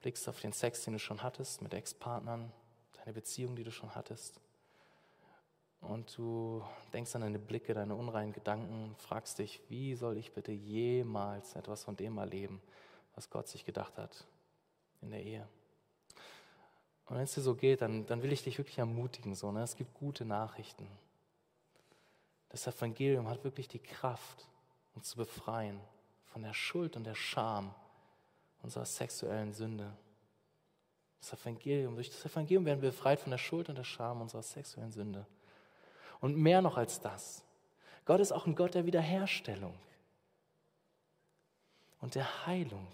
Blickst 0.00 0.28
auf 0.28 0.40
den 0.40 0.52
Sex, 0.52 0.84
den 0.84 0.94
du 0.94 0.98
schon 0.98 1.22
hattest 1.22 1.62
mit 1.62 1.74
Ex-Partnern, 1.74 2.52
deine 2.96 3.12
Beziehung, 3.12 3.56
die 3.56 3.64
du 3.64 3.72
schon 3.72 3.94
hattest. 3.94 4.40
Und 5.80 6.16
du 6.16 6.62
denkst 6.92 7.14
an 7.14 7.22
deine 7.22 7.38
Blicke, 7.38 7.74
deine 7.74 7.94
unreinen 7.94 8.32
Gedanken, 8.32 8.94
fragst 8.98 9.38
dich, 9.38 9.60
wie 9.68 9.94
soll 9.94 10.16
ich 10.16 10.32
bitte 10.32 10.52
jemals 10.52 11.54
etwas 11.54 11.84
von 11.84 11.96
dem 11.96 12.18
erleben, 12.18 12.60
was 13.14 13.30
Gott 13.30 13.48
sich 13.48 13.64
gedacht 13.64 13.96
hat 13.96 14.24
in 15.00 15.10
der 15.10 15.22
Ehe? 15.22 15.48
Und 17.06 17.16
wenn 17.16 17.24
es 17.24 17.34
dir 17.34 17.40
so 17.40 17.54
geht, 17.54 17.80
dann, 17.80 18.06
dann 18.06 18.22
will 18.22 18.32
ich 18.32 18.42
dich 18.42 18.58
wirklich 18.58 18.78
ermutigen. 18.78 19.34
So, 19.34 19.50
ne? 19.50 19.62
Es 19.62 19.76
gibt 19.76 19.94
gute 19.94 20.24
Nachrichten. 20.24 20.86
Das 22.50 22.66
Evangelium 22.66 23.28
hat 23.28 23.44
wirklich 23.44 23.68
die 23.68 23.78
Kraft, 23.78 24.46
uns 24.94 25.10
zu 25.10 25.16
befreien 25.16 25.80
von 26.26 26.42
der 26.42 26.54
Schuld 26.54 26.96
und 26.96 27.04
der 27.04 27.14
Scham 27.14 27.74
unserer 28.62 28.84
sexuellen 28.84 29.52
Sünde. 29.52 29.92
Das 31.20 31.32
Evangelium, 31.32 31.94
durch 31.94 32.10
das 32.10 32.24
Evangelium 32.24 32.64
werden 32.64 32.82
wir 32.82 32.90
befreit 32.90 33.20
von 33.20 33.30
der 33.30 33.38
Schuld 33.38 33.68
und 33.68 33.76
der 33.76 33.84
Scham 33.84 34.20
unserer 34.20 34.42
sexuellen 34.42 34.92
Sünde. 34.92 35.26
Und 36.20 36.36
mehr 36.36 36.62
noch 36.62 36.76
als 36.76 37.00
das. 37.00 37.44
Gott 38.04 38.20
ist 38.20 38.32
auch 38.32 38.46
ein 38.46 38.54
Gott 38.54 38.74
der 38.74 38.86
Wiederherstellung 38.86 39.74
und 42.00 42.14
der 42.14 42.46
Heilung. 42.46 42.86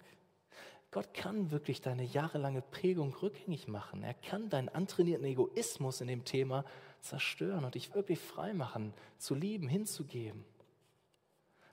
Gott 0.90 1.12
kann 1.12 1.50
wirklich 1.50 1.80
deine 1.80 2.04
jahrelange 2.04 2.62
Prägung 2.62 3.14
rückgängig 3.14 3.66
machen. 3.66 4.02
Er 4.04 4.14
kann 4.14 4.48
deinen 4.48 4.68
antrainierten 4.68 5.26
Egoismus 5.26 6.00
in 6.00 6.06
dem 6.06 6.24
Thema 6.24 6.64
zerstören 7.00 7.64
und 7.64 7.74
dich 7.74 7.94
wirklich 7.94 8.20
frei 8.20 8.54
machen, 8.54 8.94
zu 9.18 9.34
lieben, 9.34 9.68
hinzugeben. 9.68 10.44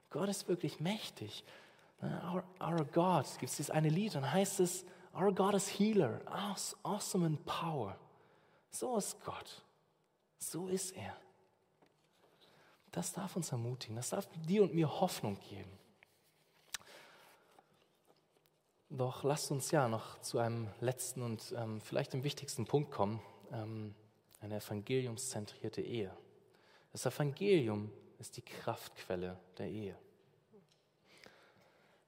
Gott 0.10 0.28
ist 0.28 0.48
wirklich 0.48 0.80
mächtig. 0.80 1.44
Our, 2.04 2.44
our 2.60 2.86
God, 2.86 3.26
gibt 3.40 3.52
es 3.52 3.58
dieses 3.58 3.70
eine 3.70 3.90
Lied, 3.90 4.16
dann 4.16 4.32
heißt 4.32 4.60
es, 4.60 4.86
Our 5.14 5.34
God 5.34 5.56
is 5.56 5.68
Healer, 5.68 6.22
awesome 6.84 7.26
in 7.26 7.38
power. 7.44 7.98
So 8.72 8.96
ist 8.98 9.24
Gott. 9.24 9.62
So 10.38 10.68
ist 10.68 10.96
er. 10.96 11.16
Das 12.92 13.14
darf 13.14 13.36
uns 13.36 13.52
ermutigen, 13.52 13.96
das 13.96 14.10
darf 14.10 14.28
dir 14.48 14.64
und 14.64 14.74
mir 14.74 14.90
Hoffnung 15.00 15.40
geben. 15.40 15.72
Doch 18.90 19.24
lasst 19.24 19.52
uns 19.52 19.72
ja 19.72 19.88
noch 19.88 20.20
zu 20.20 20.40
einem 20.40 20.68
letzten 20.82 21.22
und 21.22 21.54
ähm, 21.58 21.80
vielleicht 21.80 22.12
dem 22.12 22.26
wichtigsten 22.26 22.66
Punkt 22.66 22.92
kommen, 22.92 23.22
ähm, 23.54 23.96
eine 24.42 24.58
evangeliumszentrierte 24.58 25.82
Ehe. 25.82 26.12
Das 26.92 27.06
Evangelium 27.06 27.90
ist 28.20 28.36
die 28.36 28.42
Kraftquelle 28.42 29.40
der 29.58 29.70
Ehe. 29.70 29.98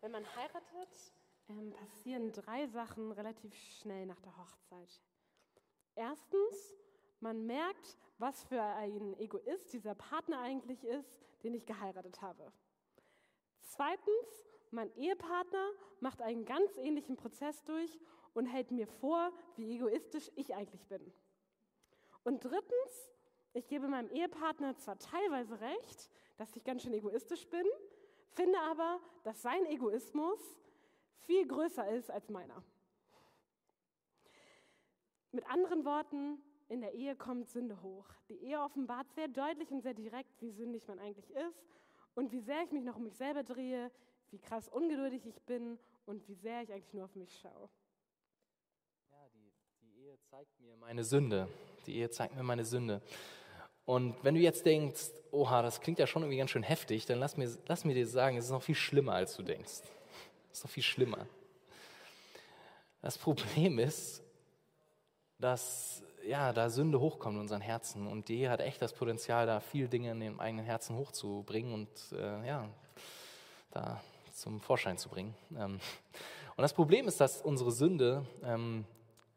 Wenn 0.04 0.12
man 0.12 0.36
heiratet, 0.36 1.14
ähm, 1.48 1.72
passieren 1.72 2.34
drei 2.34 2.68
Sachen 2.68 3.14
relativ 3.14 3.56
schnell 3.56 4.06
nach 4.06 4.20
der 4.20 4.36
Hochzeit. 4.36 5.02
Erstens, 5.96 6.76
man 7.22 7.46
merkt, 7.46 7.98
was 8.18 8.44
für 8.44 8.62
ein 8.62 9.18
Egoist 9.18 9.72
dieser 9.72 9.96
Partner 9.96 10.42
eigentlich 10.42 10.84
ist, 10.84 11.22
den 11.44 11.54
ich 11.54 11.66
geheiratet 11.66 12.22
habe. 12.22 12.52
Zweitens, 13.62 14.46
mein 14.72 14.94
Ehepartner 14.98 15.72
macht 16.02 16.22
einen 16.22 16.44
ganz 16.44 16.76
ähnlichen 16.76 17.16
Prozess 17.16 17.64
durch 17.64 17.98
und 18.34 18.48
hält 18.48 18.72
mir 18.72 18.88
vor, 18.88 19.32
wie 19.56 19.74
egoistisch 19.74 20.30
ich 20.36 20.54
eigentlich 20.54 20.86
bin. 20.88 21.14
Und 22.26 22.44
drittens, 22.44 23.14
ich 23.54 23.70
gebe 23.70 23.88
meinem 23.88 24.10
Ehepartner 24.10 24.76
zwar 24.76 25.00
teilweise 25.00 25.62
recht, 25.62 26.10
dass 26.36 26.54
ich 26.58 26.66
ganz 26.66 26.82
schön 26.82 26.94
egoistisch 26.94 27.48
bin, 27.48 27.66
finde 28.34 28.60
aber, 28.60 29.00
dass 29.24 29.42
sein 29.42 29.66
Egoismus 29.66 30.40
viel 31.20 31.48
größer 31.48 31.88
ist 31.90 32.12
als 32.12 32.30
meiner. 32.30 32.64
Mit 35.32 35.50
anderen 35.50 35.86
Worten, 35.86 36.38
in 36.70 36.82
der 36.82 36.94
Ehe 36.94 37.16
kommt 37.16 37.48
Sünde 37.48 37.82
hoch. 37.82 38.08
Die 38.30 38.38
Ehe 38.44 38.60
offenbart 38.60 39.12
sehr 39.14 39.28
deutlich 39.28 39.72
und 39.72 39.82
sehr 39.82 39.94
direkt, 39.94 40.42
wie 40.42 40.52
sündig 40.52 40.88
man 40.88 41.00
eigentlich 41.00 41.30
ist 41.32 41.64
und 42.16 42.32
wie 42.32 42.40
sehr 42.40 42.64
ich 42.64 42.72
mich 42.72 42.84
noch 42.84 42.96
um 42.96 43.04
mich 43.04 43.16
selber 43.16 43.44
drehe, 43.44 43.92
wie 44.30 44.40
krass 44.40 44.70
ungeduldig 44.70 45.26
ich 45.26 45.42
bin 45.44 45.80
und 46.06 46.28
wie 46.28 46.36
sehr 46.36 46.62
ich 46.62 46.72
eigentlich 46.72 46.94
nur 46.94 47.06
auf 47.06 47.16
mich 47.16 47.38
schaue. 47.40 47.70
Ja, 49.12 49.28
die, 49.34 49.52
die 49.82 50.02
Ehe 50.02 50.20
zeigt 50.22 50.60
mir 50.60 50.76
meine 50.78 51.04
Sünde. 51.04 51.48
Die 51.86 51.96
Ehe 51.96 52.10
zeigt 52.10 52.36
mir 52.36 52.44
meine 52.44 52.66
Sünde. 52.66 53.02
Und 53.86 54.16
wenn 54.24 54.36
du 54.36 54.42
jetzt 54.42 54.66
denkst, 54.66 55.12
oha, 55.32 55.62
das 55.62 55.82
klingt 55.82 56.00
ja 56.00 56.08
schon 56.08 56.24
irgendwie 56.24 56.38
ganz 56.38 56.52
schön 56.52 56.64
heftig, 56.64 57.06
dann 57.06 57.20
lass 57.20 57.38
mir, 57.38 57.50
lass 57.68 57.86
mir 57.86 57.94
dir 57.94 58.08
sagen, 58.08 58.38
es 58.38 58.46
ist 58.46 58.52
noch 58.52 58.64
viel 58.64 58.76
schlimmer, 58.76 59.14
als 59.14 59.36
du 59.36 59.44
denkst. 59.44 59.82
Es 60.52 60.60
ist 60.60 60.64
noch 60.64 60.72
viel 60.72 60.84
schlimmer. 60.84 61.26
Das 63.02 63.18
Problem 63.18 63.80
ist, 63.80 64.24
dass 65.40 66.04
ja, 66.26 66.54
da 66.54 66.70
Sünde 66.70 67.00
hochkommt 67.00 67.36
in 67.36 67.42
unseren 67.42 67.62
Herzen 67.62 68.08
und 68.08 68.30
die 68.30 68.48
hat 68.48 68.62
echt 68.62 68.82
das 68.82 68.94
Potenzial, 68.94 69.46
da 69.46 69.60
viel 69.60 69.90
Dinge 69.90 70.12
in 70.12 70.20
dem 70.22 70.40
eigenen 70.40 70.66
Herzen 70.66 70.96
hochzubringen 70.96 71.74
und 71.74 71.90
äh, 72.18 72.48
ja, 72.48 72.70
da 73.72 74.02
zum 74.32 74.62
Vorschein 74.62 74.98
zu 74.98 75.10
bringen. 75.10 75.36
Ähm, 75.58 75.80
und 76.56 76.62
das 76.62 76.74
Problem 76.74 77.08
ist, 77.08 77.20
dass 77.20 77.42
unsere 77.42 77.72
Sünde 77.72 78.26
ähm, 78.44 78.86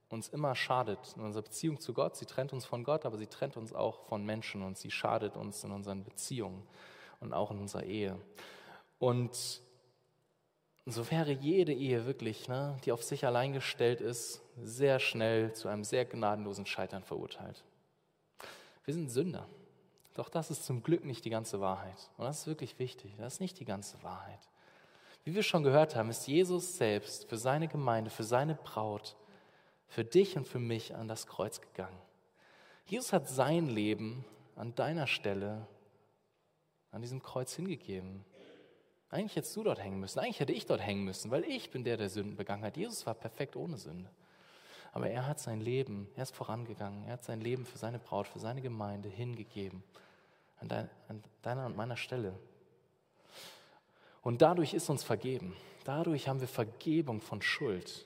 uns 0.08 0.28
immer 0.28 0.54
schadet 0.54 1.14
in 1.16 1.22
unserer 1.22 1.42
Beziehung 1.42 1.80
zu 1.80 1.92
Gott. 1.92 2.16
Sie 2.16 2.26
trennt 2.26 2.52
uns 2.52 2.64
von 2.64 2.84
Gott, 2.84 3.04
aber 3.04 3.16
sie 3.18 3.26
trennt 3.26 3.56
uns 3.56 3.72
auch 3.72 4.02
von 4.06 4.24
Menschen 4.24 4.62
und 4.62 4.78
sie 4.78 4.90
schadet 4.90 5.36
uns 5.36 5.64
in 5.64 5.72
unseren 5.72 6.04
Beziehungen 6.04 6.62
und 7.20 7.32
auch 7.32 7.50
in 7.50 7.58
unserer 7.58 7.84
Ehe. 7.84 8.18
Und 8.98 9.60
so 10.86 11.10
wäre 11.10 11.32
jede 11.32 11.72
Ehe 11.72 12.06
wirklich, 12.06 12.48
ne, 12.48 12.76
die 12.84 12.92
auf 12.92 13.02
sich 13.02 13.26
allein 13.26 13.52
gestellt 13.52 14.00
ist, 14.00 14.40
sehr 14.62 15.00
schnell 15.00 15.52
zu 15.52 15.68
einem 15.68 15.82
sehr 15.82 16.04
gnadenlosen 16.04 16.66
Scheitern 16.66 17.02
verurteilt. 17.02 17.64
Wir 18.84 18.94
sind 18.94 19.10
Sünder. 19.10 19.48
Doch 20.14 20.28
das 20.28 20.50
ist 20.50 20.64
zum 20.64 20.82
Glück 20.82 21.04
nicht 21.04 21.24
die 21.24 21.30
ganze 21.30 21.60
Wahrheit. 21.60 22.08
Und 22.16 22.24
das 22.24 22.40
ist 22.40 22.46
wirklich 22.46 22.78
wichtig. 22.78 23.14
Das 23.18 23.34
ist 23.34 23.40
nicht 23.40 23.58
die 23.58 23.64
ganze 23.64 24.02
Wahrheit. 24.02 24.38
Wie 25.24 25.34
wir 25.34 25.42
schon 25.42 25.64
gehört 25.64 25.96
haben, 25.96 26.08
ist 26.08 26.28
Jesus 26.28 26.76
selbst 26.76 27.28
für 27.28 27.36
seine 27.36 27.66
Gemeinde, 27.66 28.10
für 28.10 28.22
seine 28.22 28.54
Braut 28.54 29.16
für 29.88 30.04
dich 30.04 30.36
und 30.36 30.46
für 30.46 30.58
mich 30.58 30.94
an 30.94 31.08
das 31.08 31.26
Kreuz 31.26 31.60
gegangen. 31.60 31.98
Jesus 32.86 33.12
hat 33.12 33.28
sein 33.28 33.68
Leben 33.68 34.24
an 34.54 34.74
deiner 34.74 35.06
Stelle 35.06 35.66
an 36.92 37.02
diesem 37.02 37.22
Kreuz 37.22 37.54
hingegeben. 37.54 38.24
Eigentlich 39.10 39.36
hättest 39.36 39.54
du 39.56 39.62
dort 39.62 39.78
hängen 39.82 40.00
müssen, 40.00 40.18
eigentlich 40.18 40.40
hätte 40.40 40.52
ich 40.52 40.66
dort 40.66 40.80
hängen 40.80 41.04
müssen, 41.04 41.30
weil 41.30 41.44
ich 41.44 41.70
bin 41.70 41.84
der, 41.84 41.96
der 41.96 42.08
Sünden 42.08 42.36
begangen 42.36 42.64
hat. 42.64 42.76
Jesus 42.76 43.06
war 43.06 43.14
perfekt 43.14 43.54
ohne 43.54 43.76
Sünde. 43.76 44.10
Aber 44.92 45.10
er 45.10 45.26
hat 45.26 45.38
sein 45.38 45.60
Leben, 45.60 46.08
er 46.16 46.22
ist 46.22 46.34
vorangegangen, 46.34 47.04
er 47.04 47.14
hat 47.14 47.24
sein 47.24 47.40
Leben 47.40 47.66
für 47.66 47.76
seine 47.76 47.98
Braut, 47.98 48.26
für 48.26 48.38
seine 48.38 48.62
Gemeinde 48.62 49.10
hingegeben. 49.10 49.84
An, 50.58 50.68
dein, 50.68 50.90
an 51.08 51.22
deiner 51.42 51.66
und 51.66 51.76
meiner 51.76 51.98
Stelle. 51.98 52.38
Und 54.22 54.40
dadurch 54.40 54.72
ist 54.72 54.88
uns 54.88 55.04
vergeben. 55.04 55.54
Dadurch 55.84 56.28
haben 56.28 56.40
wir 56.40 56.48
Vergebung 56.48 57.20
von 57.20 57.42
Schuld. 57.42 58.05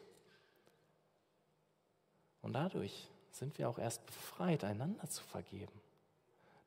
Und 2.42 2.54
dadurch 2.54 3.08
sind 3.30 3.58
wir 3.58 3.68
auch 3.68 3.78
erst 3.78 4.04
befreit, 4.06 4.64
einander 4.64 5.08
zu 5.08 5.22
vergeben. 5.22 5.72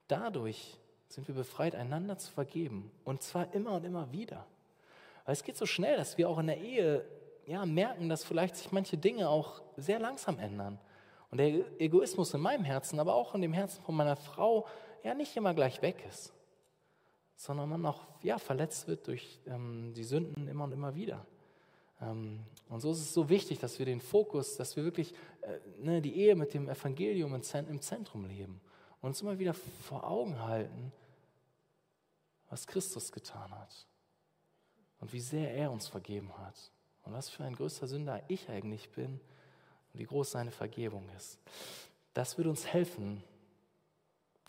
Dadurch 0.07 0.77
sind 1.07 1.27
wir 1.27 1.35
befreit, 1.35 1.75
einander 1.75 2.17
zu 2.17 2.31
vergeben. 2.31 2.91
Und 3.03 3.21
zwar 3.21 3.53
immer 3.53 3.73
und 3.73 3.85
immer 3.85 4.11
wieder. 4.11 4.45
Weil 5.25 5.33
es 5.33 5.43
geht 5.43 5.57
so 5.57 5.65
schnell, 5.65 5.97
dass 5.97 6.17
wir 6.17 6.29
auch 6.29 6.39
in 6.39 6.47
der 6.47 6.57
Ehe 6.57 7.05
ja, 7.45 7.65
merken, 7.65 8.09
dass 8.09 8.23
vielleicht 8.23 8.55
sich 8.55 8.71
manche 8.71 8.97
Dinge 8.97 9.29
auch 9.29 9.61
sehr 9.77 9.99
langsam 9.99 10.39
ändern. 10.39 10.79
Und 11.29 11.37
der 11.39 11.81
Egoismus 11.81 12.33
in 12.33 12.41
meinem 12.41 12.63
Herzen, 12.63 12.99
aber 12.99 13.15
auch 13.15 13.33
in 13.35 13.41
dem 13.41 13.53
Herzen 13.53 13.83
von 13.83 13.95
meiner 13.95 14.15
Frau, 14.15 14.67
ja 15.03 15.13
nicht 15.13 15.35
immer 15.35 15.53
gleich 15.53 15.81
weg 15.81 16.03
ist, 16.07 16.33
sondern 17.35 17.69
man 17.69 17.85
auch 17.85 18.01
ja, 18.21 18.37
verletzt 18.37 18.87
wird 18.87 19.07
durch 19.07 19.39
ähm, 19.47 19.93
die 19.95 20.03
Sünden 20.03 20.47
immer 20.47 20.65
und 20.65 20.71
immer 20.71 20.95
wieder. 20.95 21.25
Ähm, 22.03 22.39
und 22.69 22.81
so 22.81 22.91
ist 22.91 22.99
es 22.99 23.13
so 23.13 23.29
wichtig, 23.29 23.59
dass 23.59 23.79
wir 23.79 23.85
den 23.85 24.01
Fokus, 24.01 24.57
dass 24.57 24.75
wir 24.75 24.83
wirklich 24.83 25.13
äh, 25.41 25.59
ne, 25.79 26.01
die 26.01 26.15
Ehe 26.15 26.35
mit 26.35 26.53
dem 26.53 26.69
Evangelium 26.69 27.35
im 27.35 27.81
Zentrum 27.81 28.25
leben 28.25 28.61
und 29.01 29.09
uns 29.09 29.21
immer 29.21 29.37
wieder 29.39 29.53
vor 29.53 30.09
Augen 30.09 30.39
halten, 30.41 30.91
was 32.49 32.67
Christus 32.67 33.11
getan 33.11 33.51
hat 33.51 33.87
und 34.99 35.13
wie 35.13 35.19
sehr 35.19 35.53
er 35.53 35.71
uns 35.71 35.87
vergeben 35.87 36.31
hat 36.37 36.71
und 37.03 37.13
was 37.13 37.29
für 37.29 37.43
ein 37.43 37.55
größter 37.55 37.87
Sünder 37.87 38.21
ich 38.27 38.49
eigentlich 38.49 38.89
bin 38.91 39.19
und 39.93 39.99
wie 39.99 40.05
groß 40.05 40.31
seine 40.31 40.51
Vergebung 40.51 41.07
ist. 41.17 41.39
Das 42.13 42.37
wird 42.37 42.47
uns 42.47 42.65
helfen, 42.65 43.23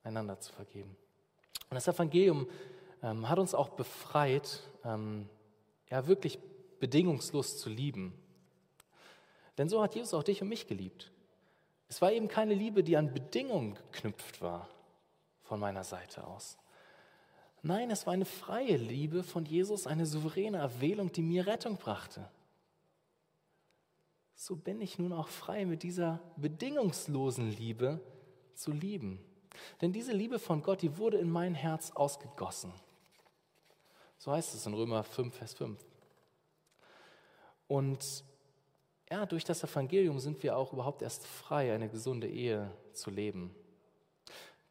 einander 0.03 0.39
zu 0.39 0.53
vergeben. 0.53 0.97
Und 1.71 1.75
das 1.75 1.89
Evangelium 1.89 2.47
ähm, 3.03 3.29
hat 3.29 3.39
uns 3.39 3.55
auch 3.55 3.71
befreit, 3.71 4.61
ähm, 4.85 5.29
ja 5.91 6.07
wirklich 6.07 6.39
bedingungslos 6.85 7.57
zu 7.57 7.71
lieben. 7.71 8.13
Denn 9.57 9.71
so 9.71 9.83
hat 9.83 9.95
Jesus 9.95 10.13
auch 10.13 10.23
dich 10.23 10.43
und 10.43 10.51
mich 10.51 10.67
geliebt. 10.67 11.11
Es 11.89 12.03
war 12.03 12.13
eben 12.13 12.29
keine 12.29 12.53
Liebe, 12.53 12.85
die 12.85 12.99
an 12.99 13.15
Bedingungen 13.15 13.77
geknüpft 13.77 14.43
war 14.43 14.69
von 15.45 15.59
meiner 15.59 15.83
Seite 15.83 16.27
aus. 16.27 16.59
Nein, 17.63 17.91
es 17.91 18.05
war 18.05 18.13
eine 18.13 18.27
freie 18.27 18.77
Liebe 18.77 19.23
von 19.23 19.47
Jesus, 19.47 19.87
eine 19.87 20.05
souveräne 20.05 20.59
Erwählung, 20.59 21.11
die 21.11 21.23
mir 21.23 21.47
Rettung 21.47 21.79
brachte. 21.79 22.29
So 24.35 24.55
bin 24.55 24.83
ich 24.83 24.99
nun 24.99 25.15
auch 25.15 25.29
frei, 25.29 25.65
mit 25.65 25.83
dieser 25.83 26.21
bedingungslosen 26.37 27.51
Liebe 27.51 27.99
zu 28.53 28.73
lieben. 28.73 29.25
Denn 29.81 29.95
diese 29.95 30.13
Liebe 30.13 30.39
von 30.39 30.63
Gott, 30.63 30.83
die 30.83 30.99
wurde 30.99 31.17
in 31.17 31.31
mein 31.31 31.55
Herz 31.55 31.93
ausgegossen. 31.93 32.75
So 34.19 34.33
heißt 34.33 34.55
es 34.55 34.67
in 34.67 34.75
Römer 34.75 35.03
5, 35.03 35.35
Vers 35.35 35.55
5. 35.55 35.83
Und 37.69 38.25
ja, 39.11 39.27
durch 39.27 39.45
das 39.45 39.63
Evangelium 39.63 40.19
sind 40.19 40.43
wir 40.43 40.57
auch 40.57 40.73
überhaupt 40.73 41.03
erst 41.03 41.27
frei, 41.27 41.73
eine 41.73 41.89
gesunde 41.89 42.29
Ehe 42.29 42.71
zu 42.93 43.11
leben. 43.11 43.55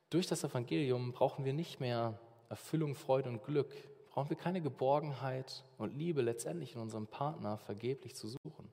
Durch 0.09 0.27
das 0.27 0.43
Evangelium 0.43 1.11
brauchen 1.11 1.45
wir 1.45 1.53
nicht 1.53 1.79
mehr 1.79 2.19
Erfüllung, 2.49 2.93
Freude 2.95 3.29
und 3.29 3.43
Glück, 3.43 3.73
brauchen 4.09 4.29
wir 4.29 4.37
keine 4.37 4.61
Geborgenheit 4.61 5.63
und 5.77 5.95
Liebe 5.95 6.21
letztendlich 6.21 6.75
in 6.75 6.81
unserem 6.81 7.07
Partner 7.07 7.57
vergeblich 7.57 8.15
zu 8.15 8.27
suchen. 8.27 8.69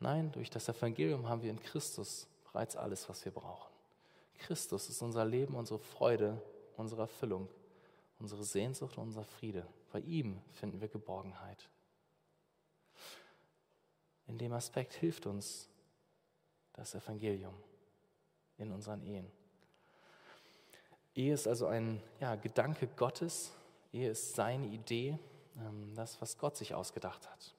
Nein, 0.00 0.32
durch 0.32 0.50
das 0.50 0.68
Evangelium 0.68 1.28
haben 1.28 1.42
wir 1.42 1.50
in 1.50 1.60
Christus 1.60 2.28
bereits 2.44 2.76
alles, 2.76 3.08
was 3.08 3.24
wir 3.24 3.32
brauchen. 3.32 3.72
Christus 4.36 4.90
ist 4.90 5.00
unser 5.00 5.24
Leben, 5.24 5.54
unsere 5.54 5.78
Freude, 5.78 6.42
unsere 6.76 7.02
Erfüllung, 7.02 7.48
unsere 8.18 8.44
Sehnsucht 8.44 8.98
und 8.98 9.04
unser 9.04 9.24
Friede. 9.24 9.66
Bei 9.92 10.00
ihm 10.00 10.42
finden 10.52 10.80
wir 10.80 10.88
Geborgenheit 10.88 11.70
in 14.26 14.38
dem 14.38 14.52
Aspekt 14.52 14.94
hilft 14.94 15.26
uns 15.26 15.68
das 16.72 16.94
Evangelium 16.94 17.54
in 18.58 18.72
unseren 18.72 19.02
Ehen. 19.02 19.30
Ehe 21.14 21.32
ist 21.32 21.48
also 21.48 21.66
ein 21.66 22.02
ja, 22.20 22.36
Gedanke 22.36 22.86
Gottes, 22.88 23.52
Ehe 23.92 24.10
ist 24.10 24.34
seine 24.34 24.66
Idee, 24.66 25.18
ähm, 25.58 25.94
das, 25.94 26.20
was 26.20 26.36
Gott 26.36 26.56
sich 26.56 26.74
ausgedacht 26.74 27.28
hat. 27.28 27.54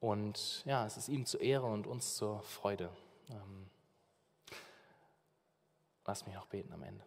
Und 0.00 0.64
ja, 0.64 0.86
es 0.86 0.96
ist 0.96 1.08
ihm 1.08 1.26
zur 1.26 1.42
Ehre 1.42 1.66
und 1.66 1.86
uns 1.86 2.16
zur 2.16 2.40
Freude. 2.40 2.90
Ähm, 3.28 3.68
lass 6.06 6.24
mich 6.24 6.34
noch 6.34 6.46
beten 6.46 6.72
am 6.72 6.82
Ende. 6.82 7.04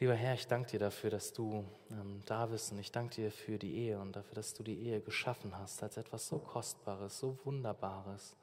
Lieber 0.00 0.14
Herr, 0.14 0.32
ich 0.32 0.46
danke 0.46 0.70
dir 0.70 0.78
dafür, 0.78 1.10
dass 1.10 1.34
du 1.34 1.62
ähm, 1.90 2.22
da 2.24 2.46
bist 2.46 2.72
und 2.72 2.78
ich 2.78 2.90
danke 2.90 3.16
dir 3.16 3.30
für 3.30 3.58
die 3.58 3.76
Ehe 3.76 3.98
und 3.98 4.16
dafür, 4.16 4.34
dass 4.34 4.54
du 4.54 4.62
die 4.62 4.78
Ehe 4.78 5.02
geschaffen 5.02 5.54
hast 5.58 5.82
als 5.82 5.98
etwas 5.98 6.26
so 6.26 6.38
Kostbares, 6.38 7.18
so 7.18 7.38
Wunderbares. 7.44 8.34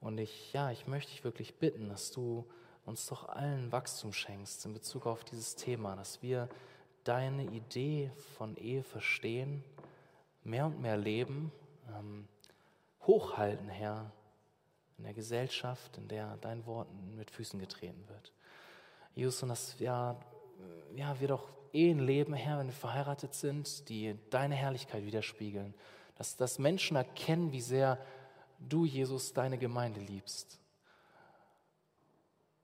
Und 0.00 0.18
ich, 0.18 0.52
ja, 0.52 0.70
ich 0.70 0.86
möchte 0.86 1.10
dich 1.10 1.24
wirklich 1.24 1.56
bitten, 1.56 1.88
dass 1.88 2.12
du 2.12 2.48
uns 2.86 3.06
doch 3.06 3.28
allen 3.28 3.72
Wachstum 3.72 4.12
schenkst 4.12 4.66
in 4.66 4.72
Bezug 4.72 5.06
auf 5.06 5.24
dieses 5.24 5.56
Thema, 5.56 5.96
dass 5.96 6.22
wir 6.22 6.48
deine 7.02 7.46
Idee 7.46 8.12
von 8.36 8.54
Ehe 8.54 8.84
verstehen, 8.84 9.64
mehr 10.44 10.66
und 10.66 10.80
mehr 10.80 10.96
leben, 10.96 11.50
ähm, 11.98 12.28
hochhalten, 13.02 13.68
Herr, 13.68 14.12
in 14.96 15.02
der 15.02 15.14
Gesellschaft, 15.14 15.98
in 15.98 16.06
der 16.06 16.36
dein 16.36 16.64
Wort 16.66 16.86
mit 17.16 17.32
Füßen 17.32 17.58
getreten 17.58 18.04
wird. 18.06 18.32
Jesus, 19.16 19.42
und 19.42 19.48
dass 19.48 19.76
ja, 19.80 20.16
ja, 20.94 21.18
wir 21.20 21.28
doch 21.28 21.48
Ehen 21.72 22.00
leben, 22.00 22.34
Herr, 22.34 22.58
wenn 22.58 22.66
wir 22.66 22.72
verheiratet 22.72 23.34
sind, 23.34 23.88
die 23.88 24.16
deine 24.30 24.54
Herrlichkeit 24.54 25.04
widerspiegeln. 25.04 25.74
Dass, 26.16 26.36
dass 26.36 26.58
Menschen 26.58 26.96
erkennen, 26.96 27.52
wie 27.52 27.60
sehr 27.60 27.98
du, 28.58 28.84
Jesus, 28.84 29.32
deine 29.32 29.58
Gemeinde 29.58 30.00
liebst. 30.00 30.58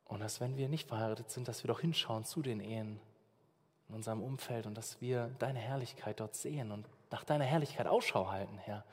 Und 0.06 0.20
dass, 0.20 0.40
wenn 0.40 0.56
wir 0.56 0.68
nicht 0.68 0.88
verheiratet 0.88 1.30
sind, 1.30 1.48
dass 1.48 1.62
wir 1.62 1.68
doch 1.68 1.80
hinschauen 1.80 2.24
zu 2.24 2.42
den 2.42 2.60
Ehen 2.60 3.00
in 3.88 3.94
unserem 3.94 4.22
Umfeld 4.22 4.66
und 4.66 4.74
dass 4.76 5.00
wir 5.00 5.30
deine 5.38 5.58
Herrlichkeit 5.58 6.20
dort 6.20 6.34
sehen 6.34 6.72
und 6.72 6.88
nach 7.10 7.24
deiner 7.24 7.44
Herrlichkeit 7.44 7.86
Ausschau 7.86 8.30
halten, 8.30 8.58
Herr. 8.58 8.84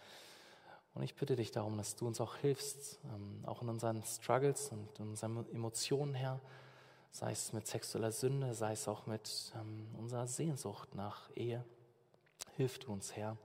Und 0.93 1.03
ich 1.03 1.15
bitte 1.15 1.35
dich 1.35 1.51
darum, 1.51 1.77
dass 1.77 1.95
du 1.95 2.05
uns 2.05 2.19
auch 2.19 2.35
hilfst, 2.35 2.99
ähm, 3.05 3.43
auch 3.45 3.61
in 3.61 3.69
unseren 3.69 4.03
Struggles 4.03 4.69
und 4.69 4.99
in 4.99 5.09
unseren 5.09 5.45
Emotionen, 5.53 6.13
Herr, 6.13 6.39
sei 7.11 7.31
es 7.31 7.53
mit 7.53 7.67
sexueller 7.67 8.11
Sünde, 8.11 8.53
sei 8.53 8.73
es 8.73 8.87
auch 8.87 9.05
mit 9.05 9.51
ähm, 9.55 9.87
unserer 9.97 10.27
Sehnsucht 10.27 10.95
nach 10.95 11.29
Ehe. 11.35 11.63
Hilf 12.55 12.79
du 12.79 12.91
uns, 12.93 13.15
Herr. 13.15 13.37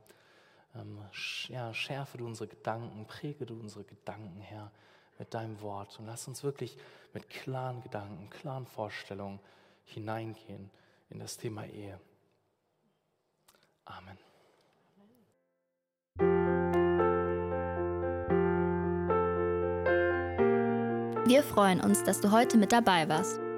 Ähm, 0.74 1.00
ja, 1.48 1.74
schärfe 1.74 2.18
du 2.18 2.26
unsere 2.26 2.48
Gedanken, 2.48 3.06
präge 3.06 3.44
du 3.44 3.58
unsere 3.58 3.84
Gedanken, 3.84 4.40
Herr, 4.40 4.70
mit 5.18 5.34
deinem 5.34 5.60
Wort 5.60 5.98
und 5.98 6.06
lass 6.06 6.28
uns 6.28 6.44
wirklich 6.44 6.78
mit 7.12 7.28
klaren 7.28 7.82
Gedanken, 7.82 8.30
klaren 8.30 8.66
Vorstellungen 8.66 9.40
hineingehen 9.84 10.70
in 11.10 11.18
das 11.18 11.36
Thema 11.36 11.66
Ehe. 11.66 11.98
Amen. 13.84 14.18
Wir 21.28 21.42
freuen 21.42 21.80
uns, 21.80 22.04
dass 22.04 22.20
du 22.20 22.30
heute 22.30 22.56
mit 22.56 22.70
dabei 22.70 23.08
warst. 23.08 23.45